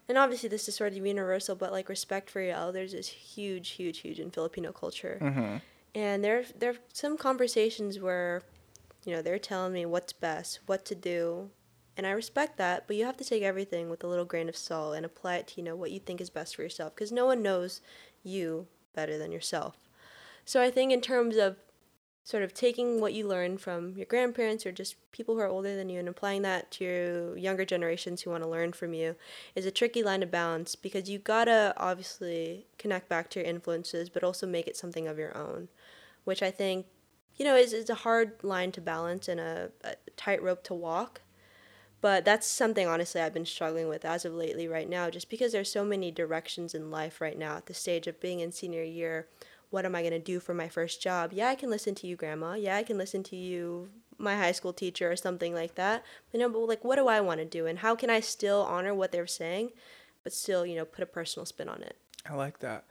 and 0.10 0.18
obviously 0.18 0.50
this 0.50 0.68
is 0.68 0.76
sort 0.76 0.92
of 0.92 1.06
universal, 1.06 1.56
but 1.56 1.72
like 1.72 1.88
respect 1.88 2.30
for 2.30 2.42
your 2.42 2.56
elders 2.56 2.94
is 2.94 3.08
huge, 3.08 3.70
huge, 3.70 4.00
huge 4.00 4.20
in 4.20 4.32
Filipino 4.32 4.72
culture. 4.72 5.20
Mm-hmm. 5.22 5.58
And 5.96 6.24
there, 6.24 6.44
there 6.58 6.72
are 6.72 6.78
some 6.92 7.16
conversations 7.16 8.00
where, 8.00 8.42
you 9.06 9.14
know, 9.14 9.22
they're 9.22 9.40
telling 9.40 9.72
me 9.72 9.86
what's 9.86 10.12
best, 10.12 10.60
what 10.66 10.84
to 10.86 10.96
do, 10.96 11.52
and 11.96 12.08
I 12.08 12.12
respect 12.12 12.58
that. 12.58 12.88
But 12.88 12.96
you 12.96 13.06
have 13.06 13.18
to 13.18 13.24
take 13.24 13.44
everything 13.44 13.90
with 13.90 14.04
a 14.04 14.08
little 14.08 14.26
grain 14.26 14.50
of 14.50 14.58
salt 14.58 14.96
and 14.96 15.06
apply 15.06 15.38
it 15.38 15.48
to 15.50 15.54
you 15.58 15.64
know 15.64 15.76
what 15.76 15.92
you 15.92 16.00
think 16.00 16.22
is 16.22 16.30
best 16.30 16.56
for 16.56 16.64
yourself, 16.64 16.96
because 16.96 17.12
no 17.12 17.26
one 17.26 17.42
knows 17.42 17.82
you 18.24 18.68
better 18.96 19.18
than 19.18 19.32
yourself. 19.32 19.78
So 20.46 20.62
I 20.62 20.72
think 20.72 20.92
in 20.92 21.02
terms 21.02 21.38
of 21.38 21.58
sort 22.30 22.44
of 22.44 22.54
taking 22.54 23.02
what 23.02 23.14
you 23.14 23.28
learn 23.28 23.58
from 23.58 23.98
your 23.98 24.06
grandparents 24.06 24.64
or 24.64 24.72
just 24.72 24.96
people 25.12 25.34
who 25.34 25.42
are 25.42 25.48
older 25.48 25.76
than 25.76 25.90
you 25.90 25.98
and 25.98 26.08
applying 26.08 26.44
that 26.44 26.70
to 26.70 26.84
your 26.84 27.36
younger 27.36 27.66
generations 27.66 28.22
who 28.22 28.30
want 28.30 28.44
to 28.44 28.50
learn 28.50 28.72
from 28.72 28.94
you 28.94 29.16
is 29.56 29.66
a 29.66 29.72
tricky 29.72 30.04
line 30.04 30.20
to 30.20 30.28
balance 30.28 30.76
because 30.76 31.10
you 31.10 31.18
gotta 31.18 31.74
obviously 31.78 32.68
connect 32.78 33.10
back 33.10 33.32
to 33.32 33.40
your 33.40 33.50
influences 33.50 34.10
but 34.10 34.24
also 34.24 34.46
make 34.46 34.68
it 34.68 34.78
something 34.78 35.08
of 35.08 35.18
your 35.18 35.36
own 35.36 35.70
which 36.24 36.44
i 36.44 36.52
think 36.52 36.86
you 37.36 37.44
know 37.44 37.56
is, 37.56 37.74
is 37.74 37.90
a 37.90 37.96
hard 37.96 38.34
line 38.44 38.72
to 38.72 38.80
balance 38.80 39.28
and 39.28 39.40
a, 39.40 39.72
a 39.84 39.96
tightrope 40.16 40.64
to 40.64 40.76
walk 40.76 41.22
But 42.02 42.26
that's 42.26 42.48
something 42.48 42.88
honestly 42.88 43.22
I've 43.22 43.34
been 43.34 43.46
struggling 43.46 43.90
with 43.90 44.06
as 44.06 44.26
of 44.26 44.34
lately 44.34 44.68
right 44.68 44.90
now, 44.90 45.10
just 45.10 45.30
because 45.30 45.52
there's 45.52 45.72
so 45.72 45.84
many 45.84 46.12
directions 46.12 46.74
in 46.74 46.92
life 46.92 47.20
right 47.22 47.38
now 47.38 47.58
at 47.58 47.66
the 47.66 47.74
stage 47.74 48.08
of 48.08 48.20
being 48.22 48.40
in 48.40 48.52
senior 48.52 48.84
year. 48.84 49.28
What 49.70 49.86
am 49.86 49.96
I 49.96 50.02
going 50.02 50.14
to 50.14 50.20
do 50.20 50.40
for 50.40 50.54
my 50.54 50.68
first 50.68 51.02
job? 51.02 51.32
Yeah, 51.34 51.50
I 51.50 51.56
can 51.56 51.70
listen 51.70 51.96
to 51.96 52.08
you, 52.08 52.16
grandma. 52.16 52.54
Yeah, 52.54 52.76
I 52.76 52.84
can 52.84 52.98
listen 52.98 53.24
to 53.24 53.36
you, 53.36 53.90
my 54.18 54.36
high 54.36 54.52
school 54.52 54.74
teacher, 54.74 55.12
or 55.12 55.16
something 55.16 55.54
like 55.54 55.76
that. 55.76 56.04
But 56.32 56.40
know, 56.40 56.50
but 56.50 56.60
like, 56.60 56.84
what 56.84 56.96
do 56.96 57.08
I 57.08 57.22
want 57.22 57.40
to 57.40 57.46
do? 57.46 57.68
And 57.68 57.80
how 57.80 57.96
can 57.96 58.10
I 58.10 58.20
still 58.20 58.62
honor 58.62 58.96
what 58.96 59.12
they're 59.12 59.28
saying, 59.28 59.72
but 60.24 60.34
still, 60.34 60.66
you 60.66 60.76
know, 60.76 60.86
put 60.86 61.04
a 61.04 61.08
personal 61.08 61.46
spin 61.46 61.70
on 61.70 61.84
it? 61.84 61.98
I 62.28 62.34
like 62.34 62.60
that. 62.60 62.86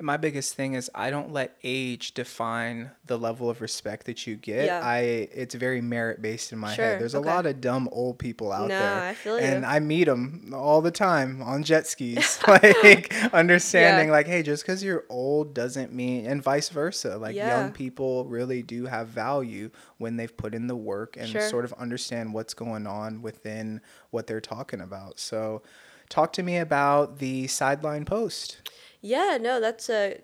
My 0.00 0.16
biggest 0.16 0.54
thing 0.54 0.74
is 0.74 0.90
I 0.94 1.10
don't 1.10 1.32
let 1.32 1.56
age 1.62 2.12
define 2.14 2.90
the 3.06 3.16
level 3.18 3.48
of 3.48 3.60
respect 3.60 4.06
that 4.06 4.26
you 4.26 4.34
get. 4.36 4.66
Yeah. 4.66 4.80
I 4.82 4.98
it's 5.32 5.54
very 5.54 5.80
merit 5.80 6.20
based 6.20 6.52
in 6.52 6.58
my 6.58 6.74
Sure, 6.74 6.84
head. 6.84 7.00
There's 7.00 7.14
okay. 7.14 7.28
a 7.28 7.32
lot 7.32 7.46
of 7.46 7.60
dumb 7.60 7.88
old 7.92 8.18
people 8.18 8.50
out 8.50 8.68
No, 8.68 8.78
there, 8.78 9.02
I 9.02 9.14
feel 9.14 9.36
and. 9.36 9.64
I 9.64 9.78
meet 9.78 10.04
them 10.04 10.52
all 10.54 10.82
the 10.82 10.90
time 10.90 11.40
on 11.42 11.62
jet 11.62 11.86
skis. 11.86 12.38
like 12.48 13.14
understanding, 13.32 14.08
Yeah. 14.08 14.12
like, 14.12 14.26
hey, 14.26 14.42
just 14.42 14.64
because 14.64 14.82
you're 14.82 15.04
old 15.08 15.54
doesn't 15.54 15.92
mean, 15.92 16.26
and 16.26 16.42
vice 16.42 16.68
versa. 16.68 17.16
Like 17.16 17.36
Yeah. 17.36 17.60
young 17.60 17.72
people 17.72 18.24
really 18.24 18.62
do 18.62 18.86
have 18.86 19.08
value 19.08 19.70
when 19.98 20.16
they've 20.16 20.36
put 20.36 20.54
in 20.54 20.66
the 20.66 20.76
work 20.76 21.16
and 21.16 21.28
Sure. 21.28 21.48
sort 21.48 21.64
of 21.64 21.72
understand 21.74 22.34
what's 22.34 22.54
going 22.54 22.86
on 22.86 23.22
within 23.22 23.80
what 24.10 24.26
they're 24.26 24.40
talking 24.40 24.80
about. 24.80 25.20
So. 25.20 25.62
Talk 26.08 26.34
to 26.34 26.42
me 26.42 26.58
about 26.58 27.20
the 27.20 27.46
sideline 27.46 28.04
post. 28.04 28.58
Yeah, 29.02 29.36
no, 29.40 29.60
that's 29.60 29.90
a 29.90 30.20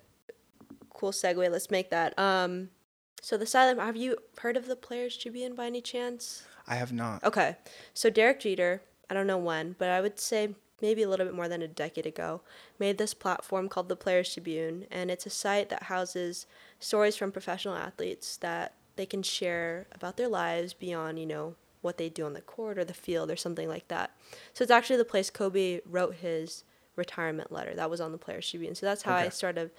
cool 0.95 1.12
segue. 1.12 1.51
Let's 1.51 1.70
make 1.70 1.91
that. 1.91 2.18
Um, 2.18 2.70
so 3.20 3.37
the 3.37 3.47
silent. 3.47 3.81
Have 3.81 3.97
you 3.97 4.16
heard 4.41 4.57
of 4.57 4.66
the 4.66 4.76
Players 4.76 5.16
Tribune 5.16 5.55
by 5.55 5.66
any 5.66 5.83
chance? 5.83 6.45
I 6.66 6.76
have 6.76 6.93
not. 6.93 7.24
Okay, 7.24 7.57
so 7.93 8.09
Derek 8.09 8.41
Jeter, 8.41 8.83
I 9.11 9.14
don't 9.14 9.26
know 9.26 9.39
when, 9.39 9.74
but 9.79 9.91
I 9.91 10.01
would 10.01 10.18
say 10.18 10.55
maybe 10.81 11.03
a 11.03 11.09
little 11.09 11.26
bit 11.26 11.35
more 11.35 11.49
than 11.49 11.62
a 11.62 11.68
decade 11.68 12.07
ago, 12.07 12.41
made 12.79 12.99
this 12.99 13.14
platform 13.14 13.68
called 13.68 13.89
the 13.89 13.97
Players 13.97 14.33
Tribune, 14.33 14.87
and 14.91 15.11
it's 15.11 15.26
a 15.26 15.31
site 15.31 15.70
that 15.70 15.85
houses 15.85 16.47
stories 16.79 17.16
from 17.16 17.33
professional 17.33 17.74
athletes 17.74 18.37
that 18.37 18.74
they 18.97 19.07
can 19.07 19.22
share 19.22 19.87
about 19.93 20.16
their 20.16 20.29
lives 20.29 20.74
beyond, 20.74 21.18
you 21.18 21.26
know, 21.26 21.57
what 21.81 21.99
they 21.99 22.09
do 22.09 22.24
on 22.26 22.33
the 22.33 22.41
court 22.41 22.79
or 22.79 22.85
the 22.85 22.95
field 22.95 23.31
or 23.31 23.37
something 23.37 23.68
like 23.68 23.89
that. 23.89 24.11
So 24.53 24.62
it's 24.62 24.70
actually 24.70 24.97
the 24.97 25.05
place 25.05 25.31
Kobe 25.31 25.81
wrote 25.87 26.16
his 26.16 26.64
retirement 26.99 27.51
letter. 27.51 27.74
That 27.74 27.88
was 27.88 28.01
on 28.01 28.12
the 28.12 28.18
Players 28.18 28.51
Tribune. 28.51 28.74
So 28.74 28.84
that's 28.84 29.03
how 29.03 29.14
I 29.14 29.28
sort 29.30 29.57
of 29.57 29.70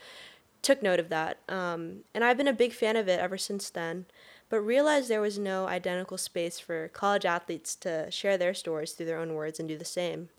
took 0.62 0.82
note 0.82 1.00
of 1.00 1.10
that. 1.10 1.40
Um, 1.48 2.00
and 2.14 2.24
I've 2.24 2.38
been 2.38 2.48
a 2.48 2.54
big 2.54 2.74
fan 2.74 2.96
of 2.96 3.08
it 3.08 3.20
ever 3.20 3.38
since 3.38 3.70
then, 3.70 4.06
but 4.50 4.62
realized 4.62 5.10
there 5.10 5.22
was 5.22 5.38
no 5.38 5.68
identical 5.68 6.18
space 6.18 6.60
for 6.60 6.88
college 6.90 7.26
athletes 7.26 7.76
to 7.76 8.10
share 8.10 8.38
their 8.38 8.54
stories 8.54 8.94
through 8.94 9.06
their 9.06 9.20
own 9.20 9.36
words 9.36 9.60
and 9.60 9.70
do 9.70 9.78
the 9.78 9.86
same. 9.86 10.30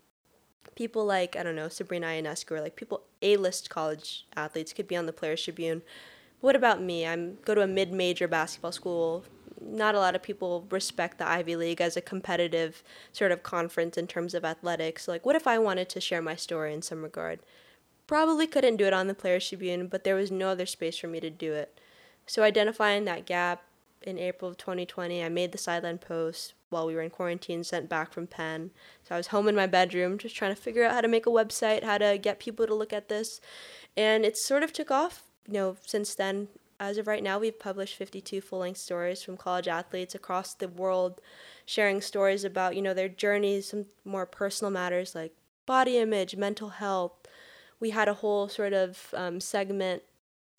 People 0.75 1.05
like, 1.05 1.35
I 1.35 1.43
don't 1.43 1.55
know, 1.55 1.69
Sabrina 1.69 2.07
Ionescu 2.07 2.51
or 2.51 2.61
like 2.61 2.75
people, 2.75 3.01
A-list 3.21 3.69
college 3.69 4.25
athletes 4.35 4.73
could 4.73 4.87
be 4.87 4.95
on 4.95 5.05
the 5.05 5.13
Players 5.13 5.43
Tribune. 5.43 5.81
What 6.39 6.55
about 6.55 6.81
me? 6.81 7.05
I'm 7.05 7.37
go 7.45 7.55
to 7.55 7.61
a 7.61 7.67
mid-major 7.67 8.27
basketball 8.27 8.71
school. 8.71 9.23
Not 9.63 9.95
a 9.95 9.99
lot 9.99 10.15
of 10.15 10.23
people 10.23 10.65
respect 10.69 11.17
the 11.17 11.27
Ivy 11.27 11.55
League 11.55 11.81
as 11.81 11.95
a 11.95 12.01
competitive 12.01 12.83
sort 13.11 13.31
of 13.31 13.43
conference 13.43 13.97
in 13.97 14.07
terms 14.07 14.33
of 14.33 14.43
athletics. 14.43 15.07
Like, 15.07 15.25
what 15.25 15.35
if 15.35 15.45
I 15.45 15.59
wanted 15.59 15.87
to 15.89 16.01
share 16.01 16.21
my 16.21 16.35
story 16.35 16.73
in 16.73 16.81
some 16.81 17.03
regard? 17.03 17.39
Probably 18.07 18.47
couldn't 18.47 18.77
do 18.77 18.85
it 18.85 18.93
on 18.93 19.07
the 19.07 19.13
Players 19.13 19.47
Tribune, 19.47 19.87
but 19.87 20.03
there 20.03 20.15
was 20.15 20.31
no 20.31 20.49
other 20.49 20.65
space 20.65 20.97
for 20.97 21.07
me 21.07 21.19
to 21.19 21.29
do 21.29 21.53
it. 21.53 21.79
So 22.25 22.43
identifying 22.43 23.05
that 23.05 23.25
gap 23.25 23.63
in 24.01 24.17
April 24.17 24.49
of 24.49 24.57
2020, 24.57 25.23
I 25.23 25.29
made 25.29 25.51
the 25.51 25.57
sideline 25.57 25.97
post 25.99 26.53
while 26.69 26.87
we 26.87 26.95
were 26.95 27.01
in 27.01 27.09
quarantine, 27.09 27.63
sent 27.63 27.89
back 27.89 28.11
from 28.11 28.27
Penn. 28.27 28.71
So 29.03 29.15
I 29.15 29.17
was 29.17 29.27
home 29.27 29.47
in 29.47 29.55
my 29.55 29.67
bedroom, 29.67 30.17
just 30.17 30.35
trying 30.35 30.55
to 30.55 30.61
figure 30.61 30.83
out 30.83 30.93
how 30.93 31.01
to 31.01 31.07
make 31.07 31.25
a 31.25 31.31
website, 31.31 31.83
how 31.83 31.97
to 31.97 32.17
get 32.17 32.39
people 32.39 32.65
to 32.65 32.73
look 32.73 32.93
at 32.93 33.09
this, 33.09 33.39
and 33.95 34.25
it 34.25 34.37
sort 34.37 34.63
of 34.63 34.73
took 34.73 34.89
off. 34.89 35.23
You 35.47 35.53
know, 35.53 35.77
since 35.85 36.15
then, 36.15 36.47
as 36.81 36.97
of 36.97 37.07
right 37.07 37.23
now, 37.23 37.37
we've 37.39 37.59
published 37.59 37.95
52 37.95 38.41
full-length 38.41 38.79
stories 38.79 39.21
from 39.21 39.37
college 39.37 39.67
athletes 39.67 40.15
across 40.15 40.55
the 40.55 40.67
world, 40.67 41.21
sharing 41.65 42.01
stories 42.01 42.43
about 42.43 42.75
you 42.75 42.81
know 42.81 42.93
their 42.95 43.07
journeys, 43.07 43.69
some 43.69 43.85
more 44.03 44.25
personal 44.25 44.71
matters 44.71 45.13
like 45.15 45.33
body 45.67 45.97
image, 45.97 46.35
mental 46.35 46.69
health. 46.69 47.13
We 47.79 47.91
had 47.91 48.09
a 48.09 48.15
whole 48.15 48.49
sort 48.49 48.73
of 48.73 49.13
um, 49.15 49.39
segment 49.39 50.01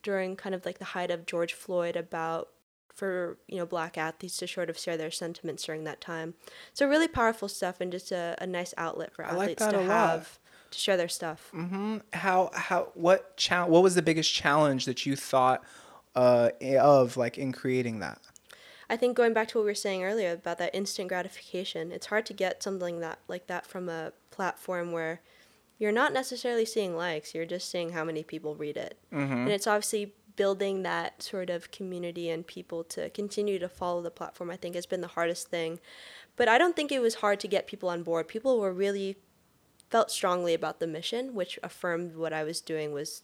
during 0.02 0.36
kind 0.36 0.54
of 0.54 0.64
like 0.64 0.78
the 0.78 0.86
height 0.96 1.10
of 1.10 1.26
George 1.26 1.52
Floyd 1.54 1.96
about 1.96 2.48
for 2.94 3.38
you 3.48 3.56
know 3.56 3.66
black 3.66 3.98
athletes 3.98 4.36
to 4.36 4.46
sort 4.46 4.70
of 4.70 4.78
share 4.78 4.96
their 4.96 5.10
sentiments 5.10 5.64
during 5.64 5.82
that 5.84 6.00
time. 6.00 6.34
So 6.72 6.88
really 6.88 7.08
powerful 7.08 7.48
stuff 7.48 7.80
and 7.80 7.90
just 7.90 8.12
a, 8.12 8.36
a 8.40 8.46
nice 8.46 8.74
outlet 8.76 9.12
for 9.12 9.24
I 9.24 9.34
like 9.34 9.56
athletes 9.56 9.66
to 9.66 9.78
a 9.78 9.82
lot. 9.82 9.88
have 9.88 10.38
to 10.70 10.78
share 10.78 10.96
their 10.96 11.08
stuff. 11.08 11.50
hmm 11.50 11.98
How 12.12 12.50
how 12.54 12.92
what 12.94 13.36
cha- 13.36 13.66
what 13.66 13.82
was 13.82 13.94
the 13.94 14.02
biggest 14.02 14.32
challenge 14.32 14.84
that 14.84 15.04
you 15.04 15.16
thought 15.16 15.64
uh, 16.14 16.50
of 16.80 17.16
like 17.16 17.38
in 17.38 17.52
creating 17.52 18.00
that? 18.00 18.18
I 18.90 18.96
think 18.96 19.16
going 19.16 19.32
back 19.32 19.48
to 19.48 19.58
what 19.58 19.64
we 19.64 19.70
were 19.70 19.74
saying 19.74 20.04
earlier 20.04 20.32
about 20.32 20.58
that 20.58 20.74
instant 20.74 21.08
gratification, 21.08 21.92
it's 21.92 22.06
hard 22.06 22.26
to 22.26 22.34
get 22.34 22.62
something 22.62 23.00
that 23.00 23.20
like 23.28 23.46
that 23.46 23.66
from 23.66 23.88
a 23.88 24.12
platform 24.30 24.92
where 24.92 25.20
you're 25.78 25.92
not 25.92 26.12
necessarily 26.12 26.64
seeing 26.64 26.94
likes, 26.96 27.34
you're 27.34 27.46
just 27.46 27.70
seeing 27.70 27.90
how 27.90 28.04
many 28.04 28.22
people 28.22 28.54
read 28.54 28.76
it. 28.76 28.98
And 29.44 29.50
it's 29.50 29.66
obviously 29.66 30.14
building 30.36 30.82
that 30.82 31.22
sort 31.22 31.50
of 31.50 31.70
community 31.70 32.30
and 32.30 32.46
people 32.46 32.84
to 32.84 33.10
continue 33.10 33.58
to 33.58 33.68
follow 33.68 34.00
the 34.00 34.10
platform 34.10 34.50
I 34.50 34.56
think 34.56 34.74
has 34.74 34.86
been 34.86 35.00
the 35.00 35.08
hardest 35.08 35.48
thing. 35.48 35.80
But 36.36 36.48
I 36.48 36.58
don't 36.58 36.76
think 36.76 36.92
it 36.92 37.00
was 37.00 37.16
hard 37.16 37.40
to 37.40 37.48
get 37.48 37.66
people 37.66 37.88
on 37.88 38.02
board. 38.02 38.28
People 38.28 38.60
were 38.60 38.72
really 38.72 39.16
felt 39.90 40.10
strongly 40.10 40.54
about 40.54 40.80
the 40.80 40.86
mission, 40.86 41.34
which 41.34 41.58
affirmed 41.62 42.16
what 42.16 42.32
I 42.32 42.44
was 42.44 42.60
doing 42.60 42.92
was 42.92 43.22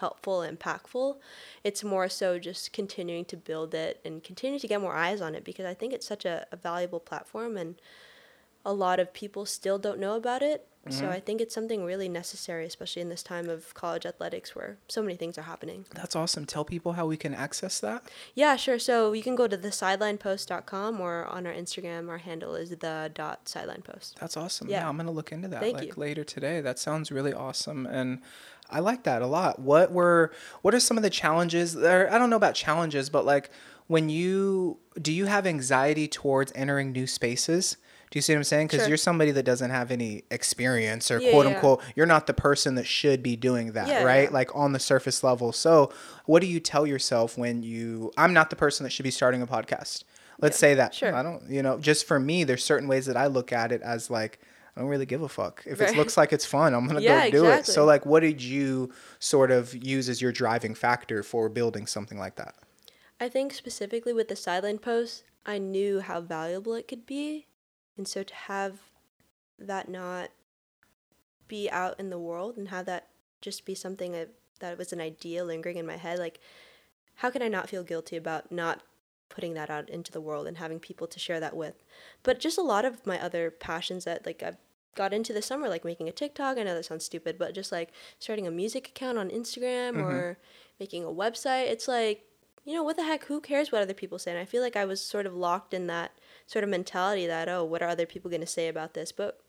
helpful 0.00 0.42
and 0.42 0.58
impactful. 0.58 1.16
It's 1.62 1.84
more 1.84 2.08
so 2.08 2.38
just 2.38 2.72
continuing 2.72 3.24
to 3.26 3.36
build 3.36 3.74
it 3.74 4.00
and 4.04 4.22
continue 4.22 4.58
to 4.58 4.68
get 4.68 4.80
more 4.80 4.94
eyes 4.94 5.20
on 5.20 5.34
it 5.34 5.44
because 5.44 5.66
I 5.66 5.74
think 5.74 5.92
it's 5.92 6.06
such 6.06 6.24
a, 6.24 6.46
a 6.50 6.56
valuable 6.56 7.00
platform 7.00 7.56
and 7.56 7.76
a 8.64 8.72
lot 8.72 9.00
of 9.00 9.12
people 9.12 9.46
still 9.46 9.78
don't 9.78 9.98
know 9.98 10.16
about 10.16 10.42
it. 10.42 10.66
So 10.88 11.02
mm-hmm. 11.02 11.12
I 11.12 11.20
think 11.20 11.42
it's 11.42 11.54
something 11.54 11.84
really 11.84 12.08
necessary, 12.08 12.64
especially 12.64 13.02
in 13.02 13.10
this 13.10 13.22
time 13.22 13.50
of 13.50 13.74
college 13.74 14.06
athletics 14.06 14.56
where 14.56 14.78
so 14.88 15.02
many 15.02 15.14
things 15.14 15.36
are 15.36 15.42
happening. 15.42 15.84
That's 15.94 16.16
awesome. 16.16 16.46
Tell 16.46 16.64
people 16.64 16.92
how 16.94 17.04
we 17.04 17.18
can 17.18 17.34
access 17.34 17.80
that. 17.80 18.04
Yeah, 18.34 18.56
sure. 18.56 18.78
So 18.78 19.12
you 19.12 19.22
can 19.22 19.36
go 19.36 19.46
to 19.46 19.58
the 19.58 19.68
thesidelinepost.com 19.68 20.98
or 20.98 21.26
on 21.26 21.46
our 21.46 21.52
Instagram, 21.52 22.08
our 22.08 22.16
handle 22.16 22.54
is 22.54 22.70
the 22.70 23.10
dot 23.12 23.44
sidelinepost. 23.44 24.14
That's 24.14 24.38
awesome. 24.38 24.70
Yeah, 24.70 24.80
Yeah. 24.80 24.88
I'm 24.88 24.96
gonna 24.96 25.10
look 25.10 25.32
into 25.32 25.48
that 25.48 25.60
Thank 25.60 25.76
like 25.76 25.88
you. 25.88 25.94
later 25.98 26.24
today. 26.24 26.62
That 26.62 26.78
sounds 26.78 27.12
really 27.12 27.34
awesome, 27.34 27.84
and 27.84 28.22
I 28.72 28.80
like 28.80 29.02
that 29.04 29.22
a 29.22 29.26
lot. 29.26 29.58
What 29.58 29.92
were 29.92 30.32
what 30.62 30.74
are 30.74 30.80
some 30.80 30.96
of 30.96 31.02
the 31.02 31.10
challenges? 31.10 31.76
Or 31.76 32.08
I 32.10 32.18
don't 32.18 32.30
know 32.30 32.36
about 32.36 32.54
challenges, 32.54 33.10
but 33.10 33.24
like 33.24 33.50
when 33.86 34.08
you 34.08 34.78
do 35.00 35.12
you 35.12 35.26
have 35.26 35.46
anxiety 35.46 36.08
towards 36.08 36.52
entering 36.54 36.92
new 36.92 37.06
spaces? 37.06 37.76
Do 38.10 38.18
you 38.18 38.22
see 38.22 38.32
what 38.32 38.38
I'm 38.38 38.44
saying? 38.44 38.66
Because 38.66 38.80
Sure. 38.80 38.88
you're 38.88 38.96
somebody 38.96 39.30
that 39.30 39.44
doesn't 39.44 39.70
have 39.70 39.92
any 39.92 40.24
experience 40.32 41.12
or 41.12 41.20
Yeah, 41.20 41.30
quote 41.30 41.46
yeah. 41.46 41.54
unquote, 41.54 41.80
you're 41.94 42.06
not 42.06 42.26
the 42.26 42.34
person 42.34 42.74
that 42.74 42.86
should 42.86 43.22
be 43.22 43.36
doing 43.36 43.70
that, 43.72 43.86
Yeah, 43.86 44.02
right? 44.02 44.24
yeah. 44.28 44.34
Like 44.34 44.50
on 44.54 44.72
the 44.72 44.80
surface 44.80 45.22
level. 45.22 45.52
So, 45.52 45.92
what 46.26 46.40
do 46.40 46.48
you 46.48 46.58
tell 46.58 46.88
yourself 46.88 47.38
when 47.38 47.62
you, 47.62 48.10
I'm 48.18 48.32
not 48.32 48.50
the 48.50 48.56
person 48.56 48.82
that 48.82 48.90
should 48.90 49.04
be 49.04 49.12
starting 49.12 49.42
a 49.42 49.46
podcast? 49.46 50.02
Let's 50.40 50.58
say 50.58 50.74
that. 50.74 50.92
sure. 50.92 51.14
I 51.14 51.22
don't, 51.22 51.48
you 51.48 51.62
know, 51.62 51.78
just 51.78 52.04
for 52.04 52.18
me, 52.18 52.42
there's 52.42 52.64
certain 52.64 52.88
ways 52.88 53.06
that 53.06 53.16
I 53.16 53.28
look 53.28 53.52
at 53.52 53.70
it 53.70 53.80
as 53.82 54.10
like, 54.10 54.40
I 54.80 54.82
don't 54.82 54.88
really 54.88 55.04
give 55.04 55.20
a 55.20 55.28
fuck. 55.28 55.62
If 55.66 55.82
it 55.82 55.94
looks 55.94 56.16
like 56.16 56.32
it's 56.32 56.46
fun, 56.46 56.72
I'm 56.72 56.86
gonna 56.86 57.02
Yeah, 57.02 57.28
go 57.28 57.42
do 57.42 57.50
it. 57.50 57.66
So 57.66 57.84
like 57.84 58.06
what 58.06 58.20
did 58.20 58.42
you 58.42 58.90
sort 59.18 59.50
of 59.50 59.74
use 59.74 60.08
as 60.08 60.22
your 60.22 60.32
driving 60.32 60.74
factor 60.74 61.22
for 61.22 61.50
building 61.50 61.86
something 61.86 62.18
like 62.18 62.36
that? 62.36 62.54
I 63.20 63.28
think 63.28 63.52
specifically 63.52 64.14
with 64.14 64.28
the 64.28 64.36
sideline 64.36 64.78
post, 64.78 65.24
I 65.44 65.58
knew 65.58 66.00
how 66.00 66.22
valuable 66.22 66.72
it 66.72 66.88
could 66.88 67.04
be. 67.04 67.46
And 67.98 68.08
so 68.08 68.22
to 68.22 68.34
have 68.34 68.78
that 69.58 69.90
not 69.90 70.30
be 71.46 71.68
out 71.68 72.00
in 72.00 72.08
the 72.08 72.18
world 72.18 72.56
and 72.56 72.70
have 72.70 72.86
that 72.86 73.08
just 73.42 73.66
be 73.66 73.74
something 73.74 74.12
that, 74.12 74.30
that 74.60 74.78
was 74.78 74.94
an 74.94 75.00
idea 75.02 75.44
lingering 75.44 75.76
in 75.76 75.86
my 75.86 75.98
head, 75.98 76.18
like, 76.18 76.40
how 77.16 77.28
can 77.28 77.42
I 77.42 77.48
not 77.48 77.68
feel 77.68 77.82
guilty 77.82 78.16
about 78.16 78.50
not 78.50 78.80
putting 79.28 79.52
that 79.52 79.68
out 79.68 79.90
into 79.90 80.10
the 80.10 80.22
world 80.22 80.46
and 80.46 80.56
having 80.56 80.80
people 80.80 81.06
to 81.08 81.18
share 81.18 81.40
that 81.40 81.54
with? 81.54 81.84
But 82.22 82.40
just 82.40 82.56
a 82.56 82.62
lot 82.62 82.86
of 82.86 83.06
my 83.06 83.22
other 83.22 83.50
passions 83.50 84.04
that, 84.04 84.24
like, 84.24 84.42
I've 84.42 84.56
got 84.94 85.12
into 85.12 85.32
this 85.32 85.46
summer, 85.46 85.68
like 85.68 85.84
making 85.84 86.08
a 86.08 86.12
TikTok. 86.12 86.58
I 86.58 86.62
know 86.62 86.74
that 86.74 86.84
sounds 86.84 87.04
stupid, 87.04 87.38
but 87.38 87.54
just 87.54 87.72
like 87.72 87.90
starting 88.18 88.46
a 88.46 88.50
music 88.50 88.88
account 88.88 89.18
on 89.18 89.30
Instagram 89.30 89.94
Mhm. 89.96 90.02
or 90.04 90.38
making 90.78 91.04
a 91.04 91.08
website. 91.08 91.66
It's 91.68 91.86
like, 91.88 92.24
you 92.64 92.74
know, 92.74 92.82
what 92.82 92.96
the 92.96 93.04
heck? 93.04 93.24
Who 93.24 93.40
cares 93.40 93.72
what 93.72 93.82
other 93.82 93.94
people 93.94 94.18
say? 94.18 94.30
And 94.30 94.40
I 94.40 94.44
feel 94.44 94.62
like 94.62 94.76
I 94.76 94.84
was 94.84 95.00
sort 95.00 95.26
of 95.26 95.34
locked 95.34 95.72
in 95.72 95.86
that 95.86 96.12
sort 96.46 96.64
of 96.64 96.70
mentality 96.70 97.26
that, 97.26 97.48
oh, 97.48 97.64
what 97.64 97.82
are 97.82 97.88
other 97.88 98.06
people 98.06 98.30
going 98.30 98.40
to 98.40 98.46
say 98.46 98.68
about 98.68 98.94
this? 98.94 99.12
But 99.12 99.40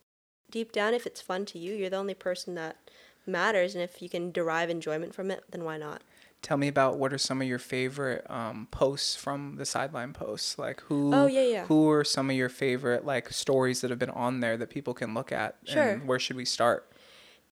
deep 0.49 0.71
down, 0.71 0.93
if 0.93 1.05
it's 1.05 1.21
fun 1.21 1.45
to 1.45 1.59
you, 1.59 1.73
you're 1.73 1.89
the 1.89 1.97
only 1.97 2.13
person 2.13 2.55
that 2.55 2.77
matters. 3.25 3.75
And 3.75 3.83
if 3.83 4.01
you 4.01 4.09
can 4.09 4.31
derive 4.31 4.69
enjoyment 4.69 5.13
from 5.13 5.31
it, 5.31 5.43
then 5.49 5.63
why 5.63 5.77
not? 5.77 6.03
Tell 6.41 6.57
me 6.57 6.67
about 6.67 6.97
what 6.97 7.13
are 7.13 7.19
some 7.19 7.39
of 7.41 7.47
your 7.47 7.59
favorite 7.59 8.25
um, 8.29 8.67
posts 8.71 9.15
from 9.15 9.57
the 9.57 9.65
sideline 9.65 10.11
posts? 10.11 10.57
Like 10.57 10.81
who? 10.81 11.13
Oh, 11.13 11.27
yeah, 11.27 11.43
yeah. 11.43 11.65
Who 11.65 11.89
are 11.91 12.03
some 12.03 12.31
of 12.31 12.35
your 12.35 12.49
favorite 12.49 13.05
like 13.05 13.31
stories 13.31 13.81
that 13.81 13.91
have 13.91 13.99
been 13.99 14.09
on 14.09 14.39
there 14.39 14.57
that 14.57 14.71
people 14.71 14.95
can 14.95 15.13
look 15.13 15.31
at? 15.31 15.57
Sure. 15.65 15.83
And 15.83 16.07
where 16.07 16.17
should 16.17 16.35
we 16.35 16.45
start? 16.45 16.91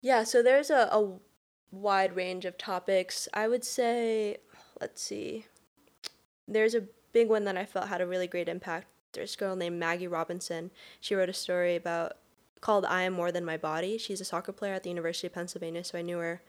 Yeah, 0.02 0.24
so 0.24 0.42
there's 0.42 0.70
a, 0.70 0.90
a 0.92 1.14
wide 1.72 2.16
range 2.16 2.46
of 2.46 2.58
topics. 2.58 3.28
I 3.34 3.48
would 3.48 3.64
say, 3.64 4.38
let's 4.82 5.02
see, 5.02 5.46
there's 6.48 6.74
a 6.74 6.84
big 7.14 7.30
one 7.30 7.44
that 7.46 7.58
I 7.58 7.66
felt 7.66 7.90
had 7.90 8.02
a 8.02 8.08
really 8.08 8.28
great 8.28 8.50
impact. 8.50 8.88
There's 9.14 9.36
a 9.36 9.38
girl 9.38 9.56
named 9.56 9.80
Maggie 9.80 10.08
Robinson. 10.08 10.72
She 11.00 11.16
wrote 11.16 11.30
a 11.30 11.34
story 11.34 11.76
about 11.76 12.14
called 12.62 12.86
I 12.86 13.04
Am 13.04 13.14
More 13.14 13.32
Than 13.32 13.46
My 13.46 13.58
Body. 13.58 13.98
She's 13.98 14.22
a 14.22 14.26
soccer 14.26 14.52
player 14.52 14.74
at 14.74 14.84
the 14.84 14.90
University 14.90 15.28
of 15.28 15.34
Pennsylvania, 15.34 15.84
so 15.84 15.98
I 15.98 16.02
knew 16.02 16.18
her. 16.18 16.42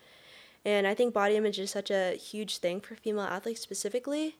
And 0.65 0.87
I 0.87 0.95
think 0.95 1.15
body 1.15 1.37
image 1.37 1.59
is 1.59 1.71
such 1.71 1.91
a 1.91 2.17
huge 2.17 2.59
thing 2.59 2.81
for 2.81 2.95
female 2.95 3.25
athletes 3.25 3.61
specifically. 3.61 4.37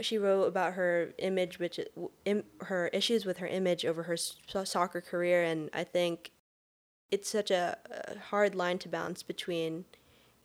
She 0.00 0.18
wrote 0.18 0.44
about 0.44 0.74
her 0.74 1.12
image, 1.18 1.58
which 1.58 1.78
im, 2.24 2.44
her 2.62 2.88
issues 2.88 3.24
with 3.24 3.38
her 3.38 3.46
image 3.46 3.84
over 3.84 4.04
her 4.04 4.16
soccer 4.16 5.00
career, 5.00 5.44
and 5.44 5.70
I 5.72 5.84
think 5.84 6.32
it's 7.10 7.28
such 7.30 7.50
a, 7.50 7.78
a 7.90 8.18
hard 8.18 8.54
line 8.54 8.78
to 8.78 8.88
balance 8.88 9.22
between, 9.22 9.84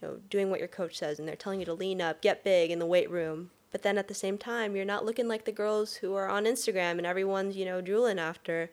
you 0.02 0.08
know, 0.08 0.18
doing 0.30 0.52
what 0.52 0.60
your 0.60 0.68
coach 0.68 0.98
says 0.98 1.18
and 1.18 1.28
they're 1.28 1.36
telling 1.36 1.60
you 1.60 1.66
to 1.66 1.74
lean 1.74 2.00
up, 2.00 2.22
get 2.22 2.44
big 2.44 2.70
in 2.70 2.78
the 2.78 2.86
weight 2.86 3.10
room, 3.10 3.50
but 3.72 3.82
then 3.82 3.98
at 3.98 4.08
the 4.08 4.14
same 4.14 4.38
time 4.38 4.76
you're 4.76 4.86
not 4.86 5.06
looking 5.06 5.28
like 5.28 5.46
the 5.46 5.52
girls 5.52 5.96
who 5.96 6.14
are 6.16 6.28
on 6.28 6.46
Instagram 6.46 6.98
and 6.98 7.06
everyone's 7.06 7.56
you 7.58 7.66
know 7.66 7.82
drooling 7.82 8.20
after. 8.20 8.70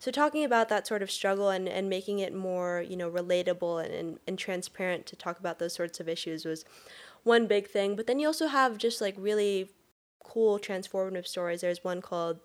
So 0.00 0.10
talking 0.10 0.44
about 0.44 0.70
that 0.70 0.86
sort 0.86 1.02
of 1.02 1.10
struggle 1.10 1.50
and, 1.50 1.68
and 1.68 1.88
making 1.88 2.18
it 2.18 2.34
more 2.34 2.84
you 2.88 2.96
know 2.96 3.08
relatable 3.08 3.84
and, 3.84 3.94
and, 3.94 4.18
and 4.26 4.38
transparent 4.38 5.06
to 5.06 5.16
talk 5.16 5.38
about 5.38 5.60
those 5.60 5.74
sorts 5.74 6.00
of 6.00 6.08
issues 6.08 6.44
was 6.44 6.64
one 7.22 7.46
big 7.46 7.68
thing. 7.68 7.94
But 7.94 8.06
then 8.08 8.18
you 8.18 8.26
also 8.26 8.48
have 8.48 8.78
just 8.78 9.00
like 9.00 9.14
really 9.18 9.70
cool 10.24 10.58
transformative 10.58 11.26
stories. 11.26 11.60
There's 11.60 11.84
one 11.84 12.00
called 12.00 12.38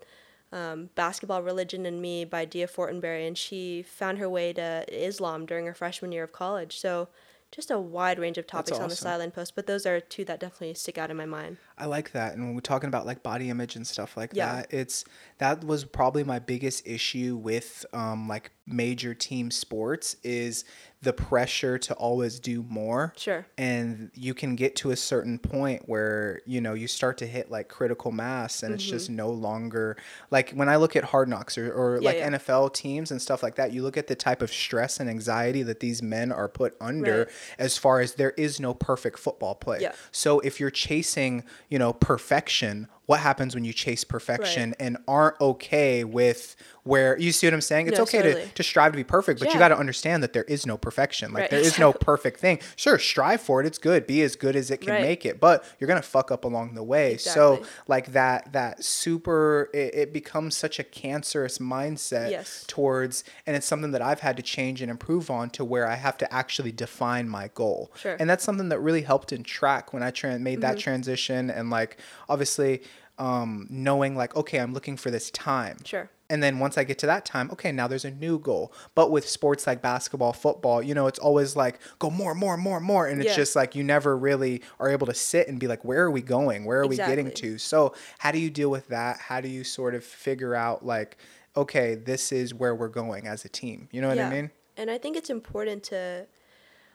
um, 0.51 0.89
Basketball 0.95 1.43
Religion 1.43 1.85
and 1.85 2.01
Me 2.01 2.25
by 2.25 2.45
Dia 2.45 2.67
Fortenberry, 2.67 3.25
and 3.25 3.37
she 3.37 3.83
found 3.83 4.17
her 4.17 4.29
way 4.29 4.53
to 4.53 4.85
Islam 4.91 5.45
during 5.45 5.65
her 5.65 5.73
freshman 5.73 6.11
year 6.11 6.25
of 6.25 6.33
college. 6.33 6.77
So 6.77 7.07
just 7.51 7.71
a 7.71 7.79
wide 7.79 8.19
range 8.19 8.37
of 8.37 8.47
topics 8.47 8.73
awesome. 8.73 8.83
on 8.83 8.89
the 8.89 8.95
sideline 8.97 9.31
post, 9.31 9.55
but 9.55 9.65
those 9.65 9.85
are 9.85 10.01
two 10.01 10.25
that 10.25 10.41
definitely 10.41 10.73
stick 10.73 10.97
out 10.97 11.09
in 11.09 11.15
my 11.15 11.25
mind. 11.25 11.57
I 11.77 11.85
like 11.85 12.11
that. 12.13 12.33
And 12.33 12.43
when 12.43 12.55
we're 12.55 12.61
talking 12.61 12.87
about 12.87 13.05
like 13.05 13.21
body 13.21 13.49
image 13.49 13.75
and 13.75 13.85
stuff 13.85 14.15
like 14.15 14.31
yeah. 14.33 14.55
that, 14.55 14.73
it's 14.73 15.03
that 15.39 15.63
was 15.63 15.83
probably 15.83 16.23
my 16.23 16.39
biggest 16.39 16.87
issue 16.87 17.35
with 17.35 17.85
um, 17.93 18.27
like 18.27 18.51
major 18.67 19.13
team 19.13 19.51
sports 19.51 20.15
is 20.23 20.63
the 21.01 21.13
pressure 21.13 21.77
to 21.77 21.93
always 21.95 22.39
do 22.39 22.63
more. 22.67 23.13
Sure. 23.15 23.45
And 23.57 24.09
you 24.15 24.33
can 24.33 24.55
get 24.55 24.75
to 24.77 24.89
a 24.89 24.95
certain 24.95 25.37
point 25.37 25.83
where, 25.85 26.41
you 26.47 26.61
know, 26.61 26.73
you 26.73 26.87
start 26.87 27.19
to 27.19 27.27
hit 27.27 27.51
like 27.51 27.67
critical 27.67 28.11
mass 28.11 28.63
and 28.63 28.71
mm-hmm. 28.71 28.75
it's 28.75 28.83
just 28.83 29.09
no 29.09 29.29
longer 29.29 29.97
like 30.31 30.51
when 30.51 30.67
I 30.67 30.77
look 30.77 30.95
at 30.95 31.03
hard 31.03 31.29
knocks 31.29 31.59
or, 31.59 31.71
or 31.71 31.99
yeah, 32.01 32.05
like 32.05 32.17
yeah. 32.17 32.31
NFL 32.31 32.73
teams 32.73 33.11
and 33.11 33.21
stuff 33.21 33.43
like 33.43 33.55
that, 33.55 33.71
you 33.71 33.83
look 33.83 33.97
at 33.97 34.07
the 34.07 34.15
type 34.15 34.41
of 34.41 34.51
stress 34.51 34.99
and 34.99 35.07
anxiety 35.07 35.61
that 35.61 35.79
these 35.79 36.01
men 36.01 36.31
are 36.31 36.47
put 36.47 36.75
under 36.81 37.19
right. 37.19 37.27
as 37.59 37.77
far 37.77 37.99
as 37.99 38.15
there 38.15 38.31
is 38.31 38.59
no 38.59 38.73
perfect 38.73 39.19
football 39.19 39.53
play. 39.53 39.79
Yeah. 39.81 39.93
So 40.11 40.39
if 40.39 40.59
you're 40.59 40.71
chasing, 40.71 41.43
you 41.69 41.79
know, 41.79 41.93
perfection, 41.93 42.87
what 43.05 43.19
happens 43.19 43.55
when 43.55 43.65
you 43.65 43.73
chase 43.73 44.03
perfection 44.03 44.69
right. 44.69 44.75
and 44.79 44.97
aren't 45.07 45.39
okay 45.39 46.03
with 46.03 46.55
where 46.83 47.17
you 47.17 47.31
see 47.31 47.47
what 47.47 47.53
I'm 47.55 47.61
saying? 47.61 47.87
It's 47.87 47.97
no, 47.97 48.03
okay 48.03 48.21
totally. 48.21 48.45
to, 48.45 48.53
to 48.53 48.63
strive 48.63 48.91
to 48.91 48.95
be 48.95 49.03
perfect, 49.03 49.39
but 49.39 49.47
yeah. 49.47 49.55
you 49.55 49.59
got 49.59 49.69
to 49.69 49.77
understand 49.77 50.21
that 50.21 50.33
there 50.33 50.43
is 50.43 50.67
no 50.67 50.77
perfection. 50.77 51.33
Like 51.33 51.41
right. 51.41 51.49
there 51.49 51.59
is 51.59 51.79
no 51.79 51.91
perfect 51.91 52.39
thing. 52.39 52.59
Sure, 52.75 52.99
strive 52.99 53.41
for 53.41 53.59
it. 53.59 53.65
It's 53.65 53.79
good. 53.79 54.05
Be 54.05 54.21
as 54.21 54.35
good 54.35 54.55
as 54.55 54.69
it 54.69 54.81
can 54.81 54.93
right. 54.93 55.01
make 55.01 55.25
it, 55.25 55.39
but 55.39 55.65
you're 55.79 55.87
going 55.87 56.01
to 56.01 56.07
fuck 56.07 56.31
up 56.31 56.45
along 56.45 56.75
the 56.75 56.83
way. 56.83 57.13
Exactly. 57.13 57.41
So 57.63 57.65
like 57.87 58.11
that, 58.11 58.53
that 58.53 58.83
super, 58.83 59.71
it, 59.73 59.95
it 59.95 60.13
becomes 60.13 60.55
such 60.55 60.77
a 60.77 60.83
cancerous 60.83 61.57
mindset 61.57 62.29
yes. 62.29 62.63
towards, 62.67 63.23
and 63.47 63.55
it's 63.55 63.65
something 63.65 63.89
that 63.91 64.03
I've 64.03 64.19
had 64.19 64.37
to 64.37 64.43
change 64.43 64.83
and 64.83 64.91
improve 64.91 65.31
on 65.31 65.49
to 65.51 65.65
where 65.65 65.87
I 65.87 65.95
have 65.95 66.17
to 66.19 66.31
actually 66.31 66.71
define 66.71 67.27
my 67.27 67.49
goal. 67.55 67.91
Sure. 67.95 68.15
And 68.19 68.29
that's 68.29 68.43
something 68.43 68.69
that 68.69 68.79
really 68.79 69.01
helped 69.01 69.33
in 69.33 69.41
track 69.41 69.91
when 69.91 70.03
I 70.03 70.11
tra- 70.11 70.37
made 70.37 70.59
mm-hmm. 70.59 70.61
that 70.61 70.77
transition. 70.77 71.49
And 71.49 71.71
like, 71.71 71.97
obviously, 72.29 72.83
um, 73.17 73.67
knowing 73.69 74.15
like, 74.15 74.35
okay, 74.35 74.59
I'm 74.59 74.73
looking 74.73 74.97
for 74.97 75.11
this 75.11 75.31
time. 75.31 75.77
Sure. 75.83 76.09
And 76.29 76.41
then 76.41 76.57
once 76.57 76.77
I 76.77 76.83
get 76.83 76.97
to 76.99 77.05
that 77.05 77.23
time, 77.23 77.51
okay, 77.51 77.71
now 77.71 77.87
there's 77.87 78.05
a 78.05 78.11
new 78.11 78.39
goal. 78.39 78.73
But 78.95 79.11
with 79.11 79.29
sports 79.29 79.67
like 79.67 79.81
basketball, 79.81 80.33
football, 80.33 80.81
you 80.81 80.95
know, 80.95 81.05
it's 81.05 81.19
always 81.19 81.55
like 81.55 81.79
go 81.99 82.09
more, 82.09 82.33
more, 82.33 82.57
more, 82.57 82.79
more. 82.79 83.07
And 83.07 83.21
it's 83.21 83.31
yeah. 83.31 83.35
just 83.35 83.55
like 83.55 83.75
you 83.75 83.83
never 83.83 84.17
really 84.17 84.63
are 84.79 84.89
able 84.89 85.05
to 85.05 85.13
sit 85.13 85.47
and 85.47 85.59
be 85.59 85.67
like, 85.67 85.85
where 85.85 86.03
are 86.03 86.11
we 86.11 86.21
going? 86.21 86.65
Where 86.65 86.79
are 86.79 86.85
exactly. 86.85 87.15
we 87.15 87.23
getting 87.23 87.37
to? 87.41 87.57
So, 87.59 87.93
how 88.17 88.31
do 88.31 88.39
you 88.39 88.49
deal 88.49 88.71
with 88.71 88.87
that? 88.87 89.19
How 89.19 89.39
do 89.39 89.47
you 89.47 89.63
sort 89.63 89.93
of 89.93 90.03
figure 90.03 90.55
out, 90.55 90.83
like, 90.83 91.17
okay, 91.55 91.93
this 91.93 92.31
is 92.31 92.53
where 92.53 92.73
we're 92.73 92.87
going 92.87 93.27
as 93.27 93.45
a 93.45 93.49
team? 93.49 93.87
You 93.91 94.01
know 94.01 94.07
what 94.07 94.17
yeah. 94.17 94.27
I 94.27 94.31
mean? 94.31 94.51
And 94.77 94.89
I 94.89 94.97
think 94.97 95.15
it's 95.15 95.29
important 95.29 95.83
to 95.83 96.25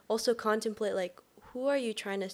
also 0.09 0.35
contemplate, 0.35 0.95
like, 0.95 1.21
who 1.53 1.69
are 1.69 1.79
you 1.79 1.95
trying 1.95 2.21
to 2.21 2.31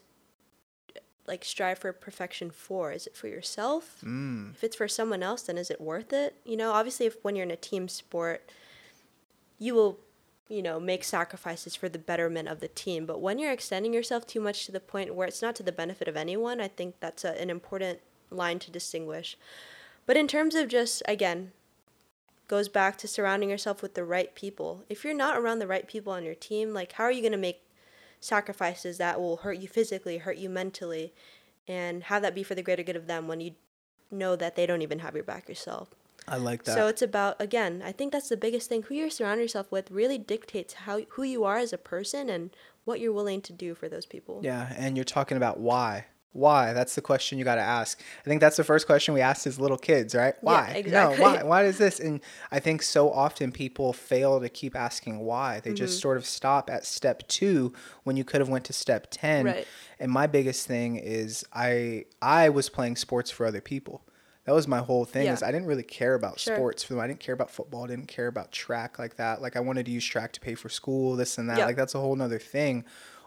like 1.27 1.45
strive 1.45 1.79
for 1.79 1.93
perfection 1.93 2.51
for? 2.51 2.93
Is 2.93 3.07
it 3.07 3.17
for 3.17 3.29
yourself? 3.29 3.99
Mm. 4.05 4.55
If 4.55 4.65
it's 4.65 4.77
for 4.77 4.89
someone 4.89 5.23
else, 5.23 5.43
then 5.43 5.59
is 5.59 5.71
it 5.71 5.81
worth 5.81 6.13
it? 6.13 6.37
You 6.45 6.57
know, 6.57 6.73
obviously, 6.73 7.07
if 7.07 7.17
when 7.23 7.37
you're 7.37 7.45
in 7.45 7.51
a 7.51 7.57
team 7.57 7.89
sport, 7.89 8.51
you 9.59 9.75
will, 9.75 9.99
you 10.49 10.63
know, 10.63 10.79
make 10.79 11.05
sacrifices 11.05 11.75
for 11.75 11.89
the 11.89 11.99
betterment 11.99 12.49
of 12.49 12.61
the 12.61 12.69
team. 12.69 13.07
But 13.07 13.21
when 13.21 13.39
you're 13.39 13.53
extending 13.53 13.93
yourself 13.93 14.27
too 14.27 14.41
much 14.41 14.67
to 14.67 14.73
the 14.73 14.81
point 14.81 15.15
where 15.15 15.27
it's 15.27 15.43
not 15.43 15.57
to 15.57 15.63
the 15.63 15.73
benefit 15.73 16.09
of 16.09 16.17
anyone, 16.17 16.61
I 16.61 16.69
think 16.69 16.97
that's 17.01 17.25
a, 17.25 17.41
an 17.41 17.51
important 17.51 18.01
line 18.31 18.59
to 18.61 18.71
distinguish. 18.71 19.37
But 20.07 20.17
in 20.17 20.29
terms 20.29 20.55
of 20.55 20.69
just 20.69 21.03
again, 21.09 21.53
goes 22.49 22.69
back 22.69 22.97
to 22.99 23.09
surrounding 23.09 23.51
yourself 23.51 23.83
with 23.83 23.95
the 23.95 24.05
right 24.05 24.35
people. 24.35 24.85
If 24.89 25.05
you're 25.05 25.15
not 25.15 25.37
around 25.37 25.59
the 25.59 25.67
right 25.67 25.87
people 25.87 26.13
on 26.13 26.25
your 26.25 26.35
team, 26.35 26.73
like 26.73 26.93
how 26.93 27.05
are 27.05 27.13
you 27.13 27.23
going 27.23 27.33
to 27.33 27.39
make 27.39 27.61
sacrifices 28.21 28.99
that 28.99 29.21
will 29.21 29.39
hurt 29.39 29.59
you 29.59 29.69
physically, 29.69 30.19
hurt 30.19 30.37
you 30.37 30.49
mentally, 30.49 31.13
and 31.69 32.05
have 32.05 32.23
that 32.23 32.35
be 32.35 32.43
for 32.43 32.55
the 32.55 32.63
greater 32.63 32.83
good 32.83 32.97
of 32.97 33.07
them 33.07 33.29
when 33.29 33.41
you 33.41 33.53
know 34.11 34.37
that 34.37 34.57
they 34.57 34.67
don't 34.67 34.83
even 34.83 35.01
have 35.01 35.15
your 35.15 35.25
back 35.25 35.49
yourself. 35.49 35.91
I 36.29 36.37
like 36.37 36.65
that. 36.65 36.75
So 36.75 36.89
it's 36.89 37.03
about 37.03 37.41
again, 37.41 37.83
I 37.85 37.93
think 37.93 38.13
that's 38.13 38.29
the 38.29 38.37
biggest 38.37 38.69
thing. 38.69 38.83
Who 38.83 38.95
you 38.95 39.11
surround 39.11 39.41
yourself 39.41 39.71
with 39.71 39.91
really 39.91 40.19
dictates 40.19 40.75
how 40.75 41.01
who 41.11 41.23
you 41.23 41.45
are 41.45 41.59
as 41.59 41.73
a 41.73 41.79
person 41.79 42.29
and 42.29 42.51
what 42.85 43.01
you're 43.01 43.13
willing 43.13 43.41
to 43.43 43.53
do 43.53 43.75
for 43.75 43.89
those 43.89 44.07
people. 44.07 44.41
Yeah, 44.43 44.73
and 44.77 44.97
you're 44.97 45.05
talking 45.05 45.37
about 45.37 45.61
why. 45.61 46.07
Why? 46.33 46.75
That's 46.75 46.95
the 46.95 47.01
question 47.01 47.39
you 47.39 47.45
got 47.45 47.55
to 47.55 47.63
ask. 47.63 47.99
I 48.21 48.29
think 48.29 48.43
that's 48.43 48.59
the 48.59 48.65
first 48.65 48.87
question 48.87 49.15
we 49.15 49.23
asked 49.23 49.47
as 49.47 49.59
little 49.59 49.79
kids, 49.79 50.15
right? 50.15 50.35
Why? 50.43 50.69
Yeah, 50.69 50.77
exactly. 50.77 51.17
No, 51.19 51.23
why? 51.23 51.43
Why 51.43 51.65
is 51.65 51.79
this? 51.79 51.99
And 51.99 52.21
I 52.51 52.61
think 52.61 52.83
so 52.83 53.11
often 53.11 53.53
people 53.53 53.95
fail 53.95 54.39
to 54.41 54.49
keep 54.51 54.77
asking 54.77 55.21
why. 55.21 55.61
They 55.61 55.71
mm-hmm. 55.71 55.77
just 55.77 56.01
sort 56.01 56.19
of 56.19 56.27
stop 56.27 56.69
at 56.69 56.85
step 56.85 57.27
2 57.29 57.73
when 58.05 58.17
you 58.17 58.25
could 58.25 58.43
have 58.43 58.51
went 58.51 58.67
to 58.67 58.75
step 58.75 59.07
10. 59.11 59.47
Right. 59.47 59.67
And 59.99 60.13
my 60.13 60.27
biggest 60.27 60.67
thing 60.67 60.97
is 60.97 61.45
I 61.55 62.05
I 62.21 62.51
was 62.51 62.69
playing 62.69 62.97
sports 62.97 63.31
for 63.31 63.47
other 63.47 63.63
people. 63.63 64.03
That 64.45 64.53
was 64.53 64.69
my 64.69 64.79
whole 64.79 65.07
thing. 65.07 65.25
Yeah. 65.25 65.33
Is 65.33 65.43
I 65.43 65.51
didn't 65.51 65.67
really 65.67 65.83
care 65.83 66.15
about 66.15 66.39
sure. 66.39 66.55
sports. 66.55 66.85
For 66.85 66.95
them. 66.95 67.03
I 67.03 67.07
didn't 67.07 67.21
care 67.21 67.35
about 67.35 67.51
football. 67.51 67.85
I 67.85 67.89
didn't 67.89 68.09
care 68.09 68.27
about 68.27 68.53
track 68.53 68.99
like 68.99 69.17
that. 69.17 69.41
Like 69.41 69.57
I 69.57 69.61
wanted 69.61 69.87
to 69.87 69.93
use 69.93 70.05
track 70.05 70.33
to 70.33 70.41
pay 70.41 70.55
for 70.55 70.69
school, 70.69 71.17
this 71.17 71.39
and 71.39 71.49
that. 71.49 71.59
Like 71.61 71.77
that's 71.77 71.95
a 71.95 72.01
whole 72.01 72.15
nother 72.15 72.39
thing 72.39 72.85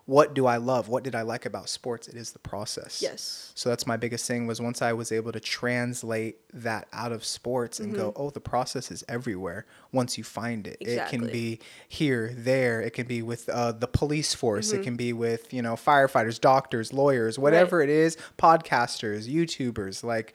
what 0.10 0.34
do 0.34 0.47
I 0.47 0.57
love? 0.57 0.89
What 0.89 1.03
did 1.03 1.14
I 1.14 1.22
like 1.22 1.45
about 1.45 1.70
sports? 1.70 2.07
It 2.07 2.16
is 2.16 2.32
the 2.32 2.39
process. 2.39 2.99
Yes. 2.99 3.51
So 3.53 3.70
that's 3.70 3.86
my 3.86 3.95
biggest 3.95 4.26
thing 4.26 4.47
was 4.47 4.60
once 4.60 4.82
I 4.82 4.91
was 4.91 5.12
able 5.12 5.32
to 5.32 5.39
translate 5.39 6.38
that 6.51 6.88
out 6.91 7.12
of 7.12 7.24
sports 7.24 7.80
and 7.80 7.93
mm-hmm. 7.93 8.01
go, 8.01 8.14
oh, 8.16 8.32
the 8.32 8.39
process 8.39 8.89
is 8.89 9.03
everywhere. 9.07 9.68
Once 9.91 10.18
you 10.18 10.24
find 10.24 10.66
it, 10.66 10.78
exactly. 10.82 11.16
it 11.16 11.22
can 11.22 11.32
be 11.32 11.60
here, 11.88 12.34
there. 12.36 12.82
It 12.82 12.93
can 12.93 13.05
be 13.05 13.22
with 13.22 13.49
uh, 13.49 13.72
the 13.72 13.86
police 13.86 14.34
force. 14.34 14.70
Mm-hmm. 14.70 14.82
It 14.82 14.84
can 14.84 14.95
be 14.95 15.14
with 15.14 15.53
you 15.53 15.62
know 15.62 15.76
firefighters, 15.76 16.41
doctors, 16.41 16.91
lawyers, 16.91 17.38
whatever 17.38 17.78
right. 17.78 17.88
it 17.88 17.93
is, 17.93 18.18
podcasters, 18.36 19.32
YouTubers. 19.32 20.03
Like 20.03 20.34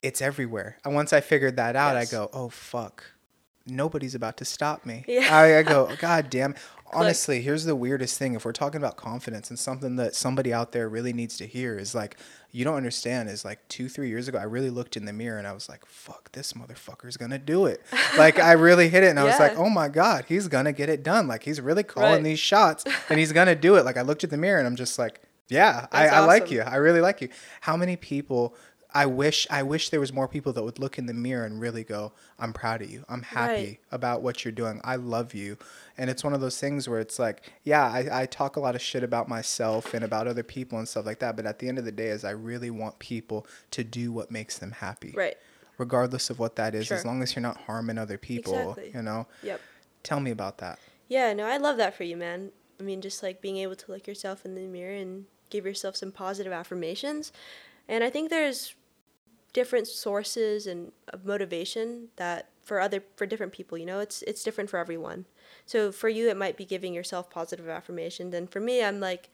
it's 0.00 0.22
everywhere. 0.22 0.78
And 0.82 0.94
once 0.94 1.12
I 1.12 1.20
figured 1.20 1.56
that 1.56 1.76
out, 1.76 1.94
yes. 1.94 2.08
I 2.08 2.16
go, 2.16 2.30
oh 2.32 2.48
fuck 2.48 3.04
nobody's 3.70 4.14
about 4.14 4.36
to 4.38 4.44
stop 4.44 4.86
me. 4.86 5.04
Yeah. 5.06 5.28
I, 5.30 5.58
I 5.58 5.62
go, 5.62 5.90
God 6.00 6.30
damn 6.30 6.54
honestly, 6.92 7.42
here's 7.42 7.64
the 7.64 7.76
weirdest 7.76 8.18
thing. 8.18 8.34
If 8.34 8.44
we're 8.44 8.52
talking 8.52 8.78
about 8.78 8.96
confidence 8.96 9.50
and 9.50 9.58
something 9.58 9.96
that 9.96 10.14
somebody 10.14 10.52
out 10.52 10.72
there 10.72 10.88
really 10.88 11.12
needs 11.12 11.36
to 11.38 11.46
hear 11.46 11.78
is 11.78 11.94
like, 11.94 12.16
you 12.50 12.64
don't 12.64 12.76
understand 12.76 13.28
is 13.28 13.44
like 13.44 13.66
two, 13.68 13.88
three 13.88 14.08
years 14.08 14.28
ago, 14.28 14.38
I 14.38 14.44
really 14.44 14.70
looked 14.70 14.96
in 14.96 15.04
the 15.04 15.12
mirror 15.12 15.38
and 15.38 15.46
I 15.46 15.52
was 15.52 15.68
like, 15.68 15.84
fuck, 15.86 16.32
this 16.32 16.54
motherfucker's 16.54 17.16
gonna 17.16 17.38
do 17.38 17.66
it. 17.66 17.82
like 18.18 18.38
I 18.38 18.52
really 18.52 18.88
hit 18.88 19.04
it 19.04 19.08
and 19.08 19.20
I 19.20 19.24
was 19.24 19.38
like, 19.38 19.56
oh 19.56 19.68
my 19.68 19.88
God, 19.88 20.24
he's 20.28 20.48
gonna 20.48 20.72
get 20.72 20.88
it 20.88 21.02
done. 21.02 21.28
Like 21.28 21.42
he's 21.42 21.60
really 21.60 21.82
calling 21.82 22.12
right. 22.12 22.24
these 22.24 22.38
shots 22.38 22.84
and 23.08 23.18
he's 23.18 23.32
gonna 23.32 23.54
do 23.54 23.76
it. 23.76 23.84
Like 23.84 23.96
I 23.96 24.02
looked 24.02 24.24
at 24.24 24.30
the 24.30 24.38
mirror 24.38 24.58
and 24.58 24.66
I'm 24.66 24.76
just 24.76 24.98
like, 24.98 25.20
yeah, 25.48 25.86
I, 25.92 26.08
awesome. 26.08 26.18
I 26.18 26.26
like 26.26 26.50
you. 26.50 26.60
I 26.60 26.76
really 26.76 27.00
like 27.00 27.20
you. 27.20 27.28
How 27.62 27.76
many 27.76 27.96
people 27.96 28.54
I 28.94 29.04
wish 29.06 29.46
I 29.50 29.62
wish 29.62 29.90
there 29.90 30.00
was 30.00 30.12
more 30.14 30.26
people 30.28 30.52
that 30.54 30.62
would 30.62 30.78
look 30.78 30.96
in 30.98 31.04
the 31.06 31.12
mirror 31.14 31.44
and 31.44 31.60
really 31.60 31.84
go, 31.84 32.12
"I'm 32.38 32.52
proud 32.54 32.80
of 32.80 32.90
you. 32.90 33.04
I'm 33.08 33.22
happy 33.22 33.52
Right. 33.62 33.80
about 33.92 34.22
what 34.22 34.44
you're 34.44 34.52
doing. 34.52 34.80
I 34.82 34.96
love 34.96 35.34
you." 35.34 35.58
And 35.98 36.08
it's 36.08 36.24
one 36.24 36.32
of 36.32 36.40
those 36.40 36.58
things 36.58 36.88
where 36.88 36.98
it's 36.98 37.18
like, 37.18 37.52
yeah, 37.64 37.84
I, 37.84 38.22
I 38.22 38.26
talk 38.26 38.56
a 38.56 38.60
lot 38.60 38.74
of 38.74 38.80
shit 38.80 39.02
about 39.02 39.28
myself 39.28 39.92
and 39.92 40.02
about 40.04 40.26
other 40.26 40.42
people 40.42 40.78
and 40.78 40.88
stuff 40.88 41.04
like 41.04 41.18
that, 41.18 41.36
but 41.36 41.44
at 41.44 41.58
the 41.58 41.68
end 41.68 41.78
of 41.78 41.84
the 41.84 41.92
day, 41.92 42.08
is 42.08 42.24
I 42.24 42.30
really 42.30 42.70
want 42.70 42.98
people 42.98 43.46
to 43.72 43.84
do 43.84 44.10
what 44.10 44.30
makes 44.30 44.56
them 44.58 44.70
happy, 44.72 45.12
Right. 45.14 45.36
regardless 45.76 46.30
of 46.30 46.38
what 46.38 46.56
that 46.56 46.74
is, 46.74 46.90
as 46.90 47.04
long 47.04 47.22
as 47.22 47.34
you're 47.36 47.42
not 47.42 47.58
harming 47.58 47.98
other 47.98 48.16
people. 48.16 48.70
Exactly. 48.70 48.92
You 48.94 49.02
know, 49.02 49.26
Yep. 49.42 49.60
tell 50.02 50.20
me 50.20 50.30
about 50.30 50.58
that. 50.58 50.78
Yeah, 51.08 51.32
no, 51.34 51.44
I 51.46 51.56
love 51.58 51.76
that 51.76 51.94
for 51.94 52.04
you, 52.04 52.16
man. 52.16 52.52
I 52.80 52.84
mean, 52.84 53.00
just 53.02 53.22
like 53.22 53.40
being 53.42 53.56
able 53.58 53.76
to 53.76 53.90
look 53.92 54.06
yourself 54.06 54.44
in 54.46 54.54
the 54.54 54.62
mirror 54.62 54.94
and 54.94 55.26
give 55.50 55.66
yourself 55.66 55.96
some 55.96 56.12
positive 56.12 56.52
affirmations. 56.52 57.32
And 57.88 58.04
I 58.04 58.10
think 58.10 58.30
there's 58.30 58.74
different 59.58 59.88
sources 59.88 60.68
and 60.68 60.92
of 61.12 61.26
motivation 61.26 62.06
that 62.14 62.48
for 62.62 62.80
other 62.80 63.02
for 63.16 63.26
different 63.26 63.52
people, 63.52 63.76
you 63.76 63.84
know, 63.84 63.98
it's 63.98 64.22
it's 64.22 64.44
different 64.44 64.70
for 64.70 64.78
everyone. 64.78 65.24
So 65.66 65.90
for 65.90 66.08
you 66.08 66.28
it 66.28 66.36
might 66.36 66.56
be 66.56 66.64
giving 66.64 66.94
yourself 66.94 67.28
positive 67.28 67.68
affirmations 67.68 68.32
and 68.34 68.48
for 68.48 68.60
me 68.60 68.84
I'm 68.84 69.00
like 69.00 69.30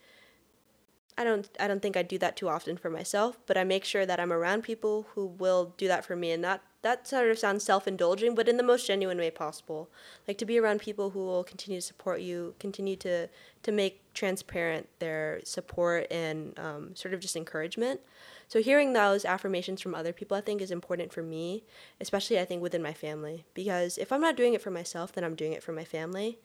I 1.18 1.24
don't 1.24 1.46
I 1.60 1.68
don't 1.68 1.82
think 1.82 1.98
I 1.98 2.02
do 2.02 2.16
that 2.24 2.38
too 2.38 2.48
often 2.48 2.78
for 2.78 2.88
myself, 2.88 3.38
but 3.44 3.58
I 3.58 3.64
make 3.64 3.84
sure 3.84 4.06
that 4.06 4.18
I'm 4.18 4.32
around 4.32 4.62
people 4.62 5.06
who 5.14 5.26
will 5.26 5.74
do 5.76 5.88
that 5.88 6.06
for 6.06 6.16
me 6.16 6.30
and 6.30 6.42
that 6.42 6.62
that 6.80 7.06
sort 7.06 7.30
of 7.30 7.38
sounds 7.38 7.64
self-indulging, 7.64 8.34
but 8.34 8.48
in 8.48 8.56
the 8.56 8.62
most 8.62 8.86
genuine 8.86 9.18
way 9.18 9.30
possible. 9.30 9.90
Like 10.26 10.38
to 10.38 10.46
be 10.46 10.58
around 10.58 10.80
people 10.80 11.10
who 11.10 11.18
will 11.18 11.44
continue 11.44 11.80
to 11.80 11.86
support 11.86 12.22
you, 12.22 12.54
continue 12.58 12.96
to 12.96 13.28
to 13.62 13.72
make 13.72 14.00
transparent 14.14 14.88
their 15.00 15.40
support 15.44 16.06
and 16.10 16.58
um, 16.58 16.96
sort 16.96 17.12
of 17.12 17.20
just 17.20 17.36
encouragement. 17.36 18.00
So 18.48 18.60
hearing 18.60 18.92
those 18.92 19.24
affirmations 19.24 19.80
from 19.80 19.94
other 19.94 20.12
people, 20.12 20.36
I 20.36 20.40
think, 20.40 20.60
is 20.60 20.70
important 20.70 21.12
for 21.12 21.22
me, 21.22 21.64
especially 22.00 22.38
I 22.38 22.44
think 22.44 22.62
within 22.62 22.82
my 22.82 22.92
family, 22.92 23.44
because 23.54 23.98
if 23.98 24.12
I'm 24.12 24.20
not 24.20 24.36
doing 24.36 24.54
it 24.54 24.62
for 24.62 24.70
myself, 24.70 25.12
then 25.12 25.24
I'm 25.24 25.34
doing 25.34 25.52
it 25.52 25.62
for 25.62 25.72
my 25.72 25.84
family 25.84 26.38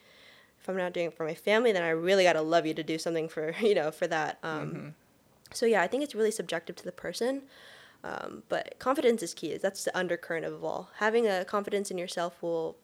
if 0.61 0.67
I'm 0.67 0.77
not 0.77 0.93
doing 0.93 1.07
it 1.07 1.13
for 1.13 1.25
my 1.25 1.33
family, 1.33 1.71
then 1.71 1.83
I 1.83 1.89
really 1.89 2.23
gotta 2.23 2.41
love 2.41 2.65
you 2.65 2.73
to 2.73 2.83
do 2.83 2.97
something 2.97 3.29
for 3.29 3.55
you 3.61 3.75
know 3.75 3.91
for 3.91 4.07
that. 4.07 4.39
Um, 4.43 4.95
So 5.53 5.65
yeah, 5.65 5.81
I 5.81 5.87
think 5.87 6.03
it's 6.03 6.13
really 6.13 6.31
subjective 6.31 6.75
to 6.77 6.85
the 6.85 6.91
person, 6.91 7.43
um, 8.03 8.43
but 8.49 8.77
confidence 8.77 9.23
is 9.23 9.33
key. 9.33 9.57
That's 9.57 9.83
the 9.83 9.97
undercurrent 9.97 10.45
of 10.45 10.63
all. 10.63 10.91
Having 10.97 11.27
a 11.27 11.43
confidence 11.45 11.89
in 11.89 11.97
yourself 11.97 12.41
will 12.43 12.77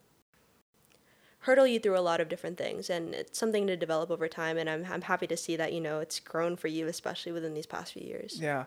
hurdle 1.39 1.67
you 1.67 1.79
through 1.79 1.97
a 1.97 2.01
lot 2.01 2.19
of 2.19 2.27
different 2.27 2.57
things, 2.57 2.89
and 2.89 3.13
it's 3.13 3.37
something 3.37 3.67
to 3.67 3.77
develop 3.77 4.09
over 4.09 4.27
time. 4.27 4.57
And 4.57 4.69
I'm 4.69 4.85
I'm 4.89 5.03
happy 5.03 5.27
to 5.27 5.37
see 5.37 5.55
that 5.57 5.73
you 5.73 5.81
know 5.81 5.99
it's 5.99 6.19
grown 6.19 6.55
for 6.55 6.67
you, 6.69 6.87
especially 6.87 7.31
within 7.33 7.53
these 7.53 7.67
past 7.67 7.93
few 7.93 8.03
years. 8.03 8.39
Yeah. 8.41 8.65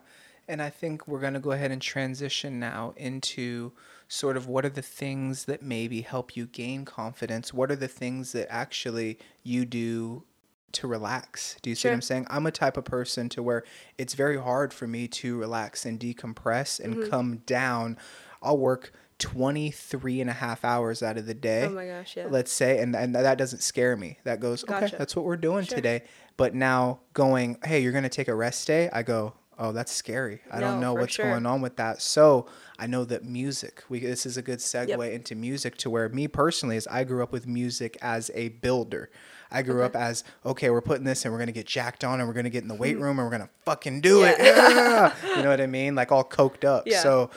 And 0.49 0.63
I 0.63 0.71
think 0.71 1.07
we're 1.07 1.21
going 1.21 1.35
to 1.35 1.41
go 1.41 1.53
ahead 1.53 1.71
and 1.71 1.81
transition 1.83 2.59
now 2.59 2.95
into 2.97 3.73
sort 4.09 4.37
of 4.39 4.47
what 4.49 4.65
are 4.65 4.71
the 4.71 4.81
things 4.83 5.45
that 5.45 5.63
maybe 5.63 6.01
help 6.01 6.35
you 6.37 6.47
gain 6.47 6.85
confidence? 6.87 7.53
What 7.53 7.71
are 7.71 7.77
the 7.77 7.89
things 7.89 8.33
that 8.33 8.51
actually 8.51 9.19
you 9.43 9.67
do 9.67 10.25
to 10.73 10.87
relax? 10.87 11.57
Do 11.63 11.69
you 11.71 11.77
see 11.77 11.89
what 11.89 11.95
I'm 11.95 12.01
saying? 12.03 12.27
I'm 12.31 12.47
a 12.47 12.51
type 12.51 12.77
of 12.79 12.85
person 12.87 13.29
to 13.31 13.43
where 13.43 13.65
it's 13.99 14.15
very 14.15 14.39
hard 14.41 14.73
for 14.73 14.87
me 14.87 15.07
to 15.09 15.37
relax 15.37 15.85
and 15.85 16.01
decompress 16.01 16.81
and 16.81 16.95
Mm-hmm. 16.97 17.11
come 17.11 17.37
down. 17.45 17.99
I'll 18.43 18.57
work 18.59 18.93
23 19.19 20.21
and 20.21 20.31
a 20.31 20.33
half 20.33 20.65
hours 20.65 21.03
out 21.03 21.19
of 21.19 21.27
the 21.27 21.35
day 21.35 21.65
Oh 21.65 21.71
my 21.71 21.87
gosh, 21.87 22.17
yeah. 22.17 22.29
let's 22.31 22.53
say 22.53 22.79
and, 22.79 22.95
and 22.95 23.15
that 23.17 23.37
doesn't 23.37 23.61
scare 23.63 23.97
me 23.97 24.19
that 24.25 24.39
goes 24.39 24.63
okay 24.63 24.93
that's 24.97 25.17
what 25.17 25.25
we're 25.25 25.37
doing 25.37 25.65
Sure. 25.65 25.75
today 25.77 26.05
but 26.37 26.55
now 26.55 27.01
going 27.15 27.59
hey 27.65 27.81
you're 27.81 27.91
gonna 27.93 28.09
take 28.09 28.29
a 28.29 28.35
rest 28.35 28.65
day 28.69 28.89
i 28.93 29.03
go 29.03 29.35
oh 29.59 29.73
that's 29.73 29.93
scary 29.93 30.41
i 30.51 30.61
don't 30.61 30.81
know 30.81 30.95
what's 30.95 31.15
sure. 31.15 31.27
going 31.27 31.47
on 31.47 31.61
with 31.61 31.77
that 31.77 32.01
so 32.01 32.47
i 32.79 32.87
know 32.87 33.05
that 33.05 33.25
music 33.25 33.83
we 33.89 34.01
this 34.01 34.25
is 34.25 34.37
a 34.37 34.43
good 34.43 34.59
segue 34.59 35.13
into 35.13 35.35
music 35.35 35.77
to 35.77 35.91
where 35.91 36.09
me 36.09 36.29
personally 36.29 36.77
is 36.77 36.87
i 36.89 37.05
grew 37.05 37.23
up 37.23 37.33
with 37.33 37.47
music 37.47 37.97
as 38.01 38.31
a 38.35 38.49
builder 38.49 39.11
I 39.51 39.63
grew 39.63 39.83
up 39.83 39.97
as 39.97 40.25
okay, 40.45 40.71
we're 40.71 40.81
putting 40.81 41.05
this 41.05 41.25
and 41.25 41.33
we're 41.33 41.39
gonna 41.39 41.53
get 41.53 41.67
jacked 41.67 42.05
on 42.05 42.21
and 42.21 42.29
we're 42.29 42.35
gonna 42.35 42.51
get 42.51 42.63
in 42.63 42.69
the 42.69 42.75
weight 42.75 42.99
room 42.99 43.19
and 43.19 43.27
we're 43.27 43.33
gonna 43.33 43.51
fucking 43.65 44.01
do 44.01 44.25
it. 44.25 44.37
Yeah. 44.49 45.15
you 45.37 45.43
know 45.43 45.51
what 45.51 45.61
I 45.61 45.67
mean? 45.67 45.95
Like 45.95 46.13
all 46.13 46.25
coked 46.25 46.65
up. 46.65 46.85
Yeah. 46.87 47.01
So 47.01 47.31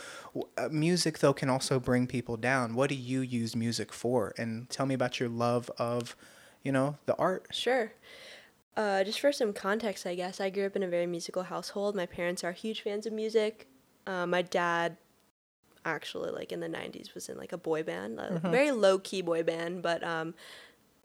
uh, 0.57 0.69
music 0.69 1.19
though 1.19 1.33
can 1.33 1.49
also 1.49 1.79
bring 1.79 2.07
people 2.07 2.37
down. 2.37 2.73
What 2.75 2.89
do 2.89 2.95
you 2.95 3.21
use 3.21 3.55
music 3.55 3.93
for? 3.93 4.33
And 4.37 4.69
tell 4.69 4.85
me 4.85 4.93
about 4.93 5.19
your 5.19 5.29
love 5.29 5.69
of, 5.77 6.15
you 6.63 6.71
know, 6.71 6.97
the 7.05 7.15
art. 7.15 7.47
Sure. 7.51 7.91
Uh, 8.77 9.03
just 9.03 9.19
for 9.19 9.31
some 9.31 9.51
context, 9.53 10.05
I 10.05 10.15
guess 10.15 10.39
I 10.39 10.49
grew 10.49 10.65
up 10.65 10.75
in 10.75 10.83
a 10.83 10.87
very 10.87 11.05
musical 11.05 11.43
household. 11.43 11.95
My 11.95 12.05
parents 12.05 12.43
are 12.43 12.51
huge 12.53 12.81
fans 12.81 13.05
of 13.05 13.13
music. 13.13 13.67
Uh, 14.07 14.25
my 14.25 14.41
dad, 14.41 14.97
actually, 15.85 16.31
like 16.31 16.51
in 16.51 16.61
the 16.61 16.69
'90s, 16.69 17.13
was 17.13 17.27
in 17.29 17.37
like 17.37 17.51
a 17.51 17.57
boy 17.57 17.83
band, 17.83 18.19
a 18.19 18.39
very 18.49 18.71
low 18.71 18.97
key 18.97 19.21
boy 19.21 19.43
band, 19.43 19.81
but 19.81 20.03
um, 20.03 20.33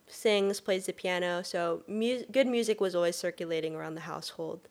sings, 0.07 0.61
plays 0.61 0.87
the 0.87 0.93
piano. 0.93 1.43
So 1.43 1.83
mu- 1.89 2.25
good 2.31 2.47
music 2.47 2.81
was 2.81 2.95
always 2.95 3.17
circulating 3.17 3.75
around 3.75 3.97
the 3.97 4.03
household. 4.03 4.69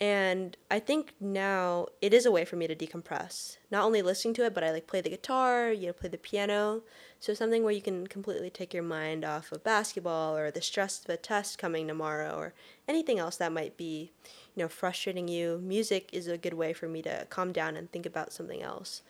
And 0.00 0.56
I 0.70 0.80
think 0.80 1.14
now 1.20 1.86
it 2.02 2.12
is 2.12 2.26
a 2.26 2.32
way 2.32 2.44
for 2.44 2.56
me 2.56 2.66
to 2.66 2.74
decompress. 2.74 3.58
Not 3.70 3.84
only 3.84 4.02
listening 4.02 4.34
to 4.34 4.44
it, 4.44 4.52
but 4.52 4.64
I 4.64 4.72
like 4.72 4.86
play 4.86 5.00
the 5.00 5.10
guitar, 5.10 5.70
you 5.70 5.86
know, 5.86 5.92
play 5.92 6.08
the 6.08 6.18
piano. 6.18 6.82
So 7.20 7.32
something 7.32 7.62
where 7.62 7.72
you 7.72 7.80
can 7.80 8.06
completely 8.08 8.50
take 8.50 8.74
your 8.74 8.82
mind 8.82 9.24
off 9.24 9.52
of 9.52 9.64
basketball 9.64 10.36
or 10.36 10.50
the 10.50 10.60
stress 10.60 11.02
of 11.02 11.10
a 11.10 11.16
test 11.16 11.58
coming 11.58 11.86
tomorrow 11.86 12.36
or 12.36 12.54
anything 12.88 13.18
else 13.18 13.36
that 13.36 13.52
might 13.52 13.76
be, 13.76 14.10
you 14.54 14.62
know, 14.62 14.68
frustrating 14.68 15.28
you. 15.28 15.60
Music 15.62 16.10
is 16.12 16.26
a 16.26 16.36
good 16.36 16.54
way 16.54 16.72
for 16.72 16.88
me 16.88 17.00
to 17.02 17.26
calm 17.30 17.52
down 17.52 17.76
and 17.76 17.90
think 17.90 18.04
about 18.04 18.32
something 18.32 18.62
else. 18.62 19.02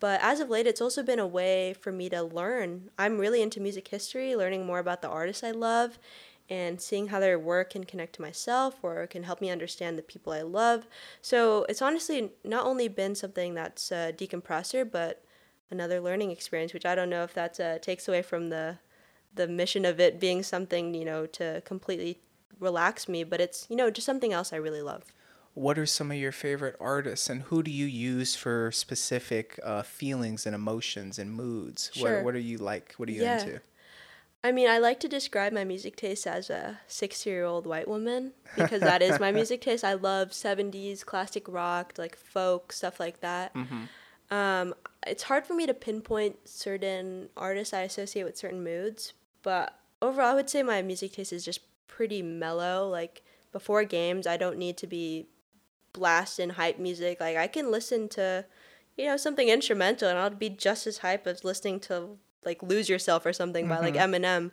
But 0.00 0.20
as 0.20 0.40
of 0.40 0.50
late, 0.50 0.66
it's 0.66 0.82
also 0.82 1.02
been 1.02 1.20
a 1.20 1.26
way 1.26 1.72
for 1.72 1.92
me 1.92 2.10
to 2.10 2.22
learn. 2.22 2.90
I'm 2.98 3.18
really 3.18 3.40
into 3.40 3.60
music 3.60 3.88
history, 3.88 4.36
learning 4.36 4.66
more 4.66 4.80
about 4.80 5.00
the 5.00 5.08
artists 5.08 5.44
I 5.44 5.52
love, 5.52 5.98
and 6.50 6.80
seeing 6.80 7.08
how 7.08 7.20
their 7.20 7.38
work 7.38 7.70
can 7.70 7.84
connect 7.84 8.14
to 8.14 8.22
myself 8.22 8.76
or 8.82 9.06
can 9.06 9.22
help 9.22 9.40
me 9.40 9.50
understand 9.50 9.96
the 9.96 10.02
people 10.02 10.32
I 10.32 10.42
love. 10.42 10.86
So 11.22 11.64
it's 11.68 11.80
honestly 11.82 12.32
not 12.44 12.66
only 12.66 12.88
been 12.88 13.14
something 13.14 13.54
that's 13.54 13.90
a 13.90 14.12
decompressor, 14.16 14.90
but 14.90 15.22
another 15.70 16.00
learning 16.00 16.30
experience, 16.30 16.74
which 16.74 16.86
I 16.86 16.94
don't 16.94 17.10
know 17.10 17.22
if 17.24 17.34
that 17.34 17.58
uh, 17.58 17.78
takes 17.78 18.08
away 18.08 18.22
from 18.22 18.50
the 18.50 18.78
the 19.36 19.48
mission 19.48 19.84
of 19.84 19.98
it 19.98 20.20
being 20.20 20.44
something 20.44 20.94
you 20.94 21.04
know 21.04 21.26
to 21.26 21.60
completely 21.64 22.20
relax 22.60 23.08
me, 23.08 23.24
but 23.24 23.40
it's 23.40 23.66
you 23.68 23.76
know 23.76 23.90
just 23.90 24.06
something 24.06 24.32
else 24.32 24.52
I 24.52 24.56
really 24.56 24.82
love. 24.82 25.04
What 25.54 25.78
are 25.78 25.86
some 25.86 26.10
of 26.10 26.16
your 26.16 26.32
favorite 26.32 26.76
artists 26.80 27.30
and 27.30 27.42
who 27.42 27.62
do 27.62 27.70
you 27.70 27.86
use 27.86 28.34
for 28.34 28.72
specific 28.72 29.58
uh, 29.62 29.82
feelings 29.82 30.46
and 30.46 30.54
emotions 30.54 31.16
and 31.18 31.32
moods? 31.32 31.90
Sure. 31.94 32.16
What, 32.16 32.24
what 32.24 32.34
are 32.34 32.40
you 32.40 32.58
like? 32.58 32.94
What 32.96 33.08
are 33.08 33.12
you 33.12 33.22
Yeah. 33.22 33.38
into? 33.38 33.60
I 34.44 34.52
mean, 34.52 34.68
I 34.68 34.76
like 34.78 35.00
to 35.00 35.08
describe 35.08 35.54
my 35.54 35.64
music 35.64 35.96
taste 35.96 36.26
as 36.26 36.50
a 36.50 36.78
60 36.86 37.30
year 37.30 37.44
old 37.44 37.66
white 37.66 37.88
woman 37.88 38.32
because 38.56 38.80
that 38.82 39.00
is 39.00 39.18
my 39.18 39.32
music 39.32 39.60
taste. 39.66 39.82
I 39.84 39.94
love 39.94 40.30
70s 40.32 41.02
classic 41.04 41.48
rock, 41.48 41.94
like 41.96 42.14
folk, 42.14 42.70
stuff 42.70 43.00
like 43.00 43.20
that. 43.20 43.52
Um, 44.30 44.74
it's 45.06 45.22
hard 45.22 45.46
for 45.46 45.54
me 45.54 45.66
to 45.66 45.72
pinpoint 45.72 46.46
certain 46.46 47.30
artists 47.38 47.72
I 47.72 47.80
associate 47.82 48.24
with 48.24 48.36
certain 48.36 48.62
moods, 48.62 49.14
but 49.42 49.78
overall, 50.02 50.32
I 50.32 50.34
would 50.34 50.50
say 50.50 50.62
my 50.62 50.82
music 50.82 51.12
taste 51.12 51.32
is 51.32 51.44
just 51.44 51.60
pretty 51.88 52.20
mellow. 52.22 52.86
Like, 52.88 53.22
before 53.52 53.84
games, 53.84 54.26
I 54.26 54.36
don't 54.36 54.58
need 54.58 54.76
to 54.78 54.86
be 54.86 55.26
blasting 55.94 56.50
hype 56.50 56.78
music. 56.78 57.20
Like, 57.20 57.36
I 57.36 57.46
can 57.46 57.70
listen 57.70 58.08
to, 58.10 58.44
you 58.96 59.06
know, 59.06 59.16
something 59.16 59.48
instrumental 59.48 60.08
and 60.08 60.18
I'll 60.18 60.30
be 60.30 60.50
just 60.50 60.86
as 60.86 60.98
hype 60.98 61.26
as 61.26 61.44
listening 61.44 61.80
to, 61.80 62.18
like, 62.44 62.62
Lose 62.62 62.88
Yourself 62.88 63.26
or 63.26 63.32
something 63.32 63.68
by, 63.68 63.78
like, 63.78 63.94
Eminem. 63.94 64.50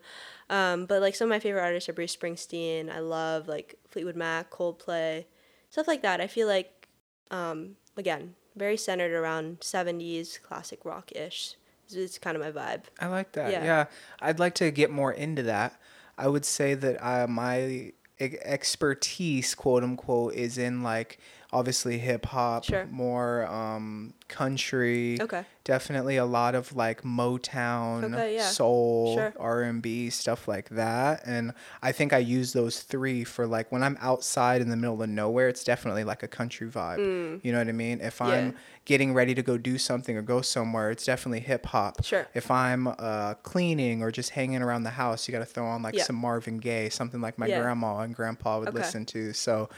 Um, 0.49 0.85
but, 0.85 1.01
like, 1.01 1.15
some 1.15 1.25
of 1.25 1.29
my 1.29 1.39
favorite 1.39 1.61
artists 1.61 1.87
are 1.89 1.93
Bruce 1.93 2.15
Springsteen. 2.15 2.89
I 2.89 2.99
love, 2.99 3.47
like, 3.47 3.75
Fleetwood 3.89 4.15
Mac, 4.15 4.49
Coldplay, 4.51 5.25
stuff 5.69 5.87
like 5.87 6.01
that. 6.01 6.21
I 6.21 6.27
feel 6.27 6.47
like, 6.47 6.87
um, 7.29 7.77
again, 7.97 8.35
very 8.55 8.77
centered 8.77 9.11
around 9.11 9.59
70s 9.61 10.41
classic 10.41 10.83
rock 10.83 11.11
ish. 11.13 11.55
It's, 11.93 12.17
kind 12.17 12.37
of 12.37 12.41
my 12.41 12.51
vibe. 12.51 12.83
I 12.99 13.07
like 13.07 13.33
that. 13.33 13.51
Yeah. 13.51 13.63
Yeah. 13.63 13.86
I'd 14.21 14.39
like 14.39 14.55
to 14.55 14.71
get 14.71 14.91
more 14.91 15.11
into 15.11 15.43
that. 15.43 15.79
I 16.17 16.28
would 16.28 16.45
say 16.45 16.74
that 16.74 17.03
uh, 17.05 17.28
my 17.28 17.91
expertise, 18.20 19.55
quote 19.55 19.83
unquote, 19.83 20.33
is 20.36 20.57
in 20.57 20.83
like 20.83 21.20
obviously 21.53 21.97
hip 21.97 22.25
hop, 22.28 22.63
Sure. 22.63 22.86
more 22.89 23.45
um, 23.47 24.13
country. 24.28 25.17
Okay. 25.21 25.43
Definitely 25.63 26.17
a 26.17 26.25
lot 26.25 26.55
of 26.55 26.75
like 26.75 27.03
Motown, 27.03 28.13
Okay, 28.15 28.36
yeah. 28.36 28.49
soul, 28.49 29.15
Sure. 29.15 29.33
R 29.39 29.61
and 29.61 29.82
B, 29.82 30.09
stuff 30.09 30.47
like 30.47 30.69
that. 30.69 31.21
And 31.25 31.53
I 31.83 31.91
think 31.91 32.13
I 32.13 32.17
use 32.17 32.53
those 32.53 32.79
three 32.82 33.23
for 33.23 33.45
like 33.45 33.71
when 33.71 33.83
I'm 33.83 33.97
outside 34.01 34.61
in 34.61 34.69
the 34.69 34.75
middle 34.75 35.01
of 35.03 35.09
nowhere. 35.09 35.49
It's 35.49 35.63
definitely 35.63 36.03
like 36.03 36.23
a 36.23 36.28
country 36.28 36.67
vibe. 36.67 37.43
You 37.43 37.51
know 37.51 37.59
what 37.59 37.67
I 37.67 37.71
mean? 37.73 38.01
If 38.01 38.21
I'm 38.21 38.51
Mm. 38.53 38.55
Getting 38.86 39.13
ready 39.13 39.36
to 39.36 39.43
go 39.43 39.59
do 39.59 39.78
something 39.78 40.17
or 40.17 40.23
go 40.23 40.41
somewhere, 40.41 40.89
it's 40.89 41.05
definitely 41.05 41.39
hip 41.41 41.67
hop. 41.67 42.03
Sure. 42.03 42.28
If 42.33 42.49
I'm 42.49 42.87
uh, 42.87 43.36
cleaning 43.43 44.01
or 44.01 44.09
just 44.09 44.32
hanging 44.32 44.63
around 44.63 44.83
the 44.83 44.89
house, 44.89 45.28
you 45.28 45.32
got 45.32 45.39
to 45.39 45.45
throw 45.45 45.67
on 45.67 45.83
like 45.83 45.93
Yeah. 45.95 46.03
some 46.05 46.15
Marvin 46.15 46.57
Gaye, 46.57 46.89
something 46.89 47.21
like 47.21 47.37
my 47.37 47.45
Yeah. 47.45 47.61
grandma 47.61 47.99
and 47.99 48.15
grandpa 48.15 48.57
would 48.59 48.69
Okay. 48.69 48.79
listen 48.79 49.05
to. 49.05 49.33
So 49.33 49.69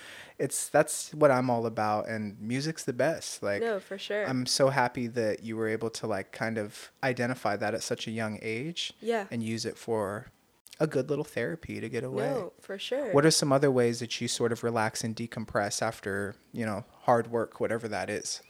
it's 0.43 0.67
that's 0.67 1.13
what 1.13 1.31
I'm 1.31 1.49
all 1.49 1.65
about, 1.65 2.09
and 2.09 2.37
music's 2.41 2.83
the 2.83 2.91
best. 2.91 3.41
Like, 3.41 3.61
no, 3.61 3.79
for 3.79 3.97
sure. 3.97 4.25
I'm 4.25 4.45
so 4.45 4.67
happy 4.67 5.07
that 5.07 5.41
you 5.41 5.55
were 5.55 5.69
able 5.69 5.89
to 5.91 6.05
like 6.05 6.33
kind 6.33 6.57
of 6.57 6.91
identify 7.01 7.55
that 7.55 7.73
at 7.73 7.81
such 7.81 8.07
a 8.07 8.11
young 8.11 8.39
age 8.41 8.91
yeah. 9.01 9.25
and 9.31 9.41
use 9.41 9.65
it 9.65 9.77
for 9.77 10.27
a 10.81 10.87
good 10.87 11.09
little 11.09 11.23
therapy 11.23 11.79
to 11.79 11.87
get 11.87 12.03
away. 12.03 12.29
No, 12.29 12.51
for 12.59 12.77
sure. 12.77 13.13
What 13.13 13.25
are 13.25 13.31
some 13.31 13.53
other 13.53 13.71
ways 13.71 14.01
that 14.01 14.19
you 14.19 14.27
sort 14.27 14.51
of 14.51 14.65
relax 14.65 15.01
and 15.01 15.15
decompress 15.15 15.81
after, 15.81 16.35
you 16.51 16.65
know, 16.65 16.83
hard 17.03 17.31
work, 17.31 17.61
whatever 17.61 17.87
that 17.87 18.09
is? 18.09 18.41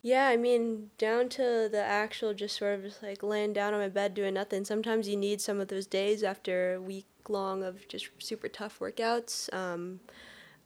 Yeah, 0.00 0.28
I 0.28 0.38
mean, 0.38 0.90
down 0.96 1.28
to 1.30 1.68
the 1.70 1.82
actual 1.82 2.32
just 2.32 2.56
sort 2.56 2.78
of 2.78 2.82
just 2.82 3.02
like 3.02 3.22
laying 3.22 3.52
down 3.52 3.74
on 3.74 3.80
my 3.80 3.90
bed 3.90 4.14
doing 4.14 4.32
nothing. 4.32 4.64
Sometimes 4.64 5.06
you 5.06 5.16
need 5.18 5.42
some 5.42 5.60
of 5.60 5.68
those 5.68 5.86
days 5.86 6.22
after 6.22 6.74
a 6.74 6.80
week 6.80 7.06
long 7.28 7.62
of 7.62 7.86
just 7.88 8.08
super 8.18 8.48
tough 8.48 8.78
workouts. 8.78 9.52
Um, 9.52 10.00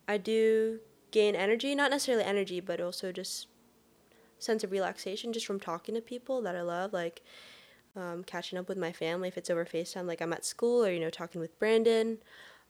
I 0.09 0.17
do 0.17 0.81
gain 1.11 1.37
energy, 1.37 1.75
not 1.75 1.91
necessarily 1.91 2.25
energy, 2.25 2.61
but 2.61 2.81
also 2.81 3.13
just 3.13 3.47
sense 4.39 4.65
of 4.65 4.73
relaxation 4.73 5.33
just 5.33 5.47
from 5.47 5.61
talking 5.61 5.95
to 5.95 6.01
people 6.01 6.41
that 6.43 6.57
I 6.57 6.63
love, 6.63 6.93
like 6.93 7.23
um, 7.95 8.25
catching 8.25 8.59
up 8.59 8.69
with 8.69 8.79
my 8.79 8.93
family 8.93 9.29
if 9.29 9.37
it's 9.37 9.51
over 9.51 9.65
FaceTime, 9.65 10.07
like 10.07 10.23
I'm 10.23 10.33
at 10.33 10.45
school 10.45 10.85
or 10.85 10.91
you 10.91 11.01
know 11.01 11.11
talking 11.11 11.41
with 11.41 11.59
Brandon. 11.59 12.19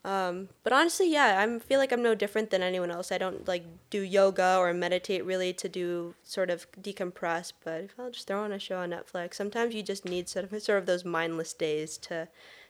Um, 0.04 0.48
but 0.62 0.72
honestly, 0.72 1.10
yeah, 1.10 1.44
I 1.44 1.58
feel 1.58 1.78
like 1.78 1.92
I'm 1.92 2.02
no 2.02 2.14
different 2.14 2.50
than 2.50 2.62
anyone 2.62 2.90
else. 2.90 3.10
I 3.10 3.18
don't 3.18 3.46
like 3.46 3.64
do 3.90 4.00
yoga 4.00 4.56
or 4.58 4.72
meditate 4.72 5.24
really 5.24 5.52
to 5.54 5.68
do 5.68 6.14
sort 6.22 6.50
of 6.50 6.70
decompress. 6.80 7.52
But 7.64 7.82
if 7.82 7.94
I'll 7.98 8.10
just 8.10 8.26
throw 8.26 8.42
on 8.42 8.52
a 8.52 8.58
show 8.58 8.78
on 8.78 8.90
Netflix, 8.90 9.34
sometimes 9.34 9.74
you 9.74 9.82
just 9.82 10.04
need 10.04 10.28
sort 10.28 10.50
of 10.50 10.62
sort 10.62 10.78
of 10.78 10.86
those 10.86 11.04
mindless 11.04 11.52
days 11.52 11.98
to 11.98 12.28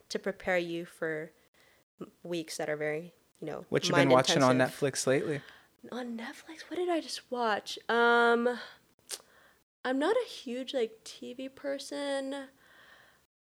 to 0.08 0.18
prepare 0.18 0.58
you 0.58 0.84
for 0.84 1.32
weeks 2.22 2.56
that 2.56 2.70
are 2.70 2.76
very 2.76 3.12
you 3.40 3.46
know. 3.46 3.64
What 3.68 3.88
you 3.88 3.94
been 3.94 4.10
watching 4.10 4.42
on. 4.42 4.58
Netflix 4.58 5.06
lately? 5.06 5.40
On 5.92 6.16
Netflix, 6.16 6.62
what 6.68 6.76
did 6.76 6.88
I 6.88 7.00
just 7.00 7.30
watch? 7.30 7.78
Um, 7.88 8.58
I'm 9.84 9.98
not 9.98 10.16
a 10.16 10.28
huge 10.28 10.74
like 10.74 10.92
TV 11.04 11.54
person. 11.54 12.34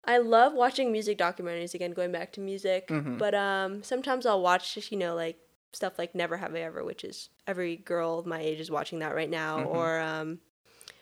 I 0.03 0.17
love 0.17 0.53
watching 0.53 0.91
music 0.91 1.17
documentaries 1.17 1.73
again, 1.75 1.91
going 1.91 2.11
back 2.11 2.31
to 2.33 2.41
music. 2.41 2.87
Mhm. 2.87 3.17
But 3.17 3.35
um, 3.35 3.83
sometimes 3.83 4.25
I'll 4.25 4.41
watch 4.41 4.73
just 4.73 4.91
you 4.91 4.97
know 4.97 5.13
like 5.15 5.37
stuff 5.73 5.97
like 5.99 6.15
Never 6.15 6.37
Have 6.37 6.55
I 6.55 6.59
Ever, 6.61 6.83
which 6.83 7.03
is 7.03 7.29
every 7.47 7.75
girl 7.75 8.23
my 8.25 8.39
age 8.39 8.59
is 8.59 8.71
watching 8.71 8.99
that 8.99 9.13
right 9.15 9.29
now, 9.29 9.59
Mhm. 9.59 9.67
or 9.67 9.99
um, 9.99 10.39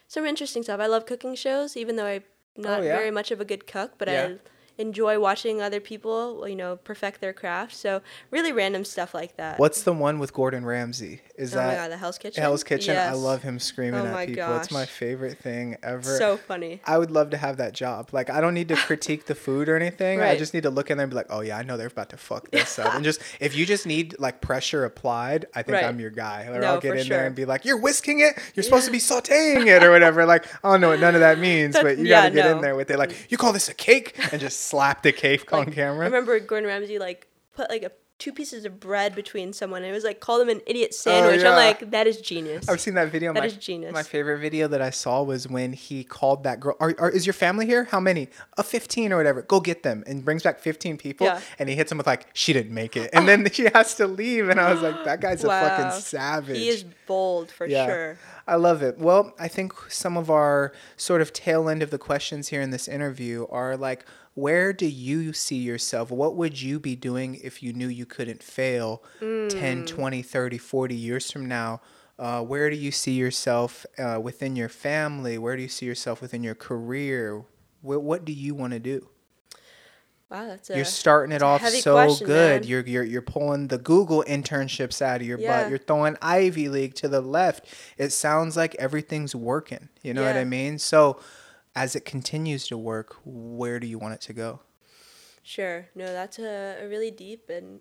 some 0.08 0.26
interesting 0.26 0.62
stuff. 0.62 0.80
I 0.80 0.86
love 0.86 1.06
cooking 1.06 1.34
shows, 1.34 1.76
even 1.76 1.96
though 1.96 2.06
I'm 2.06 2.24
not 2.56 2.80
Oh, 2.80 2.82
yeah? 2.82 2.96
very 2.96 3.10
much 3.10 3.30
of 3.30 3.40
a 3.40 3.44
good 3.44 3.66
cook, 3.66 3.92
but 3.98 4.08
Yeah. 4.08 4.24
I 4.24 4.38
enjoy 4.80 5.18
watching 5.20 5.60
other 5.60 5.80
people 5.80 6.48
you 6.48 6.56
know 6.56 6.76
perfect 6.76 7.20
their 7.20 7.32
craft. 7.32 7.74
So 7.74 8.00
really 8.30 8.52
random 8.52 8.84
stuff 8.84 9.14
like 9.14 9.36
that. 9.36 9.58
What's 9.58 9.82
the 9.82 9.92
one 9.92 10.18
with 10.18 10.32
Gordon 10.32 10.64
Ramsay? 10.64 11.20
Is 11.36 11.54
oh 11.54 11.58
my 11.58 11.66
that 11.68 11.76
god, 11.76 11.90
the 11.90 11.96
Hell's 11.96 12.18
Kitchen. 12.18 12.42
Hell's 12.42 12.64
Kitchen? 12.64 12.96
I 12.96 13.12
love 13.12 13.42
him 13.42 13.58
screaming 13.58 14.00
Oh 14.00 14.06
at 14.06 14.12
my 14.12 14.26
people. 14.26 14.56
It's 14.56 14.70
my 14.70 14.84
favorite 14.86 15.38
thing 15.38 15.76
ever. 15.82 16.18
So 16.18 16.36
funny. 16.36 16.80
I 16.84 16.98
would 16.98 17.10
love 17.10 17.30
to 17.30 17.36
have 17.36 17.56
that 17.58 17.72
job. 17.72 18.10
Like, 18.12 18.28
I 18.30 18.40
don't 18.40 18.52
need 18.54 18.68
to 18.68 18.76
critique 18.76 19.24
the 19.26 19.34
food 19.34 19.68
or 19.68 19.76
anything. 19.76 20.18
Right. 20.18 20.30
I 20.32 20.36
just 20.36 20.52
need 20.52 20.64
to 20.64 20.70
look 20.70 20.90
in 20.90 20.98
there 20.98 21.04
and 21.04 21.10
be 21.10 21.16
like, 21.16 21.26
oh, 21.30 21.40
yeah, 21.40 21.56
I 21.56 21.62
know 21.62 21.76
they're 21.78 21.86
about 21.86 22.10
to 22.10 22.16
fuck 22.18 22.50
this 22.50 22.78
up. 22.78 22.94
And 22.94 23.02
just, 23.04 23.20
if 23.40 23.56
you 23.56 23.64
just 23.64 23.86
need 23.86 24.16
like 24.18 24.40
pressure 24.42 24.84
applied, 24.84 25.46
I 25.54 25.62
think 25.62 25.76
Right. 25.76 25.84
I'm 25.86 25.98
your 26.00 26.10
guy. 26.10 26.44
Or 26.46 26.60
No, 26.60 26.66
I'll 26.74 26.80
get 26.80 26.96
in 26.96 27.08
there 27.08 27.26
and 27.26 27.34
be 27.34 27.44
like, 27.46 27.64
you're 27.64 27.80
whisking 27.80 28.20
it? 28.20 28.38
You're 28.54 28.64
supposed 28.64 28.84
to 28.86 28.92
be 28.92 28.98
sauteing 29.10 29.66
it 29.66 29.82
or 29.82 29.90
whatever. 29.90 30.26
Like, 30.26 30.46
I 30.64 30.70
don't 30.72 30.80
know 30.82 30.90
what 30.90 31.00
none 31.00 31.14
of 31.14 31.20
that 31.20 31.38
means, 31.38 31.74
but 31.80 31.96
you 31.98 32.04
Yeah, 32.04 32.24
got 32.24 32.28
to 32.28 32.34
get 32.34 32.50
in 32.50 32.60
there 32.60 32.76
with 32.76 32.90
it. 32.90 32.98
Like, 32.98 33.30
you 33.30 33.38
call 33.38 33.52
this 33.52 33.68
a 33.68 33.74
cake? 33.74 34.14
And 34.32 34.40
just 34.40 34.69
slap 34.70 35.04
a 35.04 35.12
cake 35.12 35.52
on 35.52 35.66
Like, 35.66 35.74
camera. 35.74 36.02
I 36.02 36.08
remember 36.08 36.38
Gordon 36.40 36.68
Ramsay 36.68 36.98
like 36.98 37.26
put 37.54 37.68
like 37.70 37.82
a 37.82 37.92
two 38.20 38.32
pieces 38.32 38.66
of 38.66 38.78
bread 38.78 39.14
between 39.14 39.52
someone. 39.52 39.82
And 39.82 39.90
it 39.90 39.94
was 39.94 40.04
like 40.04 40.20
call 40.20 40.38
them 40.38 40.48
an 40.50 40.60
idiot 40.66 40.90
oh, 40.92 40.96
sandwich. 40.96 41.40
Oh, 41.40 41.44
yeah. 41.44 41.50
I'm 41.50 41.56
like 41.56 41.90
that 41.90 42.06
is 42.06 42.20
genius. 42.20 42.68
I've 42.68 42.80
seen 42.80 42.94
that 42.94 43.10
video. 43.10 43.32
That 43.32 43.40
my, 43.40 43.46
is 43.46 43.56
genius. 43.56 43.92
My 43.92 44.04
favorite 44.04 44.38
video 44.38 44.68
that 44.68 44.80
I 44.80 44.90
saw 44.90 45.22
was 45.22 45.48
when 45.48 45.72
he 45.72 46.04
called 46.04 46.44
that 46.44 46.60
girl. 46.60 46.76
Are, 46.78 46.94
are, 46.98 47.10
is 47.10 47.26
your 47.26 47.32
family 47.32 47.66
here? 47.66 47.84
How 47.84 47.98
many? 47.98 48.28
A 48.56 48.62
15 48.62 49.12
or 49.12 49.16
whatever. 49.16 49.42
Go 49.42 49.58
get 49.58 49.82
them. 49.82 50.04
And 50.06 50.24
brings 50.24 50.42
back 50.44 50.60
15 50.60 50.98
people. 50.98 51.26
Yeah. 51.26 51.40
And 51.58 51.68
he 51.68 51.74
hits 51.74 51.88
them 51.88 51.98
with 51.98 52.06
like, 52.06 52.26
she 52.34 52.52
didn't 52.52 52.74
make 52.74 52.96
it. 52.96 53.10
And 53.12 53.26
then 53.26 53.50
she 53.52 53.64
has 53.74 53.94
to 53.96 54.06
leave. 54.06 54.48
And 54.50 54.60
I 54.60 54.72
was 54.72 54.82
like, 54.82 55.04
that 55.04 55.20
guy's 55.20 55.42
a 55.42 55.48
fucking 55.48 56.00
savage. 56.00 56.58
He 56.58 56.68
is 56.68 56.84
bold 57.06 57.50
for 57.50 57.66
Yeah. 57.66 57.86
sure. 57.86 58.18
I 58.46 58.56
love 58.56 58.82
it. 58.82 58.98
Well, 58.98 59.32
I 59.38 59.48
think 59.48 59.72
some 59.88 60.16
of 60.16 60.28
our 60.28 60.72
sort 60.96 61.22
of 61.22 61.32
tail 61.32 61.68
end 61.68 61.82
of 61.82 61.90
the 61.90 61.98
questions 61.98 62.48
here 62.48 62.60
in 62.60 62.70
this 62.70 62.88
interview 62.88 63.46
are 63.48 63.76
like, 63.76 64.04
where 64.40 64.72
do 64.72 64.86
you 64.86 65.32
see 65.32 65.56
yourself? 65.58 66.10
What 66.10 66.34
would 66.36 66.60
you 66.60 66.78
be 66.80 66.96
doing 66.96 67.38
if 67.42 67.62
you 67.62 67.72
knew 67.72 67.88
you 67.88 68.06
couldn't 68.06 68.42
fail 68.42 69.02
10, 69.20 69.84
20, 69.84 70.22
30, 70.22 70.58
40 70.58 70.94
years 70.94 71.30
from 71.30 71.46
now? 71.46 71.80
Uh, 72.18 72.42
where 72.42 72.68
do 72.70 72.76
you 72.76 72.90
see 72.90 73.12
yourself 73.12 73.86
uh, 73.98 74.18
within 74.22 74.56
your 74.56 74.68
family? 74.68 75.38
Where 75.38 75.56
do 75.56 75.62
you 75.62 75.68
see 75.68 75.86
yourself 75.86 76.20
within 76.20 76.42
your 76.42 76.54
career? 76.54 77.44
What, 77.82 78.02
what 78.02 78.24
do 78.24 78.32
you 78.32 78.54
want 78.54 78.72
to 78.74 78.78
do? 78.78 79.08
Wow, 80.30 80.46
that's 80.46 80.70
a 80.70 80.76
You're 80.76 80.84
starting 80.84 81.34
it 81.34 81.42
off 81.42 81.66
so 81.66 81.94
question, 81.94 82.26
good. 82.26 82.60
man. 82.62 82.68
You're, 82.68 82.82
you're 82.86 83.02
you're 83.02 83.22
pulling 83.22 83.66
the 83.66 83.78
Google 83.78 84.22
internships 84.28 85.02
out 85.02 85.20
of 85.20 85.26
your 85.26 85.40
Yeah. 85.40 85.62
butt. 85.62 85.70
You're 85.70 85.78
throwing 85.78 86.16
Ivy 86.22 86.68
League 86.68 86.94
to 86.96 87.08
the 87.08 87.20
left. 87.20 87.66
It 87.98 88.10
sounds 88.10 88.56
like 88.56 88.76
everything's 88.76 89.34
working. 89.34 89.88
You 90.02 90.14
know 90.14 90.22
what 90.22 90.36
I 90.36 90.44
mean? 90.44 90.78
So, 90.78 91.18
as 91.74 91.94
it 91.94 92.04
continues 92.04 92.66
to 92.68 92.78
work, 92.78 93.16
where 93.24 93.78
do 93.78 93.86
you 93.86 93.98
want 93.98 94.14
it 94.14 94.20
to 94.22 94.32
go? 94.32 94.60
Sure. 95.42 95.88
No, 95.94 96.12
that's 96.12 96.38
a, 96.38 96.78
a 96.82 96.88
really 96.88 97.10
deep 97.10 97.48
and 97.48 97.80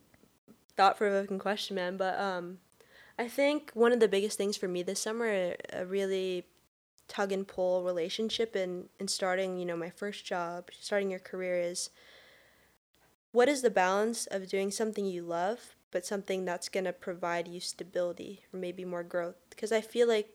thought 0.78 0.98
provoking 0.98 1.40
question, 1.40 1.76
man. 1.76 1.98
But 1.98 2.20
um, 2.20 2.60
I 3.18 3.28
think 3.28 3.72
one 3.74 3.92
of 3.92 4.00
the 4.00 4.08
biggest 4.08 4.38
things 4.38 4.58
for 4.58 4.68
me 4.68 4.84
this 4.84 5.02
summer, 5.02 5.56
a 5.74 5.86
really 5.86 6.46
tug 7.08 7.32
and 7.32 7.48
pull 7.48 7.84
relationship 7.84 8.56
in, 8.56 8.88
in 9.00 9.08
starting, 9.08 9.58
you 9.58 9.66
know, 9.66 9.76
my 9.76 9.90
first 9.90 10.26
job, 10.26 10.70
starting 10.80 11.10
your 11.10 11.20
career 11.20 11.60
is 11.60 11.90
what 13.32 13.50
is 13.50 13.62
the 13.62 13.70
balance 13.70 14.26
of 14.28 14.48
doing 14.48 14.72
something 14.72 15.06
you 15.06 15.24
love, 15.24 15.76
but 15.92 16.06
something 16.06 16.46
that's 16.46 16.70
going 16.70 16.86
to 16.86 16.94
provide 16.94 17.48
you 17.48 17.60
stability 17.60 18.46
or 18.54 18.60
maybe 18.60 18.86
more 18.86 19.04
growth? 19.04 19.36
Because 19.50 19.72
I 19.72 19.82
feel 19.82 20.08
like 20.08 20.30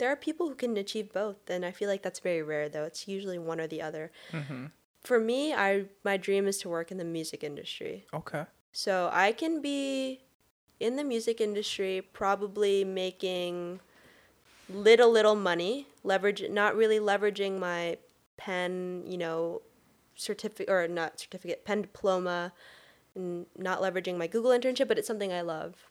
there 0.00 0.10
are 0.10 0.16
people 0.16 0.48
who 0.48 0.54
can 0.54 0.76
achieve 0.76 1.12
both, 1.12 1.48
and 1.48 1.64
I 1.64 1.70
feel 1.70 1.88
like 1.88 2.02
that's 2.02 2.18
very 2.20 2.42
rare, 2.42 2.68
though. 2.68 2.84
It's 2.84 3.06
usually 3.06 3.38
one 3.38 3.60
or 3.60 3.66
the 3.68 3.82
other 3.82 4.10
Mm-hmm. 4.32 4.66
for 5.02 5.18
me, 5.20 5.54
I 5.54 5.84
my 6.04 6.16
dream 6.16 6.48
is 6.48 6.58
to 6.58 6.68
work 6.68 6.90
in 6.90 6.98
the 6.98 7.04
music 7.04 7.44
industry. 7.44 8.06
Okay. 8.12 8.44
So 8.72 9.10
I 9.12 9.32
can 9.32 9.60
be 9.60 10.20
in 10.78 10.96
the 10.96 11.04
music 11.04 11.40
industry, 11.40 12.02
probably 12.12 12.84
making 12.84 13.80
little 14.68 15.10
little 15.10 15.34
money, 15.36 15.86
leverage 16.02 16.42
not 16.50 16.76
really 16.76 16.98
leveraging 16.98 17.58
my 17.58 17.98
Penn, 18.36 19.04
you 19.06 19.18
know, 19.18 19.60
certificate 20.14 20.70
or 20.70 20.88
not 20.88 21.20
certificate, 21.20 21.64
Penn 21.64 21.82
diploma, 21.82 22.52
and 23.14 23.46
not 23.56 23.80
leveraging 23.80 24.16
my 24.16 24.26
Google 24.26 24.52
internship, 24.52 24.88
but 24.88 24.98
it's 24.98 25.06
something 25.06 25.32
I 25.32 25.42
love. 25.42 25.90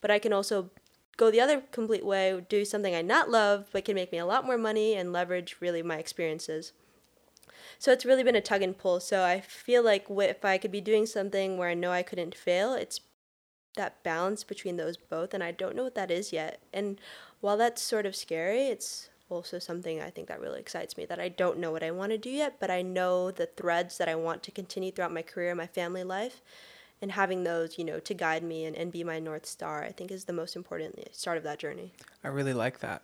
But 0.00 0.10
I 0.10 0.18
can 0.18 0.32
also 0.32 0.70
go 1.16 1.30
the 1.30 1.40
other 1.40 1.62
complete 1.72 2.04
way, 2.04 2.44
do 2.48 2.64
something 2.64 2.94
I 2.94 3.02
not 3.02 3.30
love, 3.30 3.66
but 3.72 3.84
can 3.84 3.94
make 3.94 4.12
me 4.12 4.18
a 4.18 4.26
lot 4.26 4.44
more 4.44 4.58
money 4.58 4.94
and 4.94 5.12
leverage 5.12 5.56
really 5.60 5.82
my 5.82 5.96
experiences. 5.96 6.72
So 7.78 7.92
it's 7.92 8.04
really 8.04 8.22
been 8.22 8.36
a 8.36 8.40
tug 8.40 8.62
and 8.62 8.76
pull. 8.76 9.00
So 9.00 9.22
I 9.22 9.40
feel 9.40 9.84
like 9.84 10.06
if 10.08 10.44
I 10.44 10.58
could 10.58 10.72
be 10.72 10.80
doing 10.80 11.06
something 11.06 11.58
where 11.58 11.68
I 11.68 11.74
know 11.74 11.92
I 11.92 12.02
couldn't 12.02 12.34
fail, 12.34 12.74
it's 12.74 13.00
that 13.76 14.02
balance 14.02 14.42
between 14.44 14.76
those 14.76 14.96
both, 14.96 15.34
and 15.34 15.44
I 15.44 15.52
don't 15.52 15.76
know 15.76 15.84
what 15.84 15.94
that 15.94 16.10
is 16.10 16.32
yet. 16.32 16.60
And 16.72 16.98
while 17.40 17.56
that's 17.56 17.82
sort 17.82 18.06
of 18.06 18.16
scary, 18.16 18.68
it's 18.68 19.10
also 19.28 19.58
something 19.58 20.00
I 20.00 20.10
think 20.10 20.28
that 20.28 20.40
really 20.40 20.60
excites 20.60 20.96
me 20.96 21.04
that 21.06 21.20
I 21.20 21.28
don't 21.28 21.58
know 21.58 21.70
what 21.70 21.82
I 21.82 21.90
want 21.90 22.12
to 22.12 22.18
do 22.18 22.30
yet, 22.30 22.56
but 22.58 22.70
I 22.70 22.80
know 22.80 23.30
the 23.30 23.46
threads 23.46 23.98
that 23.98 24.08
I 24.08 24.14
want 24.14 24.42
to 24.44 24.50
continue 24.50 24.92
throughout 24.92 25.12
my 25.12 25.22
career 25.22 25.50
and 25.50 25.58
my 25.58 25.66
family 25.66 26.04
life. 26.04 26.40
And 27.02 27.12
having 27.12 27.44
those, 27.44 27.78
you 27.78 27.84
know, 27.84 28.00
to 28.00 28.14
guide 28.14 28.42
me 28.42 28.64
and, 28.64 28.74
and 28.74 28.90
be 28.90 29.04
my 29.04 29.18
North 29.18 29.44
Star, 29.44 29.82
I 29.84 29.92
think 29.92 30.10
is 30.10 30.24
the 30.24 30.32
most 30.32 30.56
important 30.56 30.98
start 31.14 31.36
of 31.36 31.44
that 31.44 31.58
journey. 31.58 31.92
I 32.24 32.28
really 32.28 32.54
like 32.54 32.80
that. 32.80 33.02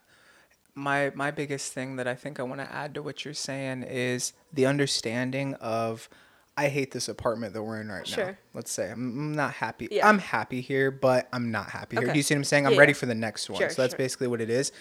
My 0.75 1.11
my 1.13 1.29
biggest 1.29 1.73
thing 1.73 1.97
that 1.97 2.07
I 2.07 2.15
think 2.15 2.39
I 2.39 2.43
want 2.43 2.59
to 2.59 2.71
add 2.71 2.95
to 2.95 3.03
what 3.03 3.23
you're 3.23 3.35
saying 3.35 3.83
is 3.83 4.33
the 4.51 4.65
understanding 4.65 5.53
of 5.55 6.09
I 6.55 6.69
hate 6.69 6.91
this 6.91 7.07
apartment 7.07 7.53
that 7.53 7.63
we're 7.63 7.81
in 7.81 7.89
right 7.89 8.07
now. 8.07 8.15
Sure. 8.15 8.37
Let's 8.53 8.71
say 8.71 8.91
I'm, 8.91 9.33
not 9.33 9.53
happy. 9.53 9.87
Yeah. 9.89 10.07
I'm 10.07 10.19
happy 10.19 10.61
here, 10.61 10.91
but 10.91 11.27
I'm 11.33 11.51
not 11.51 11.69
happy 11.69 11.95
here. 11.95 12.05
Okay. 12.05 12.13
Do 12.13 12.19
you 12.19 12.23
see 12.23 12.35
what 12.35 12.39
I'm 12.39 12.43
saying? 12.43 12.67
I'm 12.67 12.73
Yeah, 12.73 12.79
ready 12.79 12.91
yeah. 12.91 12.97
for 12.97 13.05
the 13.07 13.15
next 13.15 13.49
one. 13.49 13.59
Sure, 13.59 13.69
so 13.69 13.81
that's 13.81 13.93
sure. 13.93 13.97
basically 13.97 14.27
what 14.27 14.39
it 14.39 14.51
is. 14.51 14.71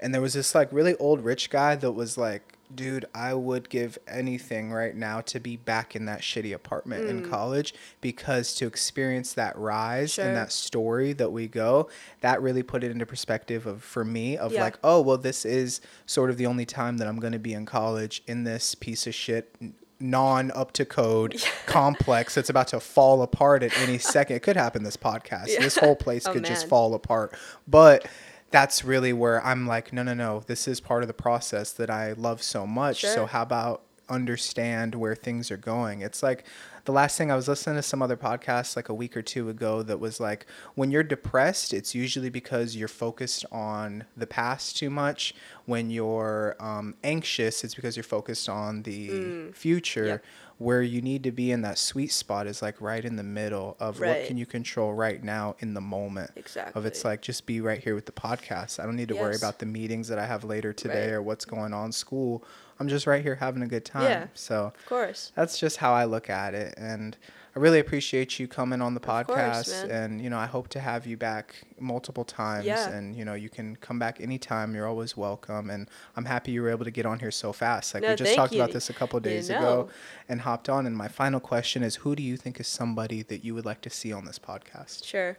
And 0.00 0.12
there 0.12 0.20
was 0.20 0.34
this 0.34 0.54
like 0.54 0.70
really 0.72 0.94
old 0.96 1.24
rich 1.24 1.48
guy 1.48 1.74
that 1.76 1.92
was 1.92 2.18
like, 2.18 2.51
dude, 2.74 3.04
I 3.14 3.34
would 3.34 3.68
give 3.68 3.98
anything 4.08 4.72
right 4.72 4.94
now 4.94 5.20
to 5.22 5.38
be 5.40 5.56
back 5.56 5.94
in 5.96 6.06
that 6.06 6.20
shitty 6.20 6.54
apartment 6.54 7.08
in 7.08 7.28
college 7.28 7.74
because 8.00 8.54
to 8.54 8.66
experience 8.66 9.32
that 9.34 9.56
rise 9.58 10.12
Mm. 10.12 10.14
Sure. 10.14 10.24
and 10.26 10.36
that 10.36 10.52
story 10.52 11.12
that 11.14 11.30
we 11.32 11.48
go, 11.48 11.88
that 12.20 12.40
really 12.42 12.62
put 12.62 12.82
it 12.84 12.90
into 12.90 13.06
perspective 13.06 13.66
of 13.66 13.82
for 13.82 14.04
me 14.04 14.36
of 14.36 14.52
Yeah. 14.52 14.62
like, 14.62 14.78
oh 14.82 15.00
well, 15.00 15.18
this 15.18 15.44
is 15.44 15.80
sort 16.06 16.30
of 16.30 16.36
the 16.36 16.46
only 16.46 16.64
time 16.66 16.98
that 16.98 17.08
I'm 17.08 17.18
going 17.20 17.32
to 17.32 17.38
be 17.38 17.52
in 17.54 17.66
college 17.66 18.22
in 18.26 18.44
this 18.44 18.74
piece 18.74 19.06
of 19.06 19.14
shit 19.14 19.54
non 20.00 20.50
up 20.50 20.72
to 20.72 20.84
code 20.84 21.40
complex 21.66 22.34
that's 22.34 22.50
about 22.50 22.66
to 22.68 22.80
fall 22.80 23.22
apart 23.22 23.62
at 23.62 23.76
any 23.78 23.98
second. 23.98 24.34
It 24.36 24.40
could 24.42 24.56
happen 24.56 24.82
this 24.82 24.96
podcast. 24.96 25.46
Yeah. 25.48 25.60
This 25.60 25.76
whole 25.76 25.94
place 25.96 26.26
Oh, 26.26 26.32
could 26.32 26.44
just 26.44 26.66
fall 26.68 26.94
apart. 26.94 27.34
But 27.68 28.06
that's 28.52 28.84
really 28.84 29.12
where 29.12 29.44
I'm 29.44 29.66
like, 29.66 29.92
no, 29.92 30.02
no, 30.02 30.14
no. 30.14 30.42
This 30.46 30.68
is 30.68 30.80
part 30.80 31.02
of 31.02 31.08
the 31.08 31.14
process 31.14 31.72
that 31.72 31.90
I 31.90 32.12
love 32.12 32.42
so 32.42 32.66
much. 32.66 33.02
So 33.02 33.26
how 33.26 33.42
about 33.42 33.82
understand 34.08 34.94
where 34.94 35.14
things 35.14 35.50
are 35.50 35.56
going? 35.56 36.02
It's 36.02 36.22
like 36.22 36.44
the 36.84 36.92
last 36.92 37.16
thing 37.16 37.30
I 37.30 37.36
was 37.36 37.48
listening 37.48 37.76
to 37.76 37.82
some 37.82 38.02
other 38.02 38.16
podcast 38.16 38.76
like 38.76 38.88
a 38.88 38.94
week 38.94 39.16
or 39.16 39.22
two 39.22 39.48
ago 39.48 39.82
that 39.82 39.98
was 39.98 40.20
like 40.20 40.46
when 40.74 40.90
you're 40.90 41.02
depressed, 41.02 41.72
it's 41.72 41.94
usually 41.94 42.28
because 42.28 42.76
you're 42.76 42.88
focused 42.88 43.44
on 43.50 44.04
the 44.16 44.26
past 44.26 44.76
too 44.76 44.90
much. 44.90 45.34
When 45.64 45.90
you're 45.90 46.56
um, 46.60 46.94
anxious, 47.02 47.64
it's 47.64 47.74
because 47.74 47.96
you're 47.96 48.04
focused 48.04 48.48
on 48.48 48.82
the 48.82 49.52
future. 49.52 50.06
Yep. 50.06 50.24
Where 50.62 50.80
you 50.82 51.02
need 51.02 51.24
to 51.24 51.32
be 51.32 51.50
in 51.50 51.62
that 51.62 51.76
sweet 51.76 52.12
spot 52.12 52.46
is 52.46 52.62
like 52.62 52.80
right 52.80 53.04
in 53.04 53.16
the 53.16 53.22
middle 53.24 53.76
of 53.80 53.98
what 54.00 54.26
can 54.26 54.36
you 54.36 54.46
control 54.46 54.94
right 54.94 55.22
now 55.22 55.56
in 55.58 55.74
the 55.74 55.80
moment. 55.80 56.30
exactly 56.36 56.78
Of 56.78 56.86
it's 56.86 57.04
like 57.04 57.20
just 57.20 57.46
be 57.46 57.60
right 57.60 57.82
here 57.82 57.94
with 57.96 58.06
the 58.06 58.12
podcast. 58.12 58.78
I 58.78 58.84
don't 58.84 58.96
need 58.96 59.08
to 59.08 59.16
worry 59.16 59.34
about 59.36 59.58
the 59.58 59.66
meetings 59.66 60.06
that 60.08 60.18
I 60.18 60.26
have 60.26 60.44
later 60.44 60.72
today 60.72 61.06
Right. 61.08 61.14
or 61.14 61.22
what's 61.22 61.44
going 61.44 61.74
on 61.74 61.90
school. 61.90 62.44
I'm 62.78 62.88
just 62.88 63.06
right 63.06 63.22
here 63.22 63.34
having 63.36 63.62
a 63.62 63.66
good 63.66 63.84
time. 63.84 64.02
Yeah. 64.04 64.26
So 64.34 64.66
Of 64.66 64.86
course. 64.86 65.32
that's 65.34 65.58
just 65.58 65.78
how 65.78 65.92
I 65.94 66.04
look 66.04 66.30
at 66.30 66.54
it. 66.54 66.74
And 66.76 67.16
I 67.54 67.58
really 67.58 67.78
appreciate 67.80 68.38
you 68.38 68.48
coming 68.48 68.80
on 68.80 68.94
the 68.94 69.00
Of 69.00 69.26
course, 69.26 69.38
podcast. 69.38 69.90
and, 69.90 70.22
you 70.22 70.30
know, 70.30 70.38
I 70.38 70.46
hope 70.46 70.68
to 70.68 70.80
have 70.80 71.06
you 71.06 71.18
back 71.18 71.56
multiple 71.78 72.24
times. 72.24 72.64
Yeah. 72.64 72.88
And, 72.88 73.14
you 73.14 73.26
know, 73.26 73.34
you 73.34 73.50
can 73.50 73.76
come 73.76 73.98
back 73.98 74.22
anytime. 74.22 74.74
You're 74.74 74.86
always 74.86 75.18
welcome. 75.18 75.68
And 75.68 75.90
I'm 76.16 76.24
happy 76.24 76.52
you 76.52 76.62
were 76.62 76.70
able 76.70 76.86
to 76.86 76.90
get 76.90 77.04
on 77.04 77.18
here 77.18 77.30
so 77.30 77.52
fast. 77.52 77.92
Like, 77.92 78.04
No, 78.04 78.10
we 78.10 78.16
just 78.16 78.34
talked 78.34 78.54
about 78.54 78.72
this 78.72 78.88
a 78.88 78.94
couple 78.94 79.18
of 79.18 79.26
You 79.26 79.32
days 79.32 79.50
know. 79.50 79.58
ago 79.58 79.88
and 80.30 80.40
hopped 80.40 80.70
on. 80.70 80.86
And 80.86 80.96
my 80.96 81.08
final 81.08 81.40
question 81.40 81.82
is 81.82 81.96
who 81.96 82.16
do 82.16 82.22
you 82.22 82.38
think 82.38 82.58
is 82.58 82.68
somebody 82.68 83.22
that 83.24 83.44
you 83.44 83.54
would 83.54 83.66
like 83.66 83.82
to 83.82 83.90
see 83.90 84.14
on 84.14 84.24
this 84.24 84.38
podcast? 84.38 85.04
Sure. 85.04 85.36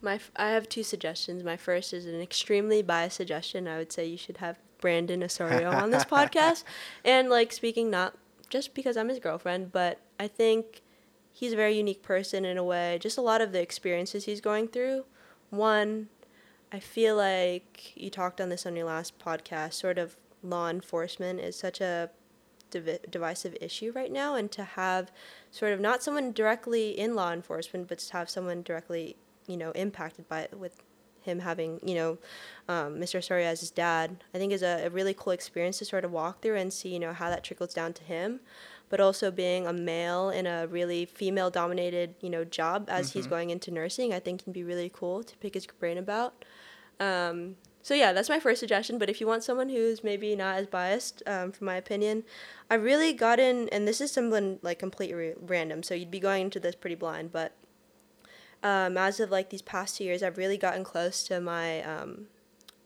My 0.00 0.14
f- 0.16 0.30
I 0.36 0.50
have 0.50 0.68
two 0.68 0.84
suggestions. 0.84 1.42
My 1.42 1.56
first 1.56 1.92
is 1.92 2.06
an 2.06 2.20
extremely 2.20 2.80
biased 2.82 3.16
suggestion. 3.16 3.66
I 3.66 3.78
would 3.78 3.90
say 3.90 4.06
you 4.06 4.18
should 4.18 4.36
have 4.36 4.58
Brandon 4.80 5.20
Osorio 5.24 5.70
on 5.72 5.90
this 5.90 6.04
podcast. 6.16 6.62
And 7.04 7.28
like 7.28 7.50
speaking 7.50 7.90
not 7.90 8.14
just 8.50 8.72
because 8.72 8.96
I'm 8.96 9.08
his 9.08 9.18
girlfriend, 9.18 9.72
but 9.72 9.98
I 10.20 10.28
think 10.28 10.82
he's 11.36 11.52
a 11.52 11.56
very 11.56 11.76
unique 11.76 12.02
person 12.02 12.46
in 12.46 12.56
a 12.56 12.64
way. 12.64 12.98
Just 12.98 13.18
a 13.18 13.20
lot 13.20 13.42
of 13.42 13.52
the 13.52 13.60
experiences 13.60 14.24
he's 14.24 14.40
going 14.40 14.68
through. 14.68 15.04
One, 15.50 16.08
I 16.72 16.78
feel 16.78 17.14
like 17.14 17.92
you 17.94 18.08
talked 18.08 18.40
on 18.40 18.48
this 18.48 18.64
on 18.64 18.74
your 18.74 18.86
last 18.86 19.18
podcast, 19.18 19.74
sort 19.74 19.98
of 19.98 20.16
law 20.42 20.70
enforcement 20.70 21.40
is 21.40 21.54
such 21.54 21.82
a 21.82 22.08
divi- 22.70 23.00
divisive 23.10 23.54
issue 23.60 23.92
right 23.94 24.10
now 24.10 24.34
and 24.34 24.50
to 24.52 24.64
have 24.64 25.12
sort 25.50 25.74
of 25.74 25.80
not 25.80 26.02
someone 26.02 26.32
directly 26.32 26.98
in 26.98 27.14
law 27.14 27.32
enforcement 27.32 27.86
but 27.86 27.98
to 27.98 28.12
have 28.14 28.30
someone 28.30 28.62
directly 28.62 29.16
you 29.46 29.56
know 29.56 29.72
impacted 29.72 30.28
by 30.28 30.40
it 30.40 30.58
with 30.58 30.82
him 31.22 31.40
having 31.40 31.80
you 31.82 31.94
know 31.94 32.18
um, 32.68 32.96
mr 32.96 33.16
Osorio 33.16 33.46
as 33.46 33.60
his 33.60 33.70
dad 33.70 34.22
i 34.34 34.38
think 34.38 34.52
is 34.52 34.62
a, 34.62 34.86
a 34.86 34.90
really 34.90 35.14
cool 35.14 35.32
experience 35.32 35.78
to 35.78 35.84
sort 35.84 36.04
of 36.04 36.12
walk 36.12 36.40
through 36.40 36.56
and 36.56 36.72
see 36.72 36.88
you 36.88 36.98
know 36.98 37.12
how 37.12 37.28
that 37.28 37.42
trickles 37.42 37.74
down 37.74 37.92
to 37.92 38.04
him 38.04 38.40
but 38.88 39.00
also 39.00 39.30
being 39.30 39.66
a 39.66 39.72
male 39.72 40.30
in 40.30 40.46
a 40.46 40.66
really 40.66 41.04
female 41.04 41.50
dominated 41.50 42.14
you 42.20 42.30
know 42.30 42.44
job 42.44 42.88
as 42.88 43.12
he's 43.12 43.26
going 43.26 43.50
into 43.50 43.70
nursing 43.70 44.12
i 44.12 44.20
think 44.20 44.44
can 44.44 44.52
be 44.52 44.62
really 44.62 44.90
cool 44.92 45.22
to 45.22 45.36
pick 45.38 45.54
his 45.54 45.66
brain 45.66 45.98
about 45.98 46.44
um, 46.98 47.56
so 47.86 47.94
yeah, 47.94 48.12
that's 48.12 48.28
my 48.28 48.40
first 48.40 48.58
suggestion. 48.58 48.98
But 48.98 49.08
if 49.08 49.20
you 49.20 49.28
want 49.28 49.44
someone 49.44 49.68
who's 49.68 50.02
maybe 50.02 50.34
not 50.34 50.56
as 50.56 50.66
biased, 50.66 51.22
um, 51.24 51.52
from 51.52 51.66
my 51.66 51.76
opinion, 51.76 52.24
I 52.68 52.74
really 52.74 53.12
got 53.12 53.38
in, 53.38 53.68
and 53.68 53.86
this 53.86 54.00
is 54.00 54.10
someone 54.10 54.58
like 54.60 54.80
completely 54.80 55.34
random. 55.40 55.84
So 55.84 55.94
you'd 55.94 56.10
be 56.10 56.18
going 56.18 56.42
into 56.42 56.58
this 56.58 56.74
pretty 56.74 56.96
blind, 56.96 57.30
but 57.30 57.52
um, 58.64 58.96
as 58.98 59.20
of 59.20 59.30
like 59.30 59.50
these 59.50 59.62
past 59.62 59.98
two 59.98 60.02
years, 60.02 60.24
I've 60.24 60.36
really 60.36 60.58
gotten 60.58 60.82
close 60.82 61.22
to 61.28 61.40
my 61.40 61.80
um, 61.84 62.26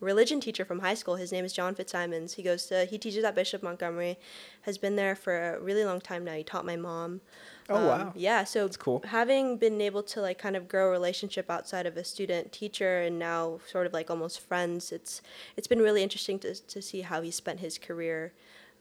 religion 0.01 0.40
teacher 0.40 0.64
from 0.64 0.81
high 0.81 0.94
school. 0.94 1.16
His 1.16 1.31
name 1.31 1.44
is 1.44 1.52
John 1.52 1.74
Fitzsimons. 1.74 2.35
He 2.35 2.43
goes 2.43 2.66
to 2.66 2.85
he 2.86 2.98
teaches 2.98 3.22
at 3.24 3.35
Bishop 3.35 3.62
Montgomery, 3.62 4.18
has 4.62 4.78
been 4.78 4.97
there 4.97 5.14
for 5.14 5.55
a 5.55 5.60
really 5.60 5.85
long 5.85 6.01
time 6.01 6.24
now. 6.24 6.35
He 6.35 6.43
taught 6.43 6.64
my 6.64 6.77
mom. 6.77 7.20
Oh, 7.68 7.77
Um, 7.77 7.86
wow. 7.86 8.12
Yeah, 8.16 8.44
so 8.44 8.64
it's 8.66 8.77
cool. 8.77 9.02
having 9.06 9.56
been 9.59 9.81
able 9.81 10.02
to 10.05 10.20
like 10.20 10.39
kind 10.39 10.56
of 10.56 10.66
grow 10.68 10.89
a 10.89 10.90
relationship 10.90 11.51
outside 11.51 11.86
of 11.86 11.97
a 11.97 12.02
student 12.05 12.51
teacher 12.52 13.02
and 13.02 13.18
now 13.18 13.60
sort 13.70 13.86
of 13.86 13.93
like 13.93 14.10
almost 14.10 14.40
friends, 14.40 14.90
it's 14.90 15.22
it's 15.56 15.68
been 15.68 15.81
really 15.81 16.02
interesting 16.02 16.39
to 16.40 16.55
to 16.55 16.81
see 16.82 17.02
how 17.02 17.20
he 17.22 17.31
spent 17.31 17.60
his 17.60 17.78
career. 17.78 18.32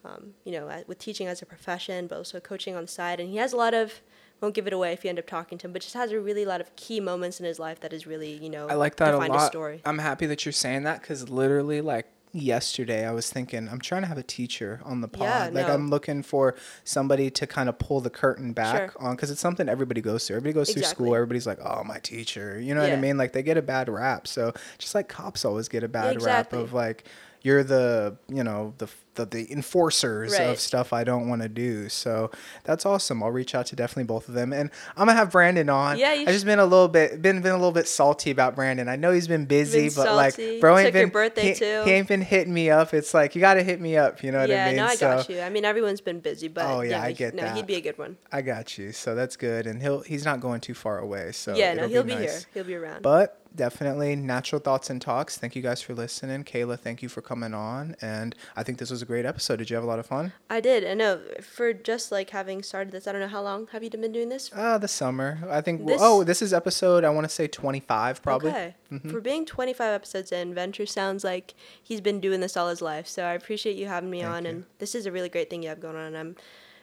Um, 0.06 0.34
you 0.46 0.54
know, 0.54 0.70
at- 0.70 0.88
with 0.88 0.98
teaching 0.98 1.28
as 1.28 1.42
a 1.42 1.46
profession, 1.46 2.08
but 2.08 2.16
also 2.18 2.40
coaching 2.40 2.74
on 2.74 2.84
the 2.84 2.88
side, 2.88 3.20
and 3.20 3.30
he 3.30 3.36
has 3.36 3.52
a 3.52 3.58
lot 3.58 3.74
of. 3.74 4.00
Won't 4.42 4.56
give 4.56 4.68
it 4.68 4.74
away 4.74 4.94
if 4.94 5.04
you 5.04 5.10
end 5.10 5.20
up 5.20 5.28
talking 5.28 5.58
to 5.58 5.68
him, 5.68 5.74
but 5.74 5.82
just 5.82 5.96
has 5.96 6.12
a 6.12 6.20
really 6.20 6.46
lot 6.46 6.62
of 6.62 6.74
key 6.76 7.00
moments 7.00 7.40
in 7.40 7.46
his 7.46 7.60
life 7.60 7.80
that 7.82 7.92
is 7.94 8.08
really, 8.08 8.34
you 8.34 8.50
know, 8.50 8.68
I 8.68 8.76
like 8.76 8.96
that 8.98 9.14
a 9.14 9.18
lot. 9.18 9.48
story. 9.48 9.82
I'm 9.86 9.98
happy 10.00 10.26
that 10.28 10.46
you're 10.46 10.54
saying 10.54 10.84
that 10.84 11.02
because 11.02 11.30
literally, 11.30 11.82
like 11.82 12.08
yesterday, 12.32 13.06
I 13.06 13.12
was 13.12 13.30
thinking 13.30 13.68
I'm 13.68 13.80
trying 13.82 14.04
to 14.04 14.08
have 14.08 14.18
a 14.18 14.24
teacher 14.24 14.80
on 14.86 15.02
the 15.02 15.08
pod. 15.08 15.24
Yeah, 15.54 15.60
like 15.60 15.68
no. 15.68 15.74
I'm 15.74 15.90
looking 15.90 16.24
for 16.24 16.56
somebody 16.84 17.30
to 17.32 17.48
kind 17.48 17.68
of 17.70 17.78
pull 17.80 18.00
the 18.02 18.10
curtain 18.10 18.54
back 18.54 18.92
Sure. 18.94 19.02
on 19.02 19.16
because 19.16 19.32
it's 19.32 19.42
something 19.42 19.68
everybody 19.68 20.00
goes 20.02 20.26
through. 20.28 20.38
Everybody 20.38 20.54
goes 20.54 20.72
through 20.72 20.84
school. 20.84 21.16
Everybody's 21.16 21.48
like, 21.48 21.60
"Oh, 21.64 21.84
my 21.84 21.98
teacher," 22.00 22.60
you 22.60 22.74
know 22.76 22.82
what 22.82 22.92
I 22.94 22.98
mean? 22.98 23.18
Like 23.18 23.34
they 23.34 23.44
get 23.44 23.58
a 23.58 23.62
bad 23.62 23.90
rap. 23.90 24.28
So 24.28 24.54
just 24.78 24.96
like 24.96 25.10
cops 25.10 25.44
always 25.44 25.68
get 25.68 25.84
a 25.84 25.88
bad 25.90 26.14
exactly. 26.16 26.58
rap 26.60 26.66
of 26.66 26.74
like 26.74 27.04
you're 27.42 27.64
the 27.64 28.18
you 28.28 28.44
know 28.44 28.74
the 28.78 28.88
the, 29.26 29.26
the 29.26 29.52
enforcers 29.52 30.32
Right. 30.34 30.42
of 30.50 30.60
stuff 30.60 30.94
I 30.94 31.04
don't 31.04 31.28
want 31.28 31.42
to 31.42 31.50
do. 31.50 31.90
So 31.90 32.32
that's 32.64 32.86
awesome. 32.86 33.22
I'll 33.24 33.32
reach 33.32 33.54
out 33.56 33.66
to 33.68 33.76
definitely 33.76 34.06
both 34.06 34.28
of 34.28 34.34
them, 34.34 34.54
and 34.54 34.70
I'm 34.98 35.08
gonna 35.08 35.14
have 35.18 35.32
Brandon 35.32 35.70
on. 35.70 35.98
Yeah, 35.98 36.14
you 36.14 36.24
I 36.28 36.32
just 36.32 36.46
been 36.46 36.60
a 36.60 36.66
little 36.66 36.88
bit 36.88 37.22
been 37.22 37.42
been 37.42 37.52
a 37.54 37.58
little 37.58 37.72
bit 37.72 37.88
salty 37.88 38.32
about 38.32 38.56
Brandon. 38.56 38.88
I 38.90 38.96
know 38.96 39.12
he's 39.12 39.28
been 39.28 39.46
busy, 39.46 39.88
Been 39.90 39.96
but 39.96 40.16
like 40.16 40.40
bro 40.60 40.78
ain't 40.78 40.94
been 40.94 41.10
birthday 41.10 41.50
he, 41.50 41.54
too. 41.56 41.82
he 41.86 41.92
ain't 41.92 42.08
been 42.08 42.22
hitting 42.22 42.54
me 42.54 42.70
up. 42.70 42.94
It's 42.94 43.14
like 43.14 43.36
you 43.36 43.42
got 43.42 43.56
to 43.56 43.64
hit 43.64 43.80
me 43.82 43.98
up. 43.98 44.24
You 44.24 44.32
know 44.32 44.40
what 44.40 44.50
yeah, 44.50 44.66
I 44.66 44.68
mean? 44.70 44.78
no, 44.78 44.86
I 44.86 44.96
so 44.96 45.18
got 45.18 45.30
you. 45.30 45.40
I 45.42 45.50
mean, 45.50 45.66
everyone's 45.66 46.02
been 46.02 46.20
busy, 46.20 46.48
but 46.48 46.66
Oh, 46.66 46.82
yeah, 46.82 47.02
I 47.02 47.10
he- 47.10 47.14
get 47.16 47.34
no, 47.34 47.44
that. 47.44 47.56
he'd 47.56 47.68
be 47.68 47.76
a 47.76 47.82
good 47.82 47.98
one. 47.98 48.18
I 48.32 48.42
got 48.42 48.78
you. 48.78 48.92
So 48.92 49.16
that's 49.16 49.36
good, 49.36 49.68
and 49.68 49.82
he'll 49.82 50.02
he's 50.02 50.26
not 50.26 50.40
going 50.40 50.62
too 50.62 50.74
far 50.74 51.00
away. 51.00 51.32
So 51.32 51.56
yeah, 51.56 51.74
no, 51.74 51.88
he'll 51.88 52.04
be, 52.04 52.16
nice. 52.16 52.22
here. 52.22 52.40
He'll 52.54 52.64
be 52.64 52.76
around. 52.76 53.02
But 53.02 53.36
definitely 53.56 54.16
natural 54.16 54.62
thoughts 54.62 54.90
and 54.92 55.02
talks. 55.02 55.38
Thank 55.38 55.56
you 55.56 55.62
guys 55.64 55.82
for 55.82 55.94
listening. 55.96 56.44
Kayla, 56.44 56.80
thank 56.80 57.02
you 57.02 57.10
for 57.10 57.22
coming 57.22 57.54
on. 57.56 57.96
And 58.00 58.36
I 58.56 58.62
think 58.64 58.78
this 58.78 58.92
was 58.92 59.02
a 59.02 59.06
great 59.10 59.26
episode. 59.26 59.58
Did 59.58 59.72
you 59.72 59.76
have 59.76 59.84
a 59.84 59.88
lot 59.88 59.98
of 59.98 60.06
fun? 60.06 60.34
I 60.52 60.62
did. 60.62 60.86
I 60.86 60.94
know. 60.94 61.20
For 61.42 61.74
just 61.74 62.12
like 62.12 62.30
having 62.30 62.62
started 62.62 62.92
this, 62.92 63.08
I 63.08 63.12
don't 63.12 63.22
know 63.22 63.28
how 63.28 63.42
long 63.42 63.68
have 63.72 63.82
you 63.84 63.90
been 63.90 64.12
doing 64.12 64.30
this? 64.30 64.52
Uh, 64.56 64.78
the 64.78 64.88
summer. 64.88 65.40
I 65.50 65.62
think. 65.62 65.88
This- 65.88 66.00
oh, 66.00 66.24
this 66.24 66.44
is 66.44 66.54
episode. 66.54 67.04
I 67.04 67.10
want 67.10 67.26
to 67.26 67.34
say 67.34 67.48
twenty 67.48 67.80
five, 67.80 68.22
probably. 68.22 68.52
Okay. 68.52 68.76
Mm-hmm. 68.92 69.10
For 69.10 69.22
being 69.22 69.46
25 69.46 69.94
episodes 69.94 70.32
in, 70.32 70.54
Venture 70.54 70.86
sounds 70.86 71.24
like 71.24 71.54
he's 71.82 72.02
been 72.02 72.20
doing 72.20 72.40
this 72.40 72.56
all 72.58 72.70
his 72.70 72.82
life. 72.82 73.08
So 73.08 73.24
I 73.24 73.34
appreciate 73.34 73.76
you 73.76 73.88
having 73.88 74.10
me 74.10 74.22
Thank 74.22 74.34
on, 74.34 74.44
you. 74.46 74.50
and 74.50 74.64
this 74.80 74.96
is 74.96 75.06
a 75.06 75.12
really 75.12 75.30
great 75.30 75.50
thing 75.50 75.62
you 75.64 75.70
have 75.70 75.80
going 75.80 75.96
on. 75.96 76.06
And 76.08 76.18
I'm 76.18 76.36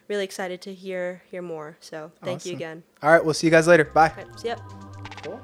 really 0.09 0.25
excited 0.25 0.61
to 0.63 0.75
hear 0.75 1.23
hear 1.31 1.43
more. 1.43 1.77
So 1.81 2.11
thank 2.25 2.45
you 2.47 2.53
again. 2.55 2.83
All 3.03 3.11
right. 3.11 3.25
We'll 3.25 3.35
see 3.35 3.47
you 3.47 3.51
guys 3.53 3.67
later. 3.69 3.85
Bye. 3.85 4.11
All 4.11 4.25
right, 4.25 4.41
so, 4.41 4.49
yep. 4.49 4.61
Cool. 5.23 5.41